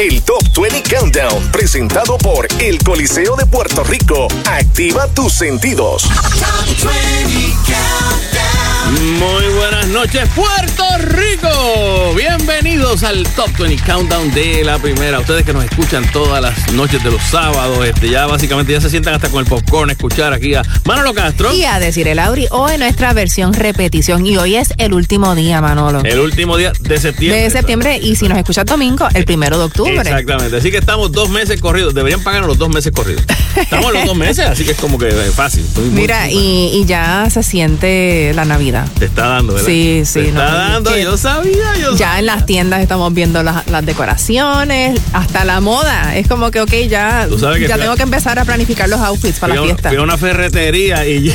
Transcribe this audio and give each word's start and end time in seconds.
el 0.00 0.22
Top 0.22 0.42
20 0.58 0.82
Countdown, 0.82 1.52
presentado 1.52 2.16
por 2.16 2.48
el 2.58 2.82
Coliseo 2.82 3.36
de 3.36 3.44
Puerto 3.44 3.84
Rico. 3.84 4.28
Activa 4.46 5.06
tus 5.08 5.34
sentidos. 5.34 6.04
Top 6.04 6.90
20 6.90 8.39
muy 8.88 9.54
buenas 9.54 9.88
noches, 9.88 10.28
Puerto 10.34 10.84
Rico. 10.98 12.14
Bienvenidos 12.14 13.02
al 13.02 13.24
Top 13.34 13.50
20 13.58 13.84
Countdown 13.84 14.30
de 14.32 14.64
la 14.64 14.78
primera. 14.78 15.20
Ustedes 15.20 15.44
que 15.44 15.52
nos 15.52 15.64
escuchan 15.64 16.04
todas 16.12 16.40
las 16.42 16.72
noches 16.72 17.02
de 17.02 17.10
los 17.10 17.22
sábados, 17.22 17.86
este, 17.86 18.10
ya 18.10 18.26
básicamente 18.26 18.72
ya 18.72 18.80
se 18.80 18.90
sientan 18.90 19.14
hasta 19.14 19.28
con 19.28 19.40
el 19.40 19.46
popcorn 19.46 19.90
a 19.90 19.92
escuchar 19.92 20.32
aquí 20.32 20.54
a 20.54 20.62
Manolo 20.84 21.14
Castro. 21.14 21.52
Y 21.52 21.64
a 21.64 21.78
decir 21.78 22.08
el 22.08 22.18
Auri, 22.18 22.46
hoy 22.50 22.78
nuestra 22.78 23.12
versión 23.12 23.52
repetición. 23.52 24.26
Y 24.26 24.36
hoy 24.36 24.56
es 24.56 24.72
el 24.78 24.92
último 24.94 25.34
día, 25.34 25.60
Manolo. 25.60 26.02
El 26.04 26.18
último 26.20 26.56
día 26.56 26.72
de 26.80 26.98
septiembre. 26.98 27.42
De 27.42 27.50
septiembre. 27.50 27.98
Y 28.02 28.16
si 28.16 28.28
nos 28.28 28.38
escuchas 28.38 28.64
domingo, 28.66 29.08
el 29.14 29.24
primero 29.24 29.58
de 29.58 29.64
octubre. 29.64 30.00
Exactamente. 30.00 30.56
Así 30.56 30.70
que 30.70 30.78
estamos 30.78 31.12
dos 31.12 31.30
meses 31.30 31.60
corridos. 31.60 31.94
Deberían 31.94 32.22
pagarnos 32.22 32.48
los 32.48 32.58
dos 32.58 32.68
meses 32.68 32.92
corridos. 32.92 33.24
Estamos 33.56 33.92
los 33.92 34.04
dos 34.04 34.16
meses, 34.16 34.46
así 34.46 34.64
que 34.64 34.72
es 34.72 34.78
como 34.78 34.98
que 34.98 35.10
fácil. 35.34 35.66
Mira, 35.92 36.30
y 36.30 36.84
ya 36.86 37.28
se 37.30 37.42
siente 37.42 38.32
la 38.34 38.44
Navidad. 38.44 38.86
Te 38.98 39.06
está 39.06 39.26
dando, 39.26 39.54
¿verdad? 39.54 39.66
Sí, 39.66 40.02
sí. 40.04 40.20
Te 40.20 40.28
está 40.28 40.52
dando, 40.52 40.96
yo 40.96 41.16
sabía, 41.16 41.76
yo 41.80 41.96
Ya 41.96 42.18
en 42.18 42.26
las 42.26 42.46
tiendas 42.46 42.80
estamos 42.80 43.12
viendo 43.14 43.42
las, 43.42 43.64
decoraciones, 43.84 45.00
hasta 45.12 45.44
la 45.44 45.60
moda. 45.60 46.16
Es 46.16 46.28
como 46.28 46.50
que, 46.50 46.60
ok, 46.60 46.72
ya, 46.88 47.28
ya 47.68 47.78
tengo 47.78 47.96
que 47.96 48.02
empezar 48.02 48.38
a 48.38 48.44
planificar 48.44 48.88
los 48.88 49.00
outfits 49.00 49.38
para 49.38 49.54
la 49.54 49.62
fiesta. 49.62 49.88
Fui 49.88 49.98
a 49.98 50.02
una 50.02 50.18
ferretería 50.18 51.06
y, 51.06 51.34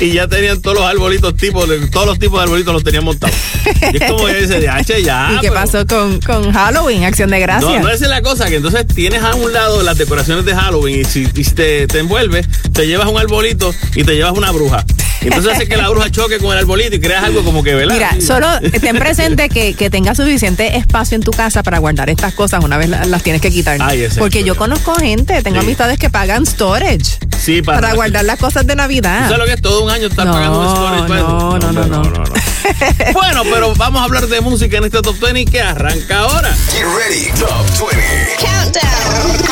y, 0.00 0.12
ya 0.12 0.28
tenían 0.28 0.60
todos 0.60 0.78
los 0.78 0.86
arbolitos, 0.86 1.34
tipos, 1.36 1.68
todos 1.90 2.06
los 2.06 2.18
tipos 2.18 2.38
de 2.38 2.44
arbolitos 2.44 2.72
los 2.72 2.84
tenían 2.84 3.04
montados. 3.04 3.34
Y 3.92 4.02
es 4.02 4.10
como 4.10 4.26
dice, 4.28 4.60
de 4.60 4.68
H 4.68 5.02
ya. 5.02 5.32
¿Y 5.36 5.40
qué 5.40 5.50
pasó 5.50 5.86
con, 5.86 6.20
con 6.20 6.52
Halloween, 6.52 7.04
Acción 7.04 7.30
de 7.30 7.40
Gracias? 7.40 7.70
No, 7.70 7.80
no 7.80 7.88
esa 7.88 8.04
es 8.04 8.10
la 8.10 8.22
cosa, 8.22 8.48
que 8.48 8.56
entonces 8.56 8.86
tienes 8.86 9.22
a 9.22 9.34
un 9.34 9.52
lado 9.52 9.82
las 9.82 9.98
decoraciones 9.98 10.44
de 10.44 10.54
Halloween 10.54 10.61
y 10.88 11.04
si, 11.04 11.26
te, 11.26 11.86
te 11.86 11.98
envuelves, 11.98 12.46
te 12.72 12.86
llevas 12.86 13.08
un 13.08 13.18
arbolito 13.18 13.74
y 13.94 14.04
te 14.04 14.14
llevas 14.14 14.32
una 14.32 14.50
bruja. 14.52 14.84
Entonces 15.20 15.52
hace 15.52 15.68
que 15.68 15.76
la 15.76 15.88
bruja 15.88 16.10
choque 16.10 16.38
con 16.38 16.52
el 16.52 16.58
arbolito 16.58 16.96
y 16.96 17.00
creas 17.00 17.24
algo 17.24 17.44
como 17.44 17.62
que, 17.62 17.74
¿verdad? 17.74 17.94
Mira, 17.94 18.20
solo 18.20 18.48
ten 18.80 18.98
presente 18.98 19.48
que, 19.48 19.74
que 19.74 19.90
tengas 19.90 20.16
suficiente 20.16 20.76
espacio 20.76 21.14
en 21.16 21.22
tu 21.22 21.30
casa 21.30 21.62
para 21.62 21.78
guardar 21.78 22.10
estas 22.10 22.34
cosas 22.34 22.64
una 22.64 22.78
vez 22.78 22.88
las, 22.88 23.22
tienes 23.22 23.42
que 23.42 23.50
quitar. 23.50 23.78
Porque 24.18 24.44
yo 24.44 24.56
conozco 24.56 24.94
gente, 24.94 25.42
tengo 25.42 25.60
amistades 25.60 25.98
que 25.98 26.10
pagan 26.10 26.46
storage. 26.46 27.18
Sí, 27.38 27.60
para, 27.62 27.94
guardar 27.94 28.24
las 28.24 28.38
cosas 28.38 28.66
de 28.66 28.76
Navidad. 28.76 29.24
¿Sabes 29.24 29.38
lo 29.38 29.44
que 29.44 29.52
es? 29.52 29.62
Todo 29.62 29.84
un 29.84 29.90
año 29.90 30.06
estar 30.06 30.26
pagando 30.26 30.70
storage. 30.70 31.08
No, 31.08 31.58
no, 31.58 31.72
no, 31.72 31.86
no, 31.86 32.02
no. 32.02 32.24
bueno, 33.12 33.42
pero 33.44 33.74
vamos 33.74 34.00
a 34.00 34.04
hablar 34.04 34.26
de 34.28 34.40
música 34.40 34.78
en 34.78 34.84
este 34.84 35.02
Top 35.02 35.18
20 35.20 35.50
que 35.50 35.60
arranca 35.60 36.20
ahora. 36.20 36.54
Get 36.70 36.84
ready, 36.84 37.30
Top 37.38 37.90
20. 37.90 38.36
Countdown. 38.38 39.42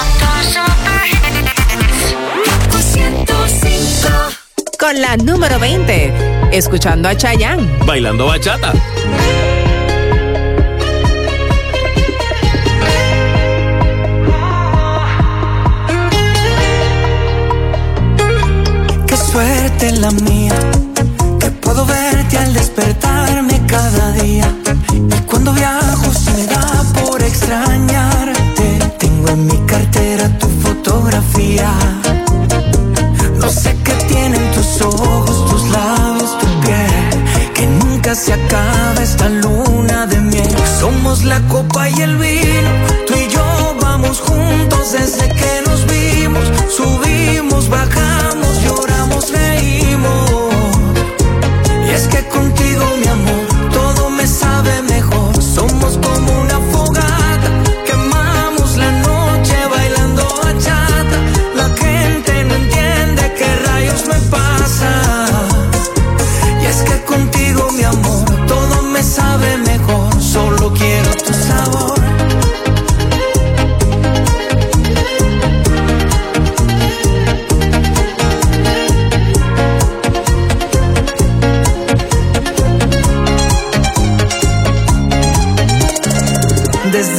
Con 4.81 4.99
la 4.99 5.17
número 5.19 5.59
20, 5.59 6.13
escuchando 6.53 7.11
a 7.11 7.15
Chayanne. 7.15 7.69
Bailando 7.85 8.27
bachata. 8.27 8.73
Qué 19.07 19.17
suerte 19.17 19.93
la 19.93 20.11
mía, 20.13 20.55
que 21.39 21.51
puedo 21.51 21.85
verte 21.85 22.39
al 22.39 22.55
despertarme 22.55 23.61
cada 23.67 24.13
día. 24.13 24.49
Y 24.95 25.21
cuando 25.27 25.53
viajo 25.53 26.11
se 26.15 26.31
me 26.33 26.47
da 26.47 26.85
por 27.05 27.23
extrañarte. 27.23 28.79
Tengo 28.99 29.29
en 29.29 29.47
mi 29.47 29.59
cartera 29.67 30.29
tu 30.39 30.49
fotografía 30.49 31.71
no 33.41 33.49
sé 33.49 33.77
qué 33.83 33.93
tienen 34.07 34.50
tus 34.81 34.95
ojos, 34.95 35.51
tus 35.51 35.71
labios, 35.71 36.39
tu 36.39 36.47
piel. 36.61 37.53
Que 37.55 37.67
nunca 37.67 38.15
se 38.15 38.33
acaba 38.33 39.03
esta 39.03 39.29
luna 39.29 40.07
de 40.07 40.19
miel. 40.21 40.51
Somos 40.81 41.25
la 41.25 41.41
copa 41.49 41.89
y 41.91 42.01
el 42.01 42.17
vino. 42.17 42.71
Tú 43.07 43.15
y 43.15 43.29
yo 43.29 43.77
vamos 43.81 44.21
juntos 44.21 44.93
desde 44.93 45.29
que 45.29 45.53
nos 45.67 45.81
vimos. 45.87 46.45
Subimos, 46.69 47.69
bajamos, 47.69 48.50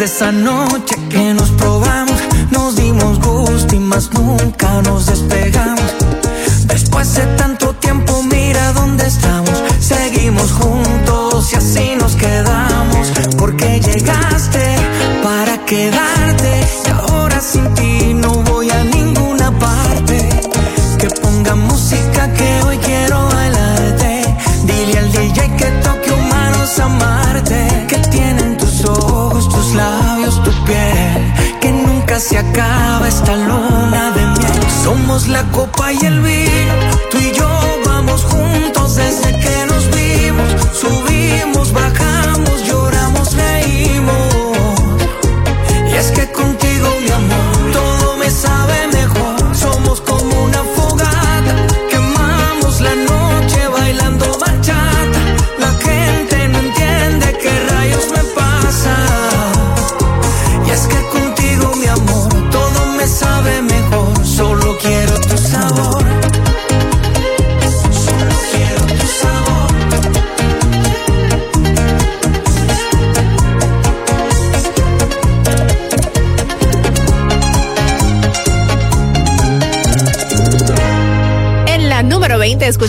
Desde 0.02 0.16
esa 0.16 0.32
noche 0.32 0.96
que 1.12 1.32
nos 1.36 1.52
probamos, 1.52 2.20
nos 2.50 2.76
dimos 2.76 3.20
gusto 3.20 3.76
y 3.76 3.78
más 3.78 4.12
nunca 4.12 4.82
nos 4.82 5.06
despegamos. 5.06 5.94
Después 6.66 7.14
de 7.14 7.22
tanto 7.38 7.76
tiempo, 7.76 8.24
mira 8.24 8.74
dónde 8.74 9.06
estamos, 9.06 9.62
seguimos 9.80 10.54
juntos 10.54 11.54
y 11.54 11.56
así 11.56 11.91
acaba 32.52 33.08
esta 33.08 33.36
luna 33.36 34.12
de 34.12 34.26
miel. 34.26 34.62
Somos 34.84 35.28
la 35.28 35.44
copa 35.52 35.94
y 35.94 36.06
el 36.06 36.20
vino. 36.22 36.74
Tú 37.10 37.18
y 37.18 37.32
yo 37.32 37.48
vamos 37.86 38.24
juntos 38.24 38.96
desde 38.96 39.32
que 39.40 39.66
nos 39.68 39.84
vimos. 39.96 40.50
Subimos, 40.74 41.72
bajamos, 41.72 42.31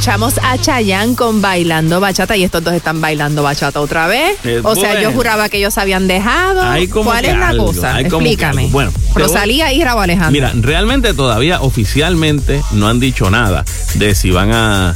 escuchamos 0.03 0.35
a 0.43 0.59
Chayanne 0.59 1.15
con 1.15 1.41
Bailando 1.41 2.01
Bachata 2.01 2.37
y 2.37 2.43
estos 2.43 2.65
dos 2.65 2.75
están 2.75 3.01
bailando 3.01 3.45
bachata 3.45 3.81
otra 3.81 4.09
vez. 4.09 4.37
o 4.65 4.75
sea, 4.75 5.01
yo 5.01 5.13
juraba 5.13 5.49
que 5.49 5.59
ellos 5.59 5.79
habían 5.79 6.09
dejado. 6.09 6.61
¿Cuál 7.05 7.25
es 7.25 7.39
la 7.39 7.57
cosa? 7.57 8.01
Explícame. 8.01 8.67
Bueno, 8.73 8.91
Rosalía 9.15 9.73
y 9.73 9.85
Rabo 9.85 10.01
Alejandro. 10.01 10.33
Mira, 10.33 10.51
realmente 10.57 11.15
todavía 11.15 11.61
oficialmente 11.61 12.65
no 12.73 12.89
han 12.89 12.99
dicho 12.99 13.31
nada 13.31 13.65
de 13.95 14.17
si 14.17 14.33
van 14.33 14.51
a 14.53 14.93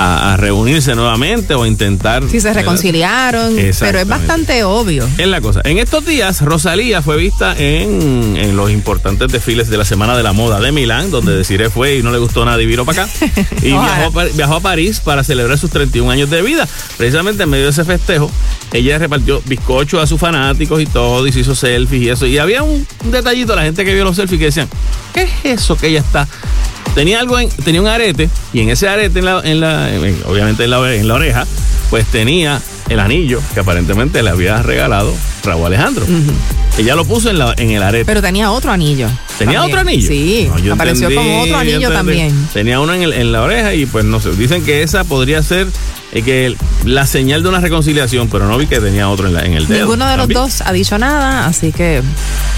a, 0.00 0.36
reunirse 0.36 0.94
nuevamente 0.94 1.54
o 1.54 1.66
intentar. 1.66 2.28
Si 2.28 2.40
se 2.40 2.52
reconciliaron, 2.52 3.54
pero 3.78 3.98
es 3.98 4.08
bastante 4.08 4.64
obvio. 4.64 5.08
Es 5.18 5.26
la 5.26 5.40
cosa. 5.40 5.60
En 5.64 5.78
estos 5.78 6.06
días, 6.06 6.40
Rosalía 6.40 7.02
fue 7.02 7.16
vista 7.16 7.54
en, 7.56 8.36
en 8.36 8.56
los 8.56 8.70
importantes 8.70 9.30
desfiles 9.30 9.68
de 9.68 9.76
la 9.76 9.84
Semana 9.84 10.16
de 10.16 10.22
la 10.22 10.32
Moda 10.32 10.60
de 10.60 10.72
Milán, 10.72 11.10
donde 11.10 11.36
Desiree 11.36 11.70
fue 11.70 11.96
y 11.96 12.02
no 12.02 12.10
le 12.10 12.18
gustó 12.18 12.44
nada 12.44 12.60
y 12.62 12.66
vino 12.66 12.84
para 12.84 13.04
acá. 13.04 13.12
y 13.62 13.74
viajó, 14.34 14.54
a 14.54 14.60
París 14.60 15.00
para 15.00 15.22
celebrar 15.22 15.58
sus 15.58 15.70
31 15.70 16.10
años 16.10 16.30
de 16.30 16.42
vida. 16.42 16.66
Precisamente 16.96 17.42
en 17.42 17.50
medio 17.50 17.64
de 17.64 17.70
ese 17.70 17.84
festejo, 17.84 18.30
ella 18.72 18.98
repartió 18.98 19.42
bizcocho 19.46 20.00
a 20.00 20.06
sus 20.06 20.18
fanáticos 20.18 20.80
y 20.80 20.86
todo, 20.86 21.26
y 21.26 21.32
se 21.32 21.40
hizo 21.40 21.54
selfies 21.54 22.02
y 22.02 22.08
eso. 22.08 22.26
Y 22.26 22.38
había 22.38 22.62
un, 22.62 22.86
detallito, 23.04 23.54
la 23.54 23.62
gente 23.62 23.84
que 23.84 23.94
vio 23.94 24.04
los 24.04 24.16
selfies 24.16 24.38
que 24.38 24.44
decían, 24.46 24.68
¿qué 25.12 25.22
es 25.22 25.30
eso 25.60 25.76
que 25.76 25.88
ella 25.88 26.00
está 26.00 26.26
tenía 26.94 27.20
algo 27.20 27.38
tenía 27.64 27.80
un 27.80 27.86
arete 27.86 28.28
y 28.52 28.60
en 28.60 28.70
ese 28.70 28.88
arete 28.88 29.18
en 29.20 29.24
la, 29.24 29.40
en 29.44 29.60
la 29.60 29.90
obviamente 30.26 30.64
en 30.64 30.70
la, 30.70 30.94
en 30.94 31.08
la, 31.08 31.14
oreja 31.14 31.46
pues 31.88 32.06
tenía 32.06 32.60
el 32.88 33.00
anillo 33.00 33.40
que 33.54 33.60
aparentemente 33.60 34.22
le 34.22 34.30
había 34.30 34.62
regalado 34.62 35.14
Raúl 35.44 35.66
Alejandro. 35.66 36.04
Ella 36.78 36.94
lo 36.94 37.04
puso 37.04 37.30
en, 37.30 37.38
la, 37.38 37.54
en 37.56 37.70
el 37.70 37.82
arete. 37.82 38.04
Pero 38.04 38.22
tenía 38.22 38.50
otro 38.50 38.70
anillo 38.72 39.08
tenía 39.38 39.64
otro 39.64 39.80
anillo 39.80 40.06
sí 40.06 40.50
apareció 40.70 41.12
como 41.14 41.42
otro 41.42 41.56
anillo 41.56 41.90
también. 41.90 42.48
Tenía 42.52 42.80
uno 42.80 42.94
en, 42.94 43.12
en 43.12 43.32
la 43.32 43.42
oreja 43.42 43.74
y 43.74 43.86
pues 43.86 44.04
no 44.04 44.20
sé 44.20 44.32
dicen 44.32 44.64
que 44.64 44.82
esa 44.82 45.04
podría 45.04 45.42
ser 45.42 45.66
es 46.12 46.24
que 46.24 46.56
la 46.84 47.06
señal 47.06 47.42
de 47.42 47.48
una 47.48 47.60
reconciliación, 47.60 48.28
pero 48.28 48.46
no 48.46 48.58
vi 48.58 48.66
que 48.66 48.80
tenía 48.80 49.08
otro 49.08 49.28
en, 49.28 49.34
la, 49.34 49.44
en 49.44 49.54
el 49.54 49.66
dedo. 49.66 49.80
Ninguno 49.80 50.08
de 50.08 50.16
los 50.16 50.28
dos 50.28 50.60
ha 50.62 50.72
dicho 50.72 50.98
nada, 50.98 51.46
así 51.46 51.72
que. 51.72 52.02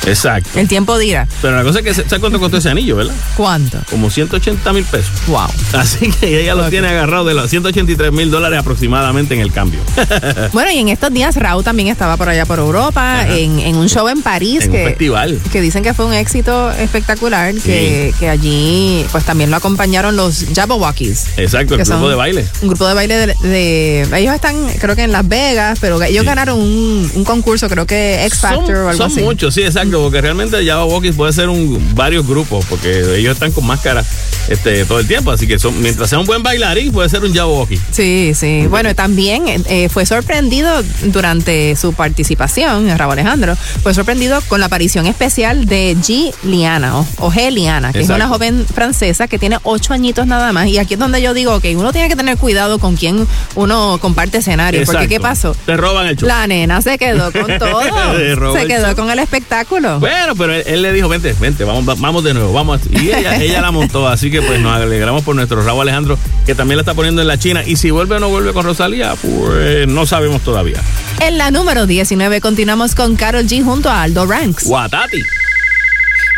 Exacto. 0.06 0.58
El 0.58 0.68
tiempo 0.68 0.98
dirá. 0.98 1.28
Pero 1.40 1.56
la 1.56 1.62
cosa 1.62 1.80
es 1.80 1.84
que, 1.84 1.94
¿sabes 1.94 2.18
cuánto 2.18 2.40
costó 2.40 2.56
ese 2.56 2.70
anillo, 2.70 2.96
verdad? 2.96 3.14
¿Cuánto? 3.36 3.78
Como 3.90 4.10
180 4.10 4.72
mil 4.72 4.84
pesos. 4.84 5.12
Wow. 5.26 5.48
Así 5.74 6.10
que 6.10 6.40
ella 6.40 6.54
lo 6.54 6.68
tiene 6.70 6.88
agarrado 6.88 7.24
de 7.24 7.34
los 7.34 7.50
183 7.50 8.12
mil 8.12 8.30
dólares 8.30 8.58
aproximadamente 8.58 9.34
en 9.34 9.40
el 9.40 9.52
cambio. 9.52 9.80
bueno, 10.52 10.70
y 10.70 10.78
en 10.78 10.88
estos 10.88 11.12
días 11.12 11.36
Raúl 11.36 11.62
también 11.62 11.88
estaba 11.88 12.16
por 12.16 12.28
allá 12.28 12.46
por 12.46 12.58
Europa, 12.58 13.26
en, 13.28 13.76
un 13.76 13.88
show 13.88 14.08
en 14.08 14.22
París. 14.22 14.64
En 14.64 14.72
que, 14.72 14.82
un 14.82 14.88
festival. 14.88 15.40
Que 15.52 15.60
dicen 15.60 15.82
que 15.82 15.94
fue 15.94 16.06
un 16.06 16.14
éxito 16.14 16.70
espectacular, 16.72 17.54
que, 17.54 18.14
que, 18.18 18.28
allí 18.28 19.04
pues 19.12 19.24
también 19.24 19.50
lo 19.50 19.56
acompañaron 19.56 20.16
los 20.16 20.46
Jabberwockies. 20.54 21.26
Exacto, 21.36 21.74
el 21.74 21.84
grupo 21.84 22.08
de 22.08 22.14
baile. 22.14 22.46
Un 22.62 22.68
grupo 22.68 22.86
de 22.88 22.94
baile 22.94 23.14
de, 23.26 23.34
de, 23.42 24.06
ellos 24.16 24.34
están 24.34 24.56
creo 24.78 24.96
que 24.96 25.02
en 25.02 25.12
Las 25.12 25.26
Vegas, 25.26 25.78
pero 25.80 26.02
ellos 26.02 26.24
ganaron 26.24 26.60
un, 26.60 27.24
concurso, 27.24 27.68
creo 27.68 27.86
que 27.86 28.24
X 28.26 28.40
Factor 28.40 28.76
o 28.76 28.88
algo 28.88 29.04
así. 29.04 29.16
Son 29.16 29.24
muchos, 29.24 29.54
sí, 29.54 29.62
exacto, 29.62 30.02
porque 30.02 30.20
realmente 30.20 30.64
Java 30.64 30.84
Walkies 30.84 31.14
puede 31.14 31.32
ser 31.32 31.48
un 31.48 31.94
varios 31.94 32.26
grupos, 32.26 32.64
porque 32.66 33.18
ellos 33.18 33.34
están 33.34 33.52
con 33.52 33.66
máscara 33.66 34.04
este, 34.48 34.84
todo 34.84 34.98
el 34.98 35.06
tiempo, 35.06 35.30
así 35.30 35.46
que 35.46 35.58
son, 35.58 35.80
mientras 35.80 36.10
sea 36.10 36.18
un 36.18 36.26
buen 36.26 36.42
bailarín, 36.42 36.92
puede 36.92 37.08
ser 37.08 37.24
un 37.24 37.34
Java 37.34 37.50
Walkie. 37.52 37.80
Sí, 37.90 38.32
sí. 38.34 38.66
Bueno, 38.68 38.94
también 38.94 39.44
eh, 39.46 39.88
fue 39.88 40.06
sorprendido 40.06 40.82
durante 41.04 41.76
su 41.76 41.92
participación, 41.92 42.96
Raúl 42.96 43.12
Alejandro, 43.12 43.56
fue 43.82 43.94
sorprendido 43.94 44.40
con 44.48 44.60
la 44.60 44.66
aparición 44.66 45.06
especial 45.06 45.66
de 45.66 45.96
G. 45.96 46.32
Liana, 46.44 46.98
o, 46.98 47.30
G. 47.30 47.50
Liana, 47.50 47.92
que 47.92 48.00
es 48.00 48.08
una 48.08 48.28
joven 48.28 48.66
francesa 48.66 49.28
que 49.28 49.38
tiene 49.38 49.58
ocho 49.62 49.92
añitos 49.92 50.26
nada 50.26 50.52
más, 50.52 50.66
y 50.68 50.78
aquí 50.78 50.94
es 50.94 51.00
donde 51.00 51.22
yo 51.22 51.34
digo 51.34 51.60
que 51.60 51.76
uno 51.76 51.92
tiene 51.92 52.08
que 52.08 52.16
tener 52.16 52.36
cuidado 52.36 52.78
con 52.78 52.96
quién 52.96 53.26
uno 53.54 53.98
comparte 54.00 54.38
escenario. 54.38 54.84
Porque 54.84 55.08
¿qué 55.08 55.20
pasó? 55.20 55.54
Te 55.66 55.76
roban 55.76 56.06
el 56.06 56.16
show. 56.16 56.28
La 56.28 56.46
nena 56.46 56.80
se 56.82 56.98
quedó 56.98 57.32
con 57.32 57.46
todo. 57.58 58.54
se 58.54 58.66
quedó 58.66 58.96
con 58.96 59.10
el 59.10 59.18
espectáculo. 59.18 60.00
Bueno, 60.00 60.34
pero 60.36 60.54
él, 60.54 60.82
le 60.82 60.92
dijo, 60.92 61.08
vente, 61.08 61.34
vente, 61.40 61.64
vamos, 61.64 62.00
vamos 62.00 62.24
de 62.24 62.34
nuevo, 62.34 62.52
vamos. 62.52 62.80
Y 62.90 63.10
ella, 63.12 63.60
la 63.60 63.70
montó, 63.70 64.08
así 64.08 64.30
que 64.30 64.42
pues 64.42 64.60
nos 64.60 64.74
alegramos 64.74 65.22
por 65.22 65.34
nuestro 65.36 65.62
Raúl 65.62 65.82
Alejandro, 65.82 66.18
que 66.46 66.54
también 66.54 66.76
la 66.76 66.82
está 66.82 66.94
poniendo 66.94 67.22
en 67.22 67.28
la 67.28 67.38
China. 67.38 67.62
Y 67.64 67.76
si 67.76 67.90
vuelve 67.90 68.16
o 68.16 68.20
no 68.20 68.28
vuelve 68.28 68.52
con 68.52 68.64
Rosalía, 68.64 69.14
pues 69.16 69.86
no 69.88 70.06
sabemos 70.06 70.42
todavía. 70.42 70.80
En 71.20 71.38
la 71.38 71.50
número 71.50 71.86
19 71.86 72.40
continuamos 72.40 72.94
con 72.94 73.16
Carol 73.16 73.46
G 73.46 73.62
junto 73.64 73.90
a 73.90 74.02
Aldo 74.02 74.26
Ranks. 74.26 74.64
Guatati. 74.64 75.22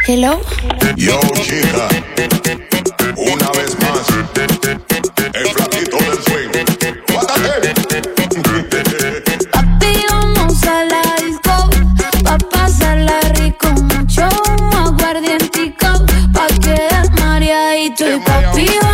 Hello. 0.07 0.41
Yo, 0.97 1.19
chica. 1.43 1.89
Una 3.17 3.51
vez 3.53 3.77
más. 3.81 4.07
El 5.33 5.49
We 18.57 18.94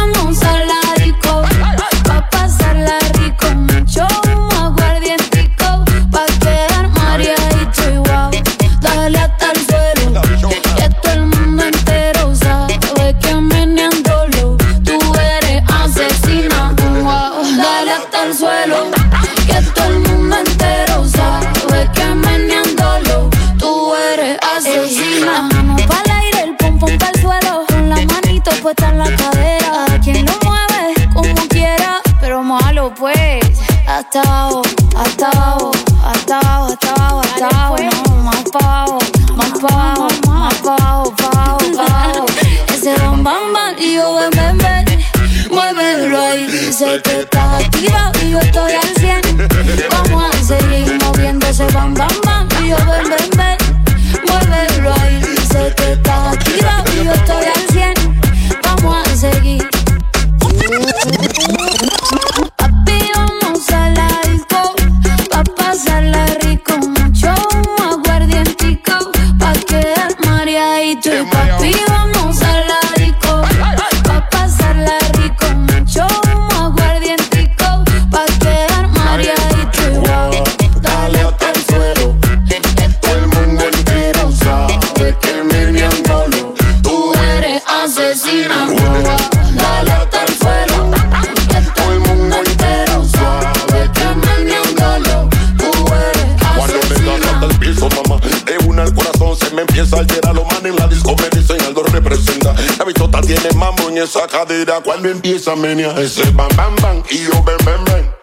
cuando 105.01 105.17
empieza 105.17 105.53
a 105.53 105.57
menear 105.57 105.99
ese 105.99 106.29
bam 106.33 106.49
bam 106.57 106.77
bam 106.83 107.03
y 107.09 107.25
yo 107.25 107.43
ven 107.43 107.57
ven 107.65 107.85
ven. 107.87 108.15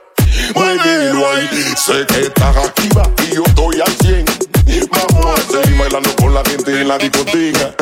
Muévelo 0.53 1.27
ahí, 1.31 1.49
sé 1.75 2.05
que 2.05 2.21
estás 2.27 2.55
activa 2.55 3.01
y 3.31 3.35
yo 3.35 3.43
estoy 3.47 3.81
al 3.81 3.91
100. 3.93 4.25
Vamos 4.91 5.39
a 5.39 5.51
seguir 5.51 5.79
bailando 5.79 6.15
con 6.17 6.35
la 6.35 6.43
gente 6.45 6.81
en 6.81 6.87
la 6.87 6.99
discoteca. 6.99 7.73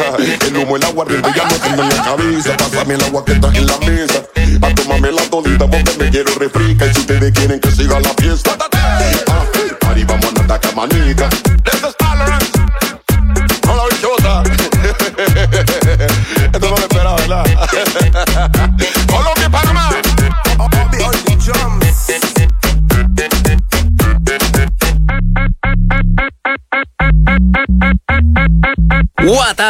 El 0.48 0.56
humo, 0.56 0.78
el 0.78 0.84
agua, 0.86 1.06
ya 1.10 1.44
no 1.44 1.56
tengo 1.56 1.84
en 1.84 1.90
la 1.90 2.04
cabeza. 2.06 2.56
Pásame 2.56 2.94
el 2.94 3.04
agua 3.04 3.25
que 3.25 3.34
está 3.34 3.48
en 3.50 3.68
la 3.68 3.78
mesa. 3.80 4.24
Pa' 4.62 4.75
tomarme 4.75 5.12
la 5.12 5.24
todita 5.24 5.70
porque 5.70 5.92
me 6.00 6.10
quiero 6.10 6.34
refrica. 6.36 6.86
Y 6.86 6.94
si 6.94 7.00
ustedes 7.02 7.34
quieren 7.34 7.60
que 7.60 7.72
siga 7.72 8.00
la 8.00 8.14
fiesta, 8.14 8.56
ah, 8.72 9.46
party, 9.82 10.06
vamos 10.06 10.25
a 10.38 10.40
andar 10.40 10.62
camanica. 10.62 11.30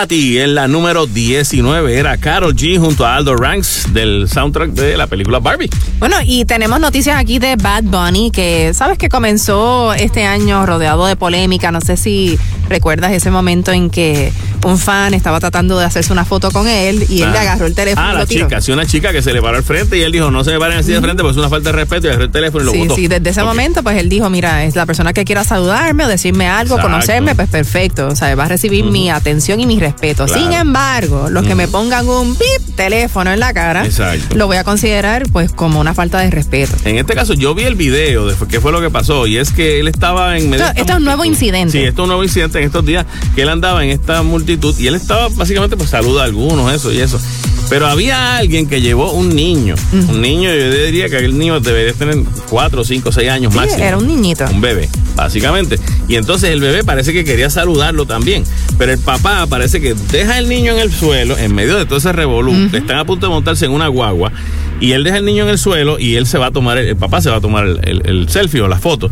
Watati 0.06 0.38
en 0.38 0.54
la 0.54 0.68
número 0.68 1.08
19 1.08 1.98
era 1.98 2.16
Carol 2.18 2.56
G 2.56 2.78
junto 2.78 3.08
a 3.08 3.16
Aldo 3.16 3.36
Ranks 3.36 3.92
del 3.92 4.30
soundtrack 4.30 4.70
de 4.70 4.98
la 4.98 5.08
película 5.08 5.40
Barbie. 5.40 5.68
Bueno, 5.98 6.18
y 6.24 6.46
tenemos 6.46 6.80
noticias 6.80 7.18
aquí 7.18 7.40
de 7.40 7.56
Bad 7.56 7.86
Bunny 7.86 8.30
que 8.30 8.72
sabes 8.76 9.00
que 9.00 9.10
comenzó 9.10 9.96
este 9.96 10.24
año 10.24 10.64
rodeado 10.68 11.08
de 11.08 11.16
polémica. 11.16 11.72
No 11.72 11.82
sé 11.82 11.98
si 11.98 12.38
recuerdas 12.70 13.14
ese 13.14 13.32
momento 13.32 13.72
en 13.72 13.90
que 13.90 14.32
un 14.66 14.80
fan 14.80 15.14
estaba 15.14 15.40
tratando 15.40 15.78
de 15.78 15.86
hacerse 15.86 16.12
una 16.12 16.26
foto 16.26 16.50
con 16.52 16.68
él 16.68 17.06
y 17.08 17.22
él 17.22 17.32
le 17.32 17.38
ah. 17.38 17.42
agarró 17.42 17.68
el 17.68 17.76
teléfono. 17.76 18.08
Ah, 18.08 18.14
la 18.14 18.26
chica, 18.26 18.62
sí, 18.62 18.72
una 18.72 18.86
chica 18.86 19.12
que 19.12 19.22
se 19.22 19.32
le 19.32 19.42
paró 19.42 19.58
al 19.58 19.64
frente 19.64 19.98
y 19.98 20.02
él 20.02 20.12
dijo, 20.12 20.32
no 20.32 20.44
se 20.44 20.52
me 20.52 20.60
paren 20.60 20.80
así 20.80 20.92
de 20.92 21.02
frente 21.02 21.22
porque 21.22 21.34
es 21.34 21.38
una 21.38 21.50
falta 21.50 21.70
de 21.70 21.76
respeto 21.76 22.08
y 22.08 22.10
agarró 22.10 22.26
el 22.26 22.32
teléfono 22.32 22.64
y 22.64 22.66
lo 22.66 22.96
sí, 22.96 23.02
Sí, 23.02 23.08
desde 23.08 23.30
ese 23.30 23.44
momento 23.44 23.84
pues 23.84 23.98
él 23.98 24.10
dijo, 24.10 24.30
mira, 24.30 24.64
es 24.64 24.76
la 24.76 24.86
persona 24.88 25.14
que 25.14 25.24
quiera 25.24 25.44
saludarme 25.44 26.06
o 26.06 26.08
decirme 26.08 26.48
algo, 26.48 26.80
conocerme, 26.80 27.36
pues 27.36 27.48
perfecto. 27.48 28.08
O 28.08 28.16
sea, 28.16 28.34
va 28.36 28.46
a 28.46 28.48
recibir 28.48 28.86
mi 28.86 29.10
atención 29.12 29.60
y 29.60 29.68
mi 29.68 29.80
respeto. 29.80 30.28
Sin 30.28 30.52
embargo, 30.52 31.30
los 31.30 31.46
que 31.46 31.54
me 31.54 31.68
pongan 31.68 32.08
un 32.08 32.36
pip 32.36 32.75
teléfono 32.76 33.32
en 33.32 33.40
la 33.40 33.54
cara, 33.54 33.88
lo 34.36 34.48
voy 34.48 34.58
a 34.58 34.64
considerar 34.64 35.24
pues 35.32 35.52
como 35.52 35.80
una 35.80 35.94
falta 35.94 36.20
de 36.20 36.30
respeto. 36.30 36.76
En 36.86 36.98
este 36.98 37.14
caso 37.14 37.34
yo 37.34 37.56
vi 37.56 37.64
el 37.64 37.76
video 37.76 38.28
de 38.28 38.36
qué 38.48 38.60
fue 38.60 38.72
lo 38.72 38.82
que 38.82 38.90
pasó 38.90 39.28
y 39.28 39.38
es 39.38 39.52
que 39.52 39.80
él 39.80 39.88
estaba 39.88 40.38
en 40.38 40.50
medio... 40.50 40.66
Esto, 40.76 40.94
es 40.94 40.98
un 40.98 41.06
nuevo 41.06 41.26
incidente. 41.26 41.72
Sí, 41.72 41.80
esto 41.80 42.02
es 42.02 42.04
un 42.04 42.08
nuevo 42.08 42.24
incidente 42.24 42.60
en 42.60 42.66
estos 42.66 42.86
días 42.86 43.06
que 43.34 43.42
él 43.42 43.50
andaba 43.50 43.84
en 43.84 43.92
esta 43.92 44.22
multitud 44.24 44.76
y 44.78 44.88
él 44.88 44.96
estaba 44.96 45.30
básicamente 45.30 45.78
pues 45.78 45.90
saluda 45.90 46.22
a 46.22 46.26
algunos, 46.26 46.72
eso 46.74 46.92
y 46.92 47.00
eso. 47.00 47.20
Pero 47.70 47.88
había 47.88 48.38
alguien 48.38 48.68
que 48.68 48.82
llevó 48.82 49.12
un 49.12 49.36
niño. 49.36 49.76
Un 49.92 50.22
niño, 50.22 50.50
yo 50.54 50.72
diría 50.72 51.10
que 51.10 51.18
aquel 51.18 51.38
niño 51.38 51.60
debería 51.60 51.94
tener 51.94 52.18
4, 52.50 52.84
5, 52.84 53.12
6 53.12 53.30
años 53.30 53.54
sí, 53.54 53.60
máximo. 53.60 53.84
Era 53.84 53.98
un 53.98 54.08
niñito. 54.08 54.46
Un 54.52 54.62
bebé, 54.62 54.90
básicamente. 55.16 55.80
Y 56.08 56.16
entonces 56.16 56.52
el 56.52 56.62
bebé 56.62 56.84
parece 56.84 57.14
que 57.14 57.24
quería 57.24 57.50
saludarlo 57.50 58.06
también. 58.06 58.44
Pero 58.78 58.94
el 58.94 59.00
papá 59.00 59.46
parece 59.48 59.82
que 59.82 59.96
deja 60.12 60.38
el 60.38 60.48
niño 60.48 60.74
en 60.74 60.80
el 60.80 60.94
suelo, 60.94 61.38
en 61.38 61.54
medio 61.56 61.78
de 61.78 61.86
todo 61.86 61.98
ese 61.98 62.12
revolú. 62.12 62.54
Están 62.72 62.98
a 62.98 63.06
punto 63.06 63.28
de 63.28 63.32
montarse 63.32 63.66
en 63.66 63.72
una 63.72 63.88
guagua. 63.88 64.32
Y 64.80 64.92
él 64.92 65.04
deja 65.04 65.18
el 65.18 65.26
niño 65.26 65.44
en 65.44 65.50
el 65.50 65.58
suelo 65.58 65.98
y 66.00 66.16
él 66.16 66.28
se 66.28 66.38
va 66.38 66.48
a 66.48 66.52
tomar, 66.52 66.78
el, 66.78 66.96
papá 66.96 67.22
se 67.22 67.30
va 67.30 67.38
a 67.38 67.42
tomar 67.42 67.66
el 67.66 68.30
selfie 68.30 68.62
o 68.62 68.68
la 68.68 68.78
foto. 68.78 69.10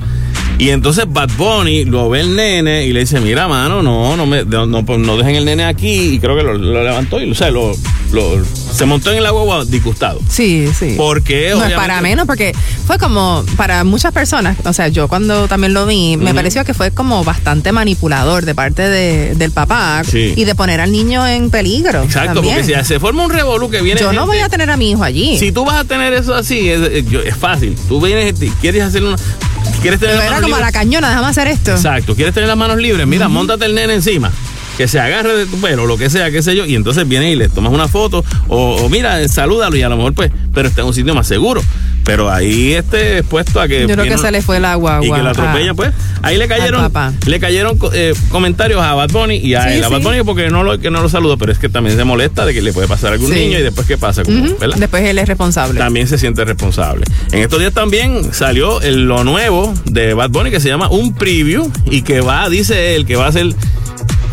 Y 0.59 0.69
entonces 0.69 1.05
Bad 1.07 1.31
Bunny 1.35 1.85
lo 1.85 2.09
ve 2.09 2.21
el 2.21 2.35
nene 2.35 2.85
y 2.85 2.93
le 2.93 3.01
dice, 3.01 3.19
mira, 3.19 3.47
mano, 3.47 3.81
no, 3.81 4.15
no 4.15 4.25
me, 4.25 4.45
no, 4.45 4.65
no 4.67 5.17
dejen 5.17 5.35
el 5.35 5.45
nene 5.45 5.65
aquí. 5.65 6.13
Y 6.13 6.19
creo 6.19 6.35
que 6.35 6.43
lo, 6.43 6.53
levantó 6.53 7.19
y, 7.19 7.29
o 7.29 7.35
sea, 7.35 7.49
lo, 7.49 7.73
se 8.71 8.85
montó 8.85 9.11
en 9.11 9.17
el 9.17 9.25
agua 9.25 9.65
disgustado. 9.65 10.19
Sí, 10.29 10.67
sí. 10.77 10.93
Porque 10.95 11.53
no 11.55 11.65
es 11.65 11.73
para 11.73 12.01
menos, 12.01 12.27
porque 12.27 12.53
fue 12.85 12.99
como 12.99 13.43
para 13.57 13.83
muchas 13.83 14.13
personas, 14.13 14.57
o 14.63 14.73
sea, 14.73 14.87
yo 14.87 15.07
cuando 15.07 15.47
también 15.47 15.73
lo 15.73 15.85
vi, 15.85 16.17
me 16.17 16.33
pareció 16.33 16.63
que 16.63 16.73
fue 16.73 16.91
como 16.91 17.23
bastante 17.23 17.71
manipulador 17.71 18.45
de 18.45 18.55
parte 18.55 18.83
de, 18.83 19.35
del 19.35 19.51
papá 19.51 20.03
y 20.13 20.43
de 20.43 20.55
poner 20.55 20.81
al 20.81 20.91
niño 20.91 21.25
en 21.27 21.49
peligro. 21.49 22.03
Exacto, 22.03 22.41
porque 22.41 22.63
si 22.63 22.73
se 22.83 22.99
forma 22.99 23.23
un 23.23 23.31
revolú 23.31 23.69
que 23.69 23.81
viene. 23.81 23.99
Yo 23.99 24.13
no 24.13 24.25
voy 24.25 24.39
a 24.39 24.49
tener 24.49 24.69
a 24.69 24.77
mi 24.77 24.91
hijo 24.91 25.03
allí. 25.03 25.37
Si 25.37 25.51
tú 25.51 25.65
vas 25.65 25.77
a 25.77 25.83
tener 25.83 26.13
eso 26.13 26.35
así, 26.35 26.69
es, 26.69 26.81
es 26.81 27.35
fácil. 27.35 27.75
Tú 27.87 27.99
vienes, 27.99 28.35
quieres 28.61 28.83
hacer 28.83 29.03
una 29.03 29.17
¿Quieres 29.83 29.99
tener 29.99 30.15
Pero 30.15 30.29
era 30.29 30.41
como 30.41 30.57
la 30.57 30.71
cañona, 30.71 31.09
déjame 31.09 31.27
hacer 31.27 31.47
esto. 31.49 31.71
Exacto. 31.71 32.15
¿Quieres 32.15 32.33
tener 32.33 32.47
las 32.47 32.57
manos 32.57 32.77
libres? 32.77 33.05
Mira, 33.05 33.27
montate 33.27 33.65
el 33.65 33.75
nene 33.75 33.95
encima 33.95 34.31
que 34.77 34.87
se 34.87 34.97
agarre 34.97 35.35
de 35.35 35.45
tu 35.45 35.59
pelo, 35.59 35.85
lo 35.85 35.97
que 35.97 36.09
sea, 36.09 36.31
qué 36.31 36.41
sé 36.41 36.55
yo, 36.55 36.65
y 36.65 36.75
entonces 36.75 37.07
viene 37.07 37.31
y 37.31 37.35
le 37.35 37.49
tomas 37.49 37.71
una 37.71 37.87
foto, 37.87 38.25
o, 38.47 38.89
mira, 38.89 39.27
salúdalo 39.27 39.75
y 39.75 39.83
a 39.83 39.89
lo 39.89 39.97
mejor 39.97 40.13
pues, 40.13 40.31
pero 40.53 40.67
está 40.67 40.81
en 40.81 40.87
un 40.87 40.93
sitio 40.93 41.13
más 41.13 41.27
seguro. 41.27 41.61
Pero 42.03 42.29
ahí 42.29 42.73
esté 42.73 43.19
expuesto 43.19 43.61
a 43.61 43.67
que. 43.67 43.81
Yo 43.81 43.95
creo 43.95 44.05
que 44.05 44.17
se 44.17 44.31
le 44.31 44.41
fue 44.41 44.57
el 44.57 44.65
agua. 44.65 44.99
Y 45.01 45.11
que 45.11 45.21
la 45.21 45.31
atropella, 45.31 45.73
pues. 45.73 45.91
Ahí 46.21 46.37
le 46.37 46.47
cayeron, 46.47 46.91
le 47.25 47.39
cayeron 47.39 47.77
eh, 47.93 48.13
comentarios 48.29 48.81
a 48.81 48.93
Bad 48.93 49.09
Bunny 49.09 49.37
y 49.37 49.55
a, 49.55 49.89
Bad 49.89 50.01
Bunny 50.01 50.23
porque 50.23 50.49
no 50.49 50.63
lo, 50.63 50.79
que 50.79 50.89
no 50.89 51.01
lo 51.01 51.09
saludo, 51.09 51.37
pero 51.37 51.51
es 51.51 51.59
que 51.59 51.69
también 51.69 51.97
se 51.97 52.03
molesta 52.03 52.45
de 52.45 52.53
que 52.53 52.61
le 52.61 52.71
puede 52.71 52.87
pasar 52.87 53.11
a 53.11 53.13
algún 53.13 53.31
niño 53.31 53.59
y 53.59 53.61
después 53.61 53.87
qué 53.87 53.97
pasa, 53.97 54.23
Después 54.23 55.03
él 55.03 55.19
es 55.19 55.27
responsable. 55.27 55.79
También 55.79 56.07
se 56.07 56.17
siente 56.17 56.45
responsable. 56.45 57.05
En 57.31 57.39
estos 57.39 57.59
días 57.59 57.73
también 57.73 58.33
salió 58.33 58.79
lo 58.81 59.23
nuevo 59.23 59.73
de 59.85 60.13
Bad 60.13 60.29
Bunny 60.29 60.51
que 60.51 60.59
se 60.59 60.69
llama 60.69 60.89
Un 60.89 61.13
Preview 61.13 61.71
y 61.85 62.01
que 62.01 62.21
va, 62.21 62.49
dice 62.49 62.95
él, 62.95 63.05
que 63.05 63.15
va 63.15 63.27
a 63.27 63.31
ser 63.31 63.53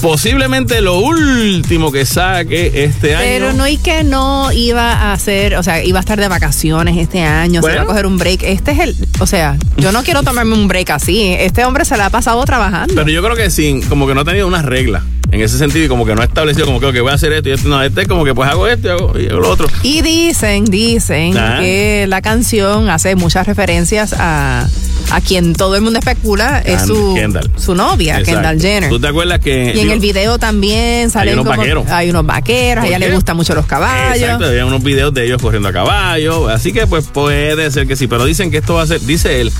posiblemente 0.00 0.80
lo 0.80 0.99
último 0.99 1.92
que 1.92 2.04
saque 2.07 2.85
este 2.85 3.14
año. 3.14 3.25
Pero 3.25 3.52
no 3.52 3.66
y 3.69 3.76
que 3.76 4.04
no 4.04 4.50
iba 4.52 4.92
a 4.92 5.12
hacer, 5.12 5.57
o 5.57 5.62
sea, 5.62 5.85
iba 5.85 5.99
a 5.99 6.00
estar 6.00 6.21
de 6.21 6.28
vacaciones 6.28 6.97
este 6.97 7.23
año, 7.23 7.62
se 7.62 7.73
iba 7.73 7.83
a 7.83 7.87
coger 7.87 8.07
un 8.07 8.19
break. 8.19 8.42
Este 8.42 8.73
es 8.73 8.78
el, 8.80 8.97
o 9.21 9.26
sea, 9.26 9.57
yo 9.76 9.92
no 9.92 10.02
quiero 10.02 10.23
tomarme 10.23 10.54
un 10.54 10.69
break 10.69 10.90
así. 10.90 11.35
Este 11.38 11.64
hombre 11.64 11.85
se 11.85 11.97
la 11.97 12.07
ha 12.07 12.11
pasado 12.11 12.45
trabajando. 12.45 12.95
Pero 12.95 13.09
yo 13.09 13.23
creo 13.23 13.37
que 13.37 13.50
sí, 13.50 13.80
como 13.88 14.07
que 14.07 14.14
no 14.14 14.23
ha 14.23 14.25
tenido 14.25 14.47
unas 14.47 14.64
reglas 14.64 15.02
en 15.33 15.40
ese 15.40 15.59
sentido 15.59 15.85
y 15.85 15.88
como 15.88 16.04
que 16.04 16.14
no 16.14 16.23
ha 16.23 16.25
establecido 16.25 16.66
como 16.66 16.80
que, 16.80 17.00
voy 17.00 17.11
a 17.11 17.14
hacer 17.14 17.33
esto 17.33 17.49
y 17.49 17.52
esto. 17.52 17.69
No, 17.69 17.83
este 17.83 18.02
es 18.02 18.09
como 18.09 18.25
que 18.25 18.35
pues 18.35 18.49
hago 18.50 18.66
esto 18.66 18.88
y 18.88 18.90
hago, 18.90 19.19
y 19.19 19.28
hago 19.28 19.40
lo 19.40 19.50
otro. 19.50 19.69
Y 19.83 20.02
dicen, 20.02 20.64
dicen 20.64 21.37
ah. 21.37 21.59
que 21.61 22.07
la 22.09 22.23
canción 22.23 22.88
hace 22.88 23.16
muchas 23.16 23.47
referencias 23.47 24.14
a 24.19 24.66
a 25.11 25.21
quien 25.21 25.55
todo 25.55 25.76
el 25.76 25.83
mundo 25.83 25.99
especula 25.99 26.61
es 26.61 26.83
su, 26.83 27.19
su 27.57 27.75
novia, 27.75 28.23
Kendall 28.23 28.61
Jenner. 28.61 28.88
¿Tú 28.88 29.00
te 29.00 29.09
acuerdas 29.09 29.40
que... 29.40 29.73
Y 29.75 29.81
en 29.81 29.90
el 29.90 30.00
video 30.00 30.38
también 30.38 31.11
salen 31.11 31.35
hay 31.35 31.40
unos 31.40 31.57
vaqueros. 31.57 31.88
Hay 31.88 32.11
unos 32.11 32.26
vaqueros, 32.26 32.85
a 32.85 32.87
ella 32.88 32.99
le 32.99 33.14
gustan 33.14 33.37
mucho 33.37 33.55
los 33.55 33.67
caballos. 33.67 34.23
Exacto, 34.23 34.47
había 34.47 34.67
unos 34.67 34.83
videos 34.83 35.12
de 35.12 35.25
ellos 35.25 35.43
corriendo 35.43 35.69
a 35.69 35.73
caballo, 35.73 36.49
así 36.49 36.73
que 36.73 36.87
pues 36.87 37.07
puede 37.07 37.71
ser 37.71 37.87
que 37.87 37.97
sí, 37.97 38.07
pero 38.07 38.25
dicen 38.25 38.50
que 38.50 38.59
esto 38.59 38.75
va 38.75 38.83
a 38.83 38.87
ser, 38.87 39.00
dice 39.00 39.40
él, 39.40 39.52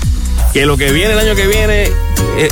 que 0.53 0.65
lo 0.65 0.77
que 0.77 0.91
viene 0.91 1.13
el 1.13 1.19
año 1.19 1.35
que 1.35 1.47
viene, 1.47 1.89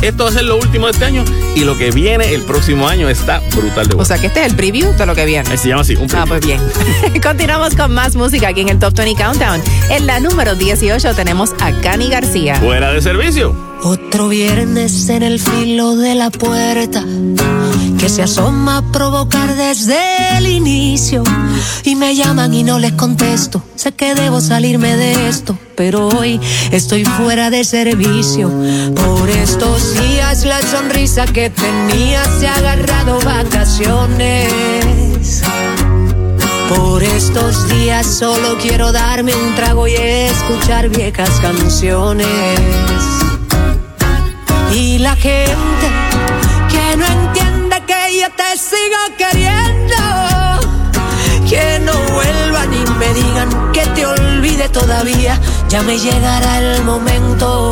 esto 0.01 0.23
va 0.23 0.29
a 0.29 0.33
ser 0.33 0.43
lo 0.43 0.57
último 0.57 0.85
de 0.85 0.91
este 0.93 1.05
año 1.05 1.23
y 1.55 1.61
lo 1.61 1.77
que 1.77 1.91
viene 1.91 2.33
el 2.33 2.43
próximo 2.43 2.87
año 2.87 3.09
está 3.09 3.39
brutal 3.55 3.87
de 3.87 3.95
bueno. 3.95 4.01
O 4.01 4.05
sea 4.05 4.17
que 4.17 4.27
este 4.27 4.41
es 4.41 4.51
el 4.51 4.55
preview 4.55 4.93
de 4.95 5.05
lo 5.05 5.15
que 5.15 5.25
viene. 5.25 5.57
Se 5.57 5.67
llama 5.67 5.81
así, 5.81 5.95
un 5.95 6.07
preview. 6.07 6.23
Ah, 6.23 6.25
pues 6.27 6.45
bien. 6.45 6.61
Continuamos 7.21 7.75
con 7.75 7.93
más 7.93 8.15
música 8.15 8.49
aquí 8.49 8.61
en 8.61 8.69
el 8.69 8.79
Top 8.79 8.93
20 8.93 9.21
Countdown. 9.21 9.61
En 9.89 10.05
la 10.05 10.19
número 10.19 10.55
18 10.55 11.13
tenemos 11.15 11.51
a 11.59 11.71
Cani 11.81 12.09
García. 12.09 12.55
Fuera 12.55 12.91
de 12.91 13.01
servicio. 13.01 13.55
Otro 13.81 14.27
viernes 14.27 15.07
en 15.09 15.23
el 15.23 15.39
filo 15.39 15.95
de 15.95 16.13
la 16.13 16.29
puerta 16.29 17.05
que 17.99 18.09
se 18.09 18.23
asoma 18.23 18.77
a 18.77 18.91
provocar 18.91 19.55
desde 19.55 19.97
el 20.37 20.47
inicio. 20.47 21.23
Y 21.83 21.95
me 21.95 22.15
llaman 22.15 22.53
y 22.53 22.63
no 22.63 22.79
les 22.79 22.93
contesto. 22.93 23.63
Sé 23.75 23.91
que 23.91 24.15
debo 24.15 24.39
salirme 24.39 24.95
de 24.95 25.27
esto, 25.27 25.57
pero 25.75 26.07
hoy 26.07 26.39
estoy 26.71 27.03
fuera 27.03 27.49
de 27.49 27.63
servicio. 27.63 28.51
Por 28.95 29.29
estos 29.59 29.93
días 29.99 30.45
la 30.45 30.61
sonrisa 30.61 31.25
que 31.25 31.49
tenía 31.49 32.23
se 32.39 32.47
ha 32.47 32.55
agarrado 32.55 33.19
vacaciones. 33.19 34.47
Por 36.69 37.03
estos 37.03 37.67
días 37.67 38.05
solo 38.05 38.57
quiero 38.61 38.93
darme 38.93 39.35
un 39.35 39.55
trago 39.55 39.85
y 39.85 39.95
escuchar 39.95 40.87
viejas 40.87 41.29
canciones. 41.41 42.29
Y 44.73 44.99
la 44.99 45.17
gente 45.17 45.87
que 46.69 46.95
no 46.95 47.05
entiende 47.05 47.83
que 47.85 48.21
yo 48.21 48.27
te 48.37 48.57
sigo 48.57 48.97
queriendo. 49.17 49.97
Que 51.49 51.79
no 51.79 51.91
vuelvan 52.13 52.73
y 52.73 52.85
me 52.97 53.13
digan 53.13 53.71
que 53.73 53.85
te 53.87 54.05
olvide 54.05 54.69
todavía. 54.69 55.37
Ya 55.67 55.81
me 55.81 55.97
llegará 55.97 56.59
el 56.59 56.81
momento. 56.85 57.71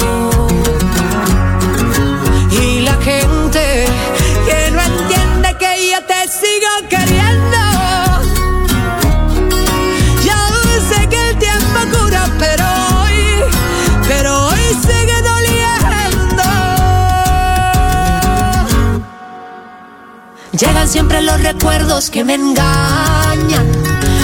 Llegan 20.58 20.88
siempre 20.88 21.22
los 21.22 21.40
recuerdos 21.44 22.10
que 22.10 22.24
me 22.24 22.34
engañan. 22.34 23.72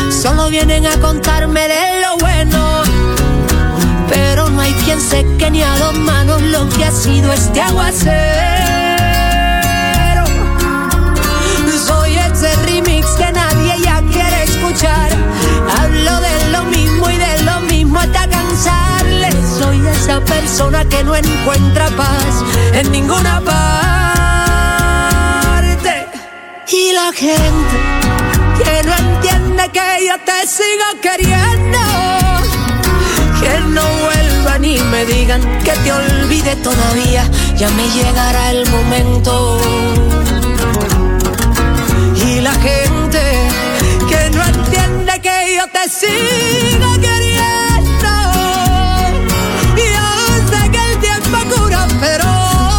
Solo 0.09 0.49
vienen 0.49 0.87
a 0.87 0.97
contarme 0.99 1.67
de 1.67 2.01
lo 2.01 2.17
bueno. 2.17 2.81
Pero 4.09 4.49
no 4.49 4.59
hay 4.59 4.73
quien 4.83 4.99
seque 4.99 5.51
ni 5.51 5.61
a 5.61 5.77
dos 5.77 5.93
manos 5.93 6.41
lo 6.41 6.67
que 6.69 6.85
ha 6.85 6.91
sido 6.91 7.31
este 7.31 7.61
aguacero. 7.61 8.15
Soy 11.85 12.15
ese 12.15 12.55
remix 12.65 13.05
que 13.11 13.31
nadie 13.31 13.75
ya 13.83 14.01
quiere 14.11 14.43
escuchar. 14.43 15.11
Hablo 15.77 16.19
de 16.19 16.49
lo 16.49 16.63
mismo 16.63 17.11
y 17.11 17.17
de 17.17 17.43
lo 17.43 17.59
mismo 17.59 17.99
hasta 17.99 18.27
cansarle. 18.27 19.29
Soy 19.59 19.85
esa 19.85 20.19
persona 20.21 20.83
que 20.85 21.03
no 21.03 21.15
encuentra 21.15 21.89
paz 21.89 22.43
en 22.73 22.91
ninguna 22.91 23.39
paz 23.41 24.02
y 26.67 26.91
la 26.93 27.11
gente 27.11 27.77
que 28.57 28.83
no 28.83 28.93
entiende 28.95 29.69
que 29.71 30.07
yo 30.07 30.15
te 30.25 30.47
sigo 30.47 31.01
queriendo. 31.01 31.79
Que 33.39 33.59
no 33.67 33.83
vuelvan 34.03 34.63
y 34.63 34.79
me 34.79 35.05
digan 35.05 35.41
que 35.59 35.71
te 35.71 35.91
olvide 35.91 36.55
todavía. 36.57 37.29
Ya 37.57 37.69
me 37.71 37.87
llegará 37.89 38.51
el 38.51 38.67
momento. 38.69 39.59
Y 42.25 42.41
la 42.41 42.53
gente 42.53 43.21
que 44.07 44.29
no 44.29 44.43
entiende 44.43 45.19
que 45.21 45.57
yo 45.57 45.67
te 45.67 45.89
sigo 45.89 46.93
queriendo. 47.01 48.13
Yo 49.75 50.07
sé 50.49 50.71
que 50.71 50.91
el 50.91 50.97
tiempo 50.99 51.37
cura, 51.55 51.87
pero 51.99 52.25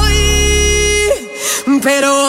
hoy, 0.00 1.80
pero 1.82 2.23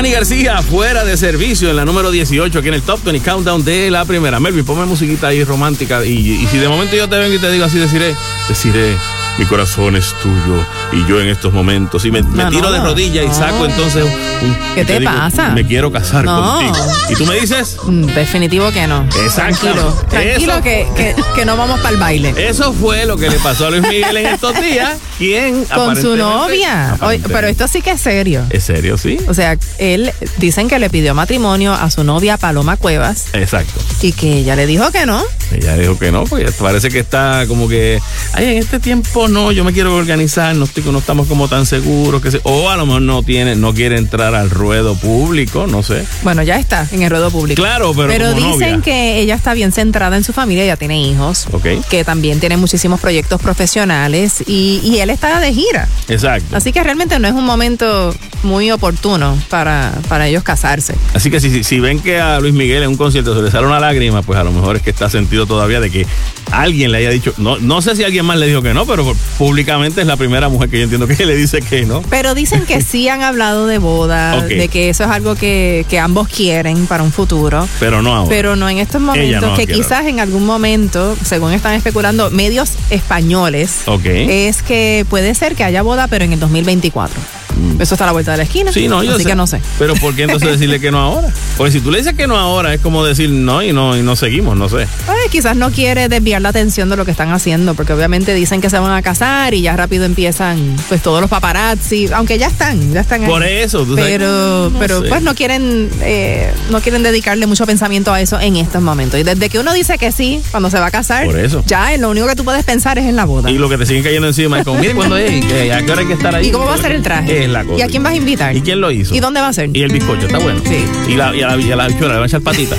Cani 0.00 0.12
García, 0.12 0.62
fuera 0.62 1.04
de 1.04 1.14
servicio 1.18 1.68
en 1.68 1.76
la 1.76 1.84
número 1.84 2.10
18, 2.10 2.58
aquí 2.58 2.68
en 2.68 2.72
el 2.72 2.80
Top 2.80 3.04
20 3.04 3.22
Countdown 3.22 3.62
de 3.62 3.90
la 3.90 4.06
primera. 4.06 4.40
Melvin, 4.40 4.64
ponme 4.64 4.86
musiquita 4.86 5.26
ahí 5.26 5.44
romántica. 5.44 6.02
Y, 6.06 6.12
y 6.42 6.46
si 6.46 6.56
de 6.56 6.70
momento 6.70 6.96
yo 6.96 7.06
te 7.06 7.18
vengo 7.18 7.34
y 7.34 7.38
te 7.38 7.52
digo 7.52 7.66
así, 7.66 7.76
deciré, 7.76 8.16
deciré 8.48 8.96
mi 9.36 9.44
corazón 9.44 9.96
es 9.96 10.14
tuyo 10.22 10.66
y 10.92 11.06
yo 11.06 11.20
en 11.20 11.28
estos 11.28 11.52
momentos 11.52 12.04
y 12.04 12.10
me, 12.10 12.22
tiro 12.22 12.72
de 12.72 12.80
rodillas 12.80 13.26
y 13.26 13.34
saco 13.34 13.64
entonces 13.64 14.04
un, 14.42 14.56
¿Qué 14.74 14.84
te, 14.84 15.00
pasa? 15.02 15.50
me 15.50 15.66
quiero 15.66 15.92
casar 15.92 16.24
contigo. 16.24 16.74
¿Y 17.10 17.14
tú 17.14 17.26
me 17.26 17.38
dices? 17.38 17.76
Mm, 17.84 18.06
definitivo 18.06 18.70
que 18.72 18.86
no. 18.86 19.04
Exacto. 19.22 19.66
Tranquilo, 19.66 20.06
tranquilo 20.08 20.62
que, 20.62 21.14
que, 21.34 21.44
no 21.44 21.56
vamos 21.56 21.78
para 21.80 21.90
el 21.90 21.96
baile. 21.98 22.34
Eso 22.36 22.72
fue 22.72 23.04
lo 23.04 23.16
que 23.16 23.28
le 23.28 23.38
pasó 23.38 23.66
a 23.66 23.70
Luis 23.70 23.82
Miguel 23.82 24.16
en 24.16 24.26
estos 24.26 24.54
días. 24.60 24.98
¿Quién? 25.20 25.66
Con 25.66 26.00
su 26.00 26.16
novia. 26.16 26.96
pero 27.28 27.46
esto 27.46 27.68
sí 27.68 27.82
que 27.82 27.90
es 27.90 28.00
serio. 28.00 28.42
¿Es 28.48 28.64
serio, 28.64 28.96
sí? 28.96 29.18
O 29.28 29.34
sea, 29.34 29.58
él 29.76 30.12
dicen 30.38 30.66
que 30.66 30.78
le 30.78 30.88
pidió 30.88 31.14
matrimonio 31.14 31.74
a 31.74 31.90
su 31.90 32.04
novia 32.04 32.38
Paloma 32.38 32.78
Cuevas. 32.78 33.26
Exacto. 33.34 33.78
Y 34.00 34.12
que 34.12 34.38
ella 34.38 34.56
le 34.56 34.66
dijo 34.66 34.90
que 34.90 35.04
no. 35.04 35.22
Ella 35.52 35.76
dijo 35.76 35.98
que 35.98 36.10
no, 36.10 36.24
pues 36.24 36.54
parece 36.54 36.88
que 36.88 37.00
está 37.00 37.44
como 37.48 37.68
que, 37.68 38.00
ay, 38.32 38.46
en 38.46 38.56
este 38.56 38.80
tiempo 38.80 39.28
no, 39.28 39.52
yo 39.52 39.62
me 39.62 39.74
quiero 39.74 39.94
organizar, 39.94 40.56
no, 40.56 40.64
estoy, 40.64 40.82
no 40.84 41.00
estamos 41.00 41.26
como 41.26 41.48
tan 41.48 41.66
seguros, 41.66 42.22
que 42.22 42.30
se, 42.30 42.40
o 42.44 42.70
a 42.70 42.76
lo 42.76 42.86
mejor 42.86 43.02
no 43.02 43.22
tiene, 43.22 43.56
no 43.56 43.74
quiere 43.74 43.98
entrar 43.98 44.34
al 44.34 44.48
ruedo 44.48 44.94
público, 44.94 45.66
no 45.66 45.82
sé. 45.82 46.06
Bueno, 46.22 46.42
ya 46.42 46.58
está 46.58 46.86
en 46.92 47.02
el 47.02 47.10
ruedo 47.10 47.30
público. 47.30 47.60
Claro, 47.60 47.92
pero 47.94 48.08
Pero 48.08 48.32
dicen 48.32 48.80
que 48.80 49.18
ella 49.18 49.34
está 49.34 49.52
bien 49.52 49.70
centrada 49.72 50.16
en 50.16 50.24
su 50.24 50.32
familia, 50.32 50.64
ya 50.64 50.76
tiene 50.76 51.02
hijos, 51.02 51.46
okay. 51.52 51.78
que 51.90 52.04
también 52.04 52.40
tiene 52.40 52.56
muchísimos 52.56 53.00
proyectos 53.00 53.42
profesionales 53.42 54.42
y, 54.46 54.80
y 54.82 55.00
él 55.00 55.09
está 55.12 55.40
de 55.40 55.52
gira. 55.52 55.88
Exacto. 56.08 56.56
Así 56.56 56.72
que 56.72 56.82
realmente 56.82 57.18
no 57.18 57.28
es 57.28 57.34
un 57.34 57.44
momento 57.44 58.14
muy 58.42 58.70
oportuno 58.70 59.38
para, 59.48 59.92
para 60.08 60.26
ellos 60.28 60.42
casarse. 60.42 60.94
Así 61.14 61.30
que 61.30 61.40
si, 61.40 61.62
si 61.62 61.80
ven 61.80 62.00
que 62.00 62.20
a 62.20 62.40
Luis 62.40 62.54
Miguel 62.54 62.82
en 62.82 62.90
un 62.90 62.96
concierto 62.96 63.34
se 63.34 63.42
le 63.42 63.50
sale 63.50 63.66
una 63.66 63.80
lágrima, 63.80 64.22
pues 64.22 64.38
a 64.38 64.44
lo 64.44 64.52
mejor 64.52 64.76
es 64.76 64.82
que 64.82 64.90
está 64.90 65.10
sentido 65.10 65.46
todavía 65.46 65.80
de 65.80 65.90
que 65.90 66.06
alguien 66.52 66.92
le 66.92 66.98
haya 66.98 67.10
dicho, 67.10 67.32
no, 67.38 67.58
no 67.58 67.82
sé 67.82 67.96
si 67.96 68.04
alguien 68.04 68.24
más 68.24 68.38
le 68.38 68.46
dijo 68.46 68.62
que 68.62 68.74
no, 68.74 68.86
pero 68.86 69.14
públicamente 69.38 70.00
es 70.00 70.06
la 70.06 70.16
primera 70.16 70.48
mujer 70.48 70.68
que 70.68 70.78
yo 70.78 70.84
entiendo 70.84 71.06
que 71.06 71.24
le 71.26 71.36
dice 71.36 71.60
que 71.60 71.84
no. 71.84 72.02
Pero 72.02 72.34
dicen 72.34 72.64
que 72.66 72.80
sí 72.82 73.08
han 73.08 73.22
hablado 73.22 73.66
de 73.66 73.78
boda, 73.78 74.42
de 74.48 74.68
que 74.68 74.88
eso 74.90 75.04
es 75.04 75.10
algo 75.10 75.34
que, 75.34 75.84
que, 75.88 75.98
ambos 75.98 76.28
quieren 76.28 76.86
para 76.86 77.02
un 77.02 77.12
futuro. 77.12 77.68
Pero 77.78 78.02
no 78.02 78.14
ahora. 78.14 78.28
Pero 78.28 78.56
no 78.56 78.68
en 78.68 78.78
estos 78.78 79.00
momentos, 79.00 79.58
que 79.58 79.66
quizás 79.66 80.06
en 80.06 80.20
algún 80.20 80.46
momento, 80.46 81.16
según 81.24 81.52
están 81.52 81.74
especulando 81.74 82.30
medios 82.30 82.72
españoles, 82.90 83.82
es 84.04 84.62
que 84.62 85.04
puede 85.08 85.34
ser 85.34 85.54
que 85.54 85.64
haya 85.64 85.82
boda, 85.82 86.08
pero 86.08 86.24
en 86.24 86.32
el 86.32 86.40
2024. 86.40 87.20
Mm. 87.56 87.80
Eso 87.80 87.94
está 87.94 88.04
a 88.04 88.06
la 88.06 88.12
vuelta 88.12 88.32
de 88.32 88.38
la 88.38 88.42
esquina. 88.44 88.72
Sí, 88.72 88.88
no, 88.88 89.02
yo 89.02 89.14
Así 89.14 89.24
que 89.24 89.34
no 89.34 89.46
sé. 89.46 89.60
Pero 89.78 89.94
¿por 89.94 90.14
qué 90.14 90.22
entonces 90.22 90.50
decirle 90.52 90.80
que 90.80 90.90
no 90.90 90.98
ahora? 90.98 91.32
Porque 91.56 91.72
si 91.72 91.80
tú 91.80 91.90
le 91.90 91.98
dices 91.98 92.14
que 92.14 92.26
no 92.26 92.36
ahora, 92.36 92.74
es 92.74 92.80
como 92.80 93.04
decir 93.04 93.30
no 93.30 93.62
y 93.62 93.72
no 93.72 93.96
y 93.96 94.02
no 94.02 94.16
seguimos, 94.16 94.56
no 94.56 94.68
sé. 94.68 94.86
Pues 95.06 95.18
quizás 95.30 95.56
no 95.56 95.70
quiere 95.70 96.08
desviar 96.08 96.39
la 96.42 96.50
atención 96.50 96.88
de 96.90 96.96
lo 96.96 97.04
que 97.04 97.10
están 97.10 97.30
haciendo, 97.32 97.74
porque 97.74 97.92
obviamente 97.92 98.34
dicen 98.34 98.60
que 98.60 98.70
se 98.70 98.78
van 98.78 98.92
a 98.92 99.02
casar 99.02 99.54
y 99.54 99.62
ya 99.62 99.76
rápido 99.76 100.04
empiezan 100.04 100.76
pues 100.88 101.02
todos 101.02 101.20
los 101.20 101.30
paparazzi, 101.30 102.08
aunque 102.12 102.38
ya 102.38 102.48
están, 102.48 102.92
ya 102.92 103.00
están 103.00 103.24
Por 103.24 103.42
eso, 103.42 103.84
tú 103.84 103.94
Pero, 103.94 104.72
pero 104.78 105.02
pues 105.08 105.22
no 105.22 105.34
quieren, 105.34 105.88
eh, 106.02 106.52
no 106.70 106.80
quieren 106.80 107.02
dedicarle 107.02 107.46
mucho 107.46 107.66
pensamiento 107.66 108.12
a 108.12 108.20
eso 108.20 108.40
en 108.40 108.56
estos 108.56 108.82
momentos. 108.82 109.20
Y 109.20 109.22
desde 109.22 109.48
que 109.48 109.58
uno 109.58 109.72
dice 109.72 109.98
que 109.98 110.12
sí, 110.12 110.42
cuando 110.50 110.70
se 110.70 110.78
va 110.78 110.86
a 110.86 110.90
casar, 110.90 111.26
Por 111.26 111.38
eso. 111.38 111.62
ya 111.66 111.96
lo 111.96 112.10
único 112.10 112.26
que 112.26 112.36
tú 112.36 112.44
puedes 112.44 112.64
pensar 112.64 112.98
es 112.98 113.06
en 113.06 113.16
la 113.16 113.24
boda. 113.24 113.50
Y 113.50 113.58
lo 113.58 113.68
que 113.68 113.78
te 113.78 113.86
siguen 113.86 114.02
cayendo 114.02 114.28
encima 114.28 114.58
es 114.58 114.64
como, 114.64 114.80
mire 114.80 114.94
cuándo 114.94 115.16
es, 115.16 115.30
y 115.44 115.70
a 115.70 115.84
qué 115.84 115.92
hora 115.92 116.00
hay 116.00 116.06
que 116.06 116.14
estar 116.14 116.34
ahí. 116.34 116.48
¿Y 116.48 116.50
cómo 116.50 116.66
va 116.66 116.74
a 116.74 116.78
ser 116.78 116.92
el 116.92 117.02
traje? 117.02 117.44
Es 117.44 117.50
la 117.50 117.64
cosa. 117.64 117.78
¿Y 117.78 117.82
a 117.82 117.86
quién 117.88 118.02
vas 118.02 118.12
a 118.12 118.16
invitar? 118.16 118.56
¿Y 118.56 118.62
quién 118.62 118.80
lo 118.80 118.90
hizo? 118.90 119.14
¿Y 119.14 119.20
dónde 119.20 119.40
va 119.40 119.48
a 119.48 119.52
ser? 119.52 119.70
Y 119.72 119.82
el 119.82 119.92
bizcocho, 119.92 120.26
está 120.26 120.38
bueno. 120.38 120.60
Sí. 120.66 120.84
Y 121.08 121.14
la, 121.14 121.34
y 121.34 121.42
a 121.42 121.48
la, 121.48 121.56
y 121.56 121.70
a 121.72 121.76
la 121.76 121.88
bichuela, 121.88 122.14
le 122.14 122.14
van 122.14 122.22
a 122.24 122.26
echar 122.26 122.40
patita. 122.42 122.76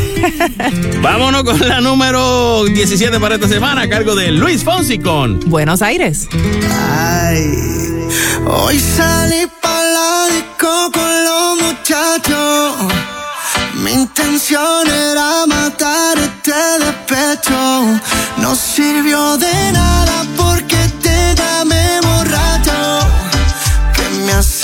Vámonos 1.02 1.44
con 1.44 1.60
la 1.68 1.82
número 1.82 2.64
17 2.66 3.20
para 3.20 3.36
esta 3.36 3.48
semana, 3.52 3.82
a 3.82 3.90
cargo 3.90 4.16
de 4.16 4.32
Luis 4.32 4.64
Fonsi 4.64 4.98
con 4.98 5.38
Buenos 5.50 5.82
Aires. 5.82 6.30
Ay, 6.90 8.08
hoy 8.46 8.80
salí 8.80 9.46
para 9.62 9.84
la 9.84 10.28
disco 10.34 10.90
con 10.94 11.26
los 11.26 11.62
muchachos. 11.62 12.94
Mi 13.84 13.92
intención 13.92 14.88
era 14.88 15.46
matar 15.48 16.18
este 16.18 16.54
despecho. 16.80 18.00
No 18.38 18.56
sirvió 18.56 19.36
de 19.36 19.72
nada 19.74 20.24
porque 20.38 20.78
te 21.02 21.36
llamé 21.36 22.00
borracho. 22.04 23.00
Que 23.94 24.08
me 24.26 24.32
has 24.32 24.64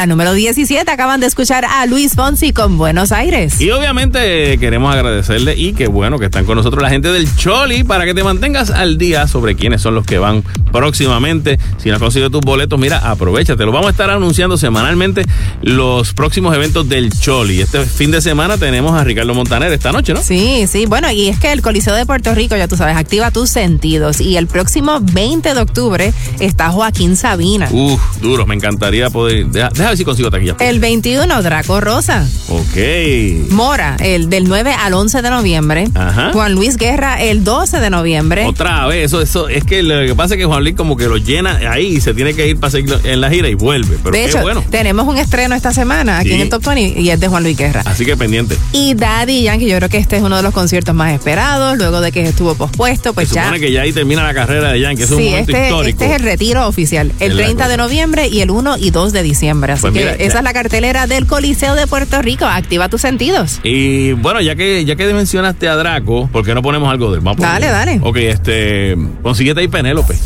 la 0.00 0.06
número 0.06 0.32
17 0.32 0.90
acaban 0.90 1.20
de 1.20 1.26
escuchar 1.26 1.66
a 1.66 1.84
Luis 1.84 2.14
Fonsi 2.14 2.54
con 2.54 2.78
Buenos 2.78 3.12
Aires. 3.12 3.60
Y 3.60 3.70
obviamente 3.70 4.56
queremos 4.56 4.94
agradecerle 4.94 5.58
y 5.58 5.74
qué 5.74 5.88
bueno 5.88 6.18
que 6.18 6.24
están 6.24 6.46
con 6.46 6.56
nosotros 6.56 6.82
la 6.82 6.88
gente 6.88 7.12
del 7.12 7.28
Choli 7.36 7.84
para 7.84 8.06
que 8.06 8.14
te 8.14 8.24
mantengas 8.24 8.70
al 8.70 8.96
día 8.96 9.28
sobre 9.28 9.56
quiénes 9.56 9.82
son 9.82 9.94
los 9.94 10.06
que 10.06 10.16
van 10.16 10.42
próximamente. 10.72 11.58
Si 11.76 11.90
no 11.90 11.96
has 11.96 12.00
conseguido 12.00 12.30
tus 12.30 12.40
boletos, 12.40 12.80
mira, 12.80 13.10
aprovechate. 13.10 13.62
Lo 13.66 13.72
vamos 13.72 13.88
a 13.88 13.90
estar 13.90 14.08
anunciando 14.08 14.56
semanalmente 14.56 15.26
los 15.62 16.14
próximos 16.14 16.54
eventos 16.54 16.88
del 16.88 17.10
Choli. 17.12 17.60
Este 17.60 17.84
fin 17.84 18.10
de 18.10 18.20
semana 18.20 18.56
tenemos 18.56 18.98
a 18.98 19.04
Ricardo 19.04 19.34
Montaner 19.34 19.72
esta 19.72 19.92
noche, 19.92 20.14
¿no? 20.14 20.22
Sí, 20.22 20.66
sí. 20.66 20.86
Bueno, 20.86 21.10
y 21.10 21.28
es 21.28 21.38
que 21.38 21.52
el 21.52 21.62
Coliseo 21.62 21.94
de 21.94 22.06
Puerto 22.06 22.34
Rico, 22.34 22.56
ya 22.56 22.68
tú 22.68 22.76
sabes, 22.76 22.96
activa 22.96 23.30
tus 23.30 23.50
sentidos. 23.50 24.20
Y 24.20 24.36
el 24.36 24.46
próximo 24.46 24.98
20 25.00 25.54
de 25.54 25.60
octubre 25.60 26.12
está 26.38 26.70
Joaquín 26.70 27.16
Sabina. 27.16 27.68
Uf, 27.70 28.00
duro. 28.20 28.46
Me 28.46 28.54
encantaría 28.54 29.10
poder 29.10 29.46
Deja, 29.46 29.70
ver 29.70 29.96
si 29.96 30.04
consigo 30.04 30.30
taquilla. 30.30 30.56
El 30.58 30.80
21, 30.80 31.42
Draco 31.42 31.80
Rosa. 31.80 32.26
Ok. 32.48 33.50
Mora, 33.50 33.96
el 34.00 34.30
del 34.30 34.44
9 34.44 34.72
al 34.72 34.94
11 34.94 35.22
de 35.22 35.30
noviembre. 35.30 35.88
Ajá. 35.94 36.30
Juan 36.32 36.54
Luis 36.54 36.76
Guerra, 36.76 37.22
el 37.22 37.44
12 37.44 37.80
de 37.80 37.90
noviembre. 37.90 38.46
Otra 38.46 38.86
vez, 38.86 39.06
eso, 39.06 39.20
eso, 39.20 39.48
es 39.48 39.64
que 39.64 39.82
lo 39.82 40.06
que 40.06 40.14
pasa 40.14 40.34
es 40.34 40.38
que 40.38 40.46
Juan 40.46 40.62
Luis 40.62 40.74
como 40.74 40.96
que 40.96 41.06
lo 41.06 41.16
llena 41.16 41.60
ahí 41.70 41.96
y 41.96 42.00
se 42.00 42.14
tiene 42.14 42.34
que 42.34 42.48
ir 42.48 42.58
para 42.58 42.70
seguir 42.70 42.98
en 43.04 43.20
la 43.20 43.30
gira 43.30 43.48
y 43.48 43.54
vuelve. 43.54 43.98
Pero 44.02 44.16
de 44.16 44.24
hecho, 44.24 44.40
bueno. 44.40 44.64
tenemos 44.70 45.06
un 45.06 45.18
estreno 45.18 45.49
esta 45.56 45.72
semana 45.72 46.18
aquí 46.18 46.32
en 46.32 46.40
el 46.40 46.48
Top 46.48 46.64
20 46.64 47.00
y 47.00 47.10
es 47.10 47.20
de 47.20 47.28
Juan 47.28 47.42
Luis 47.42 47.56
Guerra. 47.56 47.82
Así 47.84 48.04
que 48.04 48.16
pendiente. 48.16 48.56
Y 48.72 48.94
Daddy 48.94 49.42
Yankee, 49.42 49.68
yo 49.68 49.76
creo 49.76 49.88
que 49.88 49.98
este 49.98 50.16
es 50.16 50.22
uno 50.22 50.36
de 50.36 50.42
los 50.42 50.52
conciertos 50.52 50.94
más 50.94 51.12
esperados, 51.12 51.76
luego 51.78 52.00
de 52.00 52.12
que 52.12 52.22
estuvo 52.22 52.54
pospuesto, 52.54 53.12
pues 53.12 53.28
se 53.28 53.36
ya. 53.36 53.44
supone 53.44 53.60
que 53.60 53.72
ya 53.72 53.82
ahí 53.82 53.92
termina 53.92 54.22
la 54.22 54.34
carrera 54.34 54.72
de 54.72 54.80
Yankee, 54.80 55.02
es 55.02 55.10
un 55.10 55.24
momento 55.24 55.52
este, 55.52 55.64
histórico. 55.64 56.02
Este 56.02 56.14
es 56.14 56.20
el 56.20 56.26
retiro 56.26 56.66
oficial, 56.66 57.12
el 57.20 57.36
30 57.36 57.68
de 57.68 57.76
noviembre 57.76 58.28
y 58.28 58.40
el 58.40 58.50
1 58.50 58.78
y 58.78 58.90
2 58.90 59.12
de 59.12 59.22
diciembre. 59.22 59.72
Así 59.72 59.82
pues 59.82 59.92
que 59.92 60.24
esa 60.24 60.38
es 60.38 60.44
la 60.44 60.52
cartelera 60.52 61.06
del 61.06 61.26
Coliseo 61.26 61.74
de 61.74 61.86
Puerto 61.86 62.20
Rico. 62.22 62.44
Activa 62.44 62.88
tus 62.88 63.00
sentidos. 63.00 63.60
Y 63.62 64.12
bueno, 64.12 64.40
ya 64.40 64.54
que 64.56 64.84
ya 64.84 64.96
que 64.96 65.12
mencionaste 65.12 65.68
a 65.68 65.76
Draco, 65.76 66.28
¿por 66.32 66.44
qué 66.44 66.54
no 66.54 66.62
ponemos 66.62 66.90
algo 66.90 67.10
de 67.12 67.18
él? 67.18 67.36
dale, 67.36 67.66
dale. 67.66 68.00
Ok, 68.02 68.16
este, 68.16 68.96
consíguete 69.22 69.60
ahí 69.60 69.68
Penélope. 69.68 70.16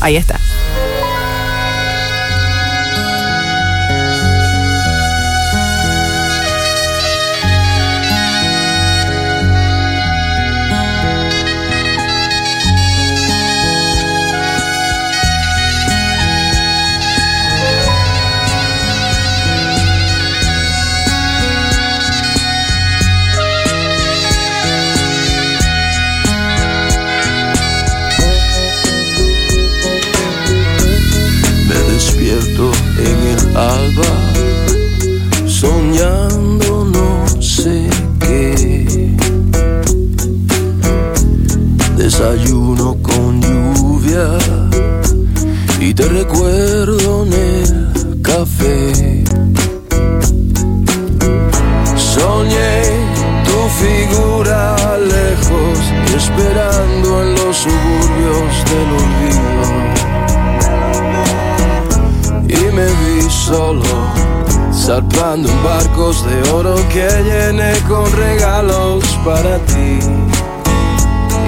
Ahí 0.00 0.16
está. 0.16 0.38
Soñando 35.90 36.84
no 36.84 37.42
sé 37.42 37.88
qué. 38.20 39.16
Desayuno 41.96 42.96
con 43.02 43.40
lluvia 43.42 44.38
y 45.80 45.92
te 45.94 46.08
recuerdo 46.08 46.99
que 66.92 67.08
llené 67.22 67.72
con 67.88 68.10
regalos 68.12 69.04
para 69.24 69.58
ti. 69.66 69.98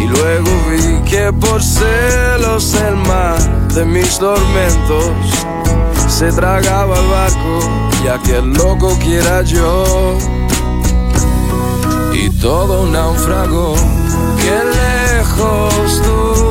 Y 0.01 0.07
luego 0.07 0.51
vi 0.71 1.11
que 1.11 1.33
por 1.33 1.63
celos 1.63 2.75
el 2.75 2.97
mar 2.97 3.39
de 3.75 3.85
mis 3.85 4.19
tormentos 4.19 5.11
se 6.09 6.31
tragaba 6.33 6.97
el 6.99 7.07
barco 7.09 7.59
y 8.05 8.09
aquel 8.09 8.53
loco 8.53 8.97
quiera 9.01 9.43
yo. 9.43 10.17
Y 12.13 12.31
todo 12.41 12.83
un 12.83 12.93
náufrago, 12.93 13.75
que 14.37 14.57
lejos 14.79 16.03
tú 16.03 16.42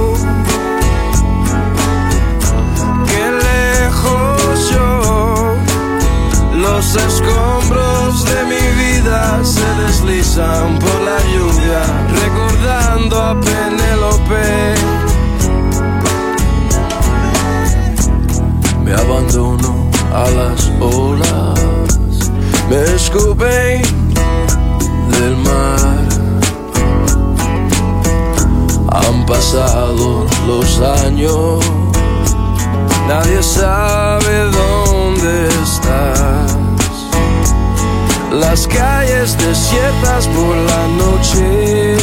Los 6.82 6.96
escombros 6.96 8.26
de 8.26 8.44
mi 8.46 8.82
vida 8.82 9.40
se 9.44 9.64
deslizan 9.84 10.80
por 10.80 11.00
la 11.02 11.20
lluvia, 11.32 11.84
recordando 12.24 13.22
a 13.22 13.40
Penélope. 13.40 14.74
Me 18.84 18.94
abandono 18.94 19.92
a 20.12 20.28
las 20.32 20.72
olas, 20.80 22.32
me 22.68 22.82
escupé 22.96 23.84
del 25.20 25.38
mar. 25.38 26.08
Han 28.90 29.26
pasado 29.28 30.26
los 30.48 30.80
años, 31.06 31.64
nadie 33.08 33.44
sabe 33.44 34.46
dónde 34.46 35.48
estás. 35.48 35.81
Las 38.32 38.66
calles 38.66 39.38
desiertas 39.38 40.26
por 40.30 40.56
la 40.56 40.88
noche 40.88 41.98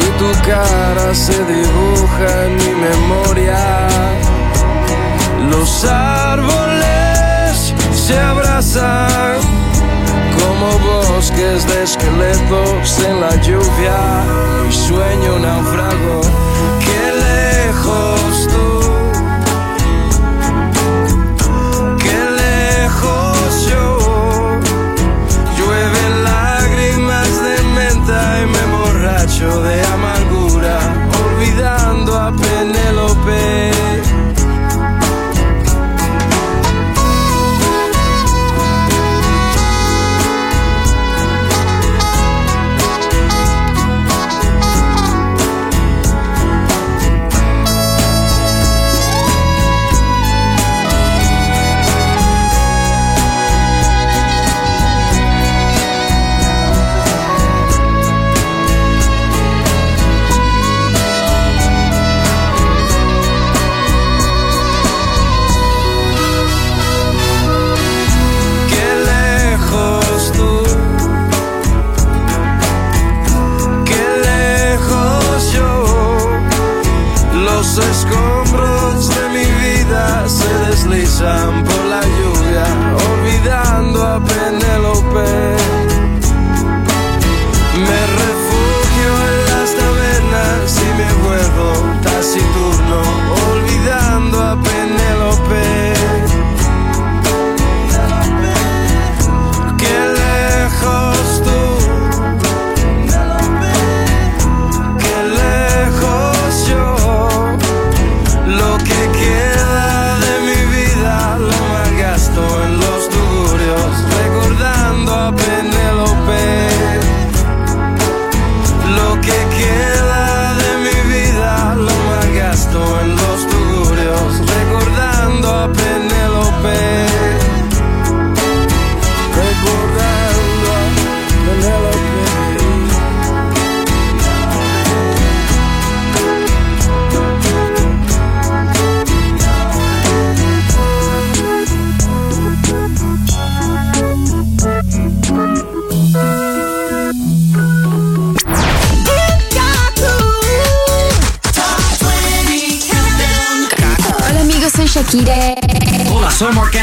y 0.00 0.18
tu 0.18 0.32
cara 0.48 1.14
se 1.14 1.44
dibuja 1.44 2.46
en 2.46 2.56
mi 2.56 2.74
memoria. 2.74 3.58
Los 5.50 5.84
árboles 5.84 7.74
se 7.94 8.18
abrazan 8.18 9.40
como 10.38 10.78
bosques 10.78 11.66
de 11.66 11.82
esqueletos 11.82 12.98
en 13.06 13.20
la 13.20 13.36
lluvia. 13.42 14.24
Mi 14.64 14.72
sueño 14.72 15.38
naufrago, 15.38 16.22
de 29.44 29.83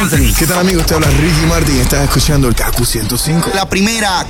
Anthony. 0.01 0.33
¿Qué 0.37 0.47
tal, 0.47 0.59
amigos? 0.59 0.85
Te 0.87 0.95
habla 0.95 1.07
Ricky 1.07 1.45
Martin. 1.47 1.77
Estás 1.77 2.05
escuchando 2.05 2.47
el 2.47 2.55
KQ 2.55 2.83
105. 2.83 3.51
La 3.53 3.69
primera. 3.69 4.25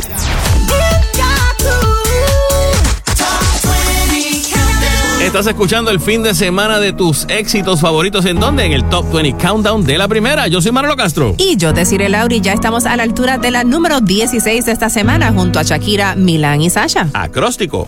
Estás 5.22 5.48
escuchando 5.48 5.92
el 5.92 6.02
fin 6.02 6.24
de 6.24 6.34
semana 6.34 6.80
de 6.80 6.92
tus 6.92 7.26
éxitos 7.30 7.80
favoritos. 7.80 8.26
¿En 8.26 8.40
dónde? 8.40 8.66
En 8.66 8.74
el 8.74 8.90
Top 8.90 9.14
20 9.14 9.42
Countdown 9.42 9.86
de 9.86 9.98
la 9.98 10.10
primera. 10.10 10.48
Yo 10.48 10.62
soy 10.62 10.74
Marlo 10.74 10.98
Castro. 10.98 11.36
Y 11.38 11.56
yo, 11.56 11.72
Desiree 11.72 12.10
Lauri, 12.10 12.42
ya 12.42 12.52
estamos 12.52 12.86
a 12.86 12.98
la 12.98 13.04
altura 13.04 13.38
de 13.38 13.52
la 13.52 13.64
número 13.64 14.02
16 14.02 14.66
de 14.66 14.72
esta 14.74 14.90
semana 14.90 15.32
junto 15.32 15.58
a 15.58 15.64
Shakira, 15.64 16.16
Milán 16.16 16.62
y 16.62 16.70
Sasha. 16.70 17.08
Acróstico. 17.14 17.88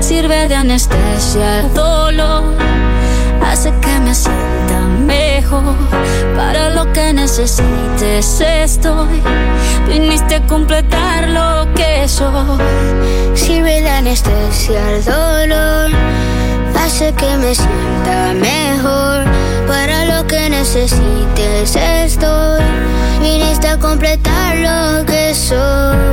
Sirve 0.00 0.48
de 0.48 0.54
anestesia 0.54 1.60
al 1.60 1.74
dolor. 1.74 2.44
Hace 3.42 3.72
que 3.80 4.00
me 4.00 4.14
sienta 4.14 4.80
mejor. 5.06 5.74
Para 6.36 6.70
lo 6.70 6.92
que 6.92 7.12
necesites 7.12 8.40
estoy. 8.40 9.22
Viniste 9.88 10.36
a 10.36 10.46
completar 10.46 11.28
lo 11.28 11.72
que 11.74 12.06
soy. 12.06 12.58
Sirve 13.34 13.80
de 13.80 13.88
anestesia 13.88 14.80
al 14.88 15.04
dolor. 15.04 15.90
Hace 16.84 17.12
que 17.14 17.36
me 17.38 17.54
sienta 17.54 18.34
mejor. 18.34 19.24
Para 19.66 20.04
lo 20.04 20.26
que 20.26 20.50
necesites 20.50 21.76
estoy. 21.76 22.62
Viniste 23.20 23.68
a 23.68 23.78
completar 23.78 24.56
lo 24.56 25.04
que 25.06 25.34
soy. 25.34 26.04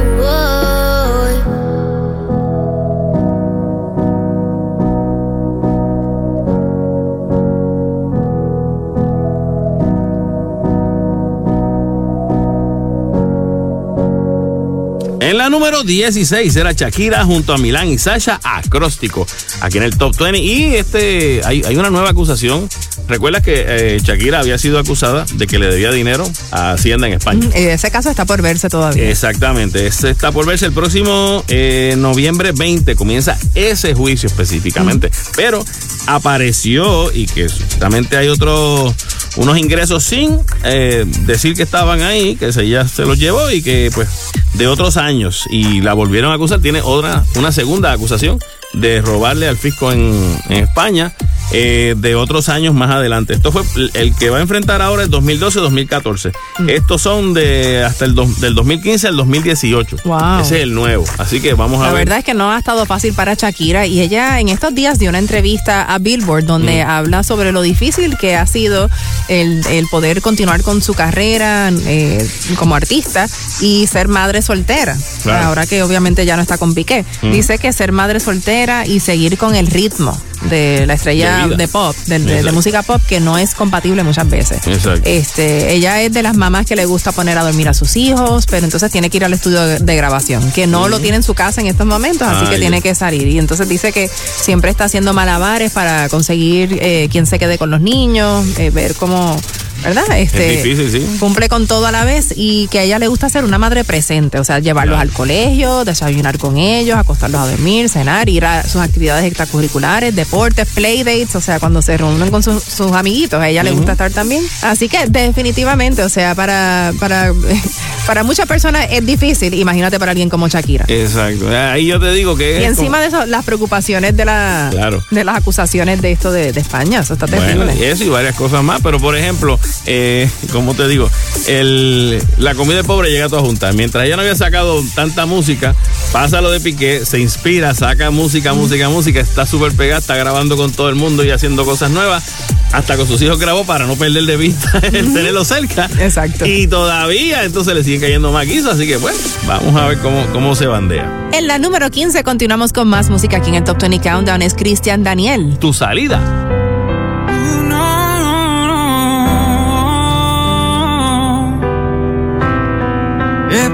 La 15.41 15.49
número 15.49 15.83
16 15.83 16.55
era 16.55 16.71
Shakira 16.73 17.25
junto 17.25 17.51
a 17.51 17.57
Milán 17.57 17.87
y 17.87 17.97
Sasha 17.97 18.39
Acróstico, 18.43 19.25
aquí 19.61 19.79
en 19.79 19.83
el 19.85 19.97
Top 19.97 20.15
20. 20.15 20.37
Y 20.37 20.75
este 20.75 21.41
hay, 21.43 21.63
hay 21.65 21.75
una 21.75 21.89
nueva 21.89 22.11
acusación. 22.11 22.69
Recuerda 23.07 23.41
que 23.41 23.65
eh, 23.67 23.99
Shakira 24.03 24.39
había 24.39 24.59
sido 24.59 24.77
acusada 24.77 25.25
de 25.33 25.47
que 25.47 25.57
le 25.57 25.65
debía 25.65 25.91
dinero 25.91 26.29
a 26.51 26.73
Hacienda 26.73 27.07
en 27.07 27.13
España. 27.13 27.49
Y 27.55 27.63
ese 27.63 27.89
caso 27.89 28.11
está 28.11 28.25
por 28.25 28.43
verse 28.43 28.69
todavía. 28.69 29.09
Exactamente, 29.09 29.87
ese 29.87 30.11
está 30.11 30.31
por 30.31 30.45
verse 30.45 30.67
el 30.67 30.73
próximo 30.73 31.43
eh, 31.47 31.95
noviembre 31.97 32.51
20, 32.51 32.95
comienza 32.95 33.35
ese 33.55 33.95
juicio 33.95 34.27
específicamente. 34.27 35.09
Pero 35.35 35.65
apareció 36.05 37.11
y 37.11 37.25
que 37.25 37.49
justamente 37.49 38.15
hay 38.15 38.27
otros 38.27 38.93
unos 39.37 39.57
ingresos 39.57 40.03
sin 40.03 40.39
eh, 40.63 41.05
decir 41.21 41.55
que 41.55 41.63
estaban 41.63 42.01
ahí, 42.01 42.35
que 42.35 42.51
se, 42.51 42.67
ya 42.67 42.87
se 42.87 43.05
los 43.05 43.17
llevó 43.17 43.49
y 43.51 43.61
que 43.61 43.89
pues 43.93 44.09
de 44.53 44.67
otros 44.67 44.97
años 44.97 45.45
y 45.49 45.81
la 45.81 45.93
volvieron 45.93 46.31
a 46.31 46.35
acusar. 46.35 46.59
Tiene 46.59 46.81
otra, 46.81 47.23
una 47.35 47.51
segunda 47.51 47.91
acusación 47.91 48.39
de 48.73 49.01
robarle 49.01 49.47
al 49.47 49.57
fisco 49.57 49.91
en, 49.91 50.39
en 50.49 50.63
España 50.63 51.13
eh, 51.53 51.95
de 51.97 52.15
otros 52.15 52.49
años 52.49 52.73
más 52.73 52.91
adelante. 52.91 53.33
Esto 53.33 53.51
fue 53.51 53.63
el 53.93 54.15
que 54.15 54.29
va 54.29 54.37
a 54.37 54.41
enfrentar 54.41 54.81
ahora 54.81 55.03
el 55.03 55.11
2012-2014. 55.11 56.31
Estos 56.67 57.01
son 57.01 57.33
de 57.33 57.83
hasta 57.83 58.05
el 58.05 58.15
do, 58.15 58.25
del 58.39 58.55
2015 58.55 59.07
al 59.07 59.17
2018. 59.17 59.97
Wow. 60.05 60.41
Ese 60.41 60.57
es 60.57 60.63
el 60.63 60.73
nuevo. 60.73 61.05
Así 61.17 61.41
que 61.41 61.53
vamos 61.53 61.81
a 61.81 61.87
La 61.87 61.93
ver. 61.93 62.05
verdad 62.05 62.19
es 62.19 62.25
que 62.25 62.33
no 62.33 62.51
ha 62.51 62.57
estado 62.57 62.85
fácil 62.85 63.13
para 63.13 63.33
Shakira 63.33 63.85
y 63.85 64.01
ella 64.01 64.39
en 64.39 64.49
estos 64.49 64.73
días 64.73 64.99
dio 64.99 65.09
una 65.09 65.19
entrevista 65.19 65.83
a 65.83 65.97
Billboard 65.99 66.45
donde 66.45 66.81
habla 66.81 67.23
sobre 67.23 67.51
lo 67.51 67.61
difícil 67.61 68.17
que 68.17 68.35
ha 68.35 68.45
sido 68.45 68.89
el, 69.27 69.65
el 69.67 69.87
poder 69.87 70.21
continuar 70.21 70.61
con 70.61 70.81
su 70.81 70.93
carrera 70.93 71.69
eh, 71.85 72.27
como 72.55 72.75
artista 72.75 73.27
y 73.59 73.87
ser 73.87 74.07
madre 74.07 74.41
soltera. 74.41 74.97
Claro. 75.23 75.47
Ahora 75.47 75.65
que 75.65 75.83
obviamente 75.83 76.25
ya 76.25 76.35
no 76.35 76.41
está 76.41 76.57
con 76.57 76.73
Piqué. 76.73 77.05
Mm. 77.21 77.31
Dice 77.31 77.57
que 77.57 77.71
ser 77.73 77.91
madre 77.91 78.19
soltera 78.19 78.85
y 78.85 78.99
seguir 78.99 79.37
con 79.37 79.55
el 79.55 79.67
ritmo 79.67 80.17
de 80.49 80.85
la 80.87 80.93
estrella 80.95 81.47
De 81.47 81.67
pop, 81.67 81.95
de, 82.07 82.19
de- 82.19 82.51
música 82.51 82.83
pop, 82.83 83.01
que 83.07 83.19
no 83.19 83.37
es 83.37 83.53
compatible 83.55 84.03
muchas 84.03 84.29
veces. 84.29 84.65
Exacto. 84.67 85.01
Este, 85.05 85.73
ella 85.73 86.01
es 86.01 86.11
de 86.13 86.23
las 86.23 86.35
mamás 86.35 86.65
que 86.65 86.75
le 86.75 86.85
gusta 86.85 87.11
poner 87.11 87.37
a 87.37 87.43
dormir 87.43 87.69
a 87.69 87.73
sus 87.73 87.95
hijos, 87.95 88.45
pero 88.49 88.65
entonces 88.65 88.91
tiene 88.91 89.09
que 89.09 89.17
ir 89.17 89.25
al 89.25 89.33
estudio 89.33 89.61
de, 89.61 89.95
grabación, 89.95 90.51
que 90.51 90.67
no 90.67 90.89
lo 90.89 90.99
tiene 90.99 91.17
en 91.17 91.23
su 91.23 91.33
casa 91.33 91.61
en 91.61 91.67
estos 91.67 91.85
momentos, 91.85 92.27
así 92.27 92.45
Ah, 92.47 92.49
que 92.49 92.57
tiene 92.59 92.81
que 92.81 92.95
salir. 92.95 93.27
Y 93.27 93.37
entonces 93.39 93.67
dice 93.69 93.91
que 93.91 94.09
siempre 94.09 94.71
está 94.71 94.85
haciendo 94.85 95.13
malabares 95.13 95.71
para 95.71 96.09
conseguir 96.09 96.77
eh, 96.81 97.07
quien 97.11 97.25
se 97.25 97.37
quede 97.39 97.57
con 97.57 97.69
los 97.71 97.81
niños, 97.81 98.45
eh, 98.57 98.69
ver 98.71 98.95
cómo, 98.95 99.39
¿verdad? 99.83 100.03
Este, 100.17 100.55
es 100.55 100.63
difícil, 100.63 100.91
sí. 100.91 101.17
cumple 101.19 101.49
con 101.49 101.67
todo 101.67 101.85
a 101.87 101.91
la 101.91 102.05
vez 102.05 102.33
y 102.35 102.67
que 102.67 102.79
a 102.79 102.83
ella 102.83 102.99
le 102.99 103.07
gusta 103.07 103.29
ser 103.29 103.43
una 103.43 103.57
madre 103.57 103.83
presente, 103.83 104.39
o 104.39 104.43
sea, 104.43 104.59
llevarlos 104.59 104.99
al 104.99 105.09
colegio, 105.09 105.85
desayunar 105.85 106.37
con 106.37 106.57
ellos, 106.57 106.97
acostarlos 106.97 107.41
a 107.41 107.47
dormir, 107.51 107.89
cenar, 107.89 108.29
ir 108.29 108.45
a 108.45 108.63
sus 108.63 108.81
actividades 108.81 109.25
extracurriculares, 109.25 110.15
deportes, 110.15 110.67
playdates, 110.73 111.35
o 111.35 111.41
sea, 111.41 111.59
cuando 111.59 111.81
se 111.81 111.97
reúnen 111.97 112.29
con 112.31 112.43
sus- 112.43 112.63
sus 112.63 112.91
amiguitos, 112.93 113.39
a 113.41 113.49
ella 113.49 113.63
le 113.63 113.71
gusta 113.71 113.93
estar 113.93 114.11
también. 114.11 114.43
Así 114.61 114.87
que 114.89 115.05
definitivamente, 115.07 116.03
o 116.03 116.09
sea, 116.09 116.35
para, 116.35 116.93
para 116.99 117.33
para 118.05 118.23
muchas 118.23 118.47
personas 118.47 118.87
es 118.91 119.05
difícil, 119.05 119.53
imagínate 119.53 119.99
para 119.99 120.11
alguien 120.11 120.29
como 120.29 120.47
Shakira. 120.47 120.85
Exacto. 120.87 121.47
Ahí 121.49 121.85
yo 121.87 121.99
te 121.99 122.11
digo 122.13 122.35
que. 122.35 122.61
Y 122.61 122.63
encima 122.65 122.99
de 122.99 123.07
eso, 123.07 123.25
las 123.25 123.45
preocupaciones 123.45 124.15
de, 124.17 124.25
la, 124.25 124.69
Claro. 124.71 125.03
de 125.11 125.23
las 125.23 125.37
acusaciones 125.37 126.01
de 126.01 126.11
esto 126.11 126.31
de, 126.31 126.51
de 126.51 126.59
España. 126.59 126.99
Eso 127.01 127.13
está 127.13 127.27
terrible. 127.27 127.65
Bueno, 127.65 127.71
eso 127.81 128.03
y 128.03 128.09
varias 128.09 128.35
cosas 128.35 128.63
más, 128.63 128.81
pero 128.81 128.99
por 128.99 129.15
ejemplo, 129.15 129.59
eh, 129.85 130.29
como 130.51 130.73
te 130.73 130.87
digo, 130.87 131.09
el, 131.47 132.21
la 132.37 132.55
comida 132.55 132.77
de 132.77 132.83
pobre 132.83 133.11
llega 133.11 133.29
toda 133.29 133.41
junta. 133.41 133.71
Mientras 133.73 134.05
ella 134.05 134.15
no 134.15 134.21
había 134.21 134.35
sacado 134.35 134.83
tanta 134.95 135.25
música, 135.25 135.75
pasa 136.11 136.41
lo 136.41 136.51
de 136.51 136.59
Piqué, 136.59 137.05
se 137.05 137.19
inspira, 137.19 137.73
saca 137.73 138.11
música, 138.11 138.53
música, 138.53 138.89
música, 138.89 139.19
está 139.19 139.45
súper 139.45 139.73
pegada, 139.73 139.99
está 139.99 140.15
grabando 140.15 140.57
con 140.57 140.71
todo 140.71 140.89
el 140.89 140.95
mundo 140.95 141.23
y 141.23 141.31
haciendo 141.31 141.65
cosas 141.65 141.91
nuevas. 141.91 142.23
Hasta 142.71 142.95
con 142.95 143.05
sus 143.05 143.21
hijos 143.21 143.37
grabó 143.37 143.65
para 143.65 143.85
no 143.85 143.95
perder 143.95 144.23
de 144.23 144.37
vista 144.37 144.79
el 144.81 145.13
tenerlo 145.13 145.43
cerca. 145.43 145.89
Exacto. 145.99 146.45
Y 146.45 146.67
todavía 146.67 147.43
entonces 147.43 147.73
le 147.73 147.83
siguen 147.83 148.01
cayendo 148.01 148.31
más 148.31 148.45
guisos, 148.47 148.75
así 148.75 148.87
que 148.87 148.97
bueno, 148.97 149.17
vamos 149.45 149.75
a 149.75 149.87
ver 149.87 149.97
cómo, 149.99 150.25
cómo 150.31 150.55
se 150.55 150.67
bandea. 150.67 151.29
En 151.33 151.47
la 151.47 151.57
número 151.57 151.89
15 151.89 152.23
continuamos 152.23 152.71
con 152.71 152.87
más 152.87 153.09
música 153.09 153.37
aquí 153.37 153.49
en 153.49 153.55
el 153.55 153.63
Top 153.63 153.79
20 153.79 153.99
Countdown. 153.99 154.41
Es 154.41 154.53
Cristian 154.53 155.03
Daniel. 155.03 155.57
Tu 155.59 155.73
salida. 155.73 156.60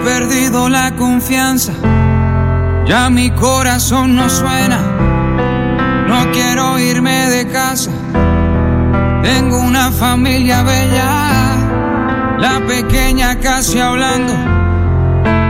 Perdido 0.07 0.69
la 0.69 0.95
confianza, 0.95 1.73
ya 2.85 3.09
mi 3.09 3.29
corazón 3.31 4.15
no 4.15 4.29
suena. 4.29 4.79
No 6.07 6.31
quiero 6.31 6.79
irme 6.79 7.27
de 7.27 7.45
casa, 7.49 7.91
tengo 9.21 9.57
una 9.57 9.91
familia 9.91 10.63
bella, 10.63 12.37
la 12.39 12.65
pequeña 12.65 13.39
casi 13.41 13.79
hablando, 13.81 14.33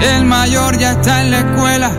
el 0.02 0.26
mayor 0.26 0.76
ya 0.80 0.94
está 0.94 1.22
en 1.22 1.30
la 1.30 1.40
escuela. 1.46 1.92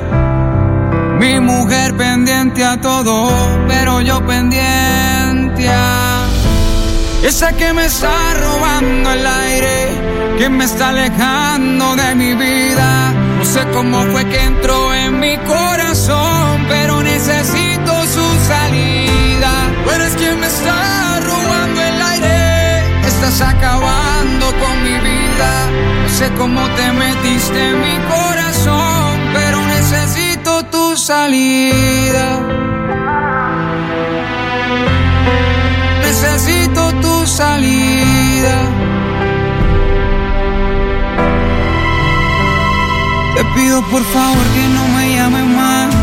Mi 1.21 1.39
mujer 1.39 1.97
pendiente 1.97 2.65
a 2.65 2.81
todo, 2.81 3.31
pero 3.69 4.01
yo 4.01 4.27
pendiente 4.27 5.69
a 5.69 6.27
esa 7.23 7.53
que 7.53 7.73
me 7.73 7.85
está 7.85 8.35
robando 8.35 9.13
el 9.13 9.27
aire, 9.27 10.08
que 10.39 10.49
me 10.49 10.65
está 10.65 10.91
alejando 10.91 11.97
de 11.97 12.15
mi 12.15 12.33
vida. 12.35 13.13
No 13.39 13.45
sé 13.45 13.61
cómo 13.75 14.03
fue 14.13 14.25
que 14.27 14.41
entró 14.45 14.95
en 14.95 15.19
mi 15.19 15.37
corazón, 15.39 16.65
pero 16.69 17.03
necesito 17.03 17.93
su 18.07 18.27
salida. 18.47 19.53
Tú 19.85 19.91
eres 19.91 20.15
quien 20.15 20.39
me 20.39 20.47
está 20.47 21.21
robando 21.21 21.81
el 21.83 22.03
aire, 22.03 23.07
estás 23.07 23.41
acabando 23.41 24.47
con 24.63 24.75
mi 24.85 24.97
vida. 25.11 25.51
No 26.05 26.09
sé 26.09 26.31
cómo 26.39 26.63
te 26.79 26.93
metiste 26.93 27.71
en 27.71 27.81
mi 27.81 27.97
corazón, 28.15 29.19
pero 29.35 29.61
necesito 29.67 30.65
tu 30.67 30.97
salida. 30.97 32.27
Necesito 36.05 36.93
tu 37.03 37.27
salida. 37.27 38.78
Te 43.39 43.45
pido 43.55 43.81
por 43.83 44.03
favor 44.03 44.45
que 44.53 44.67
no 44.67 44.89
me 44.97 45.15
llames 45.15 45.47
más. 45.47 45.95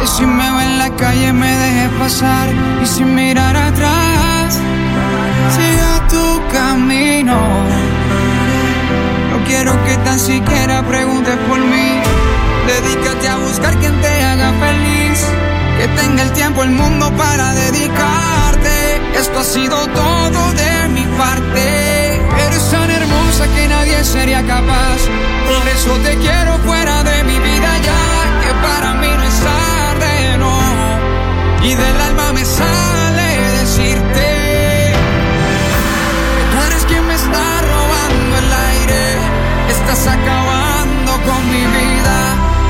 Que 0.00 0.06
si 0.06 0.24
me 0.24 0.50
ve 0.56 0.62
en 0.64 0.78
la 0.78 0.88
calle 0.96 1.34
me 1.34 1.54
dejes 1.54 1.90
pasar. 1.98 2.48
Y 2.82 2.86
sin 2.86 3.14
mirar 3.14 3.54
atrás, 3.54 4.58
siga 5.54 6.08
tu 6.08 6.40
camino. 6.50 7.36
No 9.30 9.44
quiero 9.46 9.72
que 9.84 9.98
tan 9.98 10.18
siquiera 10.18 10.82
preguntes 10.82 11.36
por 11.46 11.58
mí. 11.58 12.00
Dedícate 12.66 13.28
a 13.28 13.36
buscar 13.36 13.76
quien 13.80 14.00
te 14.00 14.24
haga 14.24 14.50
feliz. 14.52 15.26
Que 15.76 15.88
tenga 15.88 16.22
el 16.22 16.32
tiempo, 16.32 16.62
el 16.62 16.70
mundo 16.70 17.12
para 17.18 17.52
dedicarte. 17.52 19.02
Esto 19.14 19.40
ha 19.40 19.44
sido 19.44 19.76
todo 19.88 20.52
de 20.52 20.88
mi 20.88 21.04
parte. 21.18 21.87
Hermosa 23.38 23.54
que 23.54 23.68
nadie 23.68 24.04
sería 24.04 24.44
capaz. 24.44 24.98
Por 25.46 25.68
eso 25.68 25.92
te 26.02 26.16
quiero 26.16 26.58
fuera 26.66 27.04
de 27.04 27.22
mi 27.22 27.38
vida 27.38 27.70
ya. 27.78 28.02
Que 28.42 28.52
para 28.66 28.94
mí 28.94 29.08
no 29.16 29.22
es 29.22 29.40
tarde, 29.40 30.38
no. 30.38 30.58
Y 31.62 31.74
del 31.74 32.00
alma 32.00 32.32
me 32.32 32.44
sale 32.44 33.28
decirte. 33.60 34.92
Tú 36.50 36.56
eres 36.66 36.84
quien 36.86 37.06
me 37.06 37.14
está 37.14 37.44
robando 37.72 38.36
el 38.42 38.52
aire. 38.72 39.04
Estás 39.70 40.06
acabando 40.08 41.12
con 41.28 41.40
mi 41.52 41.64
vida. 41.78 42.18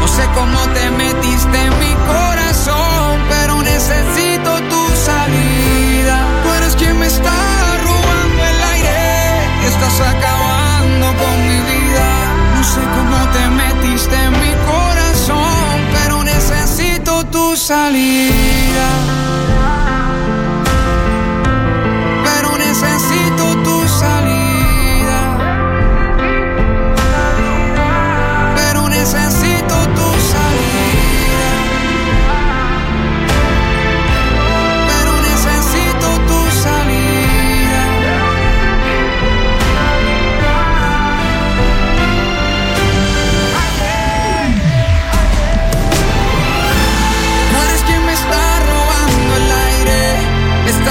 No 0.00 0.08
sé 0.08 0.24
cómo 0.34 0.60
te 0.74 0.90
metiste 0.90 1.58
en 1.66 1.78
mi 1.78 1.94
corazón, 2.12 3.20
pero 3.30 3.62
necesito 3.62 4.50
tu 4.72 4.82
salida. 5.06 6.16
Tú 6.42 6.52
eres 6.58 6.76
quien 6.76 6.98
me 6.98 7.06
está 7.06 7.36
robando 7.86 8.44
el 8.44 8.62
aire. 8.74 9.66
Estás 9.66 10.00
acabando 10.00 10.57
con 11.20 11.36
mi 11.48 11.58
vida. 11.72 12.08
No 12.54 12.62
sé 12.64 12.80
cómo 12.96 13.18
te 13.34 13.44
metiste 13.62 14.14
en 14.14 14.32
mi 14.32 14.52
corazón, 14.72 15.74
pero 15.92 16.24
necesito 16.24 17.24
tu 17.24 17.56
salida. 17.56 18.88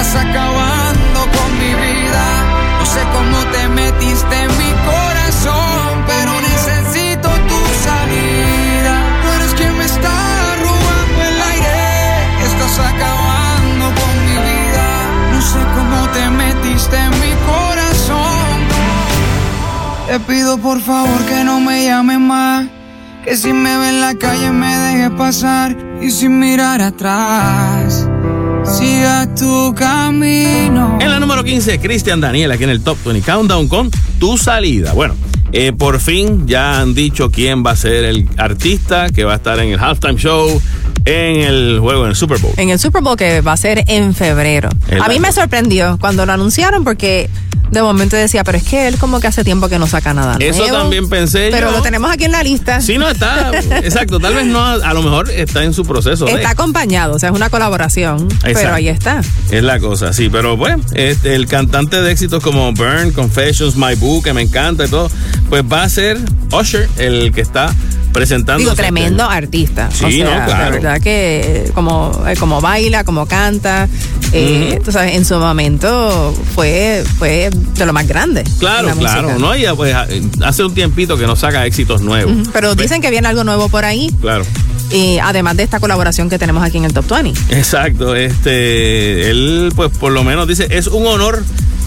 Estás 0.08 0.24
acabando 0.24 1.20
con 1.36 1.58
mi 1.58 1.66
vida. 1.66 2.24
No 2.78 2.86
sé 2.86 3.00
cómo 3.12 3.38
te 3.52 3.68
metiste 3.68 4.36
en 4.42 4.50
mi 4.56 4.72
corazón, 4.88 6.02
pero 6.06 6.32
necesito 6.40 7.28
tu 7.28 7.60
salida. 7.84 8.94
Tú 9.20 9.28
eres 9.36 9.52
quien 9.52 9.76
me 9.76 9.84
está 9.84 10.14
robando 10.64 11.18
el 11.28 11.42
aire. 11.52 11.76
Estás 12.42 12.78
acabando 12.90 13.84
con 14.00 14.12
mi 14.24 14.36
vida. 14.48 14.86
No 15.32 15.42
sé 15.42 15.60
cómo 15.76 16.08
te 16.14 16.30
metiste 16.30 16.96
en 16.96 17.10
mi 17.10 17.32
corazón. 17.52 18.56
Te 20.06 20.20
pido 20.20 20.56
por 20.56 20.80
favor 20.80 21.20
que 21.26 21.44
no 21.44 21.60
me 21.60 21.84
llames 21.84 22.18
más. 22.18 22.66
Que 23.24 23.36
si 23.36 23.52
me 23.52 23.76
ve 23.76 23.90
en 23.90 24.00
la 24.00 24.14
calle 24.14 24.52
me 24.52 24.74
deje 24.74 25.10
pasar 25.10 25.76
y 26.00 26.10
sin 26.10 26.38
mirar 26.38 26.80
atrás. 26.80 27.77
Siga 28.78 29.26
tu 29.34 29.74
camino. 29.74 30.98
En 31.00 31.10
la 31.10 31.18
número 31.18 31.42
15, 31.42 31.80
Cristian 31.80 32.20
Daniel, 32.20 32.52
aquí 32.52 32.62
en 32.62 32.70
el 32.70 32.80
Top 32.80 32.96
20 33.04 33.28
Countdown 33.28 33.66
con 33.66 33.90
Tu 34.20 34.38
Salida. 34.38 34.92
Bueno, 34.92 35.16
eh, 35.50 35.72
por 35.72 35.98
fin 35.98 36.46
ya 36.46 36.78
han 36.78 36.94
dicho 36.94 37.28
quién 37.32 37.66
va 37.66 37.72
a 37.72 37.76
ser 37.76 38.04
el 38.04 38.28
artista 38.36 39.08
que 39.08 39.24
va 39.24 39.32
a 39.32 39.36
estar 39.36 39.58
en 39.58 39.70
el 39.70 39.80
halftime 39.80 40.14
show, 40.14 40.62
en 41.04 41.40
el 41.40 41.80
juego, 41.80 42.04
en 42.04 42.10
el 42.10 42.16
Super 42.16 42.38
Bowl. 42.38 42.52
En 42.56 42.68
el 42.70 42.78
Super 42.78 43.02
Bowl 43.02 43.16
que 43.16 43.40
va 43.40 43.54
a 43.54 43.56
ser 43.56 43.82
en 43.88 44.14
febrero. 44.14 44.68
El 44.88 45.02
a 45.02 45.08
mí 45.08 45.14
año. 45.14 45.22
me 45.22 45.32
sorprendió 45.32 45.98
cuando 46.00 46.24
lo 46.24 46.32
anunciaron 46.32 46.84
porque 46.84 47.28
de 47.70 47.82
momento 47.82 48.16
decía, 48.16 48.44
pero 48.44 48.58
es 48.58 48.64
que 48.64 48.88
él 48.88 48.96
como 48.98 49.20
que 49.20 49.26
hace 49.26 49.44
tiempo 49.44 49.68
que 49.68 49.78
no 49.78 49.86
saca 49.86 50.14
nada 50.14 50.36
Eso 50.40 50.60
nuevo. 50.60 50.78
también 50.78 51.08
pensé 51.08 51.48
Pero 51.50 51.70
yo. 51.70 51.76
lo 51.76 51.82
tenemos 51.82 52.10
aquí 52.10 52.24
en 52.24 52.32
la 52.32 52.42
lista. 52.42 52.80
Sí, 52.80 52.98
no 52.98 53.08
está. 53.08 53.50
exacto, 53.82 54.18
tal 54.20 54.34
vez 54.34 54.46
no, 54.46 54.64
a 54.64 54.94
lo 54.94 55.02
mejor 55.02 55.30
está 55.30 55.64
en 55.64 55.74
su 55.74 55.84
proceso. 55.84 56.24
de- 56.24 56.32
Está 56.32 56.50
acompañado, 56.50 57.14
o 57.14 57.18
sea, 57.18 57.28
es 57.30 57.34
una 57.34 57.50
colaboración. 57.50 58.28
Pero 58.42 58.74
ahí 58.74 58.88
está. 58.88 59.20
Es 59.50 59.62
la 59.62 59.78
cosa, 59.80 60.12
sí, 60.12 60.28
pero 60.30 60.56
bueno, 60.56 60.82
este, 60.94 61.34
el 61.34 61.46
cantante 61.46 62.00
de 62.00 62.10
éxitos 62.12 62.42
como 62.42 62.72
Burn, 62.72 63.12
Confessions, 63.12 63.76
My 63.76 63.94
Boo, 63.96 64.22
que 64.22 64.32
me 64.32 64.42
encanta 64.42 64.86
y 64.86 64.88
todo, 64.88 65.10
pues 65.48 65.62
va 65.70 65.82
a 65.82 65.88
ser 65.88 66.18
Usher 66.52 66.88
el 66.96 67.32
que 67.32 67.40
está 67.42 67.74
presentando. 68.18 68.58
Digo, 68.58 68.74
tremendo 68.74 69.24
artista. 69.24 69.88
Sí, 69.92 70.04
o 70.04 70.10
sea, 70.10 70.24
no, 70.40 70.46
claro. 70.46 70.64
La 70.64 70.70
verdad 70.70 71.00
que 71.00 71.40
eh, 71.66 71.70
como, 71.72 72.10
eh, 72.26 72.34
como 72.36 72.60
baila, 72.60 73.04
como 73.04 73.26
canta, 73.26 73.88
eh, 74.32 74.80
tú 74.84 74.90
sabes, 74.90 75.14
en 75.14 75.24
su 75.24 75.36
momento 75.36 76.34
fue, 76.54 77.04
fue 77.18 77.50
de 77.50 77.86
lo 77.86 77.92
más 77.92 78.08
grande. 78.08 78.42
Claro, 78.58 78.88
la 78.88 78.94
claro, 78.94 79.28
música. 79.28 79.38
¿no? 79.38 79.54
Ella 79.54 79.74
pues 79.74 79.94
hace 80.42 80.64
un 80.64 80.74
tiempito 80.74 81.16
que 81.16 81.26
no 81.26 81.36
saca 81.36 81.64
éxitos 81.64 82.02
nuevos. 82.02 82.48
Pero 82.52 82.74
dicen 82.74 83.00
que 83.00 83.10
viene 83.10 83.28
algo 83.28 83.44
nuevo 83.44 83.68
por 83.68 83.84
ahí, 83.84 84.12
Claro. 84.20 84.44
y 84.90 85.18
además 85.18 85.56
de 85.56 85.62
esta 85.62 85.78
colaboración 85.78 86.28
que 86.28 86.38
tenemos 86.38 86.64
aquí 86.64 86.78
en 86.78 86.84
el 86.86 86.92
Top 86.92 87.08
20. 87.08 87.56
Exacto, 87.56 88.16
este, 88.16 89.30
él 89.30 89.72
pues 89.76 89.90
por 89.96 90.10
lo 90.12 90.24
menos 90.24 90.48
dice, 90.48 90.66
es 90.70 90.88
un 90.88 91.06
honor 91.06 91.44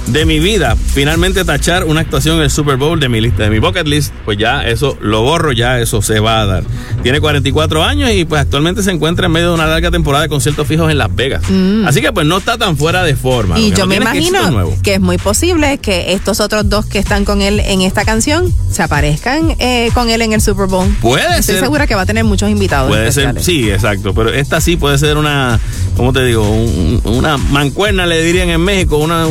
de 0.07 0.25
mi 0.25 0.39
vida, 0.39 0.75
finalmente 0.75 1.45
tachar 1.45 1.83
una 1.85 2.01
actuación 2.01 2.37
en 2.37 2.43
el 2.43 2.51
Super 2.51 2.75
Bowl 2.75 2.99
de 2.99 3.07
mi 3.07 3.21
lista, 3.21 3.43
de 3.43 3.49
mi 3.49 3.59
bucket 3.59 3.87
list, 3.87 4.11
pues 4.25 4.37
ya 4.37 4.63
eso 4.67 4.97
lo 4.99 5.21
borro, 5.21 5.51
ya 5.51 5.79
eso 5.79 6.01
se 6.01 6.19
va 6.19 6.41
a 6.41 6.45
dar. 6.45 6.63
Tiene 7.03 7.21
44 7.21 7.83
años 7.83 8.11
y 8.11 8.25
pues 8.25 8.41
actualmente 8.41 8.83
se 8.83 8.91
encuentra 8.91 9.27
en 9.27 9.31
medio 9.31 9.49
de 9.49 9.53
una 9.53 9.67
larga 9.67 9.91
temporada 9.91 10.23
de 10.23 10.29
conciertos 10.29 10.67
fijos 10.67 10.91
en 10.91 10.97
Las 10.97 11.15
Vegas. 11.15 11.43
Así 11.85 12.01
que 12.01 12.11
pues 12.11 12.25
no 12.25 12.37
está 12.37 12.57
tan 12.57 12.77
fuera 12.77 13.03
de 13.03 13.15
forma. 13.15 13.55
Mm. 13.55 13.59
Y 13.59 13.69
yo 13.71 13.77
no 13.79 13.87
me 13.87 13.95
imagino 13.97 14.73
que 14.83 14.95
es 14.95 15.01
muy 15.01 15.17
posible 15.17 15.77
que 15.77 16.13
estos 16.13 16.39
otros 16.39 16.67
dos 16.67 16.85
que 16.87 16.99
están 16.99 17.23
con 17.23 17.41
él 17.41 17.59
en 17.59 17.81
esta 17.81 18.03
canción 18.03 18.51
se 18.71 18.83
aparezcan 18.83 19.55
eh, 19.59 19.91
con 19.93 20.09
él 20.09 20.21
en 20.23 20.33
el 20.33 20.41
Super 20.41 20.65
Bowl. 20.67 20.87
Puede 21.01 21.23
Estoy 21.39 21.55
ser. 21.55 21.59
segura 21.59 21.87
que 21.87 21.95
va 21.95 22.01
a 22.01 22.05
tener 22.05 22.23
muchos 22.23 22.49
invitados. 22.49 22.89
Puede 22.89 23.11
ser, 23.11 23.41
sí, 23.41 23.69
exacto. 23.69 24.13
Pero 24.13 24.29
esta 24.29 24.59
sí 24.61 24.75
puede 24.77 24.97
ser 24.97 25.17
una, 25.17 25.59
¿cómo 25.95 26.11
te 26.11 26.23
digo? 26.25 26.49
Un- 26.49 27.01
una 27.05 27.37
mancuerna, 27.37 28.05
le 28.05 28.21
dirían 28.23 28.49
en 28.49 28.61
México, 28.61 28.97
una, 28.97 29.27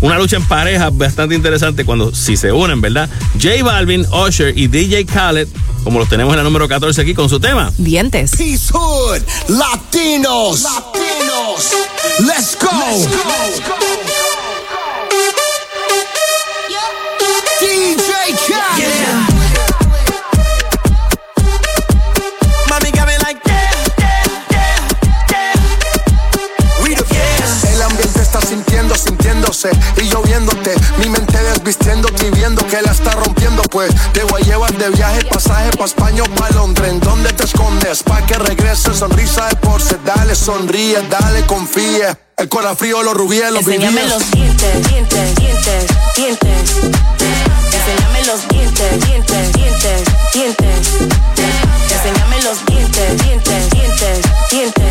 una 0.00 0.11
lucha 0.18 0.36
en 0.36 0.44
pareja 0.46 0.90
bastante 0.90 1.34
interesante 1.34 1.84
cuando 1.84 2.14
si 2.14 2.36
se 2.36 2.52
unen, 2.52 2.80
¿verdad? 2.80 3.08
J 3.40 3.62
Balvin, 3.62 4.06
Usher 4.12 4.56
y 4.56 4.68
DJ 4.68 5.06
Khaled, 5.06 5.48
como 5.84 5.98
los 5.98 6.08
tenemos 6.08 6.32
en 6.32 6.38
la 6.38 6.44
número 6.44 6.68
14 6.68 7.00
aquí 7.00 7.14
con 7.14 7.28
su 7.28 7.40
tema. 7.40 7.72
Dientes. 7.78 8.32
Peace 8.36 8.72
Hood, 8.72 9.22
Latinos, 9.48 10.62
Latinos, 10.62 11.72
let's 12.20 12.56
go. 12.60 12.68
DJ 17.60 18.36
Khaled. 18.46 18.52
Mami 19.22 19.31
y 29.96 30.08
lloviéndote. 30.08 30.74
Mi 30.98 31.08
mente 31.08 31.38
desvistiéndote 31.42 32.26
y 32.26 32.30
viendo 32.30 32.66
que 32.66 32.80
la 32.82 32.92
está 32.92 33.12
rompiendo. 33.12 33.62
Pues 33.64 33.92
te 34.12 34.24
voy 34.24 34.42
a 34.42 34.44
llevar 34.44 34.72
de 34.76 34.90
viaje, 34.90 35.24
pasaje 35.26 35.70
pa' 35.76 35.84
España 35.84 36.22
o 36.22 36.34
pa' 36.34 36.50
Londres. 36.50 36.90
¿En 36.90 37.00
dónde 37.00 37.32
te 37.32 37.44
escondes? 37.44 38.02
Pa' 38.02 38.24
que 38.26 38.34
regrese, 38.34 38.94
sonrisa 38.94 39.48
de 39.48 39.56
porce. 39.56 39.98
Dale, 40.04 40.34
sonríe, 40.34 41.02
dale, 41.08 41.46
confía. 41.46 42.18
El 42.36 42.48
corazón 42.48 42.76
frío, 42.76 43.02
los 43.02 43.14
rubíes, 43.14 43.50
los 43.52 43.60
Enséñame 43.60 44.06
los 44.06 44.30
dientes, 44.30 44.88
dientes, 44.88 45.34
dientes, 45.36 45.86
dientes. 46.16 46.74
Enséñame 47.72 48.26
los 48.26 48.48
dientes, 48.48 49.06
dientes, 49.06 49.52
dientes, 49.52 50.02
dientes. 50.32 50.88
Enséñame 51.92 52.42
los 52.42 52.64
dientes, 52.66 53.22
dientes, 53.22 53.70
dientes, 53.70 54.20
dientes. 54.50 54.81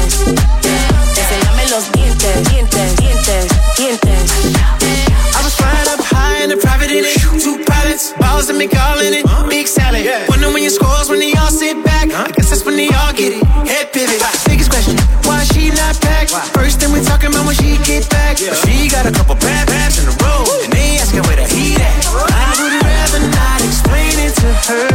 Balls 8.42 8.50
and 8.50 8.58
me 8.58 8.68
calling 8.68 9.14
it. 9.14 9.26
Big 9.50 9.68
salad. 9.68 10.06
Wonder 10.30 10.52
when 10.52 10.64
your 10.64 10.72
scores 10.72 11.10
when 11.10 11.20
they 11.20 11.34
all 11.34 11.50
sit 11.50 11.84
back. 11.84 12.10
I 12.12 12.32
guess 12.32 12.50
that's 12.50 12.66
when 12.66 12.76
they 12.76 12.90
all 12.90 13.14
get 13.14 13.34
it. 13.34 13.44
Head 13.70 13.94
pivot. 13.94 14.22
Biggest 14.46 14.70
question, 14.70 14.98
why 15.26 15.44
she 15.54 15.70
not 15.70 16.00
back? 16.02 16.30
First 16.54 16.80
thing 16.80 16.92
we 16.92 17.02
talking 17.02 17.30
about 17.30 17.46
when 17.46 17.56
she 17.56 17.78
get 17.86 18.10
back. 18.10 18.38
But 18.38 18.58
she 18.66 18.90
got 18.90 19.06
a 19.06 19.12
couple 19.12 19.36
bad 19.36 19.68
babs 19.68 20.02
in 20.02 20.10
a 20.10 20.16
row. 20.26 20.42
And 20.66 20.74
they 20.74 20.98
asking 20.98 21.24
where 21.24 21.38
the 21.38 21.46
heat 21.46 21.78
at. 21.78 21.98
I 22.34 22.52
would 22.58 22.76
rather 22.82 23.22
not 23.30 23.60
explain 23.62 24.16
it 24.18 24.34
to 24.42 24.50
her. 24.70 24.90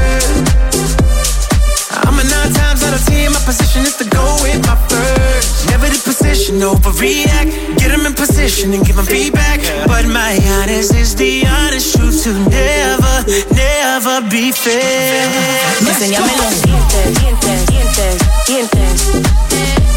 I'm 2.03 2.19
a 2.19 2.25
nine 2.25 2.53
times 2.53 2.83
out 2.83 2.95
of 2.95 3.03
ten. 3.07 3.31
My 3.33 3.43
position 3.47 3.83
is 3.83 3.97
to 4.03 4.06
position, 6.47 6.63
overreact. 6.63 7.79
Get 7.79 7.91
them 7.91 8.07
in 8.07 8.15
position 8.15 8.73
and 8.73 8.85
give 8.85 8.97
them 8.97 9.07
feedback. 9.07 9.61
But 9.87 10.07
my 10.07 10.39
honest 10.59 10.95
is 10.95 11.15
the 11.15 11.47
honest 11.47 11.97
truth 11.97 12.23
to 12.25 12.33
never, 12.51 13.25
never 13.55 14.21
be 14.31 14.53
fair. 14.53 15.29
Enséñame 15.81 16.33
los 16.37 16.63
dientes, 16.63 17.21
dientes, 17.21 17.67
dientes, 17.67 18.17
dientes. 18.47 18.97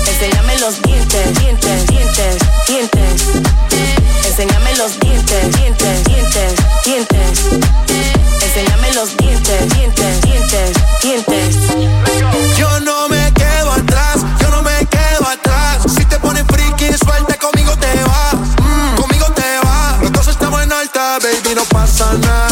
Enséñame 0.07 0.59
los 0.59 0.81
dientes, 0.81 1.39
dientes, 1.39 1.85
dientes, 1.87 2.37
dientes. 2.67 3.21
Enséñame 4.25 4.75
los 4.77 4.99
dientes, 4.99 5.51
dientes, 5.57 6.03
dientes, 6.05 6.53
dientes. 6.85 7.39
Enséñame 8.41 8.93
los 8.93 9.17
dientes, 9.17 9.75
dientes, 9.75 10.21
dientes, 10.21 10.71
dientes. 11.01 11.55
Yo 12.57 12.79
no 12.81 12.98
baby, 21.31 21.55
no 21.55 21.63
pasa 21.65 22.13
nada. 22.13 22.49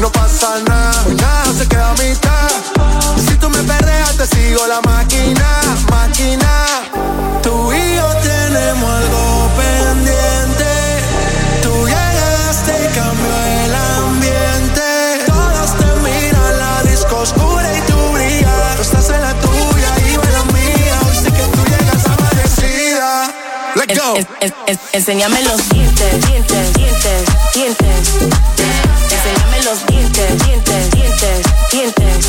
No 0.00 0.10
pasa 0.12 0.58
nada, 0.68 1.02
pues 1.04 1.16
nada 1.16 1.52
se 1.56 1.66
queda 1.68 1.90
a 1.90 1.94
mitad. 1.94 2.50
Si 3.28 3.34
tú 3.36 3.48
me 3.48 3.62
perreas, 3.62 4.16
te 4.16 4.26
sigo 4.26 4.66
la 4.66 4.80
máquina, 4.82 5.48
máquina. 5.90 6.66
Tú 7.42 7.72
y 7.72 7.96
yo 7.96 8.06
tenemos 8.22 8.90
algo 8.90 9.50
pendiente. 9.56 10.72
Tú 11.62 11.86
llegaste 11.86 12.72
y 12.84 12.94
cambió 12.94 13.34
el 13.64 13.74
ambiente. 13.74 15.24
Todos 15.26 15.70
te 15.78 15.86
miran, 16.04 16.58
la 16.58 16.82
disco 16.90 17.16
oscura 17.18 17.68
y 17.76 17.80
tú 17.82 18.12
brillas. 18.12 18.76
Tú 18.76 18.82
estás 18.82 19.08
en 19.10 19.20
la 19.22 19.34
tuya 19.34 19.90
y 20.06 20.12
yo 20.12 20.22
en 20.22 20.32
la 20.32 20.42
mía. 20.52 21.00
Hoy 21.08 21.16
sí 21.16 21.30
que 21.32 21.42
tú 21.56 21.64
llegas 21.64 22.04
amanecida. 22.06 23.32
Let's 23.76 23.98
go. 23.98 24.16
Es- 24.16 24.26
es- 24.40 24.52
es- 24.66 24.78
enséñame 24.92 25.42
los 25.42 25.68
dientes, 25.70 26.26
dientes, 26.26 26.72
dientes, 26.74 27.22
dientes. 27.56 28.12
Enséñame 29.10 29.62
los 29.64 29.86
dientes, 29.86 30.44
dientes, 30.44 30.90
dientes, 30.90 31.46
dientes. 31.72 32.26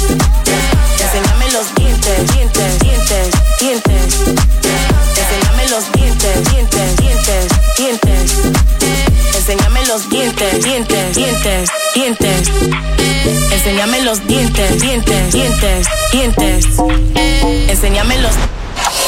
Enséñame 1.01 1.51
los 1.51 1.75
dientes, 1.75 2.33
dientes, 2.33 2.79
dientes, 2.79 3.29
dientes. 3.59 4.19
Enséñame 5.19 5.67
los 5.69 5.91
dientes, 5.91 6.49
dientes, 6.49 6.95
dientes, 6.95 7.47
dientes. 7.77 8.35
Enséñame 9.35 9.85
los 9.87 10.09
dientes, 10.09 10.63
dientes, 10.63 11.15
dientes, 11.15 11.69
dientes. 11.93 12.49
Enséñame 13.51 14.01
los 14.03 14.25
dientes, 14.27 14.81
dientes, 14.81 15.33
dientes, 15.33 15.87
dientes. 16.13 16.65
Enséñame 17.67 18.17
los 18.19 18.31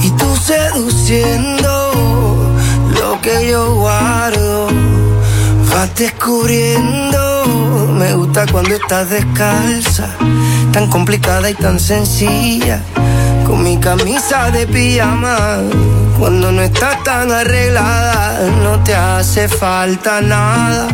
y 0.00 0.12
tú 0.12 0.36
seduciendo 0.36 2.52
lo 2.94 3.20
que 3.20 3.50
yo 3.50 3.74
guardo. 3.74 4.68
Vas 5.68 5.92
descubriendo, 5.96 7.88
me 7.92 8.14
gusta 8.14 8.46
cuando 8.52 8.76
estás 8.76 9.10
descalza, 9.10 10.10
tan 10.72 10.88
complicada 10.88 11.50
y 11.50 11.54
tan 11.54 11.80
sencilla 11.80 12.84
con 13.44 13.64
mi 13.64 13.78
camisa 13.78 14.52
de 14.52 14.64
pijama. 14.68 15.58
Cuando 16.20 16.52
no 16.52 16.62
estás 16.62 17.02
tan 17.02 17.32
arreglada, 17.32 18.40
no 18.62 18.78
te 18.84 18.94
hace 18.94 19.48
falta 19.48 20.20
nada. 20.20 20.86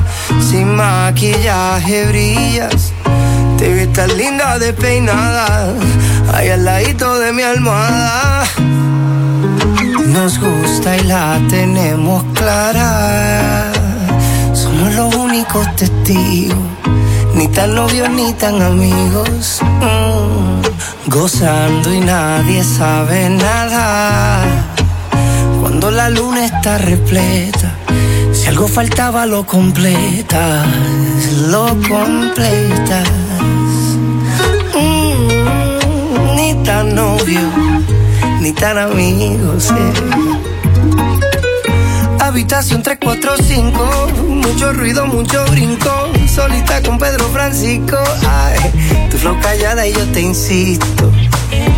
Sin 0.46 0.76
maquillaje 0.76 2.06
brillas. 2.06 2.92
Te 3.58 3.68
ves 3.74 3.92
tan 3.92 4.16
linda 4.16 4.58
despeinada, 4.58 5.74
ahí 6.34 6.48
al 6.50 6.64
ladito 6.64 7.18
de 7.18 7.32
mi 7.32 7.42
almohada. 7.42 8.44
Nos 10.06 10.38
gusta 10.38 10.96
y 10.96 11.02
la 11.04 11.40
tenemos 11.48 12.24
clara. 12.34 13.72
Somos 14.52 14.94
los 14.94 15.14
únicos 15.16 15.64
testigos, 15.74 16.58
ni 17.34 17.48
tan 17.48 17.74
novios 17.74 18.08
ni 18.10 18.32
tan 18.34 18.62
amigos. 18.62 19.60
Mm, 19.80 21.10
Gozando 21.10 21.92
y 21.92 22.00
nadie 22.00 22.62
sabe 22.62 23.30
nada. 23.30 24.44
Cuando 25.60 25.90
la 25.90 26.08
luna 26.10 26.44
está 26.44 26.78
repleta, 26.78 27.65
si 28.46 28.50
algo 28.50 28.68
faltaba 28.68 29.26
lo 29.26 29.44
completas, 29.44 30.68
lo 31.48 31.66
completas. 31.88 33.08
Mm, 34.72 36.36
ni 36.36 36.54
tan 36.62 36.94
novio, 36.94 37.40
ni 38.40 38.52
tan 38.52 38.78
amigos. 38.78 39.72
eh. 39.72 39.92
Habitación 42.20 42.84
345, 42.84 44.08
mucho 44.28 44.72
ruido, 44.72 45.06
mucho 45.06 45.44
brinco. 45.46 45.90
Solita 46.32 46.80
con 46.82 46.98
Pedro 46.98 47.24
Francisco. 47.30 47.98
Ay, 48.28 49.08
tu 49.10 49.16
flow 49.18 49.36
callada 49.40 49.88
y 49.88 49.92
yo 49.92 50.04
te 50.12 50.20
insisto. 50.20 51.10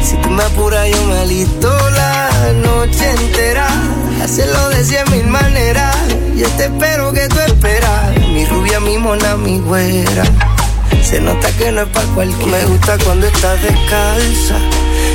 Si 0.02 0.16
tú 0.16 0.28
me 0.28 0.42
apuras, 0.42 0.86
yo 0.90 1.02
me 1.06 1.18
alisto 1.20 1.70
la 1.92 2.52
noche 2.62 3.10
entera. 3.10 3.68
Hacerlo 4.22 4.68
de 4.68 4.84
cien 4.84 5.10
mil 5.10 5.26
maneras. 5.28 5.96
Yo 6.38 6.48
te 6.50 6.66
espero 6.66 7.12
que 7.12 7.26
tú 7.26 7.40
esperas. 7.40 8.16
Mi 8.28 8.44
rubia, 8.46 8.78
mi 8.78 8.96
mona, 8.96 9.36
mi 9.36 9.58
güera. 9.58 10.22
Se 11.02 11.20
nota 11.20 11.50
que 11.58 11.72
no 11.72 11.80
es 11.80 11.88
para 11.88 12.06
cualquiera. 12.14 12.58
Me 12.58 12.64
gusta 12.66 12.96
cuando 13.04 13.26
estás 13.26 13.60
descalza, 13.60 14.54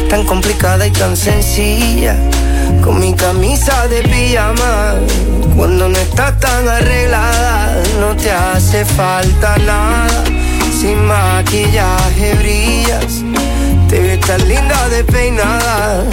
tan 0.09 0.25
complicada 0.25 0.85
y 0.85 0.91
tan 0.91 1.15
sencilla. 1.15 2.17
Con 2.83 2.99
mi 2.99 3.13
camisa 3.13 3.87
de 3.87 4.01
pijama, 4.03 4.95
cuando 5.55 5.87
no 5.87 5.97
estás 5.97 6.37
tan 6.41 6.67
arreglada, 6.67 7.81
no 8.01 8.17
te 8.17 8.29
hace 8.29 8.83
falta 8.83 9.55
nada. 9.59 10.25
Sin 10.77 11.05
maquillaje 11.05 12.33
brillas, 12.33 13.23
te 13.87 13.99
ves 13.99 14.19
tan 14.19 14.45
linda 14.49 14.89
despeinada, 14.89 16.03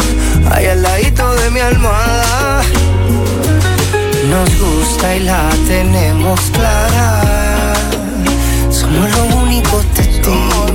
ahí 0.52 0.66
al 0.66 0.82
ladito 0.82 1.34
de 1.34 1.50
mi 1.50 1.58
almohada. 1.58 2.62
Nos 4.30 4.48
gusta 4.60 5.16
y 5.16 5.20
la 5.20 5.50
tenemos 5.66 6.40
clara. 6.52 7.20
Somos 8.70 9.10
los 9.10 9.34
únicos 9.42 9.84
testigos, 9.92 10.72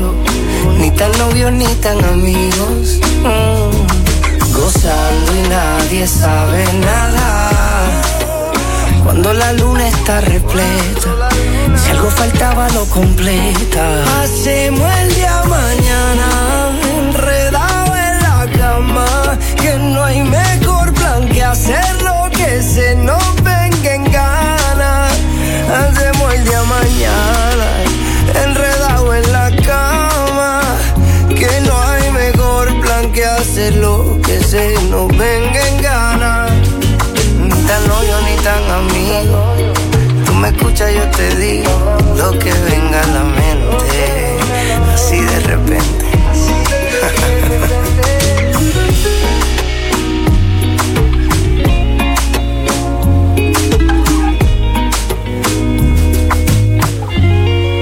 ni 0.78 0.92
tan 0.92 1.10
novios 1.18 1.54
ni 1.54 1.68
tan 1.76 2.04
amigos. 2.04 3.00
Mm, 3.24 4.52
Gozando 4.54 5.36
y 5.38 5.48
nadie 5.48 6.06
sabe 6.06 6.66
nada. 6.82 7.50
Cuando 9.06 9.32
la 9.32 9.54
luna 9.54 9.88
está 9.88 10.20
repleta, 10.20 11.30
si 11.78 11.92
algo 11.92 12.10
faltaba 12.10 12.68
lo 12.72 12.84
completa. 12.88 14.04
Hacemos 14.22 14.92
el 15.02 15.16
día 15.16 15.44
mañana, 15.48 16.28
enredado 16.98 17.96
en 17.96 18.22
la 18.22 18.48
cama, 18.60 19.06
que 19.62 19.78
no 19.78 20.04
hay 20.04 20.24
mejor 20.24 20.94
plan 20.94 21.30
que 21.30 21.42
hacerlo 21.42 22.15
que 22.38 22.62
se 22.62 22.96
nos 22.96 23.36
venga 23.44 23.96
en 23.96 24.04
gana. 24.12 25.08
Hacemos 25.80 26.34
el 26.34 26.44
día 26.44 26.64
mañana, 26.64 27.68
enredado 28.44 29.14
en 29.14 29.32
la 29.32 29.52
cama, 29.64 30.62
que 31.30 31.62
no 31.62 31.82
hay 31.82 32.12
mejor 32.12 32.80
plan 32.82 33.12
que 33.12 33.26
hacerlo 33.26 34.20
que 34.24 34.44
se 34.44 34.74
nos 34.90 35.08
venga 35.18 35.68
en 35.68 35.82
gana. 35.82 36.48
Ni 37.40 37.50
tan 37.50 37.88
novio 37.88 38.16
ni 38.28 38.36
tan 38.44 38.64
amigo. 38.72 39.56
Tú 40.26 40.34
me 40.34 40.50
escuchas, 40.50 40.94
yo 40.94 41.06
te 41.12 41.36
digo 41.36 41.98
lo 42.18 42.32
que 42.40 42.52
venga 42.54 43.02
a 43.02 43.08
la 43.08 43.24
mente, 43.24 44.38
así 44.94 45.22
de 45.22 45.40
repente. 45.42 46.05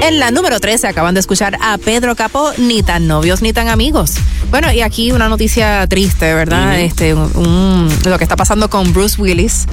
En 0.05 0.19
la 0.19 0.31
número 0.31 0.59
13 0.59 0.87
acaban 0.87 1.13
de 1.13 1.21
escuchar 1.21 1.57
a 1.61 1.77
Pedro 1.77 2.15
Capó, 2.15 2.51
ni 2.57 2.83
tan 2.83 3.07
novios 3.07 3.41
ni 3.41 3.53
tan 3.53 3.69
amigos. 3.69 4.15
Bueno, 4.51 4.69
y 4.73 4.81
aquí 4.81 5.13
una 5.13 5.29
noticia 5.29 5.87
triste, 5.87 6.33
¿verdad? 6.33 6.77
Este, 6.79 7.13
un- 7.13 7.87
lo 8.05 8.17
que 8.17 8.25
está 8.25 8.35
pasando 8.35 8.69
con 8.69 8.91
Bruce 8.91 9.21
Willis. 9.21 9.65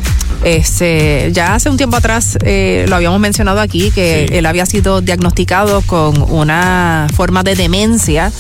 Este, 0.45 1.31
ya 1.33 1.55
hace 1.55 1.69
un 1.69 1.77
tiempo 1.77 1.97
atrás 1.97 2.39
eh, 2.45 2.87
lo 2.89 2.95
habíamos 2.97 3.19
mencionado 3.21 3.61
aquí 3.61 3.91
que 3.91 4.27
él 4.27 4.47
había 4.47 4.65
sido 4.67 5.01
diagnosticado 5.01 5.83
con 5.83 6.23
una 6.31 7.09
forma 7.15 7.43
de 7.43 7.57
demencia 7.57 8.33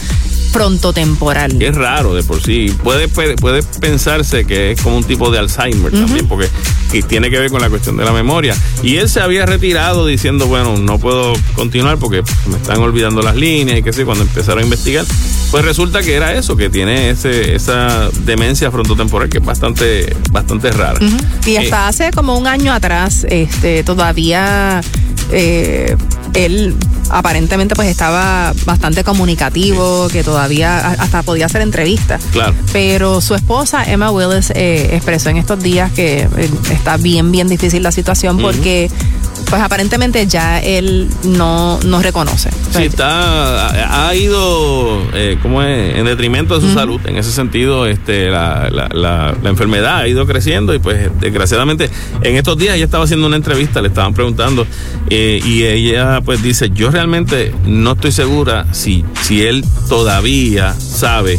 frontotemporal. 0.50 1.60
Es 1.60 1.74
raro 1.74 2.14
de 2.14 2.22
por 2.22 2.42
sí. 2.42 2.74
Puede, 2.82 3.08
puede 3.08 3.62
pensarse 3.80 4.44
que 4.44 4.72
es 4.72 4.80
como 4.80 4.96
un 4.96 5.04
tipo 5.04 5.30
de 5.30 5.38
Alzheimer 5.38 5.92
también, 5.92 6.26
porque 6.26 6.48
y 6.92 7.02
tiene 7.02 7.30
que 7.30 7.38
ver 7.38 7.50
con 7.50 7.60
la 7.60 7.70
cuestión 7.70 7.96
de 7.96 8.04
la 8.04 8.12
memoria. 8.12 8.56
Y 8.82 8.96
él 8.96 9.08
se 9.08 9.20
había 9.20 9.46
retirado 9.46 10.06
diciendo, 10.06 10.46
bueno, 10.46 10.76
no 10.76 10.98
puedo 10.98 11.32
continuar 11.54 11.98
porque 11.98 12.22
me 12.46 12.56
están 12.56 12.78
olvidando 12.78 13.22
las 13.22 13.36
líneas 13.36 13.78
y 13.78 13.82
qué 13.82 13.92
sé, 13.92 14.04
cuando 14.04 14.24
empezaron 14.24 14.60
a 14.60 14.64
investigar, 14.64 15.04
pues 15.50 15.64
resulta 15.64 16.02
que 16.02 16.14
era 16.14 16.32
eso, 16.34 16.56
que 16.56 16.70
tiene 16.70 17.10
ese, 17.10 17.54
esa 17.54 18.08
demencia 18.24 18.70
frontotemporal 18.70 19.28
que 19.28 19.38
es 19.38 19.44
bastante, 19.44 20.14
bastante 20.30 20.70
rara. 20.70 20.98
Y 21.46 21.56
Eh, 21.56 21.58
hasta 21.58 21.88
hace 21.88 22.10
como 22.12 22.38
un 22.38 22.46
año 22.46 22.72
atrás, 22.72 23.26
este, 23.28 23.82
todavía 23.82 24.80
eh, 25.32 25.96
él 26.34 26.76
aparentemente 27.10 27.74
pues 27.74 27.88
estaba 27.88 28.52
bastante 28.64 29.02
comunicativo, 29.04 30.08
que 30.08 30.22
todavía 30.22 30.78
hasta 30.78 31.22
podía 31.22 31.46
hacer 31.46 31.62
entrevistas. 31.62 32.22
Claro. 32.32 32.54
Pero 32.72 33.20
su 33.20 33.34
esposa 33.34 33.84
Emma 33.84 34.10
Willis 34.10 34.50
eh, 34.54 34.90
expresó 34.92 35.30
en 35.30 35.38
estos 35.38 35.60
días 35.62 35.90
que 35.92 36.20
eh, 36.22 36.50
está 36.70 36.96
bien, 36.96 37.32
bien 37.32 37.48
difícil 37.48 37.82
la 37.82 37.92
situación 37.92 38.38
porque 38.38 38.90
pues 39.50 39.60
aparentemente 39.60 40.26
ya 40.26 40.60
él 40.60 41.08
no, 41.24 41.78
no 41.84 42.00
reconoce. 42.00 42.50
Sí, 42.70 42.84
está, 42.84 44.06
ha- 44.06 44.14
ido, 44.14 45.02
eh, 45.14 45.38
¿cómo 45.42 45.62
es? 45.62 45.96
En 45.96 46.04
detrimento 46.06 46.58
de 46.58 46.66
su 46.66 46.72
salud. 46.72 47.00
En 47.04 47.16
ese 47.16 47.30
sentido, 47.32 47.86
este, 47.86 48.30
la, 48.30 48.68
la, 48.70 48.88
la- 48.92 49.34
la 49.42 49.50
enfermedad 49.50 49.98
ha 49.98 50.08
ido 50.08 50.26
creciendo 50.26 50.72
y 50.74 50.78
pues 50.78 51.10
desgraciadamente 51.20 51.90
en 52.22 52.36
estos 52.36 52.56
días 52.58 52.76
ella 52.76 52.84
estaba 52.84 53.04
haciendo 53.04 53.26
una 53.26 53.36
entrevista, 53.36 53.80
le 53.82 53.88
estaban 53.88 54.14
preguntando 54.14 54.66
eh, 55.08 55.40
y 55.44 55.64
ella 55.64 56.20
pues 56.24 56.42
dice, 56.42 56.70
yo 56.70 56.90
realmente 56.90 57.52
no 57.66 57.92
estoy 57.92 58.12
segura 58.12 58.66
si, 58.72 59.04
si 59.22 59.42
él 59.42 59.64
todavía 59.88 60.74
sabe 60.78 61.38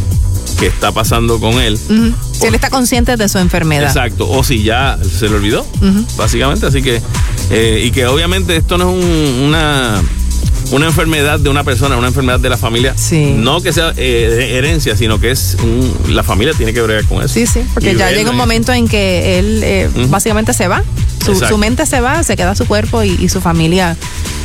qué 0.59 0.67
está 0.67 0.91
pasando 0.91 1.39
con 1.39 1.53
él. 1.55 1.77
Si 2.31 2.45
él 2.45 2.55
está 2.55 2.69
consciente 2.69 3.17
de 3.17 3.27
su 3.29 3.37
enfermedad. 3.37 3.87
Exacto, 3.87 4.29
o 4.29 4.43
si 4.43 4.63
ya 4.63 4.97
se 5.01 5.29
le 5.29 5.35
olvidó, 5.35 5.65
básicamente. 6.17 6.65
Así 6.65 6.81
que, 6.81 7.01
eh, 7.49 7.83
y 7.85 7.91
que 7.91 8.05
obviamente 8.07 8.55
esto 8.57 8.77
no 8.77 8.89
es 8.89 9.03
un- 9.03 9.43
una, 9.47 10.01
una 10.71 10.85
enfermedad 10.87 11.39
de 11.39 11.49
una 11.49 11.63
persona, 11.63 11.97
una 11.97 12.07
enfermedad 12.07 12.39
de 12.39 12.49
la 12.49 12.57
familia. 12.57 12.95
No 13.35 13.61
que 13.61 13.73
sea 13.73 13.93
eh, 13.97 14.51
herencia, 14.57 14.95
sino 14.95 15.19
que 15.19 15.31
es 15.31 15.57
un- 15.63 16.15
la 16.15 16.23
familia 16.23 16.53
tiene 16.53 16.73
que 16.73 16.81
bregar 16.81 17.05
con 17.05 17.23
eso. 17.23 17.33
Sí, 17.33 17.45
sí, 17.45 17.61
porque 17.73 17.91
Y 17.93 17.95
ya 17.97 18.09
llega 18.11 18.29
un 18.29 18.35
en- 18.35 18.37
momento 18.37 18.71
en 18.73 18.87
que 18.87 19.39
él 19.39 19.61
eh, 19.63 19.89
básicamente 20.09 20.53
se 20.53 20.67
va, 20.67 20.83
su, 21.23 21.35
su 21.49 21.57
mente 21.57 21.85
se 21.85 21.99
va, 22.01 22.23
se 22.23 22.35
queda 22.35 22.55
su 22.55 22.65
cuerpo 22.65 23.03
y, 23.03 23.11
y 23.19 23.29
su 23.29 23.41
familia 23.41 23.95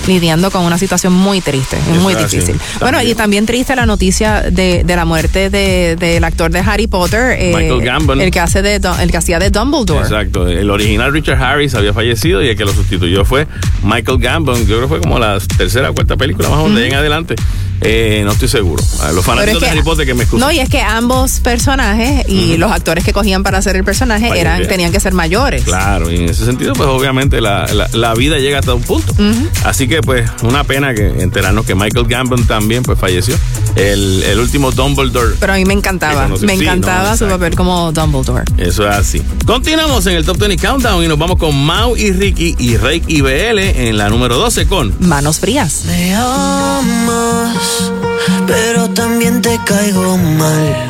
lidiando 0.07 0.53
con 0.53 0.62
una 0.64 0.79
situación 0.79 1.12
muy 1.12 1.41
triste, 1.41 1.77
es 1.77 2.01
muy 2.01 2.14
difícil. 2.14 2.55
Bueno, 2.81 3.03
y 3.03 3.14
también 3.16 3.45
triste 3.45 3.74
la 3.74 3.87
noticia 3.87 4.41
de, 4.43 4.85
de 4.85 4.95
la 4.97 5.05
muerte 5.05 5.51
de- 5.51 5.97
del 5.99 6.22
actor 6.22 6.53
de 6.53 6.61
Harry 6.61 6.87
Potter, 6.87 7.37
eh, 7.37 7.53
Michael 7.53 7.81
Gambon. 7.83 8.20
el 8.20 8.31
que 8.31 8.39
hace 8.39 8.62
de 8.62 8.77
el 9.01 9.11
que 9.11 9.16
hacía 9.16 9.41
de 9.41 9.51
Dumbledore. 9.51 10.03
Exacto, 10.05 10.47
el 10.47 10.70
original 10.70 11.12
Richard 11.12 11.43
Harris 11.43 11.74
había 11.74 11.93
fallecido 11.93 12.41
y 12.41 12.49
el 12.51 12.57
que 12.57 12.64
lo 12.64 12.72
sustituyó 12.72 13.24
fue 13.24 13.49
Michael 13.83 14.18
Gambon. 14.18 14.61
Yo 14.61 14.77
creo 14.77 14.81
que 14.83 14.87
fue 14.89 15.01
como 15.01 15.18
la 15.18 15.39
tercera 15.59 15.91
o 15.91 15.95
cuarta 15.95 16.16
película, 16.16 16.49
más 16.51 16.59
o 16.61 16.64
menos 16.64 16.77
de 16.79 16.85
ahí 16.85 16.91
en 16.91 16.97
adelante. 16.97 17.35
Eh, 17.81 18.22
no 18.24 18.33
estoy 18.33 18.49
seguro. 18.49 18.83
A 19.03 19.12
los 19.12 19.24
fanáticos 19.24 19.55
es 19.55 19.59
que- 19.61 19.64
de 19.66 19.70
Harry 19.72 19.83
Potter 19.83 20.07
que 20.07 20.14
me 20.14 20.22
excusen. 20.24 20.47
No, 20.47 20.53
y 20.53 20.59
es 20.61 20.68
que 20.68 20.81
ambos 20.81 21.41
personajes 21.41 22.24
y 22.29 22.57
los 22.57 22.72
actores 22.72 23.05
que 23.05 23.12
cogían 23.12 23.43
para 23.43 23.59
hacer 23.59 23.77
el 23.77 23.85
personaje 23.85 24.29
Vaya 24.29 24.41
eran 24.41 24.59
idea. 24.61 24.68
tenían 24.68 24.93
que 24.93 25.01
ser 25.01 25.12
mayores. 25.12 25.64
Claro, 25.64 26.11
y 26.11 26.16
en 26.16 26.29
ese 26.31 26.45
sentido, 26.45 26.72
pues 26.74 26.89
obviamente 26.89 27.41
la, 27.41 27.66
la- 27.72 27.89
la 27.93 28.14
vida 28.14 28.39
llega 28.39 28.59
hasta 28.61 28.74
un 28.74 28.83
punto. 28.83 29.14
Así 29.64 29.89
que, 29.89 30.01
pues, 30.01 30.29
una 30.43 30.64
pena 30.64 30.95
que 30.95 31.07
enterarnos 31.22 31.66
que 31.66 31.74
Michael 31.74 32.07
Gambon 32.09 32.47
también 32.47 32.83
pues 32.83 32.99
falleció. 32.99 33.37
El, 33.77 34.22
el 34.22 34.39
último 34.41 34.72
Dumbledore. 34.72 35.35
Pero 35.39 35.53
a 35.53 35.57
mí 35.57 35.64
me 35.66 35.74
encantaba. 35.74 36.29
Me 36.29 36.57
sí, 36.57 36.62
encantaba 36.64 37.11
no, 37.11 37.16
su 37.16 37.27
papel 37.27 37.55
como 37.55 37.93
Dumbledore. 37.93 38.45
Eso 38.57 38.89
es 38.89 38.95
así. 38.95 39.22
Continuamos 39.45 40.07
en 40.07 40.14
el 40.16 40.24
Top 40.24 40.39
20 40.39 40.57
Countdown 40.66 41.05
y 41.05 41.09
nos 41.09 41.18
vamos 41.18 41.37
con 41.39 41.55
Mau 41.55 41.95
y 41.95 42.11
Ricky 42.12 42.55
y 42.59 42.77
Rake 42.79 43.03
y 43.07 43.20
BL 43.20 43.59
en 43.89 43.99
la 43.99 44.09
número 44.09 44.39
12 44.39 44.66
con 44.66 44.95
Manos 45.01 45.41
frías. 45.41 45.83
Me 45.87 46.14
amas, 46.14 47.57
pero 48.46 48.88
también 48.90 49.42
te 49.42 49.58
caigo 49.64 50.16
mal. 50.16 50.86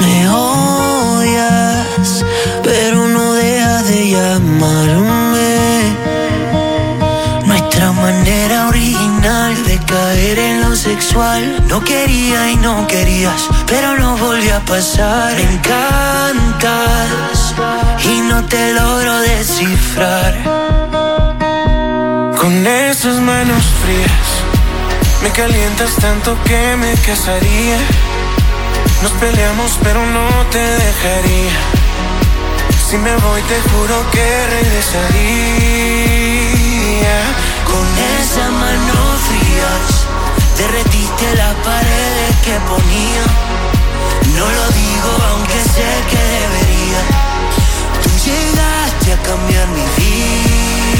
Me 0.00 0.28
odias, 0.28 2.24
pero 2.62 3.08
no 3.08 3.34
dejas 3.34 3.88
de 3.88 4.10
llamarme. 4.10 5.96
Nuestra 7.46 7.92
manera 7.92 8.68
original 8.68 9.64
de 9.64 9.78
caer 9.80 10.38
en 10.38 10.62
lo 10.62 10.76
sexual. 10.76 11.64
No 11.68 11.82
quería 11.82 12.50
y 12.50 12.56
no 12.56 12.86
querías, 12.86 13.48
pero 13.66 13.98
no 13.98 14.16
volvió 14.16 14.56
a 14.56 14.60
pasar. 14.60 15.34
Me 15.34 15.42
encantas 15.54 17.54
y 18.04 18.20
no 18.20 18.44
te 18.44 18.72
logro 18.72 19.20
descifrar. 19.20 20.95
Con 22.46 22.64
esas 22.64 23.18
manos 23.18 23.64
frías 23.82 24.28
Me 25.20 25.30
calientas 25.30 25.96
tanto 25.96 26.38
que 26.44 26.76
me 26.76 26.94
casaría 26.94 27.76
Nos 29.02 29.10
peleamos 29.18 29.76
pero 29.82 30.06
no 30.06 30.28
te 30.52 30.60
dejaría 30.60 31.50
Si 32.88 32.98
me 32.98 33.16
voy 33.16 33.42
te 33.42 33.60
juro 33.68 34.10
que 34.12 34.46
regresaría 34.46 35.08
Con 37.66 37.84
esa 38.20 38.48
mano 38.62 38.94
frías 39.26 40.06
derretiste 40.56 41.34
las 41.34 41.54
paredes 41.56 42.36
que 42.44 42.54
ponía. 42.70 43.24
No 44.38 44.46
lo 44.46 44.68
digo 44.70 45.10
aunque 45.32 45.60
sé 45.74 45.88
que 46.10 46.22
debería. 46.38 47.00
Tú 48.02 48.10
llegaste 48.24 49.12
a 49.14 49.22
cambiar 49.22 49.66
mi 49.68 49.84
vida. 49.98 50.95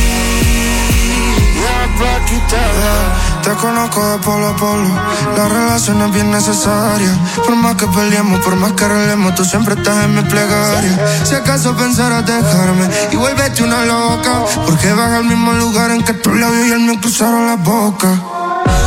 Te 3.42 3.52
conozco 3.52 4.04
de 4.04 4.18
polo 4.18 4.48
a 4.48 4.56
polo. 4.56 4.88
La 5.36 5.48
relación 5.48 6.02
es 6.02 6.12
bien 6.12 6.30
necesaria. 6.30 7.12
Por 7.44 7.54
más 7.54 7.76
que 7.76 7.86
peleemos, 7.86 8.40
por 8.40 8.56
más 8.56 8.72
que 8.72 8.84
arreglemos, 8.84 9.34
tú 9.36 9.44
siempre 9.44 9.74
estás 9.74 10.04
en 10.04 10.16
mi 10.16 10.22
plegaria. 10.22 10.98
Si 11.24 11.34
acaso 11.34 11.76
pensaras 11.76 12.26
dejarme 12.26 12.88
y 13.12 13.16
vuélvete 13.16 13.62
una 13.62 13.84
loca. 13.84 14.44
Porque 14.66 14.92
vas 14.92 15.12
al 15.12 15.24
mismo 15.24 15.52
lugar 15.52 15.92
en 15.92 16.02
que 16.02 16.14
tu 16.14 16.34
labio 16.34 16.66
y 16.66 16.72
el 16.72 16.80
mío 16.80 17.00
cruzaron 17.00 17.46
la 17.46 17.54
boca. 17.56 18.08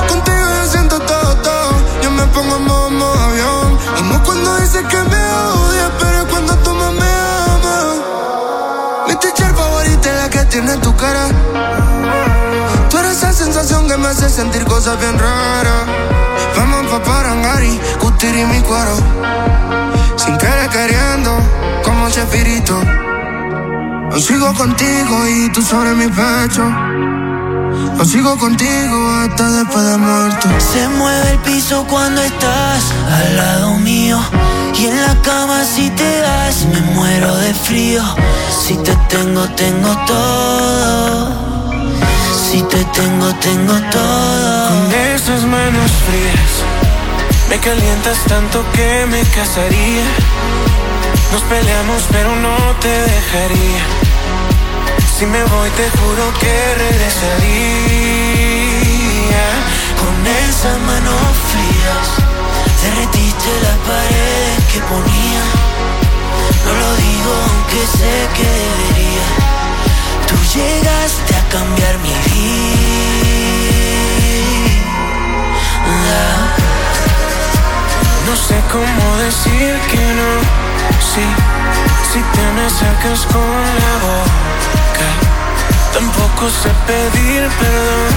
Contigo 0.10 0.38
yo 0.38 0.70
siento 0.70 1.00
todo, 1.00 1.36
todo. 1.38 1.72
Yo 2.04 2.12
me 2.12 2.24
pongo 2.28 2.58
en 2.58 2.66
modo, 2.66 2.89
modo 2.89 3.24
avión. 3.24 3.78
Y 3.97 4.02
no 4.12 4.24
cuando 4.24 4.58
dices 4.58 4.84
que 4.84 4.97
me 4.97 5.32
odias, 5.32 5.91
pero 6.00 6.28
cuando 6.28 6.54
tú 6.58 6.76
me 6.76 7.12
amas. 7.54 7.95
Mi 9.08 9.16
teacher 9.16 9.56
favorita 9.56 10.10
es 10.10 10.16
la 10.22 10.30
que 10.30 10.45
tiene 10.45 10.76
tu 10.78 10.93
cara. 10.97 11.30
Hace 14.20 14.30
sentir 14.30 14.65
cosas 14.65 14.99
bien 14.99 15.17
raras. 15.17 15.86
Vamos 16.57 16.91
pa' 16.91 17.01
Parangari, 17.01 17.80
Cutiri 17.99 18.45
mi 18.45 18.59
cuero. 18.61 18.97
Sin 20.17 20.38
querer 20.38 20.70
queriendo, 20.70 21.32
como 21.86 22.09
Chespirito. 22.09 22.82
Yo 24.11 24.20
sigo 24.20 24.53
contigo 24.55 25.26
y 25.26 25.49
tú 25.53 25.61
sobre 25.61 25.93
mi 25.93 26.07
pecho. 26.07 26.63
Yo 27.97 28.03
sigo 28.03 28.38
contigo 28.38 29.09
hasta 29.22 29.49
después 29.51 29.86
de 29.86 29.97
muerto. 29.97 30.49
Se 30.74 30.89
mueve 30.89 31.32
el 31.32 31.39
piso 31.39 31.86
cuando 31.88 32.22
estás 32.22 32.84
al 33.09 33.38
lado 33.38 33.76
mío. 33.76 34.20
Y 34.78 34.88
en 34.88 35.01
la 35.01 35.15
cama 35.22 35.63
si 35.63 35.89
te 35.91 36.20
das 36.20 36.65
me 36.65 36.82
muero 36.93 37.36
de 37.38 37.53
frío. 37.53 38.03
Si 38.65 38.76
te 38.76 38.93
tengo, 39.07 39.47
tengo 39.55 39.95
todo. 40.05 41.59
Si 42.34 42.61
te 42.63 42.84
tengo, 42.86 43.34
tengo 43.36 43.73
todo. 43.91 44.69
Con 44.69 44.91
esas 45.13 45.43
manos 45.43 45.91
frías 46.05 46.63
Me 47.49 47.59
calientas 47.59 48.19
tanto 48.27 48.63
que 48.73 49.05
me 49.07 49.21
casaría 49.23 50.03
Nos 51.32 51.41
peleamos 51.43 52.03
pero 52.11 52.36
no 52.36 52.57
te 52.80 52.89
dejaría 52.89 53.84
Si 55.17 55.25
me 55.25 55.43
voy 55.43 55.69
te 55.71 55.89
juro 55.97 56.34
que 56.39 56.75
regresaría 56.86 57.39
Con 60.01 60.27
esas 60.27 60.80
manos 60.82 61.21
frías 61.51 62.30
derretiste 62.82 63.49
las 63.63 63.77
paredes 63.88 64.63
que 64.71 64.80
ponía. 64.82 65.43
No 66.65 66.73
lo 66.73 66.95
digo 66.95 67.32
aunque 67.49 67.82
sé 67.97 68.27
que. 68.36 69.59
Tú 70.30 70.36
llegaste 70.55 71.36
a 71.36 71.43
cambiar 71.49 71.97
mi 71.99 72.13
vida. 72.30 72.61
No 78.27 78.36
sé 78.36 78.61
cómo 78.71 79.17
decir 79.17 79.73
que 79.91 80.03
no. 80.19 80.32
Sí, 81.11 81.25
si 82.11 82.19
te 82.34 82.43
me 82.55 82.69
sacas 82.69 83.25
con 83.25 83.61
la 83.84 83.93
boca. 84.07 84.39
Tampoco 85.93 86.49
sé 86.49 86.69
pedir 86.88 87.49
perdón 87.59 88.11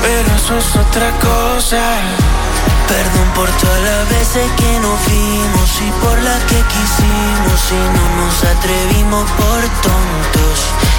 Pero 0.00 0.36
eso 0.36 0.58
es 0.58 0.76
otra 0.76 1.10
cosa 1.20 2.43
Perdón 2.88 3.28
por 3.34 3.50
todas 3.50 3.80
las 3.80 4.08
veces 4.10 4.46
que 4.56 4.80
nos 4.80 4.98
vimos 5.06 5.70
y 5.80 5.90
por 6.04 6.22
las 6.22 6.40
que 6.44 6.60
quisimos 6.72 7.60
y 7.72 7.82
no 7.96 8.04
nos 8.20 8.44
atrevimos 8.44 9.30
por 9.32 9.60
tontos. 9.82 10.56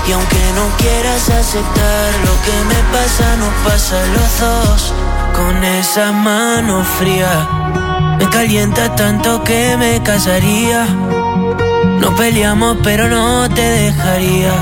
Y 0.08 0.12
aunque 0.12 0.44
no 0.56 0.66
quieras 0.78 1.30
aceptar 1.30 2.14
lo 2.26 2.34
que 2.46 2.58
me 2.70 2.80
pasa, 2.92 3.36
nos 3.38 3.54
pasa 3.64 3.96
los 4.16 4.40
dos. 4.40 4.94
Con 5.36 5.64
esa 5.64 6.12
mano 6.12 6.84
fría, 6.84 7.48
me 8.18 8.28
calienta 8.30 8.96
tanto 8.96 9.44
que 9.44 9.78
me 9.78 10.02
casaría. 10.02 10.86
No 12.00 12.16
peleamos, 12.16 12.78
pero 12.84 13.08
no 13.08 13.50
te 13.50 13.62
dejaría. 13.62 14.54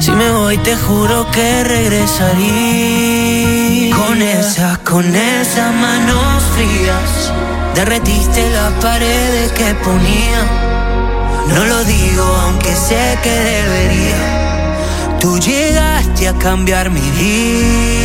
Si 0.00 0.10
me 0.10 0.30
voy 0.32 0.58
te 0.58 0.76
juro 0.76 1.30
que 1.30 1.64
regresaría 1.64 3.21
Con 3.96 4.20
esa, 4.22 4.78
con 4.84 5.04
esas 5.14 5.74
manos 5.74 6.42
frías 6.54 7.32
Derretiste 7.74 8.50
las 8.50 8.72
paredes 8.82 9.52
que 9.52 9.74
ponía 9.82 10.42
No 11.48 11.64
lo 11.64 11.84
digo 11.84 12.24
aunque 12.44 12.74
sé 12.74 13.18
que 13.22 13.30
debería 13.30 15.18
Tú 15.20 15.38
llegaste 15.38 16.28
a 16.28 16.34
cambiar 16.34 16.90
mi 16.90 17.00
vida 17.00 18.02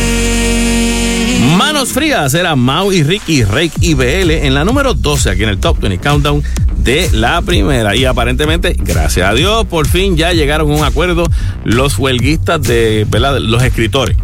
Manos 1.56 1.90
Frías 1.90 2.34
era 2.34 2.56
Mau 2.56 2.92
y 2.92 3.02
Ricky, 3.02 3.44
Rake 3.44 3.72
y 3.80 3.94
BL 3.94 4.30
en 4.30 4.54
la 4.54 4.64
número 4.64 4.94
12 4.94 5.30
aquí 5.30 5.42
en 5.44 5.48
el 5.48 5.58
Top 5.58 5.78
20 5.80 5.98
Countdown 5.98 6.42
de 6.78 7.10
la 7.12 7.42
primera. 7.42 7.94
Y 7.94 8.04
aparentemente, 8.04 8.74
gracias 8.78 9.30
a 9.30 9.34
Dios, 9.34 9.66
por 9.66 9.86
fin 9.86 10.16
ya 10.16 10.32
llegaron 10.32 10.70
a 10.70 10.74
un 10.74 10.84
acuerdo 10.84 11.24
los 11.64 11.98
huelguistas 11.98 12.62
de, 12.62 13.06
¿verdad? 13.08 13.38
los 13.38 13.62
escritores. 13.62 14.16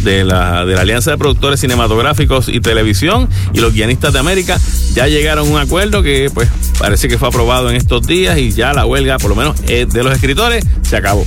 De 0.00 0.24
la, 0.24 0.64
de 0.64 0.74
la 0.74 0.82
Alianza 0.82 1.10
de 1.10 1.18
Productores 1.18 1.60
Cinematográficos 1.60 2.48
y 2.48 2.60
Televisión 2.60 3.28
y 3.52 3.58
los 3.58 3.72
guionistas 3.74 4.12
de 4.12 4.20
América 4.20 4.58
ya 4.94 5.08
llegaron 5.08 5.48
a 5.48 5.50
un 5.50 5.58
acuerdo 5.58 6.02
que 6.02 6.30
pues 6.32 6.48
parece 6.78 7.08
que 7.08 7.18
fue 7.18 7.28
aprobado 7.28 7.68
en 7.68 7.76
estos 7.76 8.06
días 8.06 8.38
y 8.38 8.52
ya 8.52 8.72
la 8.72 8.86
huelga, 8.86 9.18
por 9.18 9.30
lo 9.30 9.36
menos 9.36 9.56
eh, 9.66 9.86
de 9.90 10.02
los 10.02 10.12
escritores, 10.12 10.64
se 10.82 10.96
acabó. 10.96 11.26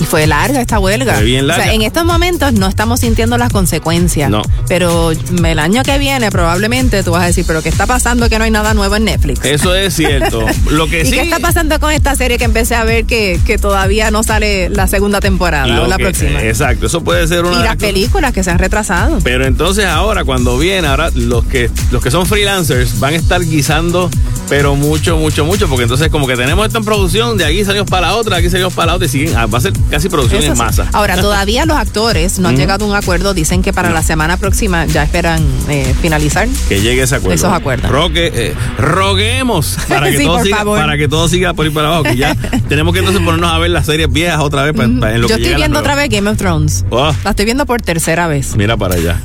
Y 0.00 0.04
fue 0.04 0.26
larga 0.26 0.60
esta 0.60 0.78
huelga. 0.78 1.14
Fue 1.14 1.24
bien 1.24 1.44
O 1.44 1.48
larga. 1.48 1.64
sea, 1.64 1.72
en 1.74 1.82
estos 1.82 2.04
momentos 2.04 2.52
no 2.52 2.68
estamos 2.68 3.00
sintiendo 3.00 3.36
las 3.36 3.50
consecuencias. 3.52 4.30
No. 4.30 4.42
Pero 4.68 5.10
el 5.12 5.58
año 5.58 5.82
que 5.82 5.98
viene 5.98 6.30
probablemente 6.30 7.02
tú 7.02 7.10
vas 7.12 7.24
a 7.24 7.26
decir, 7.26 7.44
pero 7.46 7.62
¿qué 7.62 7.68
está 7.68 7.86
pasando 7.86 8.28
que 8.28 8.38
no 8.38 8.44
hay 8.44 8.50
nada 8.50 8.74
nuevo 8.74 8.94
en 8.96 9.04
Netflix? 9.04 9.44
Eso 9.44 9.74
es 9.74 9.94
cierto. 9.94 10.44
Lo 10.70 10.86
que 10.86 11.02
¿Y 11.02 11.06
sí 11.06 11.12
qué 11.12 11.22
está 11.22 11.38
pasando 11.40 11.78
con 11.80 11.90
esta 11.90 12.14
serie 12.14 12.38
que 12.38 12.44
empecé 12.44 12.74
a 12.76 12.84
ver 12.84 13.04
que, 13.06 13.40
que 13.44 13.58
todavía 13.58 14.10
no 14.10 14.22
sale 14.22 14.68
la 14.70 14.86
segunda 14.86 15.20
temporada 15.20 15.66
lo 15.66 15.84
o 15.84 15.86
la 15.88 15.96
que- 15.96 16.04
próxima? 16.04 16.42
Exacto, 16.42 16.86
eso 16.86 17.02
puede 17.02 17.26
ser 17.26 17.44
una 17.44 17.60
y 17.60 17.64
las 17.64 17.76
películas 17.76 18.32
que 18.32 18.44
se 18.44 18.50
han 18.50 18.58
retrasado. 18.58 19.18
Pero 19.24 19.46
entonces 19.46 19.84
ahora 19.86 20.24
cuando 20.24 20.58
viene, 20.58 20.86
ahora 20.86 21.10
los 21.14 21.44
que 21.44 21.70
los 21.90 22.02
que 22.02 22.10
son 22.10 22.26
freelancers 22.26 23.00
van 23.00 23.14
a 23.14 23.16
estar 23.16 23.40
guisando, 23.42 24.10
pero 24.48 24.76
mucho, 24.76 25.16
mucho, 25.16 25.44
mucho, 25.44 25.68
porque 25.68 25.82
entonces 25.82 26.08
como 26.08 26.26
que 26.26 26.36
tenemos 26.36 26.66
esto 26.66 26.78
en 26.78 26.84
producción, 26.84 27.36
de 27.36 27.44
aquí 27.44 27.64
salimos 27.64 27.88
para 27.90 28.08
la 28.08 28.14
otra, 28.16 28.36
de 28.36 28.40
aquí 28.42 28.50
salimos 28.50 28.72
para 28.74 28.86
la 28.88 28.94
otra 28.94 29.06
y 29.06 29.08
siguen, 29.10 29.36
ah, 29.36 29.46
va 29.46 29.58
a 29.58 29.60
ser 29.60 29.72
casi 29.88 30.08
producción 30.08 30.42
Eso 30.42 30.50
en 30.52 30.56
sí. 30.56 30.62
masa. 30.62 30.86
Ahora, 30.92 31.16
todavía 31.20 31.64
los 31.66 31.76
actores 31.76 32.38
no 32.38 32.48
han 32.48 32.56
llegado 32.56 32.84
a 32.84 32.88
un 32.88 32.94
acuerdo. 32.94 33.34
Dicen 33.34 33.62
que 33.62 33.72
para 33.72 33.90
la 33.90 34.02
semana 34.02 34.36
próxima 34.36 34.86
ya 34.86 35.02
esperan 35.02 35.42
eh, 35.68 35.94
finalizar. 36.00 36.48
que 36.68 36.80
llegue 36.80 37.02
ese 37.02 37.16
acuerdo. 37.16 37.34
Esos 37.34 37.52
acuerdos. 37.52 37.90
Roque, 37.90 38.30
eh, 38.34 38.54
roguemos 38.78 39.76
para 39.88 40.06
que, 40.10 40.18
Sí, 40.18 40.24
todo 40.24 40.42
siga, 40.42 40.56
favor. 40.58 40.78
para 40.80 40.96
que 40.96 41.08
todo 41.08 41.28
siga 41.28 41.54
por 41.54 41.66
ahí 41.66 41.72
para 41.72 41.88
abajo. 41.88 42.02
Que 42.04 42.16
ya 42.16 42.34
tenemos 42.68 42.92
que 42.92 43.00
entonces 43.00 43.22
ponernos 43.22 43.52
a 43.52 43.58
ver 43.58 43.70
las 43.70 43.86
series 43.86 44.10
viejas 44.12 44.40
otra 44.40 44.62
vez. 44.64 44.74
para- 44.74 44.88
para- 45.00 45.14
en 45.14 45.22
lo 45.22 45.28
Yo 45.28 45.36
que 45.36 45.42
estoy 45.42 45.56
viendo 45.56 45.78
otra 45.78 45.94
vez 45.94 46.08
Game 46.10 46.28
of 46.30 46.36
Thrones. 46.38 46.84
Oh, 46.90 47.12
La 47.24 47.30
estoy 47.30 47.44
viendo 47.44 47.66
por 47.66 47.80
tercera 47.82 48.26
vez. 48.26 48.56
mira 48.56 48.76
para 48.76 48.94
allá. 48.96 49.20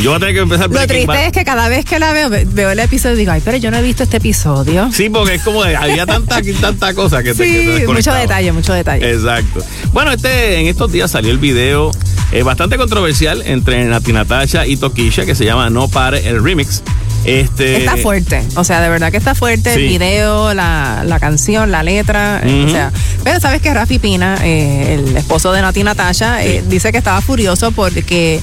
Yo 0.00 0.10
voy 0.10 0.16
a 0.16 0.20
tener 0.20 0.34
que 0.34 0.40
empezar 0.40 0.70
Lo 0.70 0.86
triste 0.86 1.06
Bad. 1.06 1.26
es 1.26 1.32
que 1.32 1.44
cada 1.44 1.68
vez 1.68 1.84
que 1.84 1.98
la 1.98 2.12
veo, 2.12 2.28
ve- 2.30 2.46
veo 2.50 2.70
el 2.70 2.78
episodio 2.78 3.14
y 3.14 3.18
digo, 3.18 3.32
ay, 3.32 3.42
pero 3.44 3.56
yo 3.56 3.70
no 3.70 3.76
he 3.78 3.82
visto 3.82 4.02
este 4.02 4.16
episodio. 4.18 4.90
Sí, 4.92 5.08
porque 5.08 5.34
es 5.36 5.42
como 5.42 5.62
de- 5.64 5.76
había 5.76 6.06
tanta, 6.06 6.40
tanta 6.60 6.94
cosa 6.94 7.22
que 7.22 7.34
te, 7.34 7.44
que 7.44 7.52
te 7.52 7.86
Sí, 7.86 7.86
mucho 7.92 8.12
detalle, 8.12 8.52
mucho 8.52 8.72
detalle. 8.72 9.10
Exacto. 9.12 9.64
Bueno, 9.92 10.12
este 10.12 10.60
en 10.60 10.66
estos 10.66 10.92
días 10.92 11.10
salió 11.10 11.30
el 11.30 11.38
video 11.38 11.90
eh, 12.32 12.42
bastante 12.42 12.76
controversial 12.76 13.42
entre 13.46 13.84
Nati 13.84 14.12
Natasha 14.12 14.66
y 14.66 14.76
Tokisha 14.76 15.24
que 15.24 15.34
se 15.34 15.44
llama 15.44 15.70
No 15.70 15.88
Pare 15.88 16.28
el 16.28 16.42
remix. 16.42 16.82
Este 17.26 17.76
Está 17.78 17.96
fuerte, 17.96 18.42
o 18.56 18.64
sea, 18.64 18.80
de 18.80 18.88
verdad 18.88 19.10
que 19.10 19.16
está 19.16 19.34
fuerte 19.34 19.74
Sí. 19.74 19.80
el 19.82 19.88
video, 19.88 20.54
la, 20.54 21.02
la 21.04 21.18
canción, 21.20 21.70
la 21.72 21.82
letra, 21.82 22.40
eh, 22.44 22.64
o 22.66 22.70
sea, 22.70 22.92
pero 23.24 23.40
sabes 23.40 23.60
que 23.60 23.72
Rafi 23.74 23.98
Pina, 23.98 24.38
eh, 24.44 24.94
el 24.94 25.16
esposo 25.16 25.52
de 25.52 25.60
Nati 25.62 25.82
Natasha, 25.82 26.44
eh, 26.44 26.62
dice 26.68 26.92
que 26.92 26.98
estaba 26.98 27.20
furioso 27.20 27.72
porque 27.72 28.40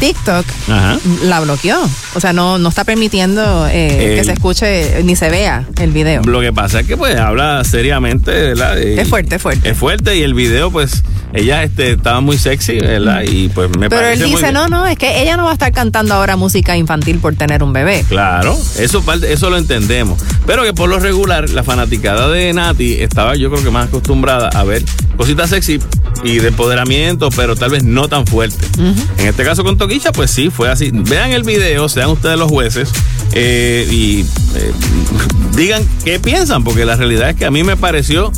TikTok 0.00 0.44
Ajá. 0.68 0.98
la 1.24 1.40
bloqueó, 1.40 1.78
o 2.14 2.20
sea, 2.20 2.32
no, 2.34 2.58
no 2.58 2.68
está 2.68 2.84
permitiendo 2.84 3.66
eh, 3.68 4.10
El- 4.12 4.18
que 4.18 4.24
se 4.24 4.32
escuche 4.32 5.02
ni 5.04 5.16
se 5.16 5.30
vea 5.30 5.64
el 5.80 5.90
video. 5.92 6.22
Lo 6.24 6.40
que 6.40 6.52
pasa 6.52 6.80
es 6.80 6.86
que 6.86 6.96
pues 6.96 7.16
habla 7.16 7.64
seriamente, 7.64 8.52
Es 9.00 9.08
fuerte, 9.08 9.36
es 9.36 9.42
fuerte. 9.42 9.70
Es 9.70 9.76
fuerte 9.78 10.16
y 10.16 10.22
el 10.22 10.34
video 10.34 10.70
pues 10.70 11.02
ella 11.32 11.62
este, 11.62 11.92
estaba 11.92 12.20
muy 12.20 12.38
sexy, 12.38 12.78
¿verdad? 12.78 13.22
Y 13.22 13.48
pues 13.48 13.68
me 13.78 13.88
Pero 13.88 14.06
él 14.06 14.18
parece 14.18 14.24
dice, 14.24 14.52
no, 14.52 14.68
no, 14.68 14.86
es 14.86 14.96
que 14.96 15.22
ella 15.22 15.36
no 15.36 15.44
va 15.44 15.50
a 15.50 15.54
estar 15.54 15.72
cantando 15.72 16.14
ahora 16.14 16.36
música 16.36 16.76
infantil 16.76 17.18
por 17.18 17.34
tener 17.34 17.62
un 17.62 17.72
bebé. 17.72 18.04
Claro, 18.08 18.56
eso, 18.78 19.04
eso 19.28 19.50
lo 19.50 19.58
entendemos. 19.58 20.22
Pero 20.46 20.62
que 20.62 20.72
por 20.72 20.88
lo 20.88 20.98
regular, 20.98 21.50
la 21.50 21.62
fanaticada 21.62 22.28
de 22.28 22.52
Nati 22.52 22.94
estaba 22.94 23.36
yo 23.36 23.50
creo 23.50 23.62
que 23.62 23.70
más 23.70 23.88
acostumbrada 23.88 24.48
a 24.48 24.64
ver 24.64 24.82
cositas 25.16 25.50
sexy 25.50 25.80
y 26.24 26.38
de 26.38 26.48
empoderamiento, 26.48 27.30
pero 27.30 27.56
tal 27.56 27.70
vez 27.70 27.84
no 27.84 28.08
tan 28.08 28.26
fuerte. 28.26 28.64
En 29.18 29.26
este 29.26 29.44
caso 29.44 29.64
con 29.64 29.76
Toquilla, 29.76 30.12
pues 30.12 30.30
sí, 30.30 30.50
fue 30.50 30.70
así. 30.70 30.90
Vean 30.92 31.32
el 31.32 31.42
video, 31.42 31.88
sean 31.88 32.10
ustedes 32.10 32.38
los 32.38 32.50
jueces 32.50 32.90
eh, 33.32 33.86
y 33.90 34.20
eh, 34.54 34.72
digan 35.56 35.82
qué 36.04 36.18
piensan, 36.18 36.64
porque 36.64 36.84
la 36.84 36.96
realidad 36.96 37.30
es 37.30 37.36
que 37.36 37.44
a 37.44 37.50
mí 37.50 37.64
me 37.64 37.76
pareció, 37.76 38.32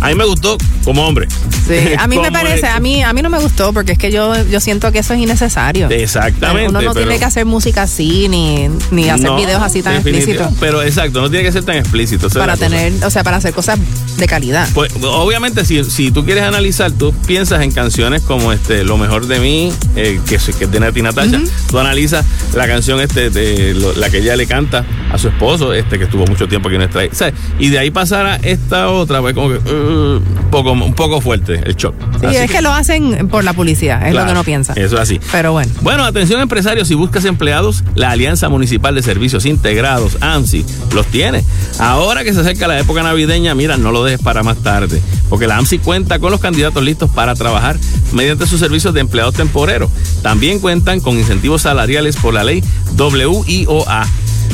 a 0.00 0.08
mí 0.08 0.14
me 0.14 0.24
gustó 0.24 0.56
como 0.84 1.06
hombre. 1.06 1.28
Sí, 1.66 1.74
a 1.98 2.06
mí 2.06 2.18
me 2.18 2.30
parece, 2.30 2.66
a 2.66 2.78
mí, 2.80 3.02
a 3.02 3.12
mí 3.12 3.22
no 3.22 3.30
me 3.30 3.38
gustó 3.38 3.72
porque 3.72 3.92
es 3.92 3.98
que 3.98 4.10
yo, 4.10 4.32
yo 4.48 4.60
siento 4.60 4.92
que 4.92 4.98
eso 5.00 5.14
es 5.14 5.20
innecesario. 5.20 5.88
Exactamente. 5.90 6.68
Uno 6.68 6.80
no 6.82 6.92
pero- 6.92 7.06
tiene 7.06 7.18
que 7.18 7.24
hacer 7.24 7.44
música 7.46 7.82
así 7.82 8.28
ni, 8.28 8.68
ni 8.90 9.08
hacer 9.08 9.26
No, 9.26 9.36
videos 9.36 9.62
así 9.62 9.82
tan 9.82 9.94
explícitos 9.94 10.48
Pero 10.60 10.82
exacto, 10.82 11.20
no 11.20 11.30
tiene 11.30 11.44
que 11.44 11.52
ser 11.52 11.64
tan 11.64 11.76
explícito. 11.76 12.28
para 12.30 12.54
cosa. 12.54 12.66
tener, 12.68 12.92
o 13.04 13.10
sea, 13.10 13.22
para 13.24 13.38
hacer 13.38 13.52
cosas 13.54 13.78
de 14.16 14.26
calidad. 14.26 14.68
Pues 14.74 14.92
obviamente 15.02 15.64
si, 15.64 15.82
si 15.84 16.10
tú 16.10 16.24
quieres 16.24 16.44
analizar, 16.44 16.92
tú 16.92 17.12
piensas 17.26 17.62
en 17.62 17.70
canciones 17.72 18.22
como 18.22 18.52
este 18.52 18.84
Lo 18.84 18.96
mejor 18.98 19.26
de 19.26 19.40
mí, 19.40 19.72
eh, 19.96 20.20
que, 20.28 20.38
que 20.58 20.66
tiene 20.66 20.86
a 20.86 20.92
ti 20.92 21.02
Natasha. 21.02 21.40
Tú 21.70 21.78
analizas 21.78 22.24
la 22.54 22.66
canción 22.66 23.00
este 23.00 23.30
de 23.30 23.74
lo- 23.74 23.94
la 23.94 24.10
que 24.10 24.18
ella 24.18 24.36
le 24.36 24.46
canta 24.46 24.84
a 25.12 25.18
su 25.18 25.28
esposo, 25.28 25.72
este 25.72 25.98
que 25.98 26.04
estuvo 26.04 26.24
mucho 26.26 26.46
tiempo 26.48 26.68
aquí 26.68 26.76
en 26.76 26.82
nuestra. 26.90 27.30
Y 27.58 27.68
de 27.70 27.78
ahí 27.78 27.90
pasar 27.90 28.26
a 28.26 28.36
esta 28.36 28.90
otra, 28.90 29.20
pues 29.20 29.34
como 29.34 29.48
que 29.50 29.56
uh, 29.56 29.83
un 29.84 30.50
poco, 30.50 30.72
un 30.72 30.94
poco 30.94 31.20
fuerte 31.20 31.60
el 31.64 31.76
shock. 31.76 31.94
Sí, 32.20 32.26
Así 32.26 32.36
es 32.36 32.50
que, 32.50 32.62
lo 32.62 32.72
hacen 32.72 33.28
por 33.28 33.44
la 33.44 33.52
publicidad, 33.52 34.06
es 34.06 34.14
lo 34.14 34.24
que 34.24 34.32
uno 34.32 34.44
piensa. 34.44 34.72
Eso 34.74 34.96
es 34.96 35.02
así. 35.02 35.20
Pero 35.32 35.52
bueno. 35.52 35.72
Bueno, 35.82 36.04
atención 36.04 36.40
empresarios, 36.40 36.88
si 36.88 36.94
buscas 36.94 37.24
empleados, 37.24 37.84
la 37.94 38.10
Alianza 38.10 38.48
Municipal 38.48 38.94
de 38.94 39.02
Servicios 39.02 39.46
Integrados, 39.46 40.18
AMSI, 40.20 40.64
los 40.94 41.06
tiene. 41.06 41.44
Ahora 41.78 42.24
que 42.24 42.32
se 42.32 42.40
acerca 42.40 42.66
la 42.66 42.78
época 42.78 43.02
navideña, 43.02 43.54
mira, 43.54 43.76
no 43.76 43.92
lo 43.92 44.04
dejes 44.04 44.20
para 44.20 44.42
más 44.42 44.58
tarde, 44.58 45.02
porque 45.28 45.46
la 45.46 45.56
AMSI 45.58 45.78
cuenta 45.78 46.18
con 46.18 46.30
los 46.30 46.40
candidatos 46.40 46.82
listos 46.82 47.10
para 47.10 47.34
trabajar 47.34 47.78
mediante 48.12 48.46
sus 48.46 48.60
servicios 48.60 48.94
de 48.94 49.00
empleados 49.00 49.34
temporeros. 49.34 49.90
También 50.22 50.60
cuentan 50.60 51.00
con 51.00 51.18
incentivos 51.18 51.62
salariales 51.62 52.16
por 52.16 52.34
la 52.34 52.44
ley 52.44 52.62
WIOA 52.96 54.06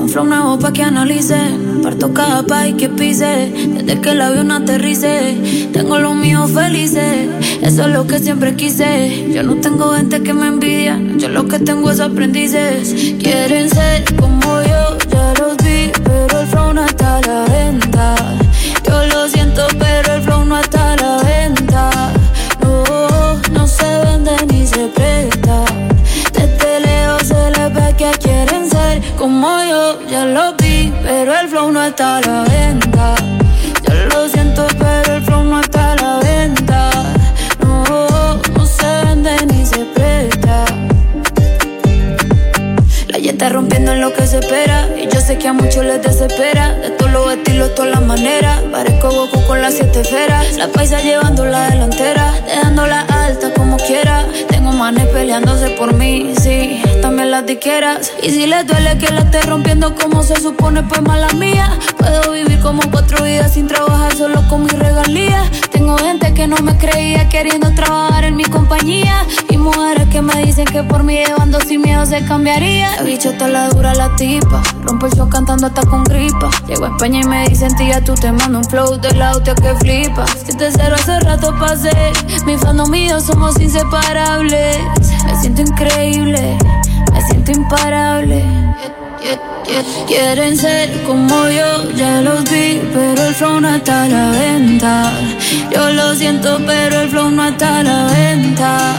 un 0.00 0.08
flow 0.08 0.24
nuevo 0.24 0.58
pa' 0.58 0.72
que 0.72 0.82
analice. 0.82 1.36
Parto 1.82 2.12
cada 2.12 2.42
país 2.42 2.74
que 2.76 2.88
pise. 2.88 3.52
Desde 3.74 4.00
que 4.00 4.10
el 4.10 4.20
avión 4.20 4.50
aterrice. 4.50 5.36
Tengo 5.72 5.98
los 5.98 6.14
míos 6.14 6.50
felices. 6.50 7.28
Eso 7.62 7.86
es 7.86 7.92
lo 7.92 8.06
que 8.06 8.18
siempre 8.18 8.54
quise. 8.54 9.32
Yo 9.32 9.42
no 9.42 9.56
tengo 9.56 9.92
gente 9.92 10.22
que 10.22 10.32
me 10.32 10.48
envidia. 10.48 11.00
Yo 11.16 11.28
lo 11.28 11.46
que 11.46 11.58
tengo 11.58 11.90
es 11.90 12.00
aprendices. 12.00 12.94
Quieren 13.18 13.70
ser 13.70 14.04
como 14.16 14.62
yo, 14.62 14.75
ya 30.08 30.24
lo 30.24 30.54
vi, 30.54 30.92
pero 31.02 31.38
el 31.38 31.48
flow 31.48 31.70
no 31.70 31.82
está 31.82 32.18
a 32.18 32.20
la 32.20 32.44
venta. 32.44 33.14
Yo 33.86 33.94
lo 34.06 34.28
siento, 34.28 34.66
pero 34.78 35.16
el 35.16 35.22
flow 35.22 35.44
no 35.44 35.60
está 35.60 35.92
a 35.92 35.96
la 35.96 36.18
venta. 36.18 36.90
No, 37.62 38.40
se 38.66 39.04
vende 39.04 39.34
ni 39.46 39.66
se 39.66 39.84
presta. 39.94 40.64
La 43.08 43.18
está 43.18 43.48
rompiendo 43.48 43.92
en 43.92 44.00
lo 44.00 44.12
que 44.12 44.26
se 44.26 44.38
espera. 44.38 44.88
Y 44.96 45.08
yo 45.12 45.20
sé 45.20 45.38
que 45.38 45.48
a 45.48 45.52
muchos 45.52 45.84
les 45.84 46.02
desespera. 46.02 46.72
De 46.74 46.90
todos 46.90 47.10
los 47.12 47.32
estilos, 47.32 47.74
todas 47.74 47.90
las 47.92 48.02
maneras. 48.02 48.60
Parezco 48.72 49.10
Goku 49.10 49.46
con 49.46 49.60
las 49.62 49.74
siete 49.74 50.00
esferas. 50.00 50.56
La 50.56 50.68
paisa 50.68 51.00
llevando 51.00 51.44
la 51.44 51.70
delantera. 51.70 52.32
Dejándola 52.46 53.00
alta 53.02 53.52
como 53.54 53.76
quiera. 53.76 54.24
Manes 54.72 55.06
peleándose 55.06 55.70
por 55.70 55.94
mí. 55.94 56.32
Sí, 56.40 56.82
también 57.00 57.30
las 57.30 57.46
diqueras. 57.46 58.12
Y 58.22 58.30
si 58.30 58.46
les 58.46 58.66
duele 58.66 58.98
que 58.98 59.12
la 59.12 59.20
esté 59.20 59.42
rompiendo 59.42 59.94
como 59.94 60.22
se 60.22 60.40
supone, 60.40 60.82
pues 60.82 61.02
mala 61.02 61.28
mía. 61.34 61.78
Puedo 61.96 62.32
vivir 62.32 62.60
como 62.60 62.82
cuatro 62.90 63.24
vidas 63.24 63.54
sin 63.54 63.66
trabajar 63.66 64.14
solo 64.14 64.46
con 64.48 64.64
mis 64.64 64.72
regalías. 64.72 65.50
Tengo 65.70 65.96
gente 65.98 66.34
que 66.34 66.46
no 66.46 66.56
me 66.58 66.76
creía 66.76 67.28
queriendo 67.28 67.72
trabajar 67.74 68.24
en 68.24 68.36
mi 68.36 68.44
compañía. 68.44 69.24
Y 69.48 69.56
mujeres 69.56 70.08
que 70.08 70.15
dicen 70.56 70.72
que 70.72 70.82
por 70.84 71.02
mí 71.02 71.16
llevando 71.16 71.60
sin 71.60 71.82
miedo 71.82 72.06
se 72.06 72.24
cambiaría. 72.24 72.96
La 72.96 73.02
bichota 73.02 73.46
la 73.46 73.68
dura 73.68 73.94
la 73.94 74.16
tipa. 74.16 74.62
Rompo 74.84 75.04
el 75.04 75.12
show 75.12 75.28
cantando 75.28 75.66
hasta 75.66 75.82
con 75.82 76.02
gripa. 76.04 76.48
Llego 76.66 76.86
a 76.86 76.88
España 76.88 77.20
y 77.22 77.26
me 77.26 77.46
dicen, 77.48 77.76
tía, 77.76 78.02
tú 78.02 78.14
te 78.14 78.32
mando 78.32 78.60
un 78.60 78.64
flow 78.64 78.96
del 78.96 79.20
auto 79.20 79.54
que 79.54 79.74
flipa. 79.74 80.24
Si 80.46 80.56
te 80.56 80.70
cero 80.70 80.96
hace 80.98 81.20
rato 81.20 81.54
pasé. 81.60 82.12
Mi 82.46 82.56
fandom 82.56 82.90
mío 82.90 83.20
somos 83.20 83.60
inseparables. 83.60 84.78
Me 85.26 85.40
siento 85.42 85.60
increíble. 85.60 86.56
Me 87.12 87.20
siento 87.26 87.52
imparable. 87.52 88.42
Quieren 90.06 90.56
ser 90.56 91.02
como 91.02 91.48
yo, 91.48 91.90
ya 91.96 92.22
los 92.22 92.44
vi, 92.44 92.80
pero 92.94 93.26
el 93.26 93.34
flow 93.34 93.60
no 93.60 93.74
está 93.74 94.04
a 94.04 94.08
la 94.08 94.30
venta. 94.30 95.12
Yo 95.70 95.90
lo 95.90 96.14
siento, 96.14 96.58
pero 96.64 97.02
el 97.02 97.10
flow 97.10 97.30
no 97.30 97.44
está 97.46 97.80
a 97.80 97.82
la 97.82 98.04
venta. 98.06 98.96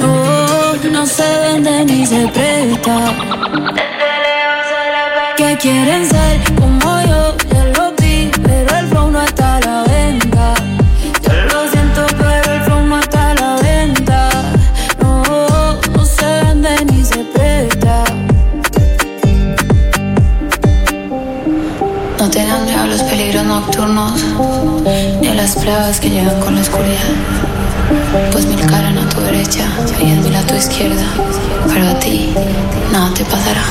No, 0.00 0.57
no 0.84 1.04
se 1.06 1.22
vende 1.22 1.84
ni 1.84 2.06
se 2.06 2.28
presta. 2.28 2.96
Desde 3.78 4.10
lejos 4.24 4.64
se 4.70 4.80
la. 4.94 5.34
Que 5.36 5.56
quieren 5.58 6.08
ser 6.08 6.54
como 6.54 7.00
yo, 7.02 7.36
ya 7.52 7.64
lo 7.76 7.92
vi, 8.00 8.30
pero 8.42 8.76
el 8.78 8.86
flow 8.86 9.10
no 9.10 9.20
está 9.22 9.56
a 9.56 9.60
la 9.60 9.82
venta. 9.84 10.54
Yo 11.22 11.32
lo 11.52 11.68
siento, 11.70 12.06
pero 12.16 12.52
el 12.54 12.60
flow 12.62 12.82
no 12.86 12.98
está 13.00 13.30
a 13.30 13.34
la 13.34 13.56
venta. 13.56 14.30
No, 15.02 15.80
no 15.96 16.04
se 16.04 16.26
vende 16.44 16.84
ni 16.86 17.04
se 17.04 17.24
presta. 17.24 18.04
No 22.18 22.30
tienen 22.30 22.90
los 22.90 23.02
peligros 23.02 23.44
nocturnos, 23.44 24.24
ni 25.20 25.28
a 25.28 25.34
las 25.34 25.56
plagas 25.56 25.98
que 26.00 26.10
llegan 26.10 26.40
con 26.40 26.54
la 26.54 26.60
oscuridad. 26.60 27.47
Pues 28.32 28.46
mil 28.46 28.60
caerán 28.66 28.98
a 28.98 29.08
tu 29.08 29.20
derecha 29.20 29.66
y 30.00 30.04
mil 30.04 30.34
a 30.34 30.46
tu 30.46 30.54
izquierda. 30.54 31.04
Pero 31.68 31.88
a 31.88 31.98
ti 31.98 32.34
nada 32.92 33.12
te 33.14 33.24
pasará. 33.24 33.62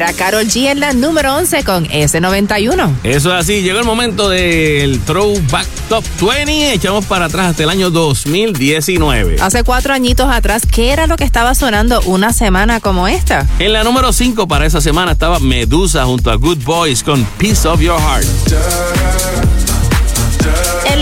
Era 0.00 0.14
Carol 0.14 0.46
G 0.46 0.70
en 0.70 0.80
la 0.80 0.94
número 0.94 1.34
11 1.34 1.62
con 1.62 1.84
S91. 1.84 3.00
Eso 3.02 3.34
es 3.34 3.38
así, 3.38 3.60
llegó 3.60 3.80
el 3.80 3.84
momento 3.84 4.30
del 4.30 4.98
Throwback 5.00 5.66
Top 5.90 6.02
20. 6.22 6.72
Echamos 6.72 7.04
para 7.04 7.26
atrás 7.26 7.48
hasta 7.48 7.64
el 7.64 7.68
año 7.68 7.90
2019. 7.90 9.36
Hace 9.42 9.62
cuatro 9.62 9.92
añitos 9.92 10.30
atrás, 10.32 10.62
¿qué 10.64 10.92
era 10.92 11.06
lo 11.06 11.16
que 11.16 11.24
estaba 11.24 11.54
sonando 11.54 12.00
una 12.06 12.32
semana 12.32 12.80
como 12.80 13.08
esta? 13.08 13.46
En 13.58 13.74
la 13.74 13.84
número 13.84 14.14
5 14.14 14.48
para 14.48 14.64
esa 14.64 14.80
semana 14.80 15.12
estaba 15.12 15.38
Medusa 15.38 16.06
junto 16.06 16.30
a 16.30 16.36
Good 16.36 16.64
Boys 16.64 17.02
con 17.02 17.22
Piece 17.36 17.68
of 17.68 17.82
Your 17.82 18.00
Heart. 18.00 19.49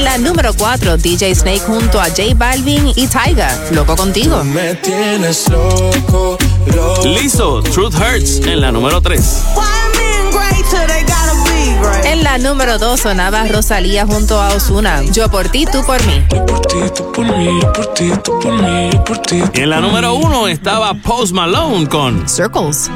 La 0.08 0.16
número 0.16 0.54
4, 0.54 0.96
DJ 0.96 1.34
Snake 1.34 1.60
junto 1.60 2.00
a 2.00 2.06
J 2.06 2.22
Balvin 2.34 2.94
y 2.96 3.06
Tyga. 3.08 3.54
Loco 3.72 3.94
contigo. 3.94 4.42
Me 4.42 4.74
tienes 4.76 5.50
loco, 5.50 6.38
loco 6.74 7.04
Lizzo, 7.04 7.62
Truth 7.62 7.94
Hurts 7.94 8.40
en 8.46 8.62
la 8.62 8.72
número 8.72 9.02
3. 9.02 9.44
En 12.04 12.24
la 12.24 12.38
número 12.38 12.78
2 12.78 12.98
sonaba 12.98 13.44
Rosalía 13.48 14.06
junto 14.06 14.40
a 14.40 14.54
Osuna. 14.54 15.02
Yo 15.12 15.30
por 15.30 15.50
ti, 15.50 15.66
tú 15.66 15.84
por 15.84 16.02
mí. 16.06 16.24
En 19.52 19.68
la 19.68 19.80
número 19.82 20.14
1 20.14 20.48
estaba 20.48 20.94
Post 20.94 21.32
Malone 21.32 21.86
con 21.86 22.26
Circles. 22.26 22.90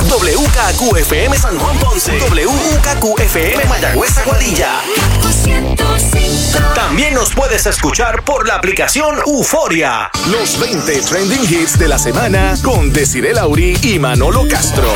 WKQFM 0.07 1.37
San 1.37 1.59
Juan 1.59 1.77
Ponce. 1.79 2.17
WKQFM 2.17 3.65
Mayagüez 3.67 4.17
Aguadilla. 4.19 4.79
También 6.75 7.13
nos 7.13 7.31
puedes 7.31 7.65
escuchar 7.65 8.23
por 8.23 8.47
la 8.47 8.55
aplicación 8.55 9.17
Euforia. 9.25 10.09
Los 10.31 10.57
20 10.61 11.01
trending 11.01 11.43
hits 11.43 11.77
de 11.77 11.89
la 11.89 11.99
semana 11.99 12.55
con 12.63 12.93
Desiree 12.93 13.33
Lauri 13.33 13.77
y 13.83 13.99
Manolo 13.99 14.47
Castro. 14.47 14.93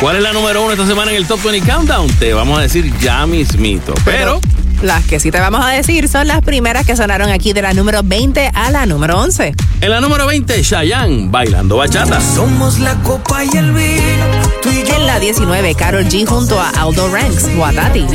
¿Cuál 0.00 0.16
es 0.16 0.22
la 0.22 0.32
número 0.32 0.62
uno 0.62 0.72
esta 0.72 0.86
semana 0.86 1.10
en 1.10 1.18
el 1.18 1.26
Top 1.26 1.42
20 1.42 1.70
Countdown? 1.70 2.10
Te 2.14 2.32
vamos 2.32 2.58
a 2.58 2.62
decir 2.62 2.90
ya 3.00 3.26
mismito. 3.26 3.92
Pero, 4.04 4.40
Las 4.82 5.04
que 5.04 5.20
sí 5.20 5.30
te 5.30 5.38
vamos 5.38 5.62
a 5.62 5.68
decir 5.68 6.08
son 6.08 6.26
las 6.26 6.40
primeras 6.40 6.86
que 6.86 6.96
sonaron 6.96 7.28
aquí 7.28 7.52
de 7.52 7.60
la 7.60 7.74
número 7.74 8.00
20 8.02 8.50
a 8.54 8.70
la 8.70 8.86
número 8.86 9.20
11. 9.20 9.54
en 9.82 9.90
la 9.90 10.00
número 10.00 10.26
20, 10.26 10.62
Shayan 10.62 11.30
bailando 11.30 11.76
bachata. 11.76 12.18
Somos 12.20 12.78
la 12.78 12.94
copa 13.02 13.44
y 13.44 13.56
el 13.58 13.72
vino. 13.72 14.26
Tú 14.62 14.70
y 14.70 14.82
yo. 14.82 14.94
En 14.96 15.06
la 15.06 15.18
19, 15.20 15.74
Carol 15.74 16.06
G 16.06 16.26
junto 16.26 16.58
a 16.58 16.70
Aldo 16.70 17.10
Ranks, 17.12 17.54
Guatati. 17.56 18.06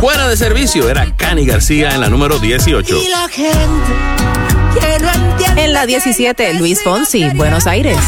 Fuera 0.00 0.28
de 0.28 0.36
servicio 0.36 0.90
era 0.90 1.06
Cani 1.16 1.46
García 1.46 1.94
en 1.94 2.02
la 2.02 2.08
número 2.10 2.38
18. 2.38 2.96
Y 3.02 3.08
la 3.08 3.28
gente 3.28 3.56
que 4.74 4.98
no. 5.02 5.12
En 5.56 5.72
la 5.72 5.86
17, 5.86 6.54
Luis 6.54 6.82
Fonsi, 6.82 7.30
Buenos 7.30 7.66
Aires. 7.66 7.98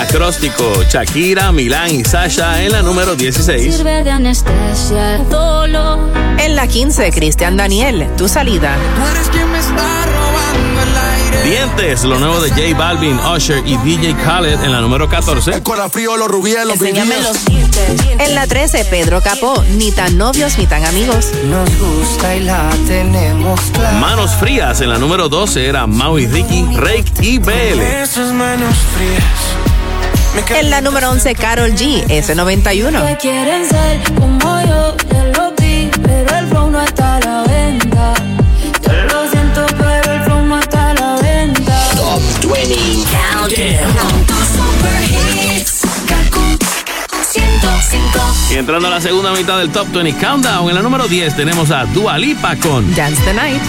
Acróstico, 0.00 0.82
Shakira, 0.90 1.52
Milán 1.52 1.90
y 1.94 2.04
Sasha 2.04 2.62
en 2.62 2.72
la 2.72 2.80
número 2.80 3.14
16. 3.16 3.76
Sirve 3.76 4.02
de 4.02 4.10
anestesia 4.10 5.16
el 5.16 5.28
dolor. 5.28 5.98
En 6.38 6.56
la 6.56 6.66
15, 6.66 7.10
Cristian 7.12 7.56
Daniel, 7.58 8.08
Tu 8.16 8.26
Salida. 8.26 8.74
Tú 8.96 9.06
eres 9.06 9.28
quien 9.28 9.52
me 9.52 9.58
está 9.58 10.06
robando 10.06 10.80
el 10.82 10.96
aire. 10.96 11.50
Dientes, 11.50 12.04
lo 12.04 12.18
nuevo 12.18 12.40
de 12.40 12.48
J 12.48 12.78
Balvin, 12.78 13.18
Usher 13.18 13.62
y 13.66 13.76
DJ 13.76 14.14
Khaled 14.24 14.64
en 14.64 14.72
la 14.72 14.80
número 14.80 15.06
14. 15.06 15.62
Con 15.62 15.76
la 15.78 15.90
frío, 15.90 16.16
los 16.16 16.28
rubíes, 16.28 16.64
los 16.64 16.80
Enséñame 16.80 17.16
vivíes. 17.16 17.28
los 17.28 17.44
dientes, 17.44 18.02
dientes. 18.02 18.28
En 18.28 18.34
la 18.34 18.46
13, 18.46 18.86
Pedro 18.86 19.20
Capó, 19.20 19.62
Ni 19.76 19.92
tan 19.92 20.16
novios 20.16 20.56
ni 20.56 20.66
tan 20.66 20.82
amigos. 20.86 21.26
Nos 21.44 21.68
gusta 21.78 22.34
y 22.36 22.40
la 22.40 22.70
tenemos 22.88 23.60
clara. 23.74 23.98
Manos 23.98 24.30
frías 24.36 24.80
en 24.80 24.88
la 24.88 24.96
número 24.98 25.28
12 25.28 25.66
era 25.66 25.86
Maui 25.86 26.26
Ricky, 26.26 26.64
Rake 26.74 27.12
y 27.20 27.38
BL. 27.38 27.80
Esas 28.02 28.32
manos 28.32 28.74
frías. 28.96 29.69
En 30.32 30.70
la 30.70 30.80
número 30.80 31.10
11, 31.10 31.34
Carol 31.34 31.72
G, 31.74 32.04
S91. 32.06 33.06
Que 33.08 33.16
quieren 33.16 33.68
ser 33.68 34.00
como 34.14 34.38
yo, 34.62 34.96
ya 35.12 35.24
lo 35.24 35.50
vi, 35.60 35.90
pero 36.02 36.36
el 36.36 36.46
flow 36.46 36.70
no 36.70 36.80
está 36.82 37.16
a 37.16 37.20
la 37.20 37.42
venta. 37.44 38.14
Yo 38.82 38.92
lo 38.92 39.30
siento, 39.30 39.66
pero 39.76 40.12
el 40.12 40.22
flow 40.22 40.42
no 40.46 40.58
está 40.60 40.90
a 40.90 40.94
la 40.94 41.16
venta. 41.16 41.72
Top 41.96 42.20
20 42.52 42.74
Countdown. 43.10 44.26
Super 44.54 45.02
hits, 45.10 45.80
Kaku 46.06 46.58
105. 47.30 48.20
Y 48.50 48.54
entrando 48.56 48.86
a 48.88 48.90
la 48.90 49.00
segunda 49.00 49.32
mitad 49.32 49.58
del 49.58 49.70
Top 49.70 49.88
20 49.92 50.18
Countdown, 50.24 50.68
en 50.68 50.74
la 50.76 50.82
número 50.82 51.08
10 51.08 51.34
tenemos 51.36 51.70
a 51.70 51.86
Dua 51.86 52.18
Lipa 52.18 52.56
con 52.56 52.94
Dance 52.94 53.20
the 53.24 53.34
Night. 53.34 53.62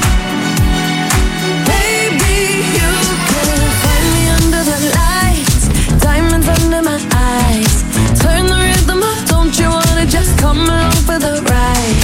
Come 10.42 10.58
along 10.58 10.98
for 11.06 11.20
the 11.20 11.38
ride? 11.46 12.02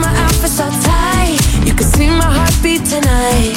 My 0.00 0.14
tight, 0.80 1.38
you 1.66 1.74
can 1.74 1.86
see 1.86 2.08
my 2.08 2.30
heartbeat 2.38 2.84
tonight. 2.86 3.54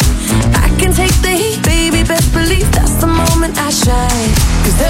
I 0.66 0.68
can 0.78 0.92
take 0.92 1.16
the 1.24 1.32
heat, 1.32 1.64
baby, 1.64 2.04
best 2.04 2.34
believe 2.34 2.70
that's 2.74 2.96
the 3.00 3.08
moment 3.08 3.58
I 3.58 3.70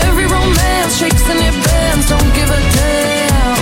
every 0.10 0.26
romance 0.26 0.98
shakes 0.98 1.26
and 1.30 1.40
it 1.50 1.56
don't 2.10 2.32
give 2.34 2.50
a 2.50 2.62
damn. 2.78 3.58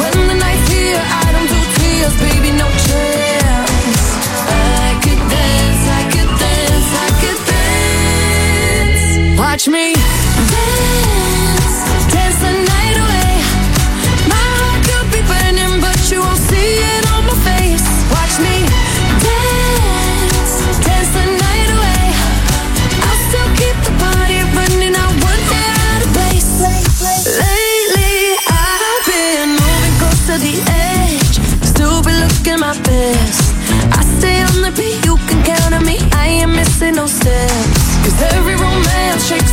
When 0.00 0.14
the 0.30 0.36
night's 0.40 0.68
here, 0.72 1.02
I 1.20 1.26
don't 1.34 1.50
do 1.52 1.60
tears, 1.76 2.14
baby, 2.24 2.50
no 2.56 2.68
chance. 2.88 4.04
I 4.48 4.96
could 5.04 5.22
dance, 5.36 5.82
I 6.00 6.02
could 6.14 6.32
dance, 6.44 6.90
I 7.06 7.08
could 7.20 7.40
dance. 7.52 9.38
Watch 9.38 9.68
me 9.68 10.17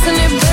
and 0.08 0.32
it 0.32 0.45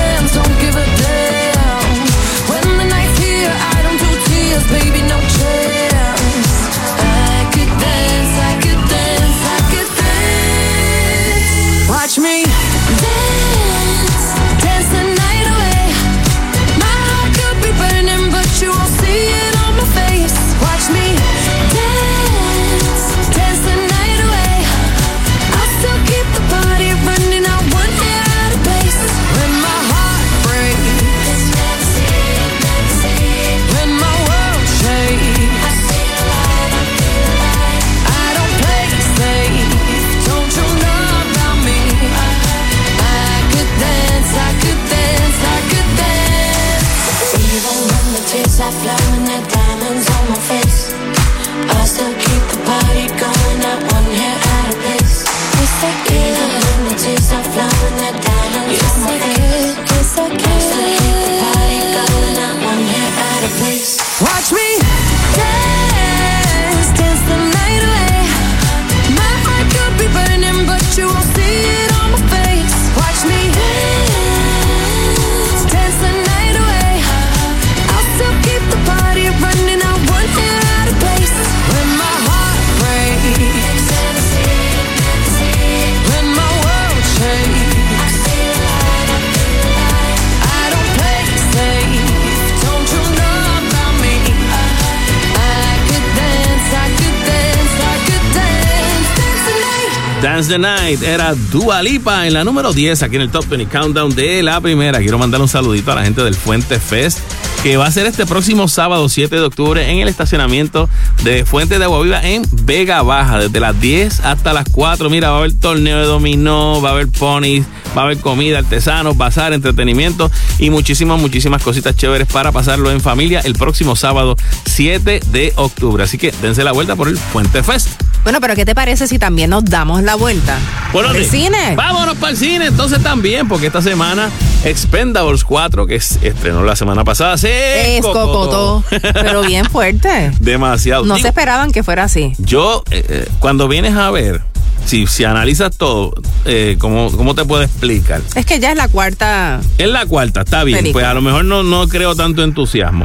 Dance 100.34 100.50
the 100.50 100.58
Night 100.58 101.00
era 101.04 101.32
Dua 101.52 101.80
Lipa 101.80 102.26
en 102.26 102.32
la 102.32 102.42
número 102.42 102.72
10 102.72 103.04
aquí 103.04 103.14
en 103.14 103.22
el 103.22 103.30
Top 103.30 103.46
20 103.48 103.70
Countdown 103.70 104.16
de 104.16 104.42
la 104.42 104.60
primera. 104.60 104.98
Quiero 104.98 105.16
mandar 105.16 105.40
un 105.40 105.46
saludito 105.46 105.92
a 105.92 105.94
la 105.94 106.02
gente 106.02 106.24
del 106.24 106.34
Fuente 106.34 106.80
Fest 106.80 107.20
que 107.62 107.76
va 107.76 107.86
a 107.86 107.90
ser 107.92 108.06
este 108.06 108.26
próximo 108.26 108.66
sábado 108.66 109.08
7 109.08 109.32
de 109.32 109.42
octubre 109.42 109.88
en 109.88 110.00
el 110.00 110.08
estacionamiento 110.08 110.88
de 111.22 111.44
Fuente 111.44 111.78
de 111.78 111.84
Agua 111.84 112.02
Viva 112.02 112.20
en 112.20 112.42
Vega 112.64 113.02
Baja, 113.02 113.38
desde 113.38 113.60
las 113.60 113.80
10 113.80 114.20
hasta 114.24 114.52
las 114.52 114.68
4. 114.72 115.08
Mira, 115.08 115.30
va 115.30 115.36
a 115.36 115.38
haber 115.38 115.52
torneo 115.52 116.00
de 116.00 116.06
dominó, 116.06 116.82
va 116.82 116.88
a 116.88 116.92
haber 116.94 117.06
ponies, 117.06 117.64
va 117.96 118.02
a 118.02 118.04
haber 118.06 118.18
comida, 118.18 118.58
artesanos, 118.58 119.16
bazar, 119.16 119.52
entretenimiento 119.52 120.32
y 120.58 120.70
muchísimas, 120.70 121.20
muchísimas 121.20 121.62
cositas 121.62 121.94
chéveres 121.94 122.26
para 122.26 122.50
pasarlo 122.50 122.90
en 122.90 123.00
familia 123.00 123.40
el 123.44 123.54
próximo 123.54 123.94
sábado 123.94 124.34
7 124.66 125.20
de 125.30 125.52
octubre. 125.54 126.02
Así 126.02 126.18
que 126.18 126.32
dense 126.42 126.64
la 126.64 126.72
vuelta 126.72 126.96
por 126.96 127.06
el 127.06 127.18
Fuente 127.18 127.62
Fest. 127.62 128.02
Bueno, 128.24 128.40
pero 128.40 128.54
¿qué 128.56 128.64
te 128.64 128.74
parece 128.74 129.06
si 129.06 129.18
también 129.18 129.50
nos 129.50 129.64
damos 129.66 130.02
la 130.02 130.14
vuelta? 130.14 130.58
Bueno, 130.92 131.10
¿El 131.12 131.24
sí. 131.24 131.42
cine? 131.42 131.74
Vámonos 131.76 132.16
para 132.16 132.30
el 132.32 132.36
cine 132.38 132.66
entonces 132.66 133.02
también, 133.02 133.46
porque 133.48 133.66
esta 133.66 133.82
semana 133.82 134.30
Expendables 134.64 135.44
4, 135.44 135.86
que 135.86 135.96
es- 135.96 136.18
estrenó 136.22 136.62
la 136.64 136.74
semana 136.74 137.04
pasada, 137.04 137.36
se 137.36 137.98
Es 137.98 138.02
cocotó. 138.02 138.82
pero 139.12 139.42
bien 139.46 139.66
fuerte. 139.66 140.30
Demasiado. 140.40 141.04
No 141.04 141.18
se 141.18 141.28
esperaban 141.28 141.70
que 141.70 141.82
fuera 141.82 142.04
así. 142.04 142.32
Yo, 142.38 142.82
eh, 142.90 143.04
eh, 143.08 143.28
cuando 143.40 143.68
vienes 143.68 143.94
a 143.94 144.10
ver, 144.10 144.40
si, 144.86 145.06
si 145.06 145.24
analizas 145.24 145.76
todo, 145.76 146.14
eh, 146.46 146.76
¿cómo, 146.78 147.10
¿cómo 147.12 147.34
te 147.34 147.44
puedo 147.44 147.62
explicar? 147.62 148.22
Es 148.34 148.46
que 148.46 148.58
ya 148.58 148.70
es 148.70 148.76
la 148.78 148.88
cuarta. 148.88 149.60
Es 149.76 149.88
la 149.88 150.06
cuarta, 150.06 150.40
está 150.42 150.64
bien. 150.64 150.78
Película. 150.78 151.02
Pues 151.04 151.10
a 151.10 151.14
lo 151.14 151.20
mejor 151.20 151.44
no, 151.44 151.62
no 151.62 151.86
creo 151.88 152.14
tanto 152.16 152.42
entusiasmo. 152.42 153.04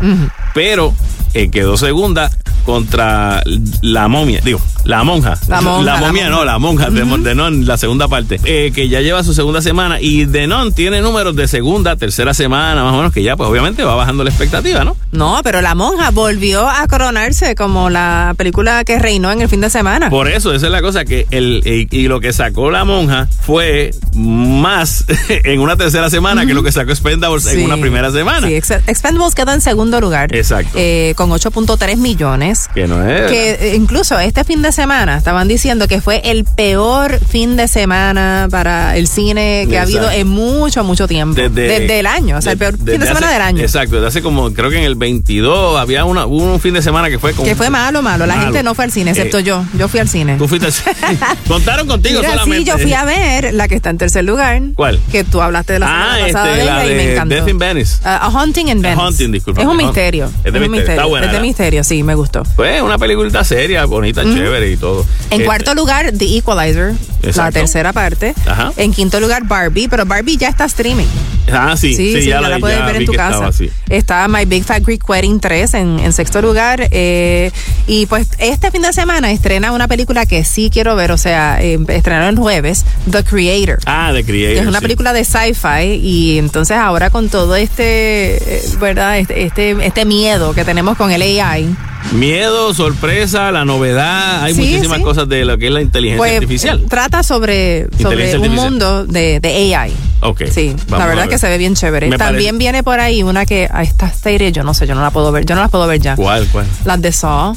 Pero 0.54 0.94
eh, 1.34 1.50
quedó 1.50 1.78
segunda 1.78 2.30
contra 2.66 3.42
la 3.82 4.08
momia, 4.08 4.42
digo, 4.44 4.60
la 4.84 5.04
monja. 5.04 5.38
La 5.48 5.60
monja, 5.62 5.84
la 5.84 5.98
momia, 5.98 6.24
monja. 6.26 6.30
no, 6.38 6.46
la 6.46 6.60
monja 6.60 6.90
de, 6.90 7.02
de 7.04 7.36
Non, 7.36 7.66
la 7.66 7.78
segunda 7.78 8.08
parte, 8.08 8.40
eh, 8.44 8.72
que 8.76 8.90
ya 8.90 9.02
lleva 9.02 9.24
su 9.24 9.34
segunda 9.34 9.62
semana 9.62 10.00
y 10.00 10.26
de 10.26 10.46
Non 10.46 10.72
tiene 10.74 11.02
números 11.02 11.36
de 11.36 11.48
segunda, 11.48 11.96
tercera 11.96 12.34
semana, 12.34 12.84
más 12.84 12.94
o 12.94 12.98
menos, 12.98 13.14
que 13.14 13.24
ya 13.24 13.36
pues 13.36 13.50
obviamente 13.50 13.84
va 13.84 13.96
bajando 13.96 14.24
la 14.24 14.30
expectativa, 14.30 14.84
¿no? 14.84 14.96
No, 15.12 15.40
pero 15.44 15.62
la 15.62 15.74
monja 15.74 16.12
volvió 16.12 16.68
a 16.70 16.86
coronarse 16.88 17.56
como 17.56 17.90
la 17.90 18.36
película 18.38 18.84
que 18.84 19.00
reinó 19.00 19.32
en 19.32 19.42
el 19.42 19.50
fin 19.50 19.62
de 19.62 19.70
semana. 19.72 20.10
Por 20.12 20.28
eso, 20.28 20.54
esa 20.54 20.68
es 20.68 20.72
la 20.72 20.82
cosa, 20.82 21.06
que 21.06 21.26
el 21.32 21.64
y, 21.66 21.88
y 21.98 22.08
lo 22.08 22.20
que 22.20 22.34
sacó 22.34 22.70
la 22.70 22.86
monja 22.86 23.28
fue 23.42 23.92
más 24.14 25.06
en 25.30 25.60
una 25.60 25.76
tercera 25.76 26.10
semana 26.12 26.46
que 26.46 26.54
lo 26.54 26.62
que 26.62 26.72
sacó 26.72 26.94
Spendables 26.96 27.48
en 27.48 27.64
una 27.66 27.78
primera 27.78 28.12
semana. 28.12 28.48
Sí, 28.48 28.54
Ex- 28.56 28.70
Expendables 28.88 29.34
quedó 29.34 29.54
en 29.54 29.62
segundo 29.62 30.00
lugar. 30.02 30.36
Exacto. 30.36 30.72
eh, 30.76 31.14
con 31.20 31.32
8.3 31.32 31.98
millones. 31.98 32.70
Que 32.74 32.88
no 32.88 33.06
es. 33.06 33.30
Que 33.30 33.74
incluso 33.76 34.18
este 34.20 34.46
fin 34.46 34.62
de 34.62 34.72
semana 34.72 35.18
estaban 35.18 35.50
diciendo 35.50 35.86
que 35.90 36.00
fue 36.00 36.22
el 36.24 36.46
peor 36.46 37.20
fin 37.20 37.58
de 37.58 37.68
semana 37.68 38.48
para 38.50 38.96
el 38.96 39.06
cine 39.10 39.68
que 39.70 39.78
ha 39.78 39.82
habido 39.82 40.10
en 40.10 40.28
mucho, 40.30 40.82
mucho 40.86 41.10
tiempo. 41.10 41.36
Desde, 41.36 42.00
el 42.00 42.08
año, 42.08 42.38
o 42.38 42.42
sea, 42.42 42.54
el 42.54 42.58
peor 42.58 42.78
fin 42.78 42.86
de 42.86 42.92
desde 42.94 43.08
semana 43.08 43.26
hace- 43.28 43.34
del 43.34 43.42
año. 43.44 43.62
Exacto, 43.62 43.96
desde 43.98 44.08
hace 44.08 44.22
como, 44.22 44.54
creo 44.54 44.70
que 44.70 44.78
en 44.78 44.86
el 44.86 44.96
22 44.96 45.78
había 45.78 46.06
una, 46.06 46.26
un 46.26 46.58
fin 46.62 46.74
de 46.74 46.82
semana 46.82 47.10
que 47.10 47.20
fue 47.20 47.34
como. 47.34 47.46
Que 47.46 47.54
fue 47.56 47.70
malo, 47.70 48.02
malo. 48.02 48.26
La 48.26 48.36
Malo. 48.36 48.46
gente 48.48 48.64
no 48.64 48.74
fue 48.74 48.86
al 48.86 48.92
cine, 48.94 49.12
excepto 49.12 49.40
Eh, 49.40 49.44
yo. 49.44 49.66
Yo 49.78 49.90
fui 49.90 50.00
al 50.00 50.08
cine. 50.08 50.38
Tú 50.38 50.48
fuiste. 50.48 50.70
Contaron 51.50 51.86
contigo 51.86 52.20
Mira, 52.20 52.32
solamente. 52.32 52.60
sí, 52.60 52.66
yo 52.66 52.78
fui 52.78 52.94
a 52.94 53.04
ver 53.04 53.54
la 53.54 53.68
que 53.68 53.76
está 53.76 53.90
en 53.90 53.98
tercer 53.98 54.24
lugar. 54.24 54.62
¿Cuál? 54.76 55.02
Que 55.12 55.26
tú 55.26 55.42
hablaste 55.42 55.74
de 55.74 55.80
la 55.80 55.88
semana 55.88 56.14
Ah, 56.16 56.20
pasada 56.28 56.46
este, 56.52 56.60
de 56.60 56.66
la 56.66 56.84
ella 56.84 56.86
y 56.86 56.90
de 56.90 56.96
me 57.04 57.12
encantó. 57.14 57.36
Death 57.36 57.48
in 57.50 57.58
Venice. 57.60 57.98
Ah, 58.06 58.18
A 58.26 58.30
Hunting 58.30 58.68
in 58.70 58.82
Venice. 58.82 59.02
Hunting, 59.02 59.32
disculpa. 59.34 59.62
Es 59.62 59.68
un 59.68 59.76
misterio. 59.78 60.32
es 60.44 60.54
de 60.54 60.60
un 60.60 60.72
misterio. 60.72 60.92
Está 60.92 61.06
buena, 61.10 61.28
Es 61.28 61.32
de 61.34 61.40
misterio, 61.42 61.84
sí, 61.84 62.04
me 62.04 62.16
gustó. 62.16 62.46
Fue 62.46 62.82
una 62.82 62.98
película 62.98 63.44
seria, 63.44 63.86
bonita, 63.86 64.24
chévere 64.24 64.72
y 64.72 64.78
todo. 64.78 65.02
En 65.30 65.34
Este, 65.34 65.46
cuarto 65.46 65.74
lugar, 65.76 66.12
The 66.18 66.38
Equalizer, 66.38 66.94
la 67.22 67.28
Exacto. 67.30 67.60
tercera 67.60 67.92
parte. 67.94 68.34
Ajá. 68.46 68.72
En 68.78 68.94
quinto 68.94 69.20
lugar, 69.20 69.44
Barbie, 69.46 69.88
pero 69.88 70.06
Barbie 70.06 70.38
ya 70.38 70.50
está 70.50 70.66
streaming. 70.66 71.08
Ah, 71.54 71.76
sí, 71.78 71.94
sí, 71.94 72.14
Sí, 72.14 72.22
sí, 72.24 72.28
ya, 72.30 72.42
la, 72.42 72.56
vi, 72.56 72.62
puedes 72.62 72.78
ya 72.80 72.86
ver 72.86 72.96
en 72.98 73.06
tu 73.06 73.14
casa. 73.14 73.30
estaba 73.32 73.48
así. 73.48 73.70
Está 73.90 74.28
My 74.28 74.46
Big 74.46 74.64
Fat 74.64 74.84
Greek 74.84 75.08
Wedding 75.08 75.40
3 75.40 75.74
en, 75.76 76.00
en 76.00 76.14
sexto 76.14 76.42
lugar. 76.42 76.88
eh, 76.92 77.52
y 77.88 78.06
pues 78.06 78.28
este 78.38 78.70
fin 78.72 78.82
de 78.84 78.94
semana 78.94 79.32
estrena 79.32 79.72
una 79.72 79.88
película 79.88 80.26
que 80.26 80.44
sí 80.44 80.70
quiero 80.72 80.96
ver, 80.96 81.12
o 81.12 81.18
sea, 81.18 81.58
eh, 81.62 81.80
estrenaron 81.88 82.30
el 82.30 82.38
jueves, 82.38 82.86
The 83.10 83.24
Creator. 83.24 83.80
Ah, 83.86 84.12
de 84.14 84.24
Creator. 84.24 84.54
que 84.56 84.60
es 84.62 84.68
una 84.68 84.80
sí. 84.80 84.84
película 84.84 85.14
de 85.14 85.24
sci-fi 85.26 85.96
y 86.02 86.38
entonces 86.38 86.78
ahora 86.78 87.10
con 87.10 87.30
todo 87.30 87.56
este, 87.56 88.38
eh, 88.58 88.62
¿verdad? 88.80 89.18
Este, 89.20 89.44
este, 89.46 89.76
este 89.86 90.06
miedo 90.06 90.54
que 90.54 90.64
tenemos 90.66 90.98
con 90.98 91.12
el 91.12 91.22
AI, 91.22 91.68
Miedo, 92.14 92.74
sorpresa, 92.74 93.52
la 93.52 93.66
novedad. 93.66 94.42
Hay 94.44 94.54
Sí, 94.54 94.62
muchísimas 94.62 94.98
sí. 95.00 95.04
cosas 95.04 95.28
de 95.28 95.44
lo 95.44 95.58
que 95.58 95.68
es 95.68 95.74
la 95.74 95.82
inteligencia 95.82 96.18
pues 96.18 96.34
artificial. 96.36 96.86
trata 96.90 97.24
sobre, 97.24 97.88
sobre 98.02 98.38
un 98.40 98.56
mundo 98.56 99.06
de, 99.06 99.40
de 99.42 99.76
AI. 99.76 99.92
Ok. 100.22 100.44
Sí, 100.52 100.76
la 100.90 101.06
verdad 101.06 101.24
ver. 101.24 101.30
que 101.30 101.38
se 101.38 101.48
ve 101.48 101.58
bien 101.58 101.76
chévere. 101.76 102.08
Me 102.10 102.18
También 102.18 102.56
parece- 102.56 102.58
viene 102.58 102.84
por 102.84 103.00
ahí 103.00 103.24
una 103.24 103.46
que 103.46 103.70
a 103.72 103.84
esta 103.84 104.12
serie 104.12 104.52
yo 104.52 104.64
no 104.64 104.74
sé, 104.74 104.86
yo 104.88 104.96
no 104.96 105.02
la 105.02 105.12
puedo 105.12 105.32
ver, 105.32 105.46
yo 105.46 105.56
no 105.56 105.62
las 105.62 105.72
puedo 105.72 105.88
ver 105.88 106.00
ya. 106.00 106.16
¿Cuál, 106.16 106.48
cuál? 106.52 106.66
Las 106.86 107.02
de 107.02 107.12
Saw. 107.12 107.56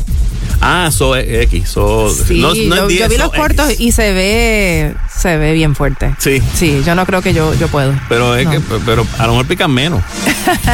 Ah, 0.60 0.90
So 0.92 1.16
X. 1.16 1.68
So, 1.68 2.08
Sí, 2.10 2.40
no, 2.40 2.48
no 2.48 2.54
yo, 2.54 2.82
es 2.82 2.88
10, 2.88 3.00
yo 3.00 3.08
vi 3.08 3.16
los 3.16 3.32
cortos 3.32 3.68
X. 3.70 3.80
y 3.80 3.90
se 3.92 4.12
ve 4.12 4.94
se 5.16 5.36
ve 5.36 5.52
bien 5.52 5.74
fuerte. 5.74 6.14
Sí. 6.18 6.40
Sí, 6.54 6.82
yo 6.86 6.94
no 6.94 7.04
creo 7.06 7.20
que 7.22 7.32
yo, 7.34 7.52
yo 7.54 7.68
puedo. 7.68 7.92
Pero 8.08 8.34
es 8.36 8.44
No. 8.44 8.50
que, 8.52 8.60
pero 8.86 9.06
a 9.18 9.26
lo 9.26 9.32
mejor 9.32 9.46
pican 9.46 9.70
menos. 9.72 10.02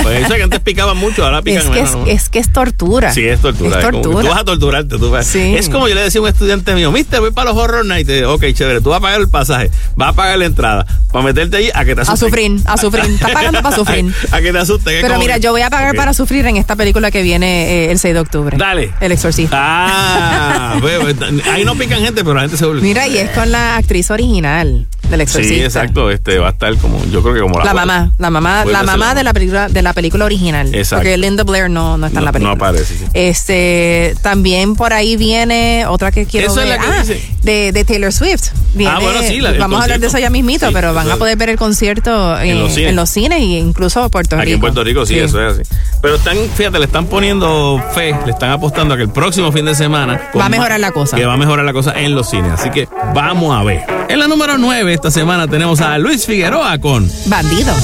Pues 0.02 0.24
eso 0.24 0.34
que 0.34 0.42
antes 0.42 0.60
picaban 0.60 0.96
mucho, 0.96 1.24
ahora 1.24 1.42
pican 1.42 1.62
Es 1.62 1.68
que 1.68 1.82
menos. 1.82 2.08
es, 2.08 2.22
es 2.24 2.28
que 2.28 2.38
es 2.38 2.52
tortura. 2.52 3.12
Sí, 3.12 3.26
es 3.26 3.40
tortura. 3.40 3.70
Es 3.70 3.76
es 3.84 3.90
como 3.90 4.02
tortura. 4.02 4.22
tú 4.22 4.28
vas 4.28 4.40
a 4.40 4.44
torturarte. 4.44 4.98
Tú 4.98 5.10
vas- 5.10 5.26
Sí. 5.26 5.54
Es 5.56 5.68
como 5.68 5.88
yo 5.88 5.94
le 5.94 6.02
decía 6.02 6.20
a 6.20 6.22
un 6.22 6.28
estudiante 6.28 6.74
mío, 6.74 6.90
mister, 6.92 7.20
voy 7.20 7.30
para 7.30 7.50
los 7.50 7.58
horror 7.58 7.84
nights. 7.84 8.10
Ok, 8.26 8.44
chévere, 8.52 8.80
tú 8.80 8.90
vas 8.90 8.98
a 8.98 9.00
pagar 9.00 9.20
el 9.20 9.28
pasaje, 9.28 9.70
vas 9.96 10.10
a 10.10 10.12
pagar 10.12 10.38
la 10.38 10.44
entrada, 10.46 10.86
para 11.12 11.24
meterte 11.24 11.56
ahí 11.58 11.70
a 11.78 11.84
que 11.84 11.94
te 11.94 12.00
A 12.00 12.02
asusten. 12.02 12.28
sufrir, 12.28 12.60
a 12.64 12.76
sufrir. 12.76 13.04
Está 13.04 13.28
pagando 13.32 13.62
para 13.62 13.74
sufrir. 13.74 14.12
A, 14.32 14.40
que 14.40 14.52
te 14.52 14.58
asusten. 14.58 14.98
Pero 15.00 15.18
mira, 15.18 15.38
yo 15.38 15.52
voy 15.52 15.62
a 15.62 15.70
pagar 15.70 15.94
para 15.94 16.12
sufrir 16.12 16.44
en 16.46 16.56
esta 16.56 16.74
película 16.76 17.10
que 17.10 17.22
viene 17.22 17.86
eh, 17.86 17.90
el 17.92 17.98
6 17.98 18.14
de 18.14 18.20
octubre. 18.20 18.56
Dale. 18.58 18.92
El 19.00 19.12
exorcista. 19.12 19.56
Ah, 19.60 20.80
ve, 20.82 20.98
ve, 21.14 21.42
ahí 21.50 21.64
no 21.64 21.76
pican 21.76 22.00
gente, 22.00 22.22
pero 22.22 22.34
la 22.34 22.40
gente 22.42 22.56
se 22.56 22.66
vuelve. 22.66 22.82
Mira, 22.82 23.06
y 23.06 23.18
es 23.18 23.30
con 23.30 23.50
la 23.52 23.76
actriz 23.76 24.10
original 24.10 24.86
del 25.10 25.20
exorcista. 25.22 25.54
Sí, 25.56 25.62
exacto. 25.62 26.10
Este 26.10 26.38
va 26.38 26.48
a 26.48 26.50
estar 26.50 26.76
como, 26.76 27.04
yo 27.06 27.22
creo 27.22 27.34
que 27.34 27.40
como 27.40 27.58
la, 27.58 27.64
La 27.66 27.74
mamá, 27.74 28.12
la 28.18 28.30
mamá, 28.30 28.64
la 28.64 28.82
mamá 28.82 29.14
de 29.14 29.24
la 29.24 29.32
película, 29.32 29.68
de 29.68 29.82
la 29.82 29.92
película 29.92 30.24
original. 30.24 30.74
Exacto. 30.74 30.96
Porque 31.02 31.16
Linda 31.16 31.44
Blair 31.44 31.70
no, 31.70 31.96
no 31.98 32.06
está 32.06 32.18
en 32.18 32.24
la 32.24 32.32
película. 32.32 32.54
no 32.56 32.64
aparece. 32.64 32.94
sí. 32.96 33.04
Este, 33.14 34.14
también 34.22 34.74
por 34.74 34.92
ahí 34.92 35.16
viene 35.16 35.84
otra 35.86 36.10
que 36.12 36.26
quiero 36.26 36.48
Eso 36.48 36.60
es 36.60 36.68
ver. 36.68 36.78
la 36.78 36.82
que 36.84 36.90
ah, 36.92 37.00
dice. 37.02 37.22
de, 37.42 37.72
de 37.72 37.84
Taylor 37.84 38.12
Swift. 38.12 38.48
Viene- 38.74 38.92
Ah, 38.94 38.98
bueno, 39.00 39.20
sí, 39.22 39.40
la- 39.40 39.52
vamos 39.52 39.80
a 39.80 39.82
hablar 39.84 40.00
de 40.00 40.06
eso 40.08 40.18
ya 40.18 40.30
mismito, 40.30 40.66
Sí, 40.68 40.72
pero 40.72 40.92
van 40.94 41.08
a 41.08 41.12
es. 41.12 41.18
poder 41.18 41.36
ver 41.36 41.50
el 41.50 41.56
concierto 41.56 42.38
En 42.40 42.58
los 42.60 42.72
cines. 42.74 42.90
en 42.90 42.96
los 42.96 43.08
cines 43.10 43.40
y 43.40 43.56
incluso 43.58 44.08
Puerto 44.10 44.36
Rico. 44.36 44.42
Aquí 44.42 44.52
en 44.52 44.60
Puerto 44.60 44.84
Rico 44.84 45.04
sí, 45.06 45.18
eso 45.18 45.40
es 45.46 45.58
así. 45.58 45.62
Pero 46.02 46.16
están, 46.16 46.36
fíjate, 46.54 46.78
le 46.78 46.84
están 46.84 47.06
poniendo 47.06 47.82
fe, 47.94 48.14
le 48.24 48.32
están 48.32 48.50
apostando 48.50 48.94
a 48.94 48.96
que 48.96 49.02
el 49.04 49.10
próximo 49.10 49.50
fin 49.52 49.64
de 49.64 49.74
semana 49.74 50.20
Va 50.38 50.46
a 50.46 50.48
mejorar 50.48 50.78
la 50.80 50.92
cosa. 50.92 51.16
Que 51.16 51.26
va 51.26 51.34
a 51.34 51.36
mejorar 51.36 51.64
la 51.64 51.72
cosa 51.72 51.92
en 51.98 52.14
los 52.14 52.28
cines. 52.30 52.52
Así 52.52 52.70
que 52.70 52.88
vamos 53.14 53.56
a 53.58 53.62
ver. 53.64 53.97
En 54.08 54.18
la 54.18 54.26
número 54.26 54.56
9 54.56 54.94
esta 54.94 55.10
semana 55.10 55.46
tenemos 55.46 55.82
a 55.82 55.98
Luis 55.98 56.24
Figueroa 56.24 56.78
con 56.78 57.10
Bandido. 57.26 57.74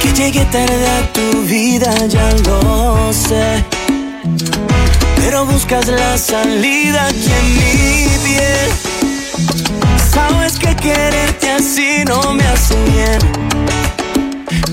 Que 0.00 0.12
llegué 0.14 0.42
tarde 0.46 0.88
a 0.88 1.12
tu 1.12 1.42
vida, 1.42 1.94
ya 2.06 2.30
lo 2.46 3.12
sé. 3.12 3.62
Pero 5.16 5.44
buscas 5.44 5.88
la 5.88 6.16
salida 6.16 7.06
aquí 7.08 7.30
en 7.40 7.54
mi 7.54 8.08
piel. 8.24 8.70
Sabes 10.10 10.58
que 10.58 10.74
quererte 10.76 11.50
así 11.50 12.04
no 12.06 12.32
me 12.32 12.44
hace 12.44 12.74
bien. 12.84 13.18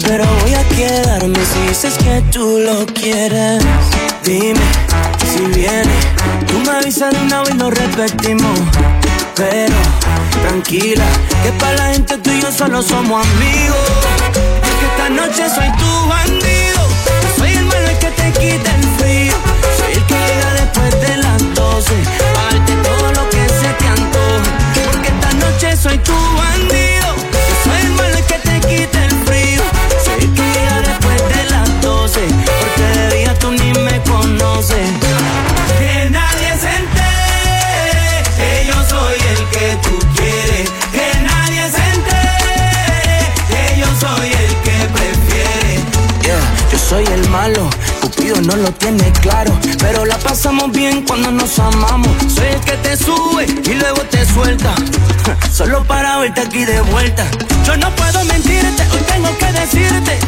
Pero 0.08 0.24
voy 0.42 0.54
a 0.54 0.64
quedarme 0.70 1.40
si 1.54 1.68
dices 1.68 1.98
que 1.98 2.22
tú 2.32 2.60
lo 2.66 2.86
quieres. 2.86 3.62
Dime 4.24 5.21
si 5.32 5.44
viene. 5.58 5.94
Tú 6.48 6.60
me 6.60 6.72
avisas 6.72 7.14
de 7.14 7.22
una 7.22 7.42
vez 7.42 7.56
y 7.56 7.58
lo 7.58 7.70
repetimos. 7.70 8.60
Pero 9.36 9.76
tranquila, 10.48 11.06
que 11.44 11.52
para 11.54 11.78
la 11.78 11.94
gente 11.94 12.18
tú 12.18 12.30
y 12.32 12.42
yo 12.42 12.52
solo 12.52 12.82
somos 12.82 13.26
amigos. 13.26 13.78
Porque 14.62 14.86
esta 14.92 15.10
noche 15.10 15.44
soy 15.50 15.70
tu 15.78 16.10
bandido. 16.10 16.82
Soy 17.38 17.54
el 17.54 17.66
malo 17.66 17.88
el 17.90 17.98
que 17.98 18.12
te 18.12 18.32
quita 18.40 18.76
el 18.76 18.84
frío. 18.98 19.34
Soy 19.78 19.94
el 19.94 20.06
que 20.06 20.16
llega 20.16 20.54
después 20.62 20.92
de 21.02 21.18
las 21.18 21.56
12. 21.56 21.94
Pa' 22.34 22.44
darte 22.52 22.74
todo 22.88 23.12
lo 23.12 23.30
que 23.30 23.44
se 23.60 23.70
te 23.80 23.88
antoje. 23.88 24.52
Porque 24.92 25.08
esta 25.08 25.34
noche 25.34 25.78
soy 25.78 25.98
tu 26.00 26.14
bandido. 26.14 26.91
No 48.42 48.56
lo 48.56 48.72
tiene 48.74 49.12
claro. 49.22 49.58
pero 49.80 50.06
la 50.06 50.18
pasamos 50.18 50.72
bien 50.72 51.04
cuando 51.04 51.32
nos 51.32 51.60
amamos. 51.60 52.12
Soy 52.34 52.48
el 52.48 52.62
que 52.62 52.74
te 52.78 52.98
sube 52.98 53.46
y 53.46 53.74
luego 53.74 54.02
te 54.10 54.26
suelta, 54.26 54.74
solo 55.52 55.84
para 55.84 56.18
verte 56.18 56.42
aquí 56.42 56.66
de 56.66 56.82
vuelta. 56.82 57.26
Yo 57.66 57.78
no 57.78 57.90
puedo 57.96 58.24
mentirte, 58.26 58.84
hoy 58.92 59.02
tengo 59.08 59.38
que 59.38 59.52
decirte 59.52 60.20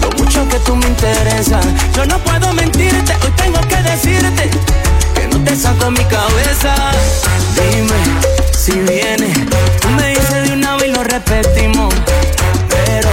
lo 0.00 0.10
mucho 0.22 0.48
que 0.48 0.58
tú 0.60 0.76
me 0.76 0.86
interesas. 0.86 1.64
Yo 1.94 2.06
no 2.06 2.18
puedo 2.18 2.52
mentirte, 2.52 3.12
hoy 3.24 3.32
tengo 3.36 3.60
que 3.62 3.82
decirte 3.82 4.50
que 5.14 5.28
no 5.28 5.42
te 5.44 5.56
saco 5.56 5.90
mi 5.90 6.04
cabeza. 6.04 6.74
Dime 7.54 8.38
si 8.52 8.72
vienes, 8.72 9.34
tú 9.80 9.88
me 9.90 10.10
dices 10.10 10.48
de 10.48 10.52
una 10.52 10.76
vez 10.76 10.88
y 10.88 10.92
lo 10.92 11.02
repetimos. 11.02 11.94
Pero 12.68 13.08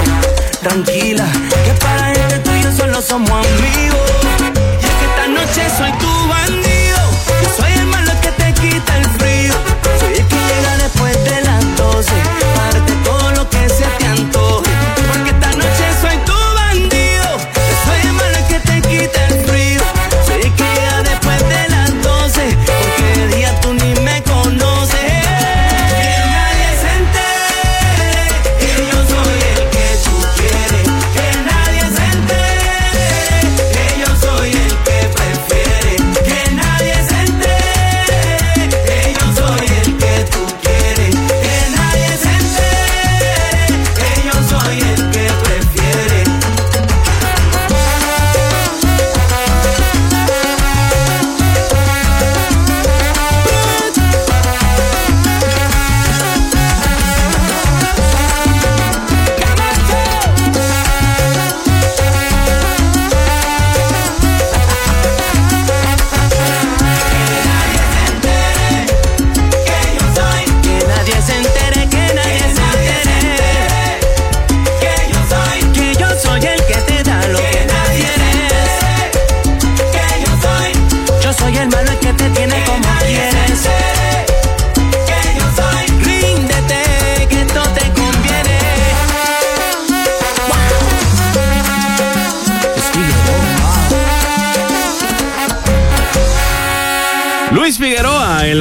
tranquila, 0.62 1.26
que 1.64 1.72
para 1.84 2.12
este 2.12 2.40
tú 2.40 2.52
y 2.52 2.62
yo 2.64 2.72
solo 2.72 3.02
somos 3.02 3.32
amigos. 3.32 4.25
Noche 5.56 5.69
soy 5.69 5.91
tu 5.99 6.25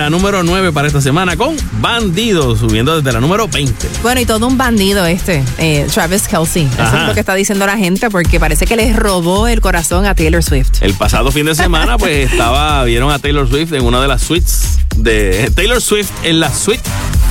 la 0.04 0.10
número 0.10 0.42
9 0.42 0.70
para 0.70 0.86
esta 0.86 1.00
semana 1.00 1.34
con 1.34 1.56
Bandido, 1.80 2.54
subiendo 2.56 2.94
desde 2.94 3.10
la 3.10 3.20
número 3.20 3.48
20. 3.48 3.88
Bueno, 4.02 4.20
y 4.20 4.26
todo 4.26 4.46
un 4.46 4.58
bandido 4.58 5.06
este, 5.06 5.42
eh, 5.56 5.86
Travis 5.90 6.28
Kelsey. 6.28 6.66
Eso 6.66 6.82
Ajá. 6.82 7.00
es 7.00 7.08
lo 7.08 7.14
que 7.14 7.20
está 7.20 7.34
diciendo 7.34 7.64
la 7.64 7.78
gente 7.78 8.10
porque 8.10 8.38
parece 8.38 8.66
que 8.66 8.76
les 8.76 8.94
robó 8.94 9.48
el 9.48 9.62
corazón 9.62 10.04
a 10.04 10.14
Taylor 10.14 10.42
Swift. 10.42 10.82
El 10.82 10.92
pasado 10.92 11.32
fin 11.32 11.46
de 11.46 11.54
semana, 11.54 11.96
pues 11.96 12.30
estaba, 12.30 12.84
vieron 12.84 13.10
a 13.12 13.18
Taylor 13.18 13.48
Swift 13.48 13.72
en 13.72 13.82
una 13.82 13.98
de 14.02 14.08
las 14.08 14.20
suites 14.20 14.78
de 14.94 15.50
Taylor 15.54 15.80
Swift 15.80 16.10
en 16.22 16.38
la 16.38 16.52
suite 16.52 16.82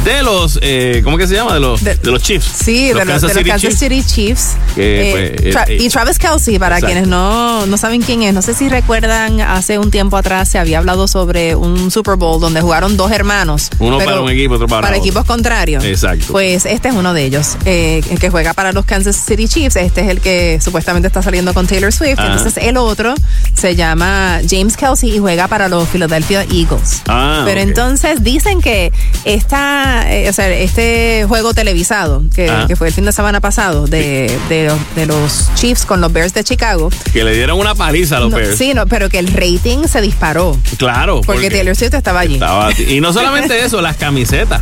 de 0.04 0.22
los, 0.22 0.60
eh, 0.62 1.02
¿cómo 1.04 1.18
que 1.18 1.28
se 1.28 1.36
llama? 1.36 1.54
De 1.54 1.60
los, 1.62 1.82
de, 1.84 1.98
los 2.04 2.22
Chiefs. 2.22 2.46
Sí, 2.64 2.90
de 2.90 3.06
los, 3.06 3.22
de 3.22 3.34
los 3.34 3.44
Kansas 3.44 3.62
Chiefs. 3.62 3.80
City 3.80 4.04
Chiefs. 4.04 4.48
Que, 4.76 4.84
Eh, 5.12 5.36
pues, 5.42 5.56
Tra- 5.56 5.66
eh, 5.70 5.78
y 5.80 5.90
Travis 5.90 6.20
Kelsey, 6.20 6.60
para 6.60 6.76
exacto. 6.78 6.92
quienes 6.94 7.08
no, 7.10 7.66
no 7.66 7.78
saben 7.78 8.02
quién 8.02 8.22
es, 8.24 8.34
no 8.34 8.42
sé 8.42 8.54
si 8.54 8.68
recuerdan, 8.70 9.40
hace 9.40 9.78
un 9.80 9.92
tiempo 9.92 10.18
atrás 10.18 10.50
se 10.50 10.60
había 10.60 10.80
hablado 10.80 11.08
sobre 11.08 11.56
un 11.56 11.90
Super 11.92 12.16
Bowl 12.16 12.40
donde 12.42 12.60
jugaron 12.62 12.98
dos 12.98 13.12
hermanos. 13.12 13.70
Uno 13.80 13.98
para 14.00 14.20
un 14.20 14.30
equipo, 14.30 14.56
otro 14.56 14.68
para, 14.68 14.82
para 14.82 14.98
otro. 14.98 15.06
equipos 15.06 15.26
contrarios. 15.26 15.84
Exacto. 15.86 16.26
Pues 16.32 16.66
este 16.66 16.90
es 16.90 16.96
uno 16.96 17.14
de 17.14 17.24
ellos, 17.26 17.58
eh, 17.66 18.02
el 18.10 18.20
que 18.20 18.30
juega 18.30 18.54
para 18.54 18.72
los 18.74 18.86
Kansas 18.86 19.16
City 19.16 19.48
Chiefs. 19.48 19.78
Este 19.78 20.02
es 20.02 20.10
el 20.10 20.20
que 20.20 20.60
supuestamente 20.62 21.08
está 21.08 21.22
saliendo 21.22 21.54
con 21.54 21.66
Taylor 21.68 21.94
Swift. 21.94 22.20
Ajá. 22.20 22.28
Entonces 22.34 22.58
el 22.62 22.76
otro 22.78 23.14
se 23.54 23.76
llama 23.76 24.42
James 24.50 24.76
Kelsey 24.76 25.16
y 25.16 25.20
juega 25.20 25.48
para 25.48 25.70
los 25.70 25.88
Philadelphia 25.88 26.42
Eagles. 26.52 27.04
Ah, 27.08 27.44
Pero 27.46 27.62
entonces 27.62 28.24
dicen 28.24 28.60
que 28.62 28.92
esta, 29.24 29.93
eh, 30.02 30.30
o 30.30 30.34
sea, 30.34 30.50
este 30.50 31.26
juego 31.28 31.54
televisado 31.54 32.24
que, 32.36 32.50
Ah. 32.50 32.66
que 32.68 32.76
fue 32.76 32.88
el 32.88 32.94
fin 32.94 33.06
de 33.06 33.12
semana 33.12 33.40
pasado 33.42 33.86
de, 33.88 34.36
de, 34.50 34.66
los- 34.68 34.96
de 34.96 35.06
los 35.06 35.50
Chiefs 35.56 35.86
con 35.86 36.02
los 36.02 36.12
Bears 36.12 36.34
de 36.34 36.44
Chicago. 36.44 36.90
Que 37.12 37.24
le 37.24 37.34
dieron 37.36 37.60
una 37.60 37.76
paliza 37.76 38.18
a 38.18 38.20
los 38.22 38.32
no, 38.32 38.38
Bears. 38.38 38.58
sí, 38.58 38.74
no, 38.74 38.86
pero 38.88 39.10
que 39.10 39.20
el 39.20 39.28
rating 39.28 39.88
se 39.88 40.02
disparó. 40.02 40.58
Claro. 40.78 41.22
Porque, 41.26 41.50
Taylor 41.50 41.76
Swift 41.76 41.94
estaba 41.94 42.20
allí. 42.22 42.36
estaba- 42.36 42.72
y 42.78 43.00
no 43.02 43.14
solamente 43.14 43.60
eso, 43.66 43.82
las 43.82 43.98
camisetas. 43.98 44.62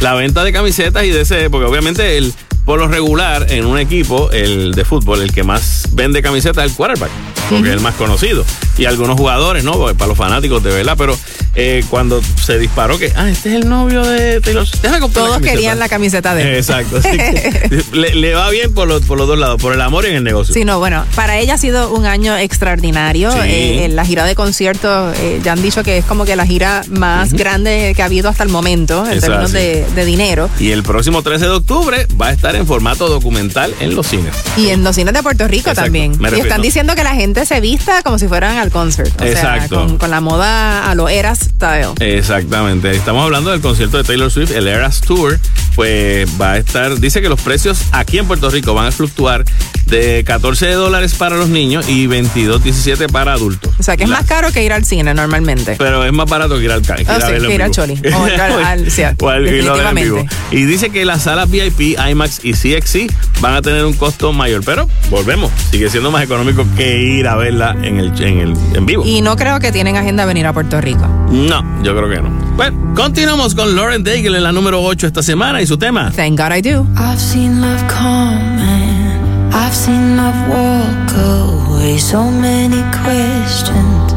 La 0.00 0.14
venta 0.14 0.42
de 0.42 0.52
camisetas 0.52 1.04
y 1.04 1.10
de 1.10 1.20
ese, 1.20 1.48
porque 1.48 1.66
obviamente 1.66 2.18
el, 2.18 2.32
por 2.64 2.78
lo 2.78 2.88
regular 2.88 3.46
en 3.50 3.66
un 3.66 3.78
equipo 3.78 4.30
el 4.30 4.72
de 4.72 4.84
fútbol, 4.84 5.22
el 5.22 5.32
que 5.32 5.42
más 5.42 5.88
vende 5.92 6.22
camisetas 6.22 6.64
es 6.64 6.70
el 6.70 6.76
quarterback, 6.76 7.10
porque 7.50 7.68
es 7.68 7.74
el 7.74 7.80
más 7.80 7.94
conocido. 7.94 8.44
Y 8.78 8.84
algunos 8.84 9.16
jugadores, 9.16 9.64
¿no? 9.64 9.72
Para 9.94 10.06
los 10.06 10.16
fanáticos 10.16 10.62
de 10.62 10.70
verdad, 10.70 10.94
pero 10.96 11.18
eh, 11.54 11.84
cuando 11.90 12.22
se 12.42 12.58
disparó 12.58 12.98
que, 12.98 13.12
ah, 13.16 13.28
este 13.28 13.50
es 13.50 13.56
el 13.56 13.68
novio 13.68 14.02
de 14.02 14.40
Taylor 14.40 14.66
Todos 15.12 15.40
querían 15.42 15.78
la 15.78 15.88
camiseta 15.88 16.34
de 16.34 16.42
él. 16.42 16.56
Exacto. 16.56 16.98
así 16.98 17.10
que 17.10 17.82
le, 17.92 18.14
le 18.14 18.34
va 18.34 18.48
bien 18.50 18.72
por 18.72 18.88
los, 18.88 19.02
por 19.02 19.18
los 19.18 19.26
dos 19.26 19.38
lados, 19.38 19.60
por 19.60 19.74
el 19.74 19.80
amor 19.80 20.04
y 20.04 20.08
en 20.08 20.16
el 20.16 20.24
negocio. 20.24 20.54
Sí, 20.54 20.64
no, 20.64 20.78
bueno, 20.78 21.04
para 21.14 21.38
ella 21.38 21.54
ha 21.54 21.58
sido 21.58 21.92
un 21.92 22.06
año 22.06 22.36
extraordinario. 22.36 23.30
Sí. 23.32 23.38
Eh, 23.42 23.84
en 23.84 23.96
la 23.96 24.04
gira 24.04 24.24
de 24.24 24.34
conciertos, 24.34 25.16
eh, 25.18 25.40
ya 25.42 25.52
han 25.52 25.62
dicho 25.62 25.82
que 25.82 25.98
es 25.98 26.04
como 26.04 26.24
que 26.24 26.36
la 26.36 26.46
gira 26.46 26.82
más 26.88 27.32
grande 27.32 27.92
que 27.94 28.02
ha 28.02 28.06
habido 28.06 28.28
hasta 28.28 28.44
el 28.44 28.48
momento 28.48 29.04
en 29.10 29.20
términos 29.20 29.52
de 29.52 30.04
dinero. 30.06 30.48
Y 30.58 30.70
el 30.70 30.82
próximo 30.82 31.22
13 31.22 31.44
de 31.44 31.50
octubre 31.50 32.06
va 32.20 32.28
a 32.28 32.32
estar 32.32 32.51
en 32.54 32.66
formato 32.66 33.08
documental 33.08 33.74
en 33.80 33.94
los 33.94 34.06
cines. 34.06 34.34
Y 34.56 34.68
en 34.70 34.84
los 34.84 34.94
cines 34.96 35.14
de 35.14 35.22
Puerto 35.22 35.46
Rico 35.48 35.70
Exacto, 35.70 35.82
también. 35.84 36.12
Y 36.36 36.40
están 36.40 36.62
diciendo 36.62 36.94
que 36.94 37.04
la 37.04 37.14
gente 37.14 37.44
se 37.46 37.60
vista 37.60 38.02
como 38.02 38.18
si 38.18 38.28
fueran 38.28 38.58
al 38.58 38.70
concert. 38.70 39.20
O 39.20 39.24
Exacto. 39.24 39.68
sea, 39.76 39.86
con, 39.86 39.98
con 39.98 40.10
la 40.10 40.20
moda 40.20 40.90
a 40.90 40.94
lo 40.94 41.08
Eras 41.08 41.40
style. 41.40 41.88
Exactamente. 42.00 42.90
Estamos 42.92 43.24
hablando 43.24 43.50
del 43.50 43.60
concierto 43.60 43.96
de 43.98 44.04
Taylor 44.04 44.30
Swift, 44.30 44.50
el 44.52 44.68
Eras 44.68 45.00
Tour. 45.00 45.38
Pues 45.74 46.28
va 46.40 46.52
a 46.52 46.58
estar, 46.58 46.98
dice 47.00 47.22
que 47.22 47.28
los 47.30 47.40
precios 47.40 47.78
aquí 47.92 48.18
en 48.18 48.26
Puerto 48.26 48.50
Rico 48.50 48.74
van 48.74 48.86
a 48.88 48.92
fluctuar 48.92 49.44
de 49.86 50.22
14 50.24 50.70
dólares 50.72 51.14
para 51.14 51.36
los 51.36 51.48
niños 51.48 51.88
y 51.88 52.06
22, 52.06 52.62
17 52.62 53.08
para 53.08 53.32
adultos. 53.32 53.72
O 53.78 53.82
sea, 53.82 53.96
que 53.96 54.04
es 54.04 54.10
La- 54.10 54.18
más 54.18 54.26
caro 54.26 54.52
que 54.52 54.62
ir 54.62 54.72
al 54.72 54.84
cine 54.84 55.14
normalmente. 55.14 55.74
Pero 55.78 56.04
es 56.04 56.12
más 56.12 56.28
barato 56.28 56.58
que 56.58 56.64
ir 56.64 56.72
al 56.72 56.82
CAI. 56.82 57.06
Ah, 57.08 57.18
sí, 57.20 57.46
que 57.46 57.54
ir 57.54 57.62
al 57.62 57.70
Choli. 57.70 57.94
O 58.14 58.26
ir 58.28 58.40
al- 58.40 58.64
al- 58.64 58.90
sí, 58.90 59.02
O 59.20 59.28
al- 59.28 59.44
definitivamente. 59.44 60.26
Y 60.50 60.64
dice 60.64 60.90
que 60.90 61.04
las 61.06 61.22
salas 61.22 61.50
VIP, 61.50 61.96
IMAX 62.10 62.41
y 62.42 62.52
CXC 62.52 63.12
van 63.40 63.54
a 63.54 63.62
tener 63.62 63.84
un 63.84 63.92
costo 63.94 64.32
mayor. 64.32 64.62
Pero 64.64 64.88
volvemos, 65.10 65.50
sigue 65.70 65.88
siendo 65.90 66.10
más 66.10 66.22
económico 66.22 66.64
que 66.76 66.98
ir 67.02 67.28
a 67.28 67.36
verla 67.36 67.76
en 67.82 67.98
el 67.98 68.12
en, 68.22 68.38
el, 68.38 68.56
en 68.74 68.86
vivo. 68.86 69.04
Y 69.06 69.20
no 69.22 69.36
creo 69.36 69.60
que 69.60 69.72
tienen 69.72 69.96
agenda 69.96 70.24
venir 70.24 70.46
a 70.46 70.52
Puerto 70.52 70.80
Rico. 70.80 71.06
No, 71.30 71.82
yo 71.82 71.96
creo 71.96 72.08
que 72.08 72.20
no. 72.20 72.30
Bueno, 72.56 72.94
continuamos 72.94 73.54
con 73.54 73.74
Lauren 73.74 74.04
Daigle 74.04 74.36
en 74.38 74.44
la 74.44 74.52
número 74.52 74.82
8 74.82 75.06
esta 75.06 75.22
semana 75.22 75.62
y 75.62 75.66
su 75.66 75.78
tema. 75.78 76.10
Thank 76.14 76.38
God 76.38 76.52
I 76.56 76.60
do. 76.62 76.86
I've 76.96 77.18
seen 77.20 77.60
love 77.60 77.82
come 77.88 78.58
and 78.60 79.54
I've 79.54 79.74
seen 79.74 80.16
love 80.16 80.34
walk 80.48 81.12
away. 81.16 81.98
So 81.98 82.24
many 82.30 82.82
questions. 83.02 84.12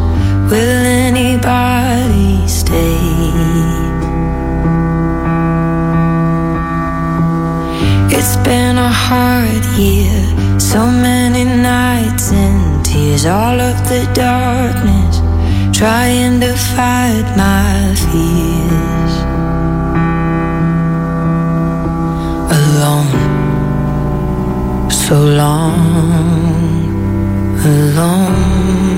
Will 0.50 0.86
anybody 0.86 2.48
stay? 2.48 3.75
It's 8.10 8.36
been 8.38 8.78
a 8.78 8.90
hard 8.90 9.66
year. 9.78 10.60
So 10.60 10.86
many 10.86 11.44
nights 11.44 12.32
and 12.32 12.86
tears. 12.86 13.26
All 13.26 13.60
of 13.60 13.78
the 13.90 14.02
darkness. 14.14 15.18
Trying 15.78 16.40
to 16.42 16.54
fight 16.76 17.28
my 17.36 17.96
fears. 18.06 19.14
Alone. 22.60 23.12
So 24.92 25.16
long. 25.42 25.76
Alone. 27.66 28.95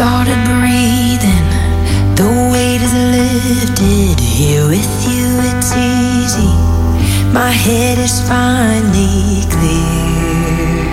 started 0.00 0.40
breathing. 0.48 1.48
The 2.16 2.28
weight 2.50 2.80
is 2.80 2.94
lifted 3.16 4.18
here 4.18 4.64
with 4.66 4.92
you, 5.04 5.26
it's 5.50 5.72
easy. 5.76 6.52
My 7.38 7.52
head 7.64 7.98
is 7.98 8.16
finally 8.26 9.44
clear. 9.54 10.88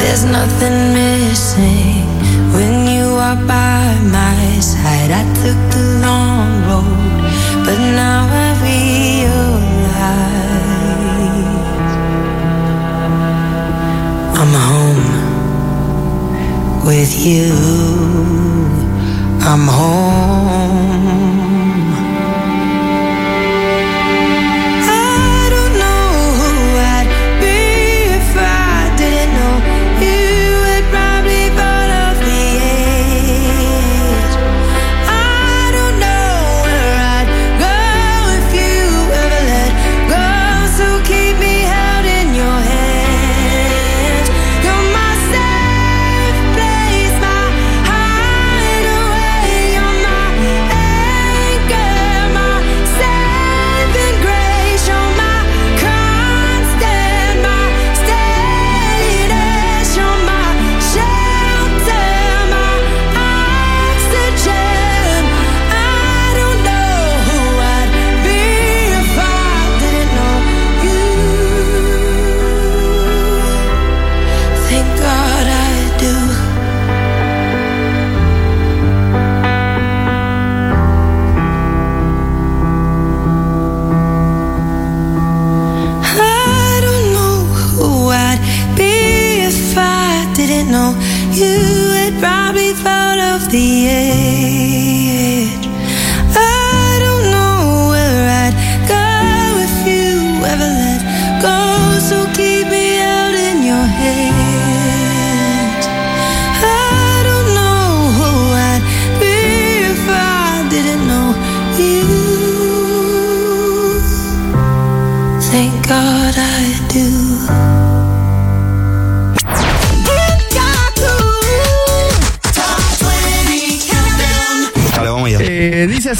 There's 0.00 0.24
nothing 0.38 0.78
missing 0.92 2.04
when 2.54 2.74
you 2.94 3.06
are 3.28 3.40
by 3.56 3.86
my 4.18 4.60
side. 4.60 5.10
I 5.22 5.24
took 5.40 5.60
the 5.76 5.84
long 6.06 6.48
road, 6.68 7.20
but 7.64 7.78
now 8.02 8.28
I 8.28 8.48
realize. 8.68 10.49
I'm 14.42 14.54
home 14.54 15.04
with 16.86 17.12
you. 17.26 17.52
I'm 19.42 19.66
home. 19.68 21.19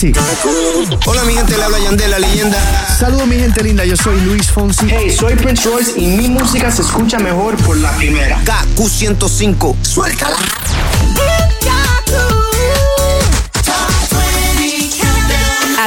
Hola, 0.03 1.25
mi 1.25 1.35
gente, 1.35 1.59
le 1.59 1.63
habla 1.63 1.79
Yandel, 1.79 2.11
la 2.11 2.19
leyenda. 2.19 2.57
Saludos, 2.99 3.27
mi 3.27 3.37
gente 3.37 3.63
linda. 3.63 3.85
Yo 3.85 3.99
soy 3.99 4.19
Luis 4.23 4.51
Fonsi. 4.51 4.87
Hey, 4.89 5.15
soy 5.15 5.35
Prince 5.35 5.69
Royce 5.69 6.01
y 6.01 6.07
mi 6.07 6.29
música 6.31 6.71
se 6.71 6.81
escucha 6.81 7.19
mejor 7.19 7.55
por 7.57 7.77
la 7.77 7.95
primera. 7.97 8.41
KQ105. 8.47 9.77
Suéltala. 9.83 10.39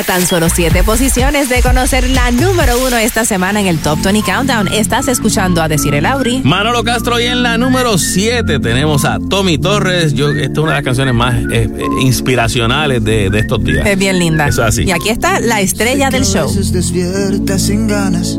A 0.03 0.05
tan 0.05 0.27
solo 0.27 0.49
siete 0.49 0.83
posiciones 0.83 1.47
de 1.47 1.61
conocer 1.61 2.09
la 2.09 2.29
número 2.31 2.73
uno 2.85 2.97
esta 2.97 3.23
semana 3.23 3.61
en 3.61 3.67
el 3.67 3.77
Top 3.79 4.01
20 4.01 4.29
Countdown. 4.29 4.67
Estás 4.67 5.07
escuchando 5.07 5.61
a 5.61 5.69
Decir 5.69 5.95
el 5.95 6.05
Auri. 6.05 6.41
Manolo 6.43 6.83
Castro 6.83 7.21
y 7.21 7.23
en 7.23 7.41
la 7.41 7.57
número 7.57 7.97
7 7.97 8.59
tenemos 8.59 9.05
a 9.05 9.19
Tommy 9.29 9.57
Torres. 9.57 10.13
Yo, 10.13 10.31
esta 10.31 10.51
es 10.51 10.57
una 10.57 10.71
de 10.71 10.77
las 10.77 10.83
canciones 10.83 11.13
más 11.13 11.35
eh, 11.35 11.69
eh, 11.77 11.85
inspiracionales 12.01 13.01
de, 13.01 13.29
de 13.29 13.39
estos 13.39 13.63
días. 13.63 13.87
Es 13.87 13.97
bien 13.97 14.19
linda. 14.19 14.47
Eso 14.47 14.63
es 14.63 14.69
así. 14.69 14.83
Y 14.83 14.91
aquí 14.91 15.07
está 15.07 15.39
la 15.39 15.61
estrella 15.61 16.09
del 16.09 16.25
show. 16.25 16.45
A 16.45 16.47
veces 16.47 16.73
despiertas 16.73 17.61
sin 17.61 17.87
ganas, 17.87 18.37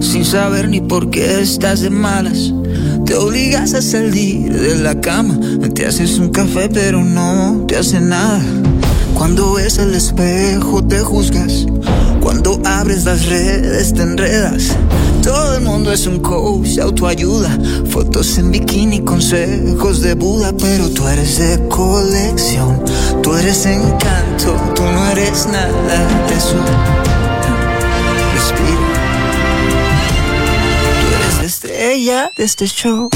sin 0.00 0.24
saber 0.24 0.68
ni 0.68 0.80
por 0.80 1.10
qué 1.10 1.40
estás 1.40 1.82
de 1.82 1.90
malas. 1.90 2.54
Te 3.04 3.14
obligas 3.16 3.74
a 3.74 3.82
salir 3.82 4.50
de 4.50 4.78
la 4.78 4.98
cama, 5.00 5.38
te 5.74 5.84
haces 5.84 6.18
un 6.18 6.30
café 6.30 6.70
pero 6.72 7.04
no 7.04 7.66
te 7.68 7.76
hace 7.76 8.00
nada. 8.00 8.40
Cuando 9.22 9.52
ves 9.52 9.78
el 9.78 9.94
espejo 9.94 10.84
te 10.84 10.98
juzgas, 10.98 11.64
cuando 12.20 12.60
abres 12.64 13.04
las 13.04 13.26
redes 13.26 13.94
te 13.94 14.02
enredas. 14.02 14.76
Todo 15.22 15.58
el 15.58 15.62
mundo 15.62 15.92
es 15.92 16.08
un 16.08 16.18
coach 16.18 16.78
autoayuda, 16.78 17.56
fotos 17.88 18.36
en 18.38 18.50
bikini, 18.50 19.02
consejos 19.02 20.00
de 20.00 20.14
Buda, 20.14 20.52
pero 20.60 20.90
tú 20.90 21.06
eres 21.06 21.38
de 21.38 21.68
colección, 21.68 22.82
tú 23.22 23.36
eres 23.36 23.64
encanto, 23.64 24.56
tú 24.74 24.82
no 24.82 25.10
eres 25.12 25.46
nada 25.46 26.26
de 26.26 26.34
eso. 26.34 26.56
Respira. 28.34 28.76
Tú 31.00 31.14
eres 31.14 31.38
la 31.38 31.44
estrella 31.44 32.32
de 32.36 32.42
este 32.42 32.66
show. 32.66 33.08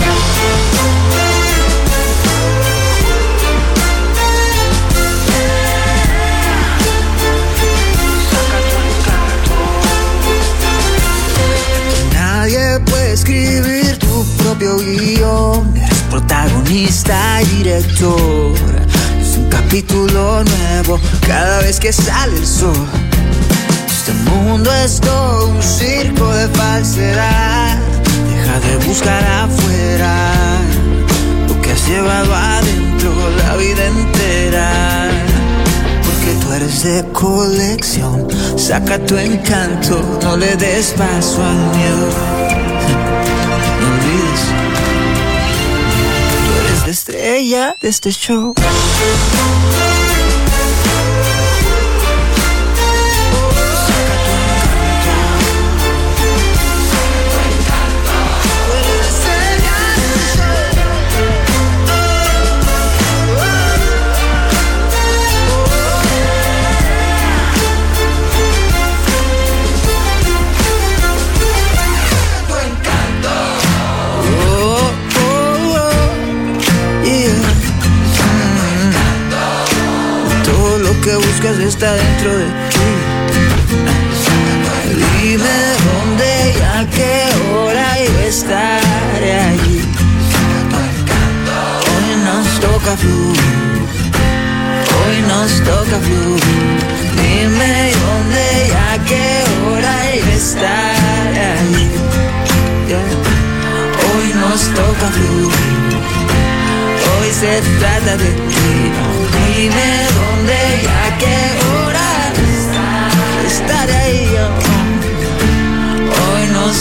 Escribir 13.27 13.99
tu 13.99 14.25
propio 14.39 14.79
guion. 14.79 15.77
Eres 15.77 16.03
protagonista 16.11 17.43
y 17.43 17.47
director. 17.57 18.53
Es 19.21 19.37
un 19.37 19.49
capítulo 19.49 20.45
nuevo 20.45 21.01
cada 21.27 21.61
vez 21.61 21.81
que 21.81 21.93
sale 21.93 22.37
el 22.37 22.47
sol. 22.47 22.87
Este 23.89 24.13
mundo 24.31 24.73
es 24.85 25.01
todo 25.01 25.49
un 25.49 25.63
circo 25.63 26.33
de 26.35 26.47
falsedad. 26.49 27.79
Deja 28.31 28.61
de 28.61 28.87
buscar 28.87 29.25
afuera 29.25 30.33
lo 31.49 31.61
que 31.61 31.73
has 31.73 31.89
llevado 31.89 32.33
adentro 32.33 33.11
la 33.39 33.57
vida 33.57 33.87
entera. 33.87 35.11
Porque 36.05 36.33
tú 36.41 36.53
eres 36.53 36.83
de 36.85 37.05
colección. 37.13 38.29
Saca 38.57 38.99
tu 39.01 39.17
encanto, 39.17 40.01
no 40.23 40.37
le 40.37 40.55
des 40.57 40.95
paso 40.97 41.43
al 41.43 41.57
miedo. 41.77 42.46
Olvides, 44.07 44.41
tú 46.47 46.61
eres 46.61 46.83
la 46.83 46.91
estrella 46.91 47.77
de 47.81 47.89
este 47.89 48.11
show. 48.13 48.55
Está 81.69 81.93
dentro 81.93 82.31
de 82.39 82.45
ti. 82.45 82.89
Dime 85.23 85.57
dónde 85.87 86.29
y 86.55 86.63
a 86.63 86.91
qué 86.97 87.15
hora 87.53 87.99
estaré 88.27 89.33
allí. 89.41 89.81
Hoy 91.91 92.09
nos 92.25 92.47
toca 92.61 92.97
fluir. 92.97 93.57
toca 95.65 95.99
fluir. 96.07 96.43
Dime 97.21 97.93
dónde 98.03 98.45
y 98.69 98.73
a 98.91 99.05
qué 99.09 99.27
hora 99.65 99.95
y 100.15 100.19
estar 100.37 101.31
ahí. 101.51 101.85
Yeah. 102.89 103.03
Hoy 104.07 104.29
nos 104.43 104.61
toca 104.79 105.07
fluir. 105.17 105.87
Hoy 107.19 107.31
se 107.41 107.53
trata 107.81 108.17
de 108.17 108.31
ti. 108.49 108.67
Dime 109.57 109.89
dónde 110.17 110.59
y 110.83 110.87
a 110.87 111.19
qué 111.19 111.36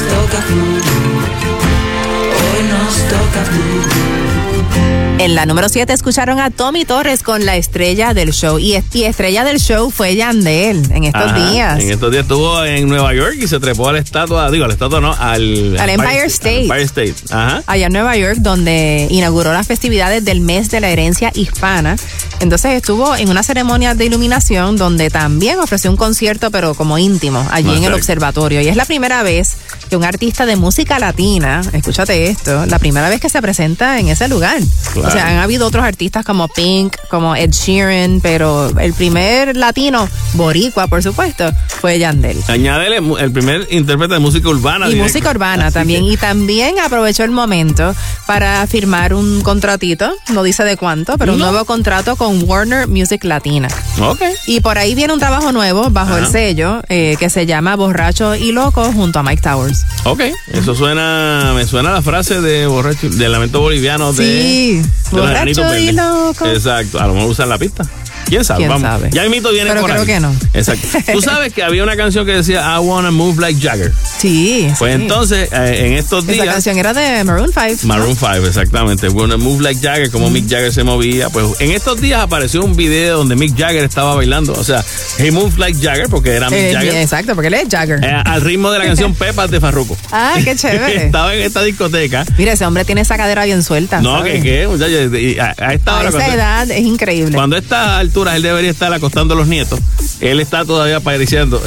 toca. 0.07 0.43
Hoy 2.37 2.63
nos 2.69 2.95
toca. 3.09 3.95
En 5.17 5.33
la 5.33 5.45
número 5.45 5.69
7 5.69 5.91
escucharon 5.93 6.39
a 6.39 6.51
Tommy 6.51 6.83
Torres 6.83 7.23
con 7.23 7.45
la 7.45 7.55
estrella 7.55 8.13
del 8.13 8.31
show. 8.31 8.59
Y, 8.59 8.75
y 8.93 9.03
estrella 9.05 9.43
del 9.45 9.59
show 9.59 9.89
fue 9.89 10.15
Yandel 10.15 10.91
en 10.91 11.05
estos 11.05 11.31
Ajá, 11.31 11.51
días. 11.51 11.79
En 11.79 11.89
estos 11.89 12.11
días 12.11 12.23
estuvo 12.23 12.63
en 12.63 12.87
Nueva 12.89 13.13
York 13.13 13.35
y 13.39 13.47
se 13.47 13.59
trepó 13.59 13.89
a 13.89 13.93
la 13.93 13.99
estatua, 13.99 14.51
digo, 14.51 14.65
a 14.65 14.67
la 14.67 14.73
estatua 14.73 14.99
no, 14.99 15.13
al, 15.13 15.77
Al 15.79 15.89
Empire 15.89 16.25
State. 16.25 16.63
Empire 16.63 16.83
State. 16.83 17.15
Ajá. 17.31 17.63
allá 17.65 17.87
en 17.87 17.93
Nueva 17.93 18.15
York, 18.17 18.35
donde 18.39 19.07
inauguró 19.09 19.53
las 19.53 19.65
festividades 19.65 20.23
del 20.25 20.41
mes 20.41 20.69
de 20.69 20.81
la 20.81 20.89
herencia 20.89 21.31
hispana. 21.33 21.95
Entonces 22.41 22.73
estuvo 22.73 23.15
en 23.15 23.29
una 23.29 23.41
ceremonia 23.41 23.95
de 23.95 24.05
iluminación 24.05 24.75
donde 24.75 25.09
también 25.09 25.59
ofreció 25.59 25.89
un 25.89 25.97
concierto, 25.97 26.51
pero 26.51 26.75
como 26.75 26.97
íntimo, 26.97 27.43
allí 27.51 27.75
en 27.75 27.85
el 27.85 27.93
observatorio. 27.93 28.61
Y 28.61 28.67
es 28.67 28.75
la 28.75 28.85
primera 28.85 29.23
vez 29.23 29.55
que 29.89 29.95
un 29.95 30.03
artista 30.03 30.45
de 30.45 30.55
música 30.55 30.99
latina, 30.99 31.61
escúchate 31.73 32.27
esto, 32.27 32.65
la 32.65 32.79
primera 32.79 33.09
vez 33.09 33.21
que 33.21 33.29
se 33.29 33.41
presenta 33.41 33.99
en 33.99 34.09
ese 34.09 34.27
lugar. 34.27 34.57
Claro. 34.93 35.07
O 35.07 35.11
sea, 35.11 35.27
han 35.27 35.37
habido 35.37 35.67
otros 35.67 35.83
artistas 35.83 36.25
como 36.25 36.47
Pink, 36.47 36.95
como 37.09 37.35
Ed 37.35 37.51
Sheeran, 37.51 38.19
pero 38.21 38.69
el 38.79 38.93
primer 38.93 39.55
latino, 39.55 40.07
boricua, 40.33 40.87
por 40.87 41.03
supuesto, 41.03 41.51
fue 41.67 41.99
Yandel. 41.99 42.37
Añádele 42.47 42.97
el 43.19 43.31
primer 43.31 43.67
intérprete 43.71 44.15
de 44.15 44.19
música 44.19 44.49
urbana. 44.49 44.85
Y 44.87 44.93
directo. 44.93 45.03
música 45.05 45.29
urbana 45.31 45.65
Así 45.67 45.73
también. 45.75 46.05
que- 46.05 46.13
Y 46.13 46.17
también 46.17 46.79
aprovechó 46.79 47.23
el 47.23 47.31
momento 47.31 47.93
para 48.25 48.65
firmar 48.67 49.13
un 49.13 49.41
contratito, 49.41 50.13
no 50.33 50.43
dice 50.43 50.63
de 50.63 50.77
cuánto, 50.77 51.17
pero 51.17 51.33
un 51.33 51.39
nuevo 51.39 51.63
contrato 51.65 52.15
con 52.15 52.43
Warner 52.49 52.87
Music 52.87 53.23
Latina. 53.23 53.67
Ok. 54.01 54.21
Y 54.47 54.59
por 54.61 54.77
ahí 54.77 54.95
viene 54.95 55.13
un 55.13 55.19
trabajo 55.19 55.51
nuevo 55.51 55.89
bajo 55.89 56.17
el 56.17 56.27
sello 56.27 56.81
eh, 56.89 57.15
que 57.19 57.29
se 57.29 57.45
llama 57.45 57.75
Borracho 57.75 58.35
y 58.35 58.51
Loco 58.51 58.91
junto 58.91 59.19
a 59.19 59.23
Mike 59.23 59.41
Towers. 59.41 59.84
Ok, 60.07 60.21
eso 60.53 60.75
suena, 60.75 61.53
me 61.55 61.65
suena 61.65 61.91
la 61.91 62.01
frase 62.03 62.39
de 62.39 62.67
borracho, 62.67 63.09
del 63.09 63.31
lamento 63.31 63.59
boliviano 63.59 64.13
de, 64.13 64.23
Sí, 64.23 64.75
de 64.77 65.17
los 65.17 65.27
borracho 65.27 65.77
y 65.79 65.91
loco. 65.91 66.45
Exacto, 66.45 66.99
a 66.99 67.07
lo 67.07 67.15
mejor 67.15 67.31
usan 67.31 67.49
la 67.49 67.57
pista. 67.57 67.83
¿Quién 68.25 68.43
sabe? 68.43 68.57
¿Quién 68.59 68.69
Vamos. 68.69 68.81
sabe? 68.87 69.09
Ya 69.11 69.23
el 69.23 69.29
mito 69.29 69.51
viene 69.51 69.69
Pero 69.69 69.81
por 69.81 69.89
creo 69.91 70.01
ahí. 70.01 70.07
que 70.07 70.19
no. 70.19 70.33
Exacto. 70.53 70.87
Tú 71.13 71.21
sabes 71.21 71.53
que 71.53 71.63
había 71.63 71.83
una 71.83 71.95
canción 71.95 72.25
que 72.25 72.33
decía 72.33 72.75
I 72.75 72.79
wanna 72.79 73.11
move 73.11 73.39
like 73.39 73.59
Jagger. 73.61 73.91
Sí. 74.17 74.67
Pues 74.79 74.95
sí. 74.95 75.01
entonces, 75.01 75.49
eh, 75.51 75.85
en 75.87 75.93
estos 75.93 76.23
Esa 76.23 76.33
días. 76.33 76.45
canción 76.47 76.77
era 76.77 76.93
de 76.93 77.23
Maroon 77.23 77.51
5. 77.53 77.87
Maroon 77.87 78.15
5, 78.15 78.47
exactamente. 78.47 79.09
Wanna 79.09 79.37
Move 79.37 79.61
Like 79.63 79.81
Jagger, 79.81 80.09
como 80.11 80.29
Mick 80.29 80.49
Jagger 80.49 80.73
se 80.73 80.83
movía. 80.83 81.29
Pues 81.29 81.45
en 81.59 81.71
estos 81.71 82.01
días 82.01 82.21
apareció 82.21 82.63
un 82.63 82.75
video 82.75 83.17
donde 83.17 83.35
Mick 83.35 83.57
Jagger 83.57 83.83
estaba 83.83 84.15
bailando. 84.15 84.53
O 84.53 84.63
sea, 84.63 84.83
He 85.19 85.31
Moved 85.31 85.57
Like 85.57 85.79
Jagger, 85.81 86.09
porque 86.09 86.31
era 86.31 86.49
Mick 86.49 86.59
Eh, 86.59 86.71
Jagger. 86.73 86.95
exacto, 86.95 87.33
porque 87.35 87.47
él 87.47 87.53
es 87.55 87.67
Jagger. 87.69 88.03
eh, 88.03 88.21
al 88.25 88.41
ritmo 88.41 88.71
de 88.71 88.79
la 88.79 88.85
canción 88.85 89.13
Pepas 89.15 89.51
de 89.51 89.59
Farruko. 89.59 89.95
Ah, 90.11 90.35
qué 90.43 90.55
chévere. 90.55 91.05
estaba 91.05 91.33
en 91.35 91.41
esta 91.41 91.61
discoteca. 91.63 92.25
Mira, 92.37 92.53
ese 92.53 92.65
hombre 92.65 92.85
tiene 92.85 93.01
esa 93.01 93.17
cadera 93.17 93.45
bien 93.45 93.61
suelta. 93.63 94.01
No, 94.01 94.17
¿sabes? 94.17 94.41
que 94.41 94.41
qué, 94.41 94.67
muchachos. 94.67 95.11
A, 95.39 95.65
a 95.69 95.73
esta 95.73 95.91
A 95.91 95.99
hora, 95.99 96.09
esa 96.09 96.17
cuando, 96.17 96.35
edad 96.35 96.71
es 96.71 96.83
increíble. 96.85 97.35
cuando 97.35 97.55
a 97.55 97.99
él 98.23 98.41
debería 98.41 98.71
estar 98.71 98.93
acostando 98.93 99.33
a 99.33 99.37
los 99.37 99.47
nietos, 99.47 99.79
él 100.21 100.39
está 100.39 100.63
todavía 100.65 100.99
pariciando. 100.99 101.61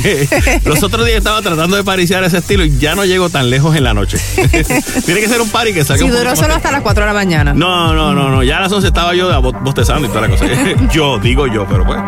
los 0.64 0.82
otros 0.82 1.06
días 1.06 1.18
estaba 1.18 1.40
tratando 1.42 1.76
de 1.76 1.84
pariciar 1.84 2.24
ese 2.24 2.38
estilo 2.38 2.64
y 2.64 2.76
ya 2.78 2.94
no 2.94 3.04
llego 3.04 3.30
tan 3.30 3.48
lejos 3.50 3.76
en 3.76 3.84
la 3.84 3.94
noche. 3.94 4.18
Tiene 5.04 5.20
que 5.20 5.28
ser 5.28 5.40
un 5.40 5.48
party 5.48 5.72
que 5.72 5.84
salga 5.84 5.98
Si 5.98 6.04
un 6.04 6.16
duró 6.16 6.34
solo 6.36 6.54
hasta 6.54 6.72
las 6.72 6.82
4 6.82 7.02
de 7.04 7.06
la 7.06 7.14
mañana. 7.14 7.54
No, 7.54 7.94
no, 7.94 8.12
no, 8.14 8.28
no. 8.30 8.42
Ya 8.42 8.58
a 8.58 8.60
las 8.60 8.72
11 8.72 8.88
estaba 8.88 9.14
yo 9.14 9.40
bo- 9.40 9.52
bostezando 9.52 10.06
y 10.06 10.10
toda 10.10 10.22
la 10.22 10.28
cosa. 10.28 10.46
yo, 10.92 11.18
digo 11.18 11.46
yo, 11.46 11.66
pero 11.68 11.84
pues. 11.86 12.00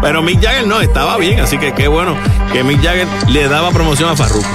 pero 0.00 0.22
Mick 0.22 0.42
Jagger 0.42 0.66
no, 0.66 0.80
estaba 0.80 1.16
bien. 1.16 1.40
Así 1.40 1.58
que 1.58 1.72
qué 1.74 1.88
bueno 1.88 2.16
que 2.52 2.62
Mick 2.62 2.82
Jagger 2.82 3.06
le 3.28 3.48
daba 3.48 3.70
promoción 3.70 4.10
a 4.10 4.16
Farruko. 4.16 4.46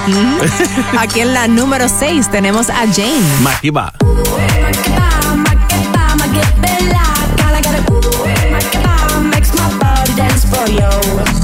Aquí 0.98 1.20
en 1.20 1.34
la 1.34 1.48
número 1.48 1.88
6 1.88 2.30
tenemos 2.30 2.70
a 2.70 2.86
Jane. 2.92 3.20
Makiba. 3.42 3.92
for 10.50 10.70
you. 10.70 11.35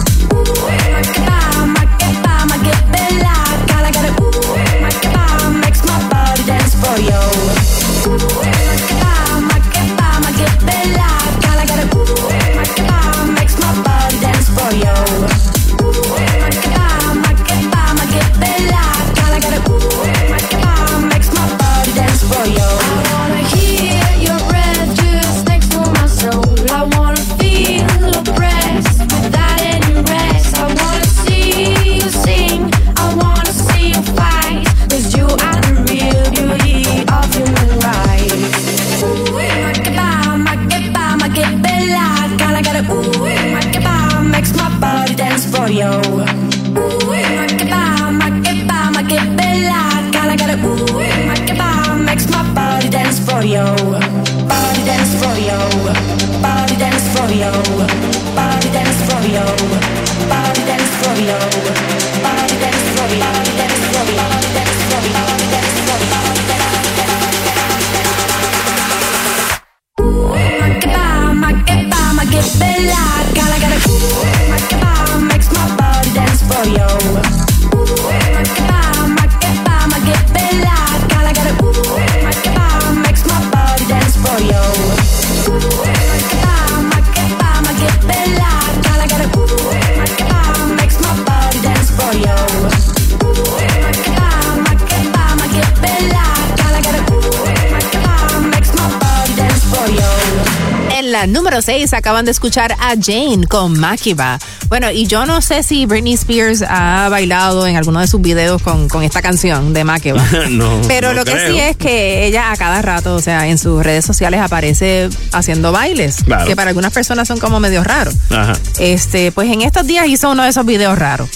La 101.22 101.28
número 101.28 101.62
6 101.62 101.92
acaban 101.92 102.24
de 102.24 102.32
escuchar 102.32 102.72
a 102.80 102.94
Jane 103.00 103.46
con 103.48 103.78
Makiba. 103.78 104.40
Bueno, 104.66 104.90
y 104.90 105.06
yo 105.06 105.24
no 105.24 105.40
sé 105.40 105.62
si 105.62 105.86
Britney 105.86 106.14
Spears 106.14 106.64
ha 106.68 107.08
bailado 107.10 107.64
en 107.68 107.76
alguno 107.76 108.00
de 108.00 108.08
sus 108.08 108.20
videos 108.20 108.60
con, 108.60 108.88
con 108.88 109.04
esta 109.04 109.22
canción 109.22 109.72
de 109.72 109.84
Makiba. 109.84 110.20
no. 110.50 110.80
Pero 110.88 111.10
no 111.10 111.14
lo 111.14 111.24
que 111.24 111.38
sí 111.48 111.60
es 111.60 111.76
que 111.76 112.26
ella 112.26 112.50
a 112.50 112.56
cada 112.56 112.82
rato, 112.82 113.14
o 113.14 113.20
sea, 113.20 113.46
en 113.46 113.56
sus 113.58 113.84
redes 113.84 114.04
sociales 114.04 114.40
aparece 114.40 115.10
haciendo 115.30 115.70
bailes, 115.70 116.24
Claro. 116.24 116.44
que 116.44 116.56
para 116.56 116.70
algunas 116.70 116.92
personas 116.92 117.28
son 117.28 117.38
como 117.38 117.60
medio 117.60 117.84
raros. 117.84 118.14
Ajá. 118.30 118.54
Este, 118.80 119.30
pues 119.30 119.48
en 119.48 119.62
estos 119.62 119.86
días 119.86 120.08
hizo 120.08 120.28
uno 120.28 120.42
de 120.42 120.48
esos 120.48 120.66
videos 120.66 120.98
raros, 120.98 121.30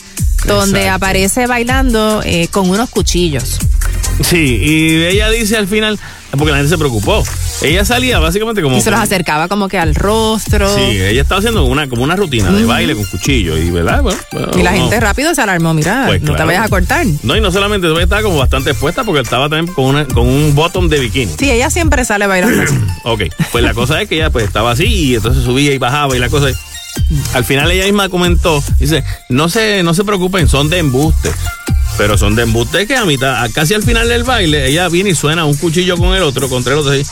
donde 0.46 0.80
Exacto. 0.80 0.96
aparece 0.96 1.46
bailando 1.46 2.22
eh, 2.24 2.48
con 2.50 2.68
unos 2.68 2.90
cuchillos. 2.90 3.60
Sí, 4.24 4.58
y 4.60 5.04
ella 5.04 5.30
dice 5.30 5.56
al 5.56 5.68
final, 5.68 5.96
porque 6.32 6.50
la 6.50 6.56
gente 6.56 6.70
se 6.70 6.78
preocupó. 6.78 7.22
Ella 7.62 7.84
salía 7.84 8.18
básicamente 8.18 8.60
como. 8.62 8.76
Y 8.76 8.80
se 8.80 8.90
los 8.90 9.00
acercaba 9.00 9.48
como 9.48 9.68
que 9.68 9.78
al 9.78 9.94
rostro. 9.94 10.72
Sí, 10.74 10.82
ella 10.82 11.22
estaba 11.22 11.38
haciendo 11.38 11.64
una, 11.64 11.88
como 11.88 12.02
una 12.02 12.14
rutina 12.16 12.50
de 12.50 12.64
baile 12.64 12.94
con 12.94 13.04
cuchillo. 13.04 13.56
Y, 13.56 13.70
¿verdad? 13.70 14.02
Bueno, 14.02 14.18
bueno, 14.32 14.48
Y 14.58 14.62
la 14.62 14.72
no. 14.72 14.78
gente 14.78 15.00
rápido 15.00 15.34
se 15.34 15.40
alarmó, 15.42 15.72
mira, 15.72 16.04
Pues 16.06 16.22
no 16.22 16.34
te 16.36 16.44
vayas 16.44 16.66
a 16.66 16.68
cortar. 16.68 17.06
No, 17.22 17.34
y 17.36 17.40
no 17.40 17.50
solamente 17.50 17.88
estaba 18.00 18.22
como 18.22 18.36
bastante 18.38 18.70
expuesta 18.70 19.04
porque 19.04 19.22
estaba 19.22 19.48
también 19.48 19.72
con, 19.74 19.86
una, 19.86 20.04
con 20.06 20.26
un 20.26 20.54
bottom 20.54 20.88
de 20.88 21.00
bikini. 21.00 21.32
Sí, 21.38 21.50
ella 21.50 21.70
siempre 21.70 22.04
sale 22.04 22.26
bailando 22.26 22.62
así. 22.62 22.74
Ok, 23.04 23.22
pues 23.52 23.62
la 23.62 23.72
cosa 23.72 24.02
es 24.02 24.08
que 24.08 24.16
ella 24.16 24.30
pues 24.30 24.44
estaba 24.44 24.72
así 24.72 24.84
y 24.84 25.14
entonces 25.14 25.44
subía 25.44 25.72
y 25.72 25.78
bajaba 25.78 26.16
y 26.16 26.18
la 26.18 26.28
cosa 26.28 26.50
es... 26.50 26.56
Al 27.34 27.44
final 27.44 27.70
ella 27.70 27.84
misma 27.84 28.08
comentó, 28.08 28.62
dice, 28.80 29.04
no 29.28 29.48
se, 29.48 29.82
no 29.82 29.94
se 29.94 30.02
preocupen, 30.02 30.48
son 30.48 30.68
de 30.70 30.78
embuste. 30.78 31.30
Pero 31.98 32.18
son 32.18 32.34
de 32.36 32.42
embuste 32.42 32.86
que 32.86 32.94
a 32.96 33.04
mitad, 33.06 33.42
a 33.42 33.48
casi 33.48 33.72
al 33.74 33.82
final 33.82 34.08
del 34.08 34.22
baile, 34.24 34.68
ella 34.68 34.88
viene 34.88 35.10
y 35.10 35.14
suena 35.14 35.44
un 35.46 35.54
cuchillo 35.56 35.96
con 35.96 36.14
el 36.14 36.22
otro, 36.22 36.48
contra 36.48 36.74
el 36.74 36.80
otro 36.80 36.92
así. 36.92 37.02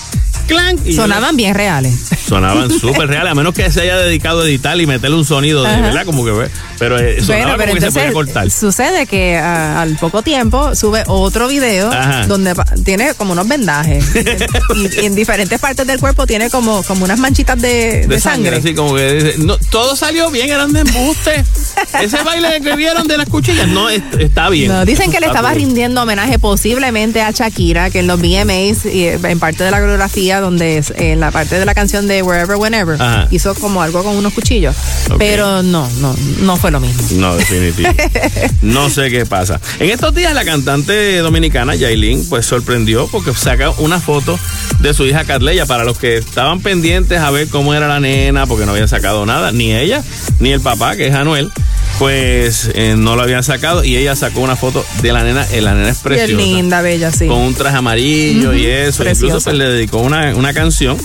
¡Clank! 0.46 0.80
Y 0.84 0.92
Sonaban 0.92 1.36
bien 1.38 1.54
reales. 1.54 1.94
Sonaban 2.28 2.70
súper 2.80 3.08
reales, 3.08 3.32
a 3.32 3.34
menos 3.34 3.54
que 3.54 3.70
se 3.72 3.80
haya 3.80 3.96
dedicado 3.96 4.42
a 4.42 4.44
editar 4.44 4.78
y 4.78 4.86
meterle 4.86 5.16
un 5.16 5.24
sonido 5.24 5.62
de. 5.62 5.80
¿verdad? 5.80 6.04
Como 6.04 6.22
que, 6.22 6.50
pero 6.78 6.98
eh, 6.98 7.18
sonaba 7.22 7.56
Bueno, 7.56 7.56
pero 7.56 7.70
como 7.70 7.74
que 7.76 7.80
se 7.80 7.86
entonces 7.86 8.12
cortar. 8.12 8.50
sucede 8.50 9.06
que 9.06 9.38
ah, 9.38 9.80
al 9.80 9.96
poco 9.96 10.20
tiempo 10.20 10.74
sube 10.76 11.02
otro 11.06 11.48
video 11.48 11.90
Ajá. 11.90 12.26
donde 12.26 12.52
tiene 12.84 13.14
como 13.14 13.32
unos 13.32 13.48
vendajes 13.48 14.04
y, 14.76 15.00
y 15.00 15.06
en 15.06 15.14
diferentes 15.14 15.58
partes 15.58 15.86
del 15.86 15.98
cuerpo 15.98 16.26
tiene 16.26 16.50
como, 16.50 16.82
como 16.82 17.06
unas 17.06 17.18
manchitas 17.18 17.58
de, 17.62 18.06
de 18.06 18.20
sangre. 18.20 18.56
así 18.56 18.74
como 18.74 18.96
que 18.96 19.14
dice, 19.14 19.34
no, 19.38 19.56
todo 19.70 19.96
salió 19.96 20.30
bien, 20.30 20.50
eran 20.50 20.74
de 20.74 20.80
embuste. 20.80 21.42
Ese 22.02 22.22
baile 22.22 22.60
que 22.62 22.76
vieron 22.76 23.06
de 23.08 23.16
las 23.16 23.30
cuchillas, 23.30 23.68
no, 23.68 23.88
es- 23.88 24.02
está 24.18 24.50
bien. 24.50 24.68
No, 24.68 24.73
dicen 24.84 25.10
que 25.10 25.20
le 25.20 25.26
estaba 25.26 25.52
rindiendo 25.54 26.02
homenaje 26.02 26.38
posiblemente 26.38 27.22
a 27.22 27.30
Shakira, 27.30 27.90
que 27.90 28.00
en 28.00 28.06
los 28.06 28.20
VMAs, 28.20 28.86
eh, 28.86 29.18
en 29.22 29.38
parte 29.38 29.64
de 29.64 29.70
la 29.70 29.78
coreografía, 29.78 30.40
donde 30.40 30.78
es, 30.78 30.92
en 30.96 31.20
la 31.20 31.30
parte 31.30 31.58
de 31.58 31.64
la 31.64 31.74
canción 31.74 32.06
de 32.06 32.22
Wherever, 32.22 32.56
Whenever, 32.56 33.00
Ajá. 33.00 33.28
hizo 33.30 33.54
como 33.54 33.82
algo 33.82 34.02
con 34.02 34.16
unos 34.16 34.32
cuchillos. 34.32 34.74
Pero 35.18 35.62
no, 35.62 35.88
no, 36.00 36.14
no 36.40 36.56
fue 36.56 36.70
lo 36.70 36.80
mismo. 36.80 37.02
No, 37.12 37.36
definitivo. 37.36 37.90
No 38.62 38.88
sé 38.88 39.10
qué 39.10 39.26
pasa. 39.26 39.60
En 39.78 39.90
estos 39.90 40.14
días 40.14 40.34
la 40.34 40.44
cantante 40.44 41.18
dominicana 41.18 41.74
Yailin 41.74 42.26
pues 42.28 42.46
sorprendió 42.46 43.06
porque 43.08 43.34
saca 43.34 43.70
una 43.78 44.00
foto 44.00 44.38
de 44.80 44.94
su 44.94 45.04
hija 45.06 45.24
Catleya 45.24 45.66
para 45.66 45.84
los 45.84 45.98
que 45.98 46.16
estaban 46.16 46.60
pendientes 46.60 47.18
a 47.20 47.30
ver 47.30 47.48
cómo 47.48 47.74
era 47.74 47.88
la 47.88 48.00
nena 48.00 48.46
porque 48.46 48.64
no 48.64 48.72
habían 48.72 48.88
sacado 48.88 49.26
nada, 49.26 49.52
ni 49.52 49.72
ella 49.72 50.02
ni 50.40 50.50
el 50.52 50.60
papá 50.60 50.96
que 50.96 51.06
es 51.08 51.14
Anuel. 51.14 51.50
Pues 51.98 52.70
eh, 52.74 52.94
no 52.98 53.14
lo 53.14 53.22
habían 53.22 53.44
sacado 53.44 53.84
y 53.84 53.96
ella 53.96 54.16
sacó 54.16 54.40
una 54.40 54.56
foto 54.56 54.84
de 55.00 55.12
la 55.12 55.22
nena. 55.22 55.46
eh, 55.52 55.60
la 55.60 55.74
nena 55.74 55.90
es 55.90 55.98
preciosa. 55.98 56.32
linda, 56.42 56.82
bella, 56.82 57.12
sí. 57.12 57.26
Con 57.28 57.38
un 57.38 57.54
traje 57.54 57.76
amarillo 57.76 58.52
y 58.52 58.66
eso. 58.66 59.02
Incluso 59.04 59.20
preciosa. 59.20 59.44
pues, 59.50 59.56
le 59.56 59.64
dedicó 59.70 59.98
una, 59.98 60.34
una 60.34 60.52
canción 60.52 60.96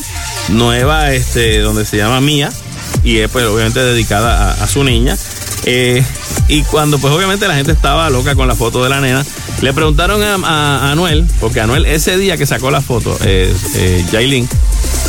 nueva 0.49 1.13
este, 1.13 1.59
donde 1.59 1.85
se 1.85 1.97
llama 1.97 2.21
Mía 2.21 2.49
y 3.03 3.17
es 3.19 3.29
pues 3.29 3.45
obviamente 3.45 3.79
dedicada 3.81 4.51
a, 4.53 4.63
a 4.63 4.67
su 4.67 4.83
niña. 4.83 5.15
Eh, 5.65 6.03
y 6.47 6.63
cuando 6.63 6.97
pues 6.97 7.13
obviamente 7.13 7.47
la 7.47 7.53
gente 7.55 7.71
estaba 7.71 8.09
loca 8.09 8.33
con 8.33 8.47
la 8.47 8.55
foto 8.55 8.83
de 8.83 8.89
la 8.89 8.99
nena, 8.99 9.23
le 9.61 9.73
preguntaron 9.73 10.23
a, 10.23 10.35
a- 10.35 10.87
a 10.87 10.91
Anuel, 10.91 11.25
porque 11.39 11.59
Anuel 11.61 11.85
ese 11.85 12.17
día 12.17 12.35
que 12.37 12.47
sacó 12.47 12.71
la 12.71 12.81
foto, 12.81 13.15
eh, 13.23 13.53
eh, 13.75 14.45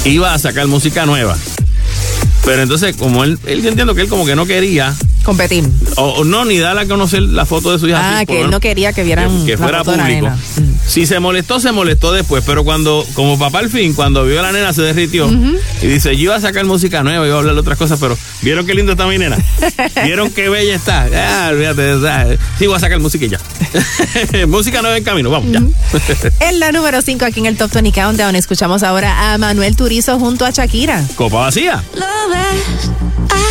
iba 0.05 0.35
a 0.35 0.39
sacar 0.39 0.67
música 0.67 1.07
nueva. 1.07 1.39
Pero 2.45 2.63
entonces, 2.63 2.97
como 2.97 3.25
él, 3.25 3.39
él 3.47 3.63
yo 3.63 3.69
entiendo 3.69 3.95
que 3.95 4.03
él 4.03 4.09
como 4.09 4.27
que 4.27 4.35
no 4.35 4.45
quería 4.47 4.95
Competir. 5.23 5.69
o, 5.97 6.03
o 6.03 6.25
no, 6.25 6.45
ni 6.45 6.59
dar 6.59 6.79
a 6.79 6.87
conocer 6.87 7.23
la 7.23 7.45
foto 7.47 7.73
de 7.73 7.79
su 7.79 7.87
hija. 7.89 7.99
Ah, 8.01 8.17
así, 8.19 8.27
que 8.27 8.41
él 8.43 8.51
no 8.51 8.59
quería 8.61 8.93
que 8.93 9.03
vieran 9.05 9.45
que 9.45 9.53
la 9.53 9.59
fuera 9.59 9.79
foto 9.79 9.93
de 9.93 9.97
la 9.99 10.05
público. 10.05 10.27
nena. 10.27 10.39
Si 10.87 11.07
se 11.07 11.21
molestó, 11.21 11.61
se 11.61 11.73
molestó 11.73 12.13
después, 12.13 12.43
pero 12.47 12.65
cuando, 12.65 13.07
como 13.15 13.39
papá 13.39 13.61
al 13.61 13.71
fin, 13.71 13.95
cuando 13.95 14.25
vio 14.25 14.41
a 14.41 14.43
la 14.43 14.53
nena 14.53 14.73
se 14.73 14.83
derritió 14.83 15.29
y 15.83 15.87
dice, 15.87 16.17
yo 16.17 16.23
iba 16.25 16.37
a 16.37 16.41
sacar 16.41 16.65
música 16.65 17.03
nueva, 17.03 17.27
iba 17.27 17.37
a 17.37 17.39
hablar 17.39 17.55
de 17.55 17.61
otras 17.61 17.79
cosas, 17.79 17.99
pero 18.01 18.17
¿vieron 18.43 18.67
qué 18.67 18.75
lindo 18.75 18.93
está 18.93 19.07
mi 19.07 19.19
nena? 19.19 19.37
¿Vieron 20.05 20.31
qué 20.31 20.49
bella 20.49 20.75
está? 20.75 21.07
Ah, 21.15 21.51
olvídate, 21.53 21.93
ah, 22.09 22.27
sí, 22.59 22.67
voy 22.67 22.77
a 22.77 22.81
sacar 22.81 22.99
música 22.99 23.25
y 23.25 23.29
ya. 23.29 23.39
música 24.49 24.81
nueva 24.83 24.97
en 24.97 25.05
camino, 25.05 25.31
vamos, 25.31 25.53
ya. 25.53 25.61
En 26.41 26.59
la 26.61 26.73
número 26.73 27.03
5 27.03 27.25
aquí 27.25 27.41
en 27.41 27.47
el 27.47 27.57
Top 27.57 27.71
20 27.73 27.93
Countdown 27.93 28.35
escuchamos 28.37 28.83
ahora 28.83 29.33
a 29.33 29.39
Manuel 29.39 29.77
Turizo 29.77 30.19
junto 30.19 30.45
a 30.45 30.51
Shakira. 30.51 31.05
Copa 31.15 31.37
vacía. 31.41 31.83
Lo 31.95 32.07
ves 32.31 32.91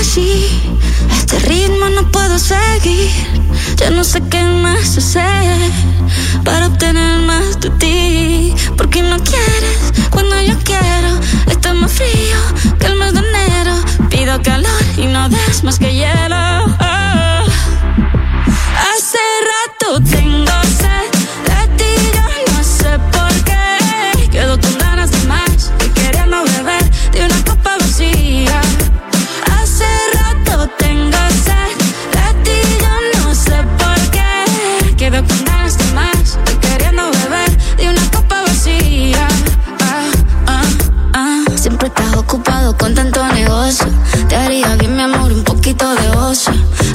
así, 0.01 0.45
este 1.17 1.39
ritmo 1.39 1.89
no 1.89 2.11
puedo 2.11 2.37
seguir. 2.39 3.11
Ya 3.77 3.89
no 3.91 4.03
sé 4.03 4.21
qué 4.29 4.43
más 4.43 4.97
hacer 4.97 5.71
para 6.43 6.67
obtener 6.67 7.19
más 7.21 7.59
de 7.59 7.69
ti. 7.71 8.53
Porque 8.77 9.01
no 9.01 9.17
quieres 9.19 9.79
cuando 10.09 10.41
yo 10.41 10.57
quiero. 10.63 11.19
Está 11.47 11.73
más 11.73 11.91
frío 11.91 12.39
que 12.79 12.87
el 12.87 12.95
mes 12.95 13.13
de 13.13 13.19
enero. 13.19 13.75
Pido 14.09 14.41
calor 14.41 14.83
y 14.97 15.05
no 15.05 15.29
des 15.29 15.63
más 15.63 15.79
que 15.79 15.93
hielo. 15.93 16.65
Oh. 16.65 17.45
Hace 18.89 19.23
rato 19.51 20.01
tengo 20.03 20.51
sed 20.79 21.08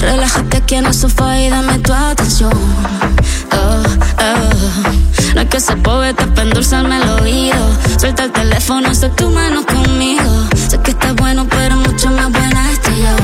Relájate 0.00 0.56
aquí 0.56 0.74
en 0.76 0.86
el 0.86 0.94
sofá 0.94 1.38
y 1.38 1.50
dame 1.50 1.78
tu 1.80 1.92
atención. 1.92 2.52
Oh, 3.52 3.82
oh. 4.18 5.34
No 5.34 5.40
es 5.42 5.48
que 5.48 5.60
sea 5.60 5.76
poeta 5.76 6.26
para 6.28 6.42
endulzarme 6.42 6.96
el 6.96 7.08
oído. 7.20 7.58
Suelta 7.98 8.24
el 8.24 8.32
teléfono, 8.32 8.94
sé 8.94 9.10
tu 9.10 9.28
mano 9.30 9.64
conmigo. 9.66 10.48
Sé 10.68 10.80
que 10.80 10.92
estás 10.92 11.14
bueno, 11.16 11.46
pero 11.48 11.76
mucho 11.76 12.10
más 12.10 12.30
buena 12.32 12.70
estoy 12.72 12.96
yo. 12.98 13.16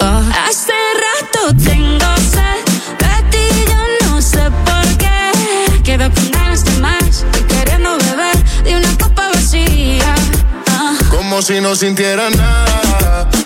Oh. 0.00 0.22
Hace 0.48 0.72
rato 1.04 1.56
tengo 1.64 2.06
sed 2.18 2.64
de 3.00 3.30
ti, 3.30 3.64
yo 3.68 4.08
no 4.08 4.22
sé 4.22 4.44
por 4.64 4.98
qué. 4.98 5.82
Quedo 5.82 6.08
con 6.12 6.30
ganas 6.30 6.64
de 6.64 6.72
más 6.78 7.24
y 7.38 7.42
queriendo 7.44 7.98
beber 7.98 8.36
de 8.64 8.76
una 8.76 8.98
copa 8.98 9.28
vacía. 9.34 10.14
Ah. 10.70 10.94
Como 11.10 11.42
si 11.42 11.60
no 11.60 11.74
sintiera 11.74 12.30
nada. 12.30 13.45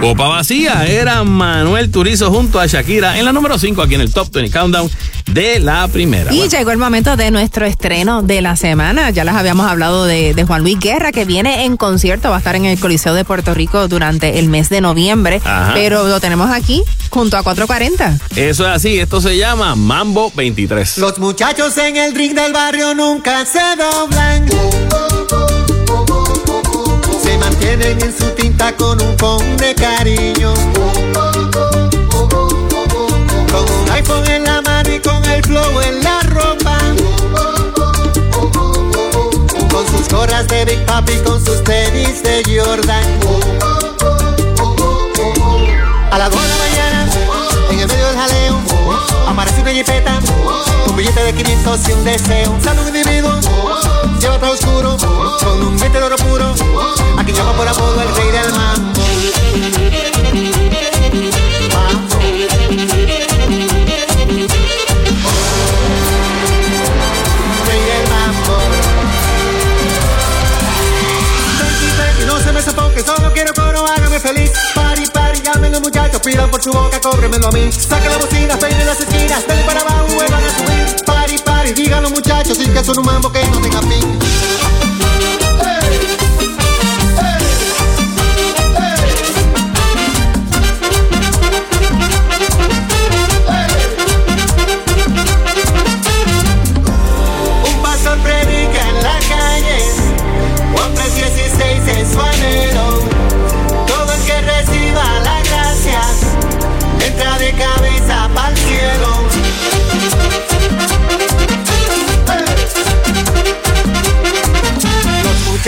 Copa 0.00 0.28
vacía 0.28 0.86
era 0.86 1.24
Manuel 1.24 1.90
Turizo 1.90 2.30
junto 2.30 2.60
a 2.60 2.66
Shakira 2.66 3.18
en 3.18 3.24
la 3.24 3.32
número 3.32 3.58
5 3.58 3.82
aquí 3.82 3.94
en 3.96 4.00
el 4.00 4.12
Top 4.12 4.32
20 4.32 4.56
Countdown 4.56 4.88
de 5.26 5.58
la 5.58 5.88
primera. 5.88 6.32
Y 6.32 6.38
Bueno, 6.38 6.50
llegó 6.56 6.70
el 6.70 6.78
momento 6.78 7.16
de 7.16 7.30
nuestro 7.32 7.66
estreno 7.66 8.22
de 8.22 8.40
la 8.40 8.54
semana. 8.56 9.10
Ya 9.10 9.24
les 9.24 9.34
habíamos 9.34 9.66
hablado 9.66 10.04
de, 10.04 10.34
de 10.34 10.44
Juan 10.44 10.62
Luis 10.62 10.78
Guerra, 10.78 11.10
que 11.10 11.24
viene 11.24 11.64
en 11.64 11.76
concierto, 11.76 12.30
va 12.30 12.36
a 12.36 12.38
estar 12.38 12.54
en 12.54 12.64
el 12.64 12.78
Coliseo 12.78 13.12
de 13.12 13.24
Puerto 13.24 13.54
Rico 13.54 13.88
durante 13.88 14.38
el 14.38 14.48
mes 14.48 14.68
de 14.68 14.80
noviembre. 14.80 15.40
Ajá. 15.44 15.72
Pero 15.74 16.06
lo 16.06 16.20
tenemos 16.20 16.48
aquí 16.50 16.84
junto 17.10 17.36
a 17.36 17.42
440. 17.42 18.18
Eso 18.36 18.68
es 18.68 18.70
así, 18.70 18.98
esto 19.00 19.20
se 19.20 19.36
llama 19.36 19.74
Mambo 19.74 20.32
23. 20.34 20.98
Los 20.98 21.18
muchachos 21.18 21.76
en 21.76 21.96
el 21.96 22.14
ring 22.14 22.34
del 22.34 22.52
barrio 22.52 22.94
nunca 22.94 23.44
se 23.44 23.58
doblan. 23.76 24.46
Mantienen 27.68 28.00
en 28.02 28.18
su 28.18 28.24
tinta 28.30 28.74
con 28.74 28.98
un 29.02 29.14
con 29.18 29.56
de 29.58 29.74
cariño. 29.74 30.54
Con 33.52 33.70
un 33.70 33.90
iPhone 33.92 34.26
en 34.26 34.44
la 34.44 34.62
mano 34.62 34.90
y 34.90 34.98
con 35.00 35.22
el 35.26 35.42
flow 35.42 35.78
en 35.82 36.02
la 36.02 36.20
ropa. 36.20 36.78
Con 39.70 39.86
sus 39.86 40.08
gorras 40.08 40.48
de 40.48 40.64
Big 40.64 40.82
Papi, 40.86 41.12
con 41.26 41.44
sus 41.44 41.62
tenis 41.62 42.22
de 42.22 42.42
Jordan. 42.46 43.04
A 46.10 46.18
las 46.18 46.30
2 46.30 46.40
de 46.40 46.48
la 46.48 46.56
mañana, 46.56 47.06
en 47.70 47.80
el 47.80 47.86
medio 47.86 48.06
del 48.06 48.16
jaleo, 48.16 48.58
aparece 49.28 49.60
una 49.60 49.72
jipeta, 49.72 50.18
un 50.86 50.96
billete 50.96 51.22
de 51.22 51.34
500 51.34 51.80
y 51.86 51.92
un 51.92 52.04
deseo. 52.04 52.50
Un 52.50 52.86
individuo, 52.86 53.38
lleva 54.18 54.38
todo 54.38 54.52
oscuro, 54.52 54.96
con 55.42 55.62
un 55.62 55.76
diente 55.76 55.98
de 55.98 56.04
oro 56.04 56.16
puro, 56.16 56.54
a 57.16 57.24
quien 57.24 57.36
llama 57.36 57.52
por 57.52 57.68
apodo 57.68 58.02
el 58.02 58.14
rey 58.14 58.30
del 58.30 58.52
mambo. 58.52 58.98
Sofoque, 72.58 73.02
solo 73.02 73.32
quiero 73.32 73.54
coro, 73.54 73.86
hágame 73.86 74.18
feliz. 74.18 74.50
Pari, 74.74 75.06
pari, 75.06 75.40
llamen 75.40 75.70
los 75.70 75.80
muchachos, 75.80 76.20
pidan 76.20 76.50
por 76.50 76.60
su 76.60 76.72
boca, 76.72 77.00
córremelo 77.00 77.46
a 77.46 77.52
mí. 77.52 77.70
Saca 77.70 78.10
la 78.10 78.18
bocina, 78.18 78.58
peine 78.58 78.84
las 78.84 79.00
esquinas, 79.00 79.46
denle 79.46 79.62
para 79.62 79.80
abajo, 79.80 80.06
vuelvan 80.16 80.42
a 80.42 80.50
subir. 80.58 81.17
Digan 81.74 82.02
los 82.02 82.12
muchachos, 82.12 82.56
sin 82.56 82.72
que 82.72 82.82
son 82.82 82.98
un 82.98 83.06
mambo 83.06 83.30
que 83.30 83.44
no 83.46 83.60
tenga 83.60 83.80
fin. 83.82 84.87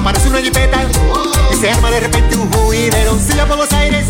aparece 0.00 0.28
una 0.28 0.40
jipeta 0.40 0.78
y 1.52 1.56
se 1.56 1.70
arma 1.70 1.90
de 1.90 2.00
repente 2.00 2.36
un 2.36 2.50
juidero. 2.52 3.18
Silla 3.18 3.46
por 3.46 3.58
los 3.58 3.70
aires, 3.72 4.06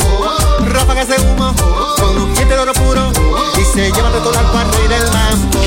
ráfagas 0.66 1.08
de 1.08 1.16
humo, 1.16 1.54
con 1.98 2.16
un 2.16 2.34
diente 2.34 2.54
de 2.54 2.60
oro 2.60 2.72
puro 2.74 3.12
y 3.58 3.64
se 3.64 3.90
lleva 3.90 4.10
todo 4.10 4.38
al 4.38 4.50
cuarto 4.52 4.78
y 4.84 4.88
del 4.88 5.02
mambo. 5.02 5.60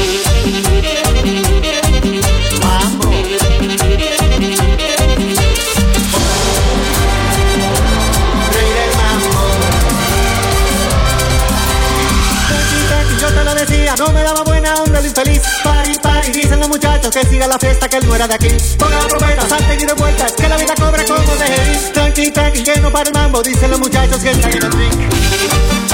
Rey 8.53 8.69
del 8.71 8.91
mambo. 8.97 9.29
Yo 13.19 13.27
te 13.27 13.43
lo 13.43 13.55
decía, 13.55 13.95
no 13.97 14.11
me 14.13 14.23
daba 14.23 14.43
buena 14.43 14.75
onda 14.75 14.99
el 14.99 15.05
infeliz. 15.05 15.41
Que 17.01 17.25
siga 17.25 17.47
la 17.47 17.59
fiesta, 17.59 17.89
que 17.89 17.97
él 17.97 18.07
no 18.07 18.15
era 18.15 18.27
de 18.27 18.35
aquí. 18.35 18.47
Ponga 18.77 18.97
la 18.97 19.07
trompeta, 19.07 19.47
salten 19.47 19.81
y 19.81 19.85
de 19.85 19.93
vueltas, 19.93 20.31
que 20.33 20.47
la 20.47 20.57
vida 20.57 20.75
cobra 20.75 21.03
como 21.05 21.35
de. 21.35 21.91
Tranqui, 21.93 22.31
tranqui, 22.31 22.63
que 22.63 22.79
no 22.79 22.91
para 22.91 23.09
el 23.09 23.13
mambo, 23.13 23.41
dicen 23.41 23.71
los 23.71 23.79
muchachos 23.79 24.21
que 24.21 24.31
están 24.31 24.51
en 24.51 24.63
el 24.63 24.71
ring. 24.71 25.92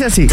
Dice 0.00 0.06
así. 0.06 0.26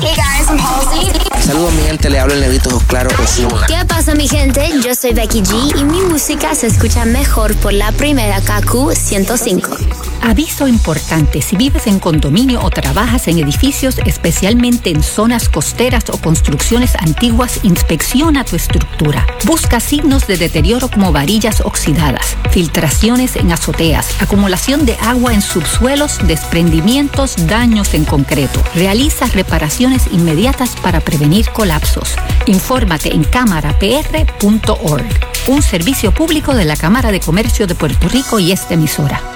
Hey 0.00 0.14
guys, 0.16 0.48
I'm 0.48 0.58
Halsey. 0.58 1.12
Saludos 1.40 1.72
mi 1.74 1.82
gente, 1.82 2.08
le 2.08 2.18
hablo 2.18 2.34
el 2.34 2.40
negrito 2.40 2.80
Claro 2.86 3.10
Osuna. 3.22 3.66
¿Qué 3.66 3.84
pasa 3.86 4.14
mi 4.14 4.28
gente? 4.28 4.70
Yo 4.82 4.94
soy 4.94 5.12
Becky 5.12 5.42
G 5.42 5.80
y 5.80 5.84
mi 5.84 6.00
música 6.02 6.54
se 6.54 6.66
escucha 6.68 7.04
mejor 7.04 7.54
por 7.56 7.72
la 7.72 7.92
primera 7.92 8.40
KQ 8.40 8.94
105. 8.94 9.95
Aviso 10.22 10.66
importante, 10.66 11.40
si 11.40 11.56
vives 11.56 11.86
en 11.86 11.98
condominio 11.98 12.60
o 12.62 12.70
trabajas 12.70 13.28
en 13.28 13.38
edificios, 13.38 13.98
especialmente 14.04 14.90
en 14.90 15.02
zonas 15.02 15.48
costeras 15.48 16.04
o 16.10 16.18
construcciones 16.18 16.94
antiguas, 16.96 17.60
inspecciona 17.62 18.44
tu 18.44 18.56
estructura. 18.56 19.26
Busca 19.44 19.78
signos 19.80 20.26
de 20.26 20.36
deterioro 20.36 20.88
como 20.88 21.12
varillas 21.12 21.60
oxidadas, 21.60 22.36
filtraciones 22.50 23.36
en 23.36 23.52
azoteas, 23.52 24.20
acumulación 24.20 24.84
de 24.84 24.96
agua 25.00 25.32
en 25.32 25.42
subsuelos, 25.42 26.18
desprendimientos, 26.26 27.46
daños 27.46 27.94
en 27.94 28.04
concreto. 28.04 28.62
Realiza 28.74 29.26
reparaciones 29.26 30.08
inmediatas 30.12 30.70
para 30.82 31.00
prevenir 31.00 31.48
colapsos. 31.50 32.16
Infórmate 32.46 33.14
en 33.14 33.24
cámarapr.org, 33.24 35.06
un 35.46 35.62
servicio 35.62 36.12
público 36.12 36.54
de 36.54 36.64
la 36.64 36.76
Cámara 36.76 37.12
de 37.12 37.20
Comercio 37.20 37.66
de 37.66 37.74
Puerto 37.74 38.08
Rico 38.08 38.38
y 38.38 38.52
esta 38.52 38.74
emisora. 38.74 39.35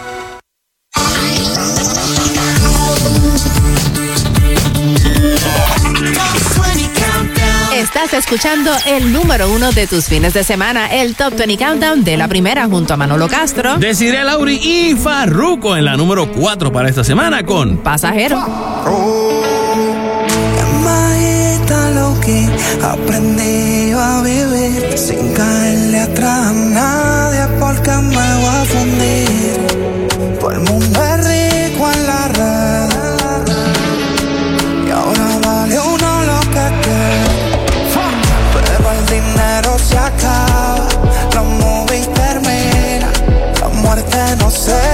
Estás 8.03 8.21
escuchando 8.21 8.73
el 8.87 9.13
número 9.13 9.51
uno 9.53 9.73
de 9.73 9.87
tus 9.87 10.07
fines 10.07 10.33
de 10.33 10.43
semana, 10.43 10.87
el 10.87 11.15
Top 11.15 11.35
20 11.37 11.59
Countdown 11.59 12.03
de 12.03 12.17
la 12.17 12.29
primera 12.29 12.67
junto 12.67 12.95
a 12.95 12.97
Manolo 12.97 13.29
Castro. 13.29 13.77
Desiree 13.77 14.25
Lauri 14.25 14.55
y 14.55 14.95
Farruko 14.95 15.77
en 15.77 15.85
la 15.85 15.99
número 15.99 16.33
4 16.33 16.73
para 16.73 16.89
esta 16.89 17.05
semana 17.05 17.45
con 17.45 17.77
Pasajero. 17.77 18.39
Majita 20.83 21.91
lo 21.91 22.19
que 22.23 22.49
aprendí 22.83 23.93
a 23.93 24.23
vivir 24.23 24.97
sin 24.97 25.35
caerle 25.35 26.01
atrás 26.01 26.47
a 26.47 26.53
nadie 26.55 27.59
porque 27.59 27.91
me 27.91 28.15
voy 28.15 28.47
a 28.47 28.65
fundir. 28.65 29.90
don't 44.51 44.59
say 44.59 44.90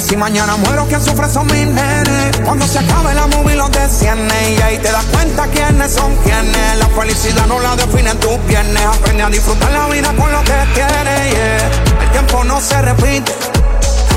Si 0.00 0.16
mañana 0.16 0.56
muero, 0.56 0.86
quien 0.86 1.02
sufre 1.02 1.28
son 1.28 1.46
mis 1.46 1.66
nenes. 1.66 2.36
Cuando 2.44 2.66
se 2.66 2.78
acabe 2.78 3.14
la 3.14 3.26
movie 3.26 3.56
los 3.56 3.70
desciende. 3.72 4.54
Y 4.56 4.62
ahí 4.62 4.78
te 4.78 4.92
das 4.92 5.04
cuenta 5.06 5.46
quiénes 5.48 5.92
son 5.92 6.14
quienes. 6.16 6.76
La 6.78 6.86
felicidad 6.88 7.46
no 7.46 7.58
la 7.60 7.74
definen 7.74 8.16
tus 8.18 8.36
piernas. 8.46 8.84
Aprende 8.96 9.22
a 9.24 9.30
disfrutar 9.30 9.72
la 9.72 9.88
vida 9.88 10.12
con 10.14 10.30
lo 10.30 10.40
que 10.44 10.54
tienes. 10.74 11.62
El 12.00 12.10
tiempo 12.12 12.44
no 12.44 12.60
se 12.60 12.80
repite. 12.82 13.32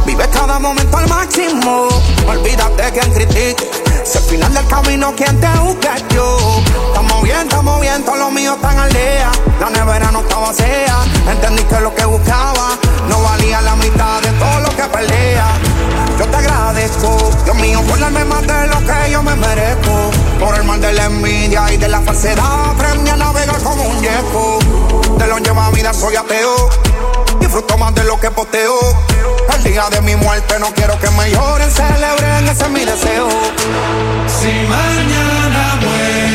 Vive 0.06 0.28
cada 0.30 0.60
momento 0.60 0.98
al 0.98 1.08
máximo. 1.08 1.88
Olvídate 2.28 2.92
quien 2.92 3.14
critique. 3.14 3.89
Si 4.04 4.18
al 4.18 4.24
final 4.24 4.54
del 4.54 4.66
camino 4.68 5.14
quien 5.16 5.40
te 5.40 5.48
busca 5.60 5.96
yo. 6.14 6.38
Estamos 6.88 7.24
bien, 7.24 7.42
estamos 7.42 7.82
bien, 7.82 8.04
todos 8.04 8.20
los 8.20 8.32
míos 8.32 8.56
están 8.56 8.78
al 8.78 8.92
día. 8.92 9.32
La 9.60 9.70
nevera 9.70 10.12
no 10.12 10.22
estaba 10.22 10.48
vacía. 10.48 10.98
Entendí 11.30 11.64
que 11.64 11.80
lo 11.80 11.94
que 11.94 12.06
buscaba 12.06 12.78
no 13.10 13.22
valía 13.22 13.62
la 13.62 13.76
mitad 13.76 14.22
de 14.22 14.32
todo 14.34 14.60
lo 14.62 14.70
que 14.70 14.84
pelea. 14.84 15.48
Yo 16.18 16.26
te 16.26 16.38
agradezco, 16.38 17.32
Dios 17.46 17.56
mío, 17.58 17.82
por 17.88 18.00
más 18.00 18.42
de 18.48 18.68
lo 18.68 18.80
que 18.80 19.12
yo 19.12 19.24
me 19.24 19.36
merezco. 19.36 20.12
Por 20.40 20.56
el 20.56 20.64
mal 20.64 20.82
de 20.82 20.94
la 20.94 21.06
envidia 21.06 21.72
y 21.72 21.78
de 21.78 21.88
la 21.88 22.02
falsedad, 22.02 22.72
aprendí 22.72 23.10
a 23.10 23.16
navegar 23.16 23.62
como 23.62 23.84
un 23.84 24.02
yeco. 24.02 24.60
De 25.18 25.28
lo 25.28 25.38
lleva 25.40 25.70
vida 25.72 25.94
soy 25.94 26.16
ateo. 26.16 26.70
Disfruto 27.40 27.78
más 27.78 27.94
de 27.96 28.04
lo 28.04 28.20
que 28.20 28.32
posteo. 28.32 28.76
El 29.66 29.74
día 29.74 29.90
de 29.90 30.02
mi 30.02 30.16
muerte 30.16 30.58
no 30.60 30.74
quiero 30.74 30.98
que 31.00 31.10
me 31.12 31.30
lloren, 31.32 31.70
celebren, 31.70 32.48
ese 32.48 32.64
es 32.64 32.70
mi 32.70 32.86
deseo. 32.86 33.30
Si 34.28 34.52
mañana 34.68 35.76
muero, 35.82 36.29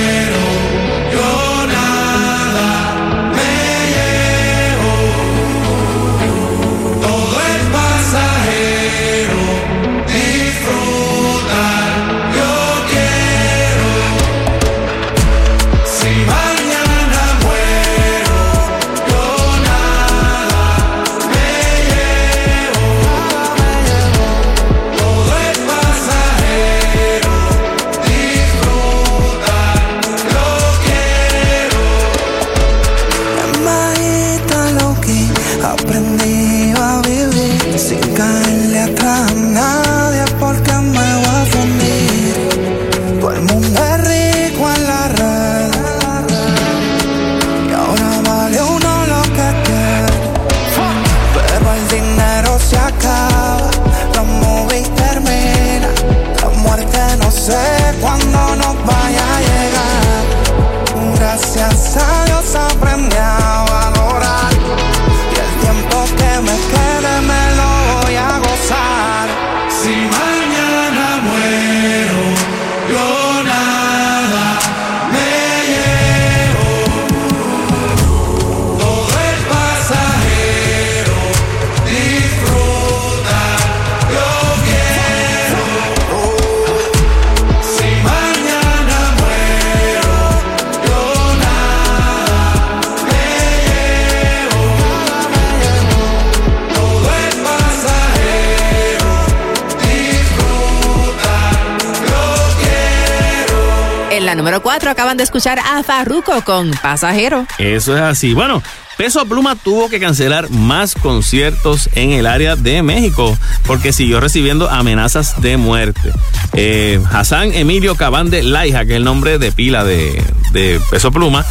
escuchar 105.37 105.59
a 105.59 105.83
Farruko 105.83 106.43
con 106.45 106.71
Pasajero. 106.81 107.45
Eso 107.59 107.97
es 107.97 108.01
así. 108.03 108.35
Bueno, 108.35 108.63
Peso 108.97 109.27
Pluma 109.27 109.57
tuvo 109.57 109.89
que 109.89 109.99
cancelar 109.99 110.49
más 110.51 110.95
conciertos 110.95 111.91
en 111.97 112.13
el 112.13 112.29
área 112.29 112.55
de 112.55 112.85
México 112.85 113.37
porque 113.67 113.93
siguió 113.93 114.21
recibiendo 114.21 114.71
amenazas 114.71 115.43
de 115.43 115.57
muerte. 115.57 116.13
Eh, 116.53 117.01
Hassan 117.11 117.53
Emilio 117.53 117.97
Cabande 117.97 118.45
Laija, 118.45 118.85
que 118.85 118.93
es 118.93 118.97
el 118.99 119.05
nombre 119.05 119.39
de 119.41 119.51
pila 119.51 119.83
de, 119.83 120.23
de 120.53 120.81
Peso 120.89 121.11
Pluma, 121.11 121.45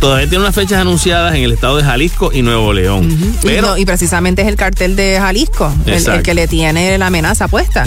todavía 0.00 0.28
tiene 0.28 0.42
unas 0.42 0.54
fechas 0.56 0.80
anunciadas 0.80 1.36
en 1.36 1.44
el 1.44 1.52
estado 1.52 1.76
de 1.76 1.84
Jalisco 1.84 2.32
y 2.34 2.42
Nuevo 2.42 2.72
León. 2.72 3.36
Pero, 3.44 3.68
no- 3.68 3.78
y 3.78 3.84
precisamente 3.86 4.42
es 4.42 4.48
el 4.48 4.56
cartel 4.56 4.96
de 4.96 5.16
Jalisco 5.20 5.72
el, 5.86 6.22
que 6.24 6.34
le 6.34 6.48
tiene 6.48 6.98
la 6.98 7.06
amenaza 7.06 7.46
puesta. 7.46 7.84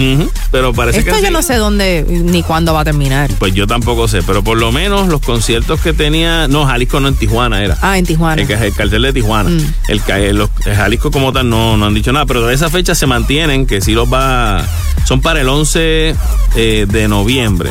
Pero 0.51 0.73
parece 0.73 0.99
Esto 0.99 1.11
que 1.15 1.21
yo 1.21 1.27
sí. 1.27 1.33
no 1.33 1.41
sé 1.41 1.55
dónde 1.55 2.05
ni 2.07 2.43
cuándo 2.43 2.73
va 2.73 2.81
a 2.81 2.83
terminar. 2.83 3.29
Pues 3.39 3.53
yo 3.53 3.67
tampoco 3.67 4.07
sé, 4.07 4.21
pero 4.23 4.43
por 4.43 4.57
lo 4.57 4.71
menos 4.71 5.07
los 5.07 5.21
conciertos 5.21 5.79
que 5.81 5.93
tenía, 5.93 6.47
no, 6.47 6.65
Jalisco 6.65 6.99
no 6.99 7.07
en 7.07 7.15
Tijuana 7.15 7.63
era. 7.63 7.77
Ah, 7.81 7.97
en 7.97 8.05
Tijuana. 8.05 8.41
El, 8.41 8.51
el 8.51 8.73
cartel 8.73 9.01
de 9.01 9.13
Tijuana. 9.13 9.49
Mm. 9.49 9.73
El, 9.87 10.01
el- 10.07 10.35
los- 10.37 10.49
el 10.65 10.75
Jalisco 10.75 11.11
como 11.11 11.31
tal 11.33 11.49
no, 11.49 11.77
no 11.77 11.85
han 11.85 11.93
dicho 11.93 12.11
nada, 12.11 12.25
pero 12.25 12.45
de 12.45 12.53
esa 12.53 12.69
fecha 12.69 12.93
se 12.95 13.07
mantienen, 13.07 13.65
que 13.65 13.81
sí 13.81 13.93
los 13.93 14.11
va, 14.11 14.63
son 15.05 15.21
para 15.21 15.41
el 15.41 15.49
11 15.49 16.15
eh, 16.55 16.85
de 16.89 17.07
noviembre. 17.07 17.69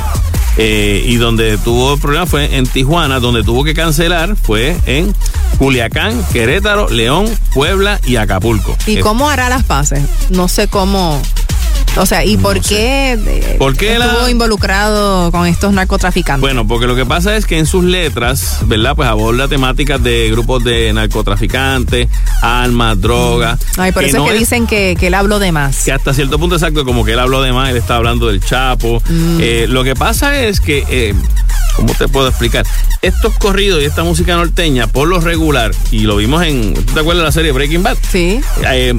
Eh, 0.56 1.04
y 1.06 1.14
donde 1.16 1.56
tuvo 1.58 1.94
el 1.94 2.00
problema 2.00 2.26
fue 2.26 2.56
en 2.56 2.66
Tijuana, 2.66 3.20
donde 3.20 3.42
tuvo 3.44 3.62
que 3.64 3.72
cancelar 3.72 4.34
fue 4.36 4.76
en 4.84 5.14
Culiacán, 5.58 6.22
Querétaro, 6.32 6.88
León, 6.88 7.26
Puebla 7.54 8.00
y 8.04 8.16
Acapulco. 8.16 8.76
¿Y 8.86 8.96
Eh, 8.96 9.00
cómo 9.00 9.30
hará 9.30 9.48
las 9.48 9.62
paces? 9.64 10.02
No 10.28 10.48
sé 10.48 10.68
cómo. 10.68 11.22
O 11.96 12.06
sea, 12.06 12.24
¿y 12.24 12.36
por 12.36 12.60
qué, 12.60 13.12
eh, 13.12 13.56
¿Por 13.58 13.76
qué 13.76 13.98
la- 13.98 14.06
estuvo 14.06 14.28
involucrado 14.28 15.30
con 15.32 15.46
estos 15.46 15.72
narcotraficantes? 15.72 16.40
Bueno, 16.40 16.66
porque 16.66 16.86
lo 16.86 16.94
que 16.94 17.04
pasa 17.04 17.36
es 17.36 17.46
que 17.46 17.58
en 17.58 17.66
sus 17.66 17.84
letras, 17.84 18.58
¿verdad? 18.66 18.94
Pues 18.94 19.08
aborda 19.08 19.48
temáticas 19.48 20.02
de 20.02 20.30
grupos 20.30 20.62
de 20.62 20.92
narcotraficantes, 20.92 22.08
armas, 22.42 23.00
drogas. 23.00 23.58
Ay, 23.76 23.90
por 23.92 24.04
eso 24.04 24.18
no 24.18 24.26
es 24.26 24.32
que 24.32 24.38
dicen 24.38 24.66
que, 24.66 24.96
que 24.98 25.08
él 25.08 25.14
habló 25.14 25.38
de 25.40 25.50
más. 25.52 25.84
que 25.84 25.92
hasta 25.92 26.14
cierto 26.14 26.38
punto 26.38 26.54
exacto, 26.56 26.84
como 26.84 27.04
que 27.04 27.12
él 27.12 27.18
habló 27.18 27.42
de 27.42 27.52
más, 27.52 27.70
él 27.70 27.76
está 27.76 27.96
hablando 27.96 28.28
del 28.28 28.40
Chapo. 28.40 29.02
Mm. 29.08 29.38
Eh, 29.40 29.66
lo 29.68 29.82
que 29.82 29.94
pasa 29.96 30.38
es 30.40 30.60
que, 30.60 30.84
eh, 30.88 31.14
¿cómo 31.76 31.92
te 31.94 32.06
puedo 32.08 32.28
explicar? 32.28 32.64
Estos 33.02 33.34
corridos 33.38 33.82
y 33.82 33.86
esta 33.86 34.04
música 34.04 34.36
norteña, 34.36 34.86
por 34.86 35.08
lo 35.08 35.20
regular, 35.20 35.72
y 35.90 36.00
lo 36.00 36.16
vimos 36.16 36.44
en, 36.44 36.72
¿tú 36.74 36.82
te 36.94 37.00
acuerdas 37.00 37.22
de 37.22 37.24
la 37.26 37.32
serie 37.32 37.52
Breaking 37.52 37.82
Bad? 37.82 37.96
Sí. 38.10 38.40
Eh, 38.70 38.92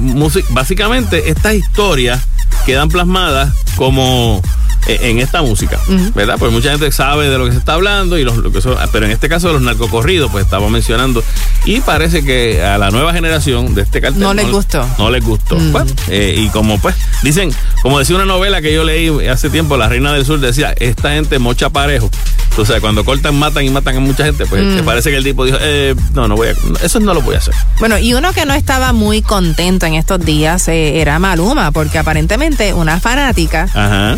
básicamente, 0.50 1.30
estas 1.30 1.54
historias 1.54 2.20
quedan 2.64 2.88
plasmadas 2.88 3.52
como 3.76 4.40
eh, 4.88 4.98
en 5.02 5.18
esta 5.20 5.42
música, 5.42 5.78
¿verdad? 6.14 6.36
Pues 6.38 6.50
mucha 6.50 6.70
gente 6.70 6.90
sabe 6.90 7.28
de 7.28 7.38
lo 7.38 7.44
que 7.46 7.52
se 7.52 7.58
está 7.58 7.74
hablando, 7.74 8.18
y 8.18 8.24
los, 8.24 8.36
lo 8.38 8.50
que 8.50 8.60
son- 8.60 8.76
pero 8.92 9.06
en 9.06 9.12
este 9.12 9.28
caso 9.28 9.46
de 9.48 9.52
los 9.54 9.62
narcocorridos, 9.62 10.30
pues 10.32 10.44
estaba 10.44 10.68
mencionando, 10.68 11.22
y 11.64 11.80
parece 11.80 12.24
que 12.24 12.62
a 12.64 12.78
la 12.78 12.90
nueva 12.90 13.12
generación 13.12 13.74
de 13.76 13.82
este 13.82 14.00
cartel 14.00 14.20
No 14.20 14.34
les 14.34 14.50
gustó. 14.50 14.84
No 14.98 15.10
les 15.10 15.24
gustó. 15.24 15.56
Mm. 15.56 15.70
Pues, 15.72 15.94
eh, 16.08 16.34
y 16.36 16.48
como 16.48 16.78
pues, 16.80 16.96
dicen, 17.22 17.52
como 17.82 18.00
decía 18.00 18.16
una 18.16 18.24
novela 18.24 18.60
que 18.60 18.74
yo 18.74 18.82
leí 18.82 19.08
hace 19.28 19.50
tiempo, 19.50 19.76
La 19.76 19.88
Reina 19.88 20.12
del 20.12 20.26
Sur 20.26 20.40
decía, 20.40 20.74
esta 20.78 21.12
gente 21.12 21.38
mocha 21.38 21.70
parejo. 21.70 22.10
O 22.56 22.64
sea, 22.66 22.80
cuando 22.80 23.04
cortan, 23.04 23.34
matan 23.36 23.64
y 23.64 23.70
matan 23.70 23.96
a 23.96 24.00
mucha 24.00 24.24
gente, 24.24 24.44
pues 24.46 24.62
Mm. 24.62 24.84
parece 24.84 25.10
que 25.10 25.16
el 25.16 25.24
tipo 25.24 25.44
dijo, 25.44 25.56
eh, 25.60 25.94
no, 26.14 26.28
no 26.28 26.36
voy 26.36 26.48
a, 26.48 26.84
eso 26.84 27.00
no 27.00 27.14
lo 27.14 27.22
voy 27.22 27.34
a 27.34 27.38
hacer. 27.38 27.54
Bueno, 27.78 27.98
y 27.98 28.14
uno 28.14 28.32
que 28.32 28.44
no 28.46 28.54
estaba 28.54 28.92
muy 28.92 29.22
contento 29.22 29.86
en 29.86 29.94
estos 29.94 30.20
días 30.24 30.68
eh, 30.68 31.00
era 31.00 31.18
Maluma, 31.18 31.70
porque 31.72 31.98
aparentemente 31.98 32.74
una 32.74 33.00
fanática, 33.00 33.68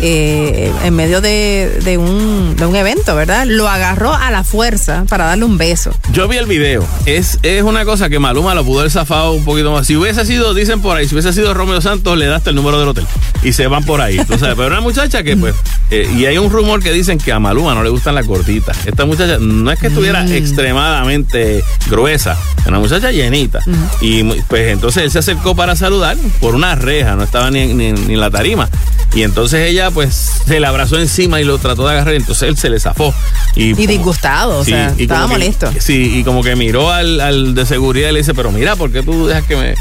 eh, 0.01 0.71
en 0.83 0.95
medio 0.95 1.21
de, 1.21 1.79
de 1.83 1.97
un, 1.97 2.55
de 2.57 2.65
un 2.65 2.75
evento, 2.75 3.15
¿verdad? 3.15 3.45
Lo 3.47 3.67
agarró 3.69 4.13
a 4.13 4.29
la 4.31 4.43
fuerza 4.43 5.05
para 5.09 5.25
darle 5.25 5.45
un 5.45 5.57
beso. 5.57 5.91
Yo 6.11 6.27
vi 6.27 6.37
el 6.37 6.45
video. 6.45 6.85
Es 7.05 7.15
es, 7.25 7.39
es 7.43 7.63
una 7.63 7.85
cosa 7.85 8.09
que 8.09 8.19
Maluma 8.19 8.53
lo 8.53 8.65
pudo 8.65 8.79
haber 8.81 8.91
zafado 8.91 9.31
un 9.31 9.45
poquito 9.45 9.71
más. 9.71 9.87
Si 9.87 9.95
hubiese 9.95 10.25
sido, 10.25 10.53
dicen 10.53 10.81
por 10.81 10.97
ahí, 10.97 11.07
si 11.07 11.15
hubiese 11.15 11.31
sido 11.33 11.53
Romeo 11.53 11.79
Santos, 11.81 12.17
le 12.17 12.25
das 12.27 12.45
el 12.45 12.55
número 12.55 12.77
del 12.77 12.89
hotel 12.89 13.07
y 13.41 13.53
se 13.53 13.65
van 13.67 13.83
por 13.85 14.01
ahí. 14.01 14.17
tú 14.17 14.37
sabes. 14.37 14.55
Pero 14.55 14.67
una 14.67 14.81
muchacha 14.81 15.23
que, 15.23 15.35
pues, 15.37 15.55
eh, 15.91 16.07
y 16.15 16.25
hay 16.25 16.37
un 16.37 16.51
rumor 16.51 16.83
que 16.83 16.91
dicen 16.91 17.17
que 17.17 17.31
a 17.31 17.39
Maluma 17.39 17.73
no 17.73 17.83
le 17.83 17.89
gustan 17.89 18.13
las 18.15 18.24
cortitas. 18.25 18.85
Esta 18.85 19.05
muchacha 19.05 19.37
no 19.39 19.71
es 19.71 19.79
que 19.79 19.87
estuviera 19.87 20.25
extremadamente 20.35 21.63
gruesa, 21.89 22.37
era 22.61 22.69
una 22.69 22.79
muchacha 22.79 23.11
llenita. 23.11 23.59
Y 24.01 24.23
pues 24.23 24.71
entonces 24.73 25.03
él 25.03 25.11
se 25.11 25.19
acercó 25.19 25.55
para 25.55 25.75
saludar 25.75 26.17
por 26.39 26.55
una 26.55 26.75
reja, 26.75 27.15
no 27.15 27.23
estaba 27.23 27.49
ni, 27.51 27.59
en- 27.59 27.77
ni 27.77 27.85
en- 27.87 28.07
ni 28.07 28.13
en 28.15 28.19
la 28.19 28.29
tarima. 28.29 28.69
Y 29.13 29.23
entonces 29.23 29.69
ella, 29.69 29.91
pues, 29.91 30.13
se 30.45 30.59
le 30.59 30.67
abrazó 30.67 30.99
encima 30.99 31.39
y 31.39 31.45
lo 31.45 31.57
trató 31.57 31.85
de 31.87 31.93
agarrar. 31.93 32.15
Entonces 32.15 32.49
él 32.49 32.57
se 32.57 32.69
le 32.69 32.79
zafó. 32.81 33.13
Y, 33.55 33.69
Y 33.69 33.73
como- 33.73 33.87
disgustado, 33.87 34.57
o 34.59 34.65
sea, 34.65 34.93
estaba 34.97 35.27
que- 35.27 35.31
molesto. 35.33 35.71
sí, 35.79 36.17
y 36.19 36.23
como 36.25 36.43
que 36.43 36.55
miró 36.57 36.91
al, 36.91 37.21
al 37.21 37.55
de 37.55 37.65
seguridad 37.65 38.09
y 38.09 38.11
le 38.13 38.19
dice, 38.19 38.33
pero 38.33 38.51
mira, 38.51 38.75
¿por 38.75 38.91
qué 38.91 39.03
tú 39.03 39.25
dejas 39.27 39.45
que 39.45 39.55
me...? 39.55 39.75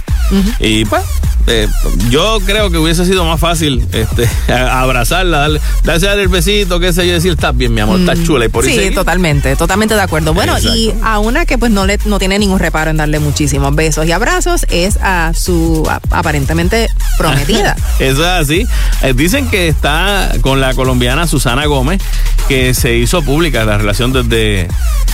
Y 0.61 0.85
pues, 0.85 1.03
eh, 1.47 1.69
yo 2.11 2.39
creo 2.47 2.71
que 2.71 2.79
hubiese 2.79 3.05
sido 3.05 3.25
más 3.25 3.39
fácil 3.41 3.87
este, 3.93 4.29
a- 4.53 4.81
abrazarla, 4.81 5.39
darle, 5.39 5.61
darle 5.85 6.23
el 6.23 6.29
besito, 6.29 6.81
qué 6.81 6.93
sé 6.93 7.07
yo, 7.07 7.15
decir, 7.15 7.33
estás 7.33 7.57
bien, 7.57 7.75
mi 7.75 7.81
amor, 7.81 8.01
estás 8.01 8.23
chula. 8.25 8.45
Y 8.47 8.49
por 8.49 8.65
ahí 8.65 8.89
Sí, 8.89 8.95
totalmente, 8.95 9.55
totalmente 9.57 9.95
de 9.95 10.01
acuerdo. 10.03 10.33
Bueno, 10.35 10.59
y 10.59 10.93
a 11.03 11.19
una 11.19 11.47
que 11.47 11.59
pues 11.59 11.71
no 11.71 11.87
le 11.87 11.99
no 12.07 12.19
tiene 12.19 12.39
ningún 12.39 12.59
reparo 12.59 12.91
en 12.91 12.97
darle 12.97 13.19
muchísimos 13.21 13.75
besos 13.75 14.07
y 14.07 14.12
abrazos 14.12 14.66
es 14.71 14.99
a 15.03 15.33
su 15.35 15.87
a- 15.89 16.01
aparentemente 16.19 16.89
prometida. 17.19 17.77
Eso 17.99 18.23
es 18.23 18.29
así. 18.29 18.66
Eh, 19.03 19.12
dicen 19.15 19.49
que 19.49 19.69
está 19.69 20.31
con 20.41 20.61
la 20.61 20.75
colombiana 20.75 21.27
Susana 21.27 21.66
Gómez, 21.66 22.01
que 22.49 22.75
se 22.75 22.97
hizo 22.97 23.23
pública 23.23 23.65
la 23.65 23.79
relación 23.79 24.12
desde, 24.12 24.69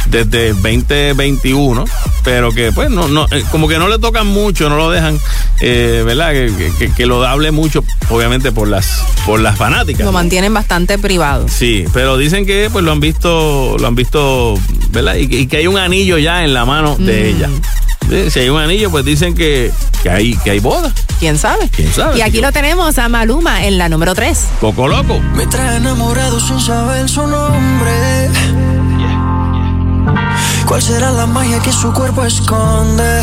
desde 0.07 0.52
2021, 0.52 1.85
pero 2.24 2.52
que 2.52 2.73
pues 2.73 2.90
no, 2.90 3.09
no, 3.09 3.27
eh, 3.31 3.44
como 3.51 3.69
que 3.69 3.78
no 3.78 3.89
le 3.89 3.98
tocan 3.98 4.27
mucho, 4.27 4.69
no 4.69 4.77
lo 4.77 4.90
dejan, 4.90 5.19
eh, 5.61 6.02
¿verdad? 6.05 6.19
Que, 6.28 6.70
que- 6.78 6.92
que 6.92 7.06
lo 7.06 7.26
hable 7.26 7.51
mucho, 7.51 7.82
obviamente, 8.10 8.52
por 8.52 8.68
las, 8.68 9.02
por 9.24 9.40
las 9.40 9.56
fanáticas. 9.56 10.01
Lo 10.01 10.06
¿no? 10.06 10.12
mantienen 10.12 10.52
bastante 10.52 10.98
privado. 10.98 11.47
Sí, 11.48 11.84
pero 11.94 12.16
dicen 12.18 12.44
que 12.47 12.68
pues 12.70 12.84
lo 12.84 12.92
han 12.92 13.01
visto, 13.01 13.76
lo 13.80 13.86
han 13.86 13.94
visto, 13.94 14.55
¿verdad? 14.90 15.14
Y, 15.16 15.26
que- 15.28 15.38
y 15.40 15.47
que 15.47 15.56
hay 15.56 15.66
un 15.66 15.78
anillo 15.78 16.18
ya 16.18 16.44
en 16.44 16.52
la 16.55 16.64
mano 16.66 16.97
de 16.98 17.22
Mm. 17.32 17.36
ella. 17.36 17.48
Sí, 18.09 18.30
Si 18.30 18.40
hay 18.40 18.48
un 18.48 18.60
anillo, 18.60 18.90
pues 18.90 19.05
dicen 19.05 19.34
que, 19.34 19.70
que 20.02 20.10
hay, 20.10 20.34
que 20.38 20.51
hay 20.51 20.59
boda. 20.60 20.92
¿Quién 21.20 21.38
sabe? 21.38 21.68
¿Quién 21.68 21.92
sabe? 21.92 22.18
Y 22.18 22.22
aquí 22.22 22.40
lo 22.40 22.51
tenemos 22.52 22.98
a 22.98 23.09
Maluma 23.09 23.64
en 23.66 23.78
la 23.78 23.88
número 23.88 24.14
3. 24.14 24.47
Coco 24.60 24.88
Loco. 24.88 25.20
Me 25.36 25.47
trae 25.47 25.76
enamorado 25.76 26.38
sin 26.40 26.59
saber 26.60 27.09
su 27.09 27.24
nombre. 27.26 28.28
¿Cuál 30.66 30.82
será 30.82 31.10
la 31.12 31.26
magia 31.26 31.60
que 31.60 31.72
su 31.72 31.92
cuerpo 31.92 32.24
esconde? 32.24 33.22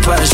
Hay 0.00 0.18
campas. 0.18 0.30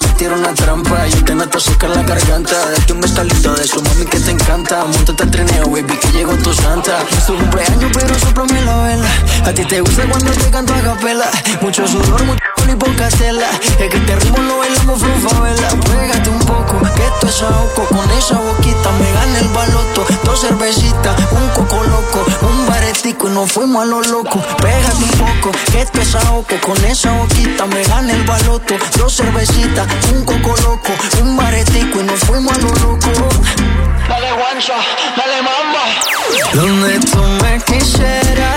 Metieron 0.00 0.40
una 0.40 0.54
trampa, 0.54 1.06
yo 1.06 1.24
te 1.24 1.34
noto 1.34 1.60
seca 1.60 1.86
en 1.86 1.94
la 1.94 2.02
garganta. 2.02 2.70
Date 2.70 2.92
un 2.92 3.00
bestalito 3.00 3.54
de 3.54 3.66
su 3.66 3.82
mami 3.82 4.04
que 4.06 4.18
te 4.18 4.30
encanta. 4.30 4.84
Montate 4.84 5.22
al 5.22 5.30
trineo, 5.30 5.66
baby, 5.66 5.96
que 5.96 6.08
llegó 6.12 6.34
tu 6.34 6.52
santa. 6.52 6.98
Es 7.10 7.26
tu 7.26 7.36
cumpleaños, 7.36 7.90
pero 7.94 8.18
soplame 8.18 8.62
la 8.62 8.76
vela. 8.82 9.08
A 9.44 9.52
ti 9.52 9.64
te 9.64 9.80
gusta 9.80 10.02
cuando 10.08 10.30
te 10.30 10.50
canto 10.50 10.74
a 10.74 10.80
capela. 10.80 11.30
Mucho 11.60 11.86
sudor, 11.86 12.24
mucho 12.24 12.42
y 12.68 12.74
poca 12.74 13.08
tela. 13.10 13.48
Es 13.78 13.88
que 13.88 13.96
este 13.96 14.16
ritmo 14.16 14.42
lo 14.42 14.58
bailamos 14.58 15.00
flow 15.00 15.30
favela. 15.30 15.68
Pégate 15.68 16.30
un 16.30 16.38
poco, 16.40 16.80
que 16.94 17.04
esto 17.06 17.26
es 17.26 17.42
ahogo. 17.42 17.86
Con 17.88 18.10
esa 18.10 18.38
boquita 18.38 18.90
me 18.98 19.12
gana 19.12 19.38
el 19.38 19.48
baloto. 19.48 20.06
Dos 20.24 20.40
cervecitas, 20.40 21.16
un 21.32 21.48
coco 21.50 21.82
loco, 21.84 22.24
baretico 22.98 23.28
y 23.28 23.32
nos 23.32 23.52
fuimos 23.52 23.82
a 23.82 23.86
lo 23.86 24.00
loco. 24.02 24.40
Pégate 24.60 24.96
un 24.96 25.10
poco, 25.10 25.50
que 25.70 25.82
esto 25.82 26.00
es 26.00 26.14
ahogo. 26.14 26.46
Con 26.62 26.84
esa 26.84 27.12
boquita 27.12 27.66
me 27.66 27.82
gana 27.84 28.12
el 28.12 28.24
baloto. 28.24 28.74
Dos 28.96 29.16
cervecitas, 29.16 29.86
un 30.12 30.24
coco 30.24 30.54
loco, 30.62 30.92
un 31.22 31.36
baretico 31.36 32.00
y 32.00 32.04
nos 32.04 32.20
fuimos 32.20 32.52
a 32.56 32.60
lo 32.60 32.70
loco. 32.70 33.08
Dale 34.08 34.32
guancha, 34.32 34.74
dale 35.16 35.42
mamba. 35.42 35.84
Donde 36.54 36.98
tú 37.00 37.22
me 37.42 37.60
quisieras. 37.62 38.47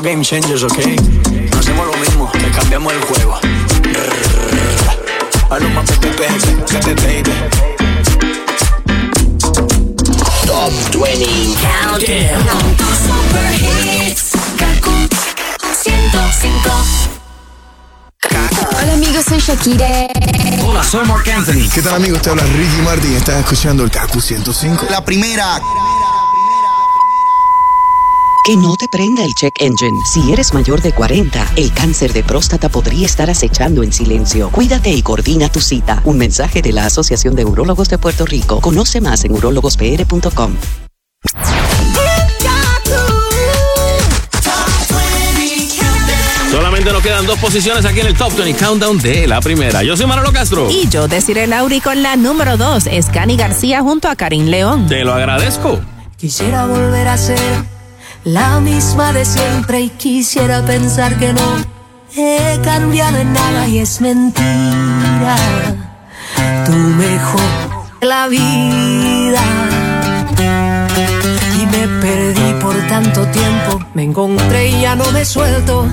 Somos 0.00 0.02
game 0.02 0.24
changers, 0.24 0.62
ok. 0.62 0.78
No 1.52 1.58
hacemos 1.58 1.86
lo 1.86 1.96
mismo, 1.98 2.30
le 2.34 2.50
cambiamos 2.50 2.92
el 2.92 3.00
juego. 3.00 3.38
Maluma, 5.48 5.82
baby, 5.82 6.16
baby, 6.16 6.64
baby, 6.72 6.94
baby. 7.02 7.32
Top 10.46 10.72
20 10.92 11.26
Countdown. 11.60 12.76
Super 13.06 13.52
hits. 13.60 14.32
Kaku 14.58 15.08
105. 15.82 16.70
Hola 18.82 18.92
amigos, 18.94 19.24
soy 19.24 19.38
Shakira. 19.38 20.08
Hola, 20.66 20.84
soy 20.84 21.06
Mark 21.06 21.28
Anthony. 21.28 21.68
¿Qué 21.74 21.82
tal 21.82 21.94
amigos? 21.94 22.22
Te 22.22 22.30
habla 22.30 22.44
Ricky 22.44 22.82
Martin. 22.84 23.16
Estás 23.16 23.40
escuchando 23.40 23.84
el 23.84 23.90
KQ 23.90 24.20
105. 24.20 24.86
La 24.90 25.04
primera. 25.04 25.60
Que 28.46 28.56
no 28.56 28.74
te 28.76 28.86
prenda 28.90 29.22
el 29.22 29.34
check 29.34 29.52
engine. 29.60 29.98
Si 30.06 30.32
eres 30.32 30.54
mayor 30.54 30.80
de 30.80 30.92
40, 30.92 31.52
el 31.56 31.72
cáncer 31.74 32.14
de 32.14 32.24
próstata 32.24 32.70
podría 32.70 33.04
estar 33.04 33.28
acechando 33.28 33.82
en 33.82 33.92
silencio. 33.92 34.50
Cuídate 34.50 34.90
y 34.90 35.02
coordina 35.02 35.50
tu 35.50 35.60
cita. 35.60 36.00
Un 36.04 36.16
mensaje 36.16 36.62
de 36.62 36.72
la 36.72 36.86
Asociación 36.86 37.34
de 37.34 37.44
Urólogos 37.44 37.90
de 37.90 37.98
Puerto 37.98 38.24
Rico. 38.24 38.60
Conoce 38.60 39.02
más 39.02 39.24
en 39.24 39.32
urologospr.com. 39.32 40.56
Solamente 46.50 46.92
nos 46.92 47.02
quedan 47.02 47.26
dos 47.26 47.38
posiciones 47.38 47.84
aquí 47.84 48.00
en 48.00 48.06
el 48.06 48.14
Top 48.16 48.34
20 48.34 48.58
Countdown 48.58 48.98
de 48.98 49.26
la 49.26 49.42
primera. 49.42 49.82
Yo 49.82 49.98
soy 49.98 50.06
Manolo 50.06 50.32
Castro. 50.32 50.70
Y 50.70 50.88
yo, 50.88 51.08
Desiree 51.08 51.46
Lauri, 51.46 51.80
con 51.80 52.02
la 52.02 52.16
número 52.16 52.56
2, 52.56 52.86
es 52.86 53.06
Cani 53.06 53.36
García 53.36 53.82
junto 53.82 54.08
a 54.08 54.16
Karim 54.16 54.46
León. 54.46 54.86
Te 54.88 55.04
lo 55.04 55.12
agradezco. 55.12 55.78
Quisiera 56.16 56.66
volver 56.66 57.06
a 57.06 57.18
ser 57.18 57.79
la 58.24 58.60
misma 58.60 59.12
de 59.12 59.24
siempre 59.24 59.80
y 59.80 59.88
quisiera 59.90 60.62
pensar 60.62 61.18
que 61.18 61.32
no 61.32 61.56
he 62.14 62.58
cambiado 62.62 63.16
en 63.18 63.32
nada 63.32 63.66
y 63.68 63.78
es 63.78 64.00
mentira. 64.00 65.36
Tú 66.66 66.72
mejor 66.72 67.40
la 68.00 68.28
vida. 68.28 69.42
Y 71.60 71.66
me 71.66 71.88
perdí 72.00 72.60
por 72.60 72.74
tanto 72.88 73.26
tiempo, 73.28 73.80
me 73.94 74.04
encontré 74.04 74.68
y 74.68 74.80
ya 74.82 74.96
no 74.96 75.10
me 75.12 75.24
suelto. 75.24 75.86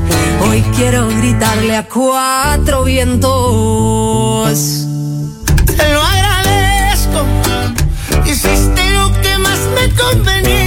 Hoy 0.47 0.61
quiero 0.75 1.07
gritarle 1.07 1.77
a 1.77 1.87
cuatro 1.87 2.83
vientos. 2.83 4.49
Te 5.65 5.93
lo 5.93 6.01
agradezco. 6.01 7.25
Hiciste 8.25 8.91
lo 8.91 9.11
que 9.21 9.37
más 9.37 9.59
me 9.75 9.93
convenía. 9.95 10.66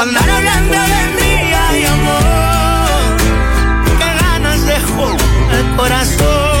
Andar 0.00 0.30
hablando 0.30 0.74
de 0.74 1.02
mí, 1.16 1.52
ay 1.68 1.84
amor. 1.84 3.16
Qué 3.98 4.10
ganas 4.24 4.66
dejó 4.66 5.16
el 5.58 5.76
corazón. 5.76 6.52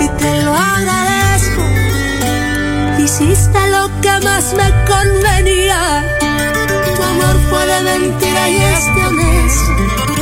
y 0.00 0.08
te 0.18 0.42
lo 0.42 0.54
agradezco. 0.54 1.62
Hiciste 2.98 3.70
lo 3.70 4.00
que 4.00 4.20
más 4.24 4.54
me 4.54 4.70
convenía. 4.86 6.04
Tu 6.96 7.02
amor 7.02 7.36
fue 7.48 7.66
de 7.66 7.80
mentira 7.82 8.48
y 8.48 8.56
es 8.56 8.84
de 8.94 9.06
honesto. 9.06 10.13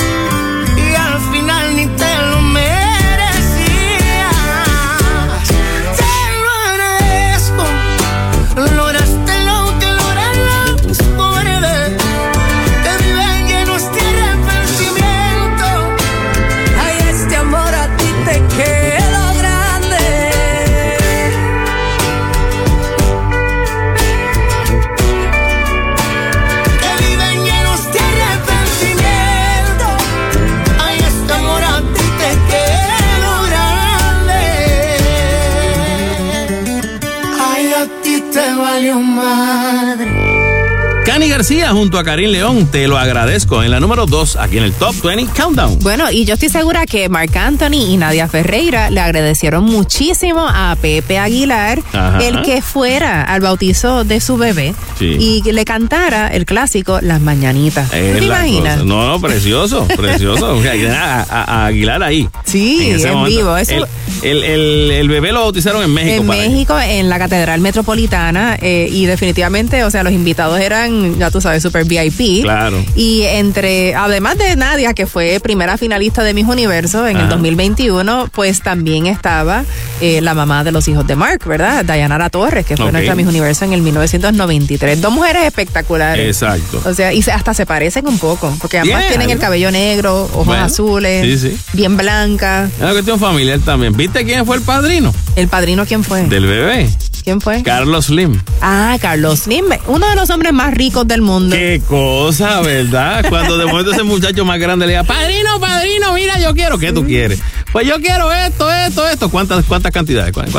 Junto 41.82 41.98
a 41.98 42.04
Karim 42.04 42.30
León, 42.30 42.68
te 42.70 42.86
lo 42.86 42.96
agradezco. 42.96 43.60
En 43.64 43.72
la 43.72 43.80
número 43.80 44.06
2, 44.06 44.36
aquí 44.36 44.56
en 44.58 44.62
el 44.62 44.72
Top 44.72 44.94
20 45.02 45.32
Countdown. 45.34 45.80
Bueno, 45.80 46.12
y 46.12 46.24
yo 46.24 46.34
estoy 46.34 46.48
segura 46.48 46.86
que 46.86 47.08
Marc 47.08 47.34
Anthony 47.36 47.88
y 47.88 47.96
Nadia 47.96 48.28
Ferreira 48.28 48.88
le 48.88 49.00
agradecieron 49.00 49.64
muchísimo 49.64 50.46
a 50.48 50.76
Pepe 50.80 51.18
Aguilar 51.18 51.80
Ajá. 51.92 52.18
el 52.22 52.42
que 52.42 52.62
fuera 52.62 53.24
al 53.24 53.40
bautizo 53.40 54.04
de 54.04 54.20
su 54.20 54.36
bebé 54.36 54.76
Sí. 54.96 55.16
y 55.18 55.42
que 55.42 55.52
le 55.52 55.64
cantara 55.64 56.28
el 56.28 56.46
clásico 56.46 57.00
Las 57.00 57.20
Mañanitas. 57.20 57.90
¿Tú 57.90 57.96
Es 57.96 58.12
te 58.14 58.20
la 58.20 58.26
imaginas? 58.46 58.74
cosa. 58.74 58.84
No, 58.84 59.08
no, 59.08 59.20
precioso, 59.20 59.84
precioso. 59.96 60.60
A, 60.62 61.22
a- 61.28 61.44
a 61.62 61.66
Aguilar 61.66 62.04
ahí. 62.04 62.28
Sí, 62.44 62.90
en 62.92 63.24
vivo. 63.24 63.56
Eso- 63.56 63.74
El, 63.74 63.84
el- 64.22 64.44
el- 64.44 64.90
el 64.92 65.08
bebé 65.08 65.32
lo 65.32 65.40
bautizaron 65.40 65.82
en 65.82 65.92
México. 65.92 66.22
en 66.22 66.26
México, 66.28 66.78
en 66.78 67.08
la 67.08 67.18
Catedral 67.18 67.60
Metropolitana, 67.60 68.56
eh, 68.62 68.88
y 68.88 69.06
definitivamente, 69.06 69.82
o 69.82 69.90
sea, 69.90 70.04
los 70.04 70.12
invitados 70.12 70.60
eran, 70.60 71.18
ya 71.18 71.32
tú 71.32 71.40
sabes, 71.40 71.64
super 71.72 71.84
VIP. 71.84 72.42
Claro. 72.42 72.84
Y 72.94 73.22
entre, 73.22 73.94
además 73.94 74.36
de 74.36 74.54
Nadia, 74.56 74.92
que 74.92 75.06
fue 75.06 75.40
primera 75.42 75.78
finalista 75.78 76.22
de 76.22 76.34
Miss 76.34 76.46
Universo 76.46 77.06
en 77.08 77.16
el 77.16 77.22
Ajá. 77.24 77.30
2021, 77.34 78.28
pues 78.32 78.60
también 78.60 79.06
estaba 79.06 79.64
eh, 80.02 80.20
la 80.20 80.34
mamá 80.34 80.64
de 80.64 80.72
los 80.72 80.86
hijos 80.88 81.06
de 81.06 81.16
Mark, 81.16 81.40
¿verdad? 81.46 81.82
Dayanara 81.84 82.28
Torres, 82.28 82.66
que 82.66 82.76
fue 82.76 82.92
nuestra 82.92 83.14
Miss 83.14 83.26
Universo 83.26 83.64
en 83.64 83.72
el 83.72 83.80
1993. 83.80 85.00
Dos 85.00 85.12
mujeres 85.12 85.44
espectaculares. 85.44 86.26
Exacto. 86.26 86.82
O 86.84 86.92
sea, 86.92 87.12
y 87.14 87.20
hasta 87.20 87.54
se 87.54 87.64
parecen 87.64 88.06
un 88.06 88.18
poco, 88.18 88.54
porque 88.60 88.78
además 88.78 89.04
tienen 89.08 89.30
el 89.30 89.38
cabello 89.38 89.70
negro, 89.70 90.24
ojos 90.24 90.46
Bueno, 90.46 90.64
azules, 90.64 91.40
sí, 91.40 91.50
sí. 91.50 91.58
bien 91.72 91.96
blancas. 91.96 92.70
Es 92.76 92.82
una 92.82 92.92
cuestión 92.92 93.18
familiar 93.18 93.58
también. 93.60 93.96
¿Viste 93.96 94.24
quién 94.24 94.44
fue 94.44 94.56
el 94.56 94.62
padrino 94.62 95.14
¿El 95.36 95.48
padrino 95.48 95.86
quién 95.86 96.04
fue? 96.04 96.22
del 96.24 96.46
bebé? 96.46 96.90
¿Quién 97.24 97.40
fue? 97.40 97.62
Carlos 97.62 98.06
Slim. 98.06 98.40
Ah, 98.60 98.96
Carlos 99.00 99.40
Slim, 99.40 99.66
uno 99.86 100.08
de 100.08 100.16
los 100.16 100.28
hombres 100.30 100.52
más 100.52 100.74
ricos 100.74 101.06
del 101.06 101.22
mundo. 101.22 101.54
Qué 101.62 101.80
cosa, 101.86 102.60
¿verdad? 102.60 103.24
Cuando 103.28 103.56
de 103.56 103.66
momento 103.66 103.92
ese 103.92 104.02
muchacho 104.02 104.44
más 104.44 104.58
grande 104.58 104.84
le 104.84 104.94
diga, 104.94 105.04
padrino, 105.04 105.60
padrino, 105.60 106.12
mira, 106.12 106.40
yo 106.40 106.54
quiero. 106.54 106.76
¿Qué 106.76 106.92
tú 106.92 107.04
quieres? 107.06 107.38
Pues 107.70 107.86
yo 107.86 108.00
quiero 108.00 108.32
esto, 108.32 108.70
esto, 108.70 109.08
esto. 109.08 109.28
¿Cuántas, 109.30 109.64
cuántas 109.64 109.92
cantidades? 109.92 110.32
¿Cuántas? 110.32 110.52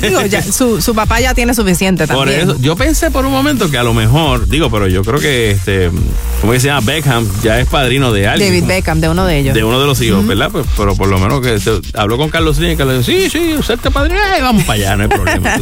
Digo, 0.00 0.22
ya, 0.22 0.42
su, 0.52 0.80
su 0.80 0.94
papá 0.94 1.20
ya 1.20 1.34
tiene 1.34 1.54
suficiente 1.54 2.06
Por 2.06 2.16
también. 2.26 2.40
eso, 2.40 2.56
yo 2.60 2.74
pensé 2.74 3.10
por 3.10 3.26
un 3.26 3.32
momento 3.32 3.70
que 3.70 3.76
a 3.76 3.82
lo 3.82 3.92
mejor, 3.92 4.48
digo, 4.48 4.70
pero 4.70 4.88
yo 4.88 5.04
creo 5.04 5.20
que 5.20 5.50
este, 5.50 5.90
¿cómo 6.40 6.54
que 6.54 6.58
se 6.60 6.68
llama? 6.68 6.80
Beckham 6.86 7.28
ya 7.42 7.60
es 7.60 7.68
padrino 7.68 8.12
de 8.12 8.26
alguien. 8.26 8.48
David 8.50 8.66
Beckham, 8.66 9.00
de 9.00 9.10
uno 9.10 9.26
de 9.26 9.38
ellos. 9.38 9.54
De 9.54 9.62
uno 9.62 9.78
de 9.78 9.86
los 9.86 10.00
hijos, 10.00 10.26
¿verdad? 10.26 10.48
Pues, 10.50 10.66
pero 10.76 10.96
por 10.96 11.06
lo 11.08 11.18
menos 11.18 11.40
que 11.42 11.60
se- 11.60 11.80
habló 11.94 12.16
con 12.16 12.30
Carlos 12.30 12.56
Slim 12.56 12.70
y 12.72 12.76
Carlos 12.76 13.06
dijo, 13.06 13.20
sí, 13.20 13.30
sí, 13.30 13.54
usted 13.56 13.78
te 13.78 13.90
padrino, 13.90 14.18
eh, 14.18 14.40
vamos 14.42 14.64
para 14.64 14.74
allá, 14.78 14.96
no 14.96 15.02
hay 15.02 15.08
problema. 15.08 15.56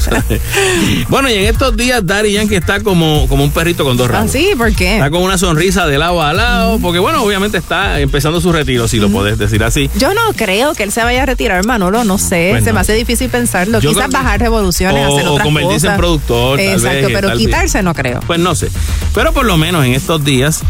bueno, 1.09 1.29
y 1.29 1.35
en 1.35 1.45
estos 1.47 1.77
días 1.77 2.07
Daddy 2.07 2.33
Yankee 2.33 2.55
está 2.55 2.81
como, 2.81 3.27
como 3.29 3.45
un 3.45 3.51
perrito 3.51 3.85
con 3.85 3.97
dos 3.99 4.09
Ah, 4.09 4.20
ramos. 4.21 4.33
sí, 4.33 4.51
¿por 4.57 4.75
qué? 4.75 4.95
Está 4.95 5.11
con 5.11 5.23
una 5.23 5.39
sonrisa 5.39 5.87
de 5.87 5.99
lado 5.99 6.23
a 6.23 6.33
lado, 6.33 6.79
porque 6.81 6.99
bueno, 6.99 7.23
obviamente 7.23 7.59
está 7.59 8.01
empezando 8.01 8.41
su 8.41 8.53
retiro, 8.53 8.89
si 8.89 8.99
lo 8.99 9.11
podés 9.11 9.39
decir 9.39 9.63
así. 9.65 9.91
Yo 9.97 10.15
no 10.15 10.21
creo 10.37 10.75
que 10.75 10.83
él 10.85 10.93
se 10.93 11.03
vaya 11.03 11.23
a 11.23 11.27
retirar, 11.27 11.65
Manolo, 11.67 12.05
no 12.05 12.19
sé. 12.19 12.49
Pues 12.53 12.65
se 12.65 12.73
me 12.73 12.81
hace 12.81 12.95
difícil 12.95 13.29
pensarlo. 13.31 13.81
Quizás 13.81 14.07
que- 14.07 14.13
bajar 14.13 14.41
revoluciones, 14.41 15.07
o- 15.09 15.17
hacer 15.17 15.29
o 15.29 15.33
otras 15.33 15.45
convertirse 15.47 15.87
en 15.89 15.97
productor, 15.97 16.59
tal 16.59 16.67
Exacto, 16.67 17.07
vez, 17.07 17.15
pero 17.15 17.29
tal- 17.29 17.39
quitarse 17.39 17.83
no 17.83 17.95
creo. 17.95 18.21
Pues 18.27 18.39
no 18.41 18.55
sé. 18.55 18.69
Pero 19.15 19.33
por 19.33 19.45
lo 19.47 19.57
menos 19.57 19.85
en 19.85 19.95
estos 19.95 20.25
días, 20.25 20.61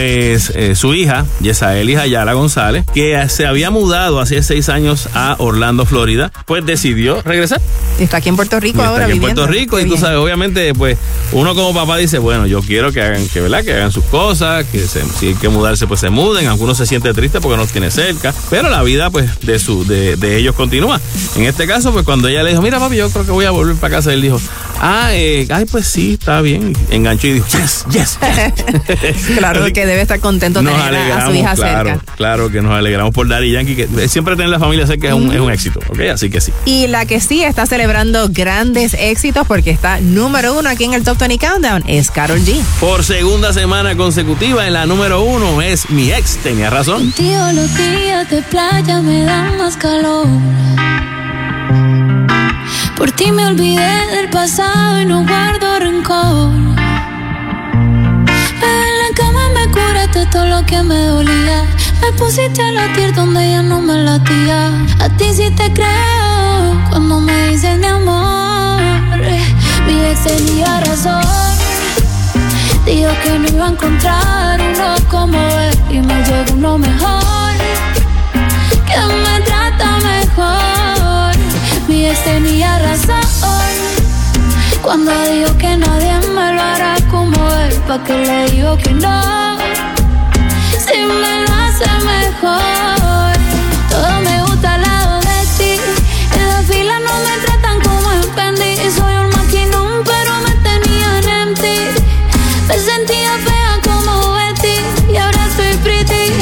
pues 0.00 0.52
eh, 0.54 0.76
su 0.76 0.94
hija, 0.94 1.26
Yesaeli 1.40 1.96
Ayala 1.96 2.32
González, 2.34 2.84
que 2.94 3.20
se 3.28 3.44
había 3.44 3.72
mudado 3.72 4.20
hace 4.20 4.40
seis 4.44 4.68
años 4.68 5.08
a 5.14 5.34
Orlando, 5.40 5.84
Florida, 5.84 6.30
pues 6.46 6.64
decidió 6.64 7.20
regresar. 7.22 7.60
Está 7.98 8.18
aquí 8.18 8.28
en 8.28 8.36
Puerto 8.36 8.60
Rico 8.60 8.76
Y 8.78 8.80
está 8.82 8.88
ahora 8.88 9.04
aquí 9.06 9.14
en. 9.14 9.20
Puerto 9.20 9.48
Rico 9.48 9.76
Qué 9.78 9.82
y 9.82 9.86
tú 9.86 9.90
bien. 9.94 10.00
sabes, 10.00 10.18
obviamente, 10.18 10.72
pues 10.74 10.96
uno 11.32 11.56
como 11.56 11.74
papá 11.74 11.96
dice, 11.96 12.18
bueno, 12.18 12.46
yo 12.46 12.62
quiero 12.62 12.92
que 12.92 13.02
hagan, 13.02 13.26
que 13.30 13.40
verdad, 13.40 13.64
que 13.64 13.72
hagan 13.74 13.90
sus 13.90 14.04
cosas, 14.04 14.64
que 14.66 14.78
se- 14.78 15.04
si 15.18 15.26
hay 15.26 15.34
que 15.34 15.48
mudarse, 15.48 15.88
pues 15.88 15.98
se 15.98 16.08
muden, 16.10 16.46
aunque 16.46 16.62
uno 16.62 16.76
se 16.76 16.86
siente 16.86 17.12
triste 17.12 17.40
porque 17.40 17.56
no 17.56 17.62
los 17.64 17.72
tiene 17.72 17.90
cerca, 17.90 18.32
pero 18.48 18.70
la 18.70 18.84
vida, 18.84 19.10
pues, 19.10 19.40
de 19.40 19.58
su, 19.58 19.84
de, 19.84 20.14
de 20.14 20.36
ellos 20.36 20.54
continúa. 20.54 21.00
En 21.34 21.46
este 21.46 21.66
caso, 21.66 21.92
pues 21.92 22.04
cuando 22.04 22.28
ella 22.28 22.44
le 22.44 22.50
dijo, 22.50 22.62
mira 22.62 22.78
papi, 22.78 22.94
yo 22.94 23.10
creo 23.10 23.24
que 23.24 23.32
voy 23.32 23.44
a 23.44 23.50
volver 23.50 23.74
para 23.74 23.96
casa, 23.96 24.12
él 24.12 24.22
dijo, 24.22 24.40
Ah, 24.82 25.08
eh, 25.12 25.46
ay, 25.50 25.64
pues 25.66 25.86
sí, 25.88 26.14
está 26.18 26.40
bien. 26.40 26.72
Enganchó 26.90 27.26
y 27.26 27.32
dijo, 27.34 27.46
yes, 27.48 27.84
yes. 27.90 28.18
claro 29.38 29.70
que 29.74 29.79
debe 29.86 30.02
estar 30.02 30.20
contento 30.20 30.62
Nos 30.62 30.74
tener 30.74 31.12
a- 31.12 31.26
su 31.26 31.34
hija 31.34 31.54
claro, 31.54 31.90
cerca. 31.90 32.12
claro 32.16 32.50
que 32.50 32.62
nos 32.62 32.72
alegramos 32.72 33.12
por 33.12 33.28
Daddy 33.28 33.52
Yankee, 33.52 33.76
que 33.76 34.08
siempre 34.08 34.36
tener 34.36 34.50
la 34.50 34.58
familia 34.58 34.86
cerca 34.86 35.08
es 35.08 35.14
un, 35.14 35.32
es 35.32 35.40
un 35.40 35.50
éxito, 35.50 35.80
¿ok? 35.88 36.00
Así 36.12 36.30
que 36.30 36.40
sí. 36.40 36.52
Y 36.64 36.86
la 36.86 37.06
que 37.06 37.20
sí 37.20 37.42
está 37.42 37.66
celebrando 37.66 38.28
grandes 38.30 38.94
éxitos 38.94 39.46
porque 39.46 39.70
está 39.70 40.00
número 40.00 40.58
uno 40.58 40.68
aquí 40.68 40.84
en 40.84 40.94
el 40.94 41.04
Top 41.04 41.18
20 41.18 41.38
Countdown 41.38 41.84
es 41.86 42.10
Carol 42.10 42.38
G. 42.40 42.60
Por 42.80 43.04
segunda 43.04 43.52
semana 43.52 43.96
consecutiva 43.96 44.66
en 44.66 44.72
la 44.74 44.86
número 44.86 45.22
uno 45.22 45.60
es 45.62 45.90
mi 45.90 46.10
ex, 46.12 46.36
tenía 46.38 46.70
razón. 46.70 47.02
Contigo 47.12 47.40
los 47.54 47.76
días 47.76 48.28
de 48.30 48.42
playa 48.42 49.00
me 49.00 49.22
dan 49.24 49.56
más 49.58 49.76
calor. 49.76 50.26
Por 52.96 53.10
ti 53.12 53.30
me 53.32 53.46
olvidé 53.46 54.06
del 54.14 54.28
pasado 54.30 55.00
y 55.00 55.06
no 55.06 55.24
guardo 55.24 55.78
rencor. 55.78 56.79
Curaste 59.70 60.26
todo 60.26 60.46
lo 60.46 60.64
que 60.66 60.82
me 60.82 61.06
dolía. 61.06 61.64
Me 62.00 62.12
pusiste 62.12 62.62
a 62.62 62.72
latir 62.72 63.14
donde 63.14 63.50
ya 63.50 63.62
no 63.62 63.80
me 63.80 63.94
latía. 64.02 64.70
A 65.00 65.08
ti 65.16 65.26
sí 65.32 65.50
te 65.50 65.72
creo 65.72 66.84
cuando 66.88 67.20
me 67.20 67.48
dices 67.48 67.78
mi 67.78 67.86
amor. 67.86 68.80
Mi 69.86 70.00
ex 70.06 70.24
tenía 70.24 70.80
razón. 70.80 71.22
Dijo 72.84 73.10
que 73.22 73.38
no 73.38 73.48
iba 73.48 73.66
a 73.66 73.70
encontrar 73.70 74.60
uno 74.60 74.94
como 75.08 75.38
él 75.38 75.78
y 75.90 76.00
me 76.00 76.14
llegó 76.24 76.52
uno 76.54 76.78
mejor. 76.78 77.52
Que 78.86 78.98
me 79.24 79.40
trata 79.42 79.98
mejor. 79.98 81.32
Mi 81.88 82.06
ex 82.06 82.24
tenía 82.24 82.78
razón. 82.78 83.20
Cuando 84.82 85.12
dijo 85.30 85.56
que 85.58 85.76
nadie 85.76 86.14
me 86.34 86.54
lo 86.54 86.62
hará 86.62 86.96
como 87.10 87.36
él, 87.52 87.74
pa' 87.86 88.02
que 88.02 88.14
le 88.14 88.50
digo 88.50 88.76
que 88.78 88.92
no. 88.94 89.59
Me 91.22 91.46
lo 91.46 91.54
hace 91.54 91.88
mejor. 92.04 93.32
Todo 93.90 94.20
me 94.20 94.42
gusta 94.42 94.74
al 94.74 94.82
lado 94.82 95.20
de 95.20 95.38
ti. 95.58 95.72
En 96.38 96.48
la 96.48 96.62
fila 96.62 96.98
no 97.00 97.14
me 97.26 97.34
tratan 97.44 97.80
como 97.80 98.12
en. 98.12 98.20
Soy 98.92 99.14
un 99.14 99.28
maquinón, 99.30 100.04
pero 100.04 100.32
me 100.46 100.52
tenían 100.68 101.24
en 101.28 101.54
ti. 101.54 101.78
Me 102.68 102.78
sentía 102.78 103.32
fea 103.46 103.80
como 103.84 104.32
Betty 104.34 104.76
y 105.12 105.16
ahora 105.16 105.48
soy 105.56 105.76
pretty. 105.84 106.32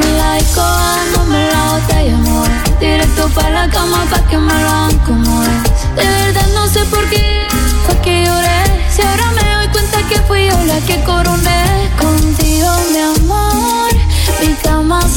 En 0.00 0.18
la 0.18 0.34
disco 0.34 0.60
dándome 0.60 1.50
la 1.50 1.62
botella, 1.72 2.14
amor. 2.14 2.48
Directo 2.80 3.28
para 3.34 3.50
la 3.50 3.68
cama 3.70 4.04
pa' 4.10 4.22
que 4.28 4.38
me 4.38 4.54
lo 4.62 4.78
como 5.04 5.42
es. 5.42 5.48
De 5.96 6.04
verdad 6.04 6.48
no 6.54 6.66
sé 6.68 6.80
por 6.86 7.04
qué 7.10 7.46
fue 7.86 7.96
que 8.00 8.24
lloré. 8.24 8.62
Si 8.94 9.02
ahora 9.02 9.30
me 9.32 9.54
doy 9.54 9.68
cuenta 9.68 9.98
que 10.08 10.18
fui 10.26 10.46
yo 10.48 10.64
la 10.64 10.78
que 10.80 11.02
coroné. 11.04 11.90
Contigo, 12.00 12.70
mi 12.92 12.98
amor, 13.00 13.17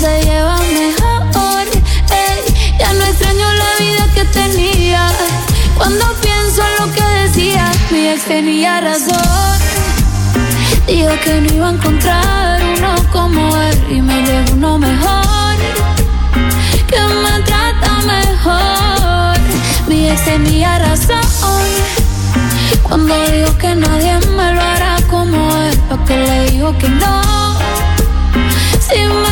se 0.02 0.23
lleva 0.23 0.57
mejor. 0.57 1.64
Ey, 2.10 2.76
ya 2.80 2.91
no 2.94 3.03
extraño 3.06 3.48
la 3.53 3.72
vida 3.80 4.06
que 4.15 4.26
tenía. 4.26 5.07
Cuando 5.78 6.06
pienso 6.22 6.64
en 6.68 6.73
lo 6.80 6.94
que 6.95 7.03
decía, 7.23 7.72
mi 7.91 8.07
ex 8.07 8.23
tenía 8.23 8.82
razón. 8.82 9.60
Dijo 10.88 11.14
que 11.23 11.41
no 11.41 11.53
iba 11.53 11.68
a 11.68 11.72
encontrar 11.73 12.61
uno 12.78 12.95
como 13.11 13.56
él 13.57 13.78
y 13.91 14.02
me 14.02 14.23
llegó 14.23 14.53
uno 14.53 14.80
mejor, 14.80 15.56
que 16.90 17.02
me 17.23 17.44
trata 17.45 17.91
mejor. 18.15 19.38
Mi 19.88 20.10
ex 20.10 20.26
tenía 20.26 20.80
razón 20.80 21.22
cuando 22.82 23.14
dijo 23.28 23.56
que 23.60 23.76
nadie 23.76 24.18
me 24.36 24.53
lo 24.56 24.61
hará 24.61 24.98
como 25.11 25.38
él, 25.57 25.80
porque 25.88 26.18
le 26.18 26.49
digo 26.49 26.76
que 26.80 26.90
no, 26.90 27.22
si 28.80 28.99
me 28.99 29.30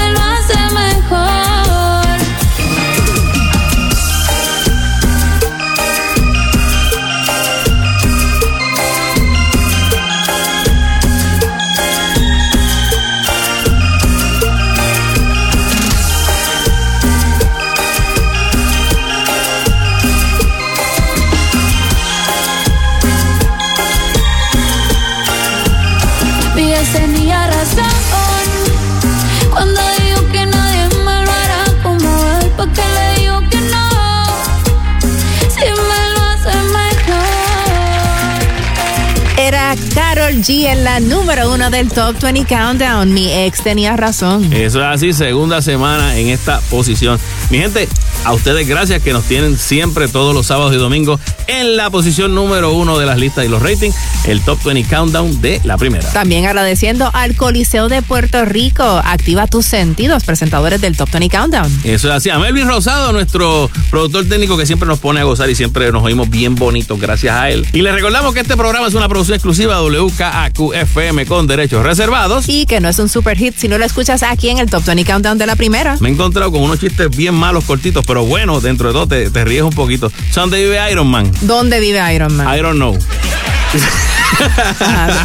G 40.41 40.65
en 40.65 40.83
la 40.83 40.99
número 40.99 41.53
uno 41.53 41.69
del 41.69 41.89
Top 41.89 42.19
20 42.21 42.45
Countdown. 42.45 43.13
Mi 43.13 43.31
ex 43.31 43.61
tenía 43.61 43.95
razón. 43.97 44.51
Eso 44.53 44.79
es 44.79 44.85
así, 44.85 45.13
segunda 45.13 45.61
semana 45.61 46.17
en 46.17 46.29
esta 46.29 46.61
posición. 46.69 47.19
Mi 47.49 47.59
gente, 47.59 47.87
a 48.23 48.33
ustedes 48.33 48.67
gracias 48.67 49.01
que 49.01 49.13
nos 49.13 49.23
tienen 49.25 49.57
siempre 49.57 50.07
todos 50.07 50.33
los 50.33 50.47
sábados 50.47 50.73
y 50.73 50.77
domingos 50.77 51.19
en 51.47 51.75
la 51.75 51.89
posición 51.89 52.35
número 52.35 52.73
uno 52.73 52.97
de 52.97 53.05
las 53.05 53.17
listas 53.17 53.45
y 53.45 53.47
los 53.47 53.61
ratings, 53.61 53.95
el 54.25 54.41
Top 54.41 54.61
20 54.63 54.89
Countdown 54.89 55.41
de 55.41 55.61
la 55.63 55.77
primera. 55.77 56.09
También 56.11 56.45
agradeciendo 56.45 57.09
al 57.13 57.35
Coliseo 57.35 57.89
de 57.89 58.01
Puerto 58.01 58.45
Rico. 58.45 58.83
Activa 58.83 59.47
tus 59.47 59.65
sentidos, 59.65 60.23
presentadores 60.23 60.81
del 60.81 60.95
Top 60.97 61.09
20 61.11 61.29
Countdown. 61.35 61.81
Eso 61.83 62.09
es 62.09 62.13
así. 62.13 62.29
A 62.29 62.39
Melvin 62.39 62.67
Rosado, 62.67 63.11
nuestro 63.11 63.69
productor 63.89 64.25
técnico 64.25 64.57
que 64.57 64.65
siempre 64.65 64.87
nos 64.87 64.99
pone 64.99 65.19
a 65.19 65.23
gozar 65.23 65.49
y 65.49 65.55
siempre 65.55 65.91
nos 65.91 66.03
oímos 66.03 66.29
bien 66.29 66.55
bonitos 66.55 66.99
gracias 66.99 67.35
a 67.35 67.49
él. 67.49 67.65
Y 67.73 67.81
les 67.81 67.93
recordamos 67.93 68.33
que 68.33 68.41
este 68.41 68.55
programa 68.55 68.87
es 68.87 68.93
una 68.93 69.07
producción 69.07 69.35
exclusiva 69.35 69.75
de 69.75 69.81
WKAQ-FM 69.81 71.25
con 71.25 71.47
derechos 71.47 71.83
reservados. 71.83 72.47
Y 72.47 72.65
que 72.65 72.79
no 72.79 72.89
es 72.89 72.99
un 72.99 73.09
super 73.09 73.37
hit 73.37 73.55
si 73.57 73.67
no 73.67 73.77
lo 73.77 73.85
escuchas 73.85 74.23
aquí 74.23 74.49
en 74.49 74.57
el 74.59 74.69
Top 74.69 74.83
20 74.85 75.05
Countdown 75.05 75.37
de 75.37 75.45
la 75.45 75.55
primera. 75.55 75.97
Me 75.99 76.09
he 76.09 76.11
encontrado 76.11 76.51
con 76.51 76.61
unos 76.61 76.79
chistes 76.79 77.09
bien 77.15 77.35
malos, 77.35 77.63
cortitos, 77.65 78.05
pero 78.05 78.25
bueno, 78.25 78.59
dentro 78.61 78.89
de 78.89 78.93
todo 78.93 79.07
te, 79.07 79.29
te 79.29 79.45
ríes 79.45 79.63
un 79.63 79.71
poquito. 79.71 80.11
¿Son 80.31 80.49
de 80.49 80.61
vive 80.63 80.91
Iron 80.91 81.07
Man? 81.07 81.31
¿Dónde 81.41 81.79
vive 81.79 81.99
Iron 82.13 82.35
Man? 82.35 82.57
I 82.57 82.61
don't 82.61 82.75
know. 82.75 82.97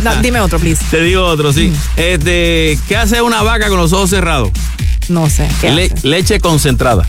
No, 0.02 0.16
dime 0.16 0.40
otro, 0.40 0.58
please. 0.58 0.84
Te 0.90 1.00
digo 1.00 1.24
otro, 1.24 1.52
sí. 1.52 1.72
Este, 1.96 2.78
¿qué 2.88 2.96
hace 2.96 3.22
una 3.22 3.42
vaca 3.42 3.68
con 3.68 3.78
los 3.78 3.92
ojos 3.92 4.10
cerrados? 4.10 4.50
No 5.08 5.28
sé. 5.30 5.48
¿qué 5.60 5.70
Le- 5.70 5.90
hace? 5.94 6.06
leche 6.08 6.40
concentrada. 6.40 7.06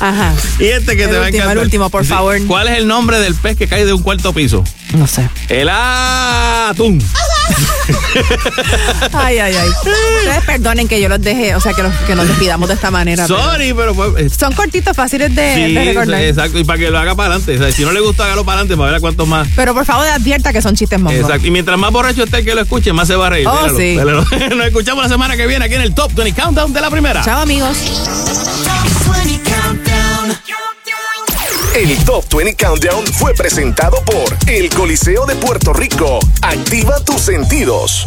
Ajá. 0.00 0.34
y 0.58 0.64
este 0.66 0.96
que 0.96 1.04
El 1.04 1.10
te 1.10 1.16
va 1.18 1.24
a 1.24 1.26
último, 1.26 1.36
encantar. 1.44 1.56
el 1.56 1.62
último, 1.64 1.90
por 1.90 2.04
favor. 2.04 2.36
¿Cuál 2.46 2.68
es 2.68 2.78
el 2.78 2.86
nombre 2.86 3.18
del 3.20 3.34
pez 3.34 3.56
que 3.56 3.66
cae 3.68 3.84
de 3.86 3.92
un 3.92 4.02
cuarto 4.02 4.32
piso? 4.32 4.64
No 4.94 5.06
sé. 5.06 5.28
El 5.48 5.68
atún. 5.70 7.02
Ay, 9.12 9.38
ay, 9.38 9.54
ay. 9.56 9.68
Ustedes 9.68 10.44
perdonen 10.44 10.86
que 10.88 11.00
yo 11.00 11.08
los 11.08 11.20
deje, 11.20 11.54
o 11.54 11.60
sea, 11.60 11.72
que, 11.72 11.82
los- 11.82 11.94
que 12.06 12.14
nos 12.14 12.28
despidamos 12.28 12.68
de 12.68 12.74
esta 12.74 12.90
manera. 12.90 13.24
pero- 13.26 13.38
Sorry, 13.42 13.72
pero 13.74 13.94
fue. 13.94 14.28
Son 14.28 14.52
cortitos, 14.52 14.94
fáciles 14.96 15.34
de, 15.34 15.54
Sí, 15.54 15.72
de 15.74 15.84
recordar. 15.84 16.20
exacto. 16.22 16.58
Y 16.58 16.64
para 16.64 16.78
que 16.78 16.90
lo 16.90 16.98
haga 16.98 17.14
para 17.14 17.34
adelante. 17.34 17.56
O 17.56 17.58
sea, 17.58 17.72
si 17.72 17.84
no 17.84 17.92
le 17.92 18.00
gusta, 18.00 18.24
hágalo 18.26 18.44
para 18.44 18.58
adelante 18.60 18.76
para 18.76 18.90
ver 18.90 18.98
a 18.98 19.00
cuántos 19.00 19.26
más. 19.26 19.48
Pero 19.56 19.72
por 19.74 19.84
favor, 19.86 20.06
advierta 20.06 20.52
que 20.52 20.60
son 20.62 20.76
chistes 20.76 20.98
mongos. 21.00 21.18
Exacto. 21.20 21.46
Y 21.46 21.50
mientras 21.50 21.78
más 21.78 21.90
borracho 21.90 22.24
esté 22.24 22.38
el 22.38 22.44
que 22.44 22.54
lo 22.54 22.60
escuche, 22.60 22.92
más 22.92 23.08
se 23.08 23.16
va 23.16 23.28
a 23.28 23.30
reír. 23.30 23.46
Oh, 23.48 23.68
sí. 23.70 23.96
míralo. 23.96 24.24
Nos 24.56 24.66
escuchamos 24.66 25.02
la 25.04 25.08
semana 25.18 25.36
que 25.36 25.48
viene 25.48 25.64
aquí 25.64 25.74
en 25.74 25.80
el 25.80 25.94
Top 25.96 26.12
20 26.14 26.40
Countdown 26.40 26.72
de 26.72 26.80
la 26.80 26.90
primera. 26.90 27.24
Chao, 27.24 27.40
amigos. 27.40 27.76
El 31.74 32.04
Top 32.04 32.24
20 32.32 32.54
Countdown 32.54 33.04
fue 33.04 33.34
presentado 33.34 34.00
por 34.04 34.36
El 34.46 34.70
Coliseo 34.70 35.26
de 35.26 35.34
Puerto 35.34 35.72
Rico. 35.72 36.20
Activa 36.40 37.00
tus 37.00 37.20
sentidos. 37.20 38.06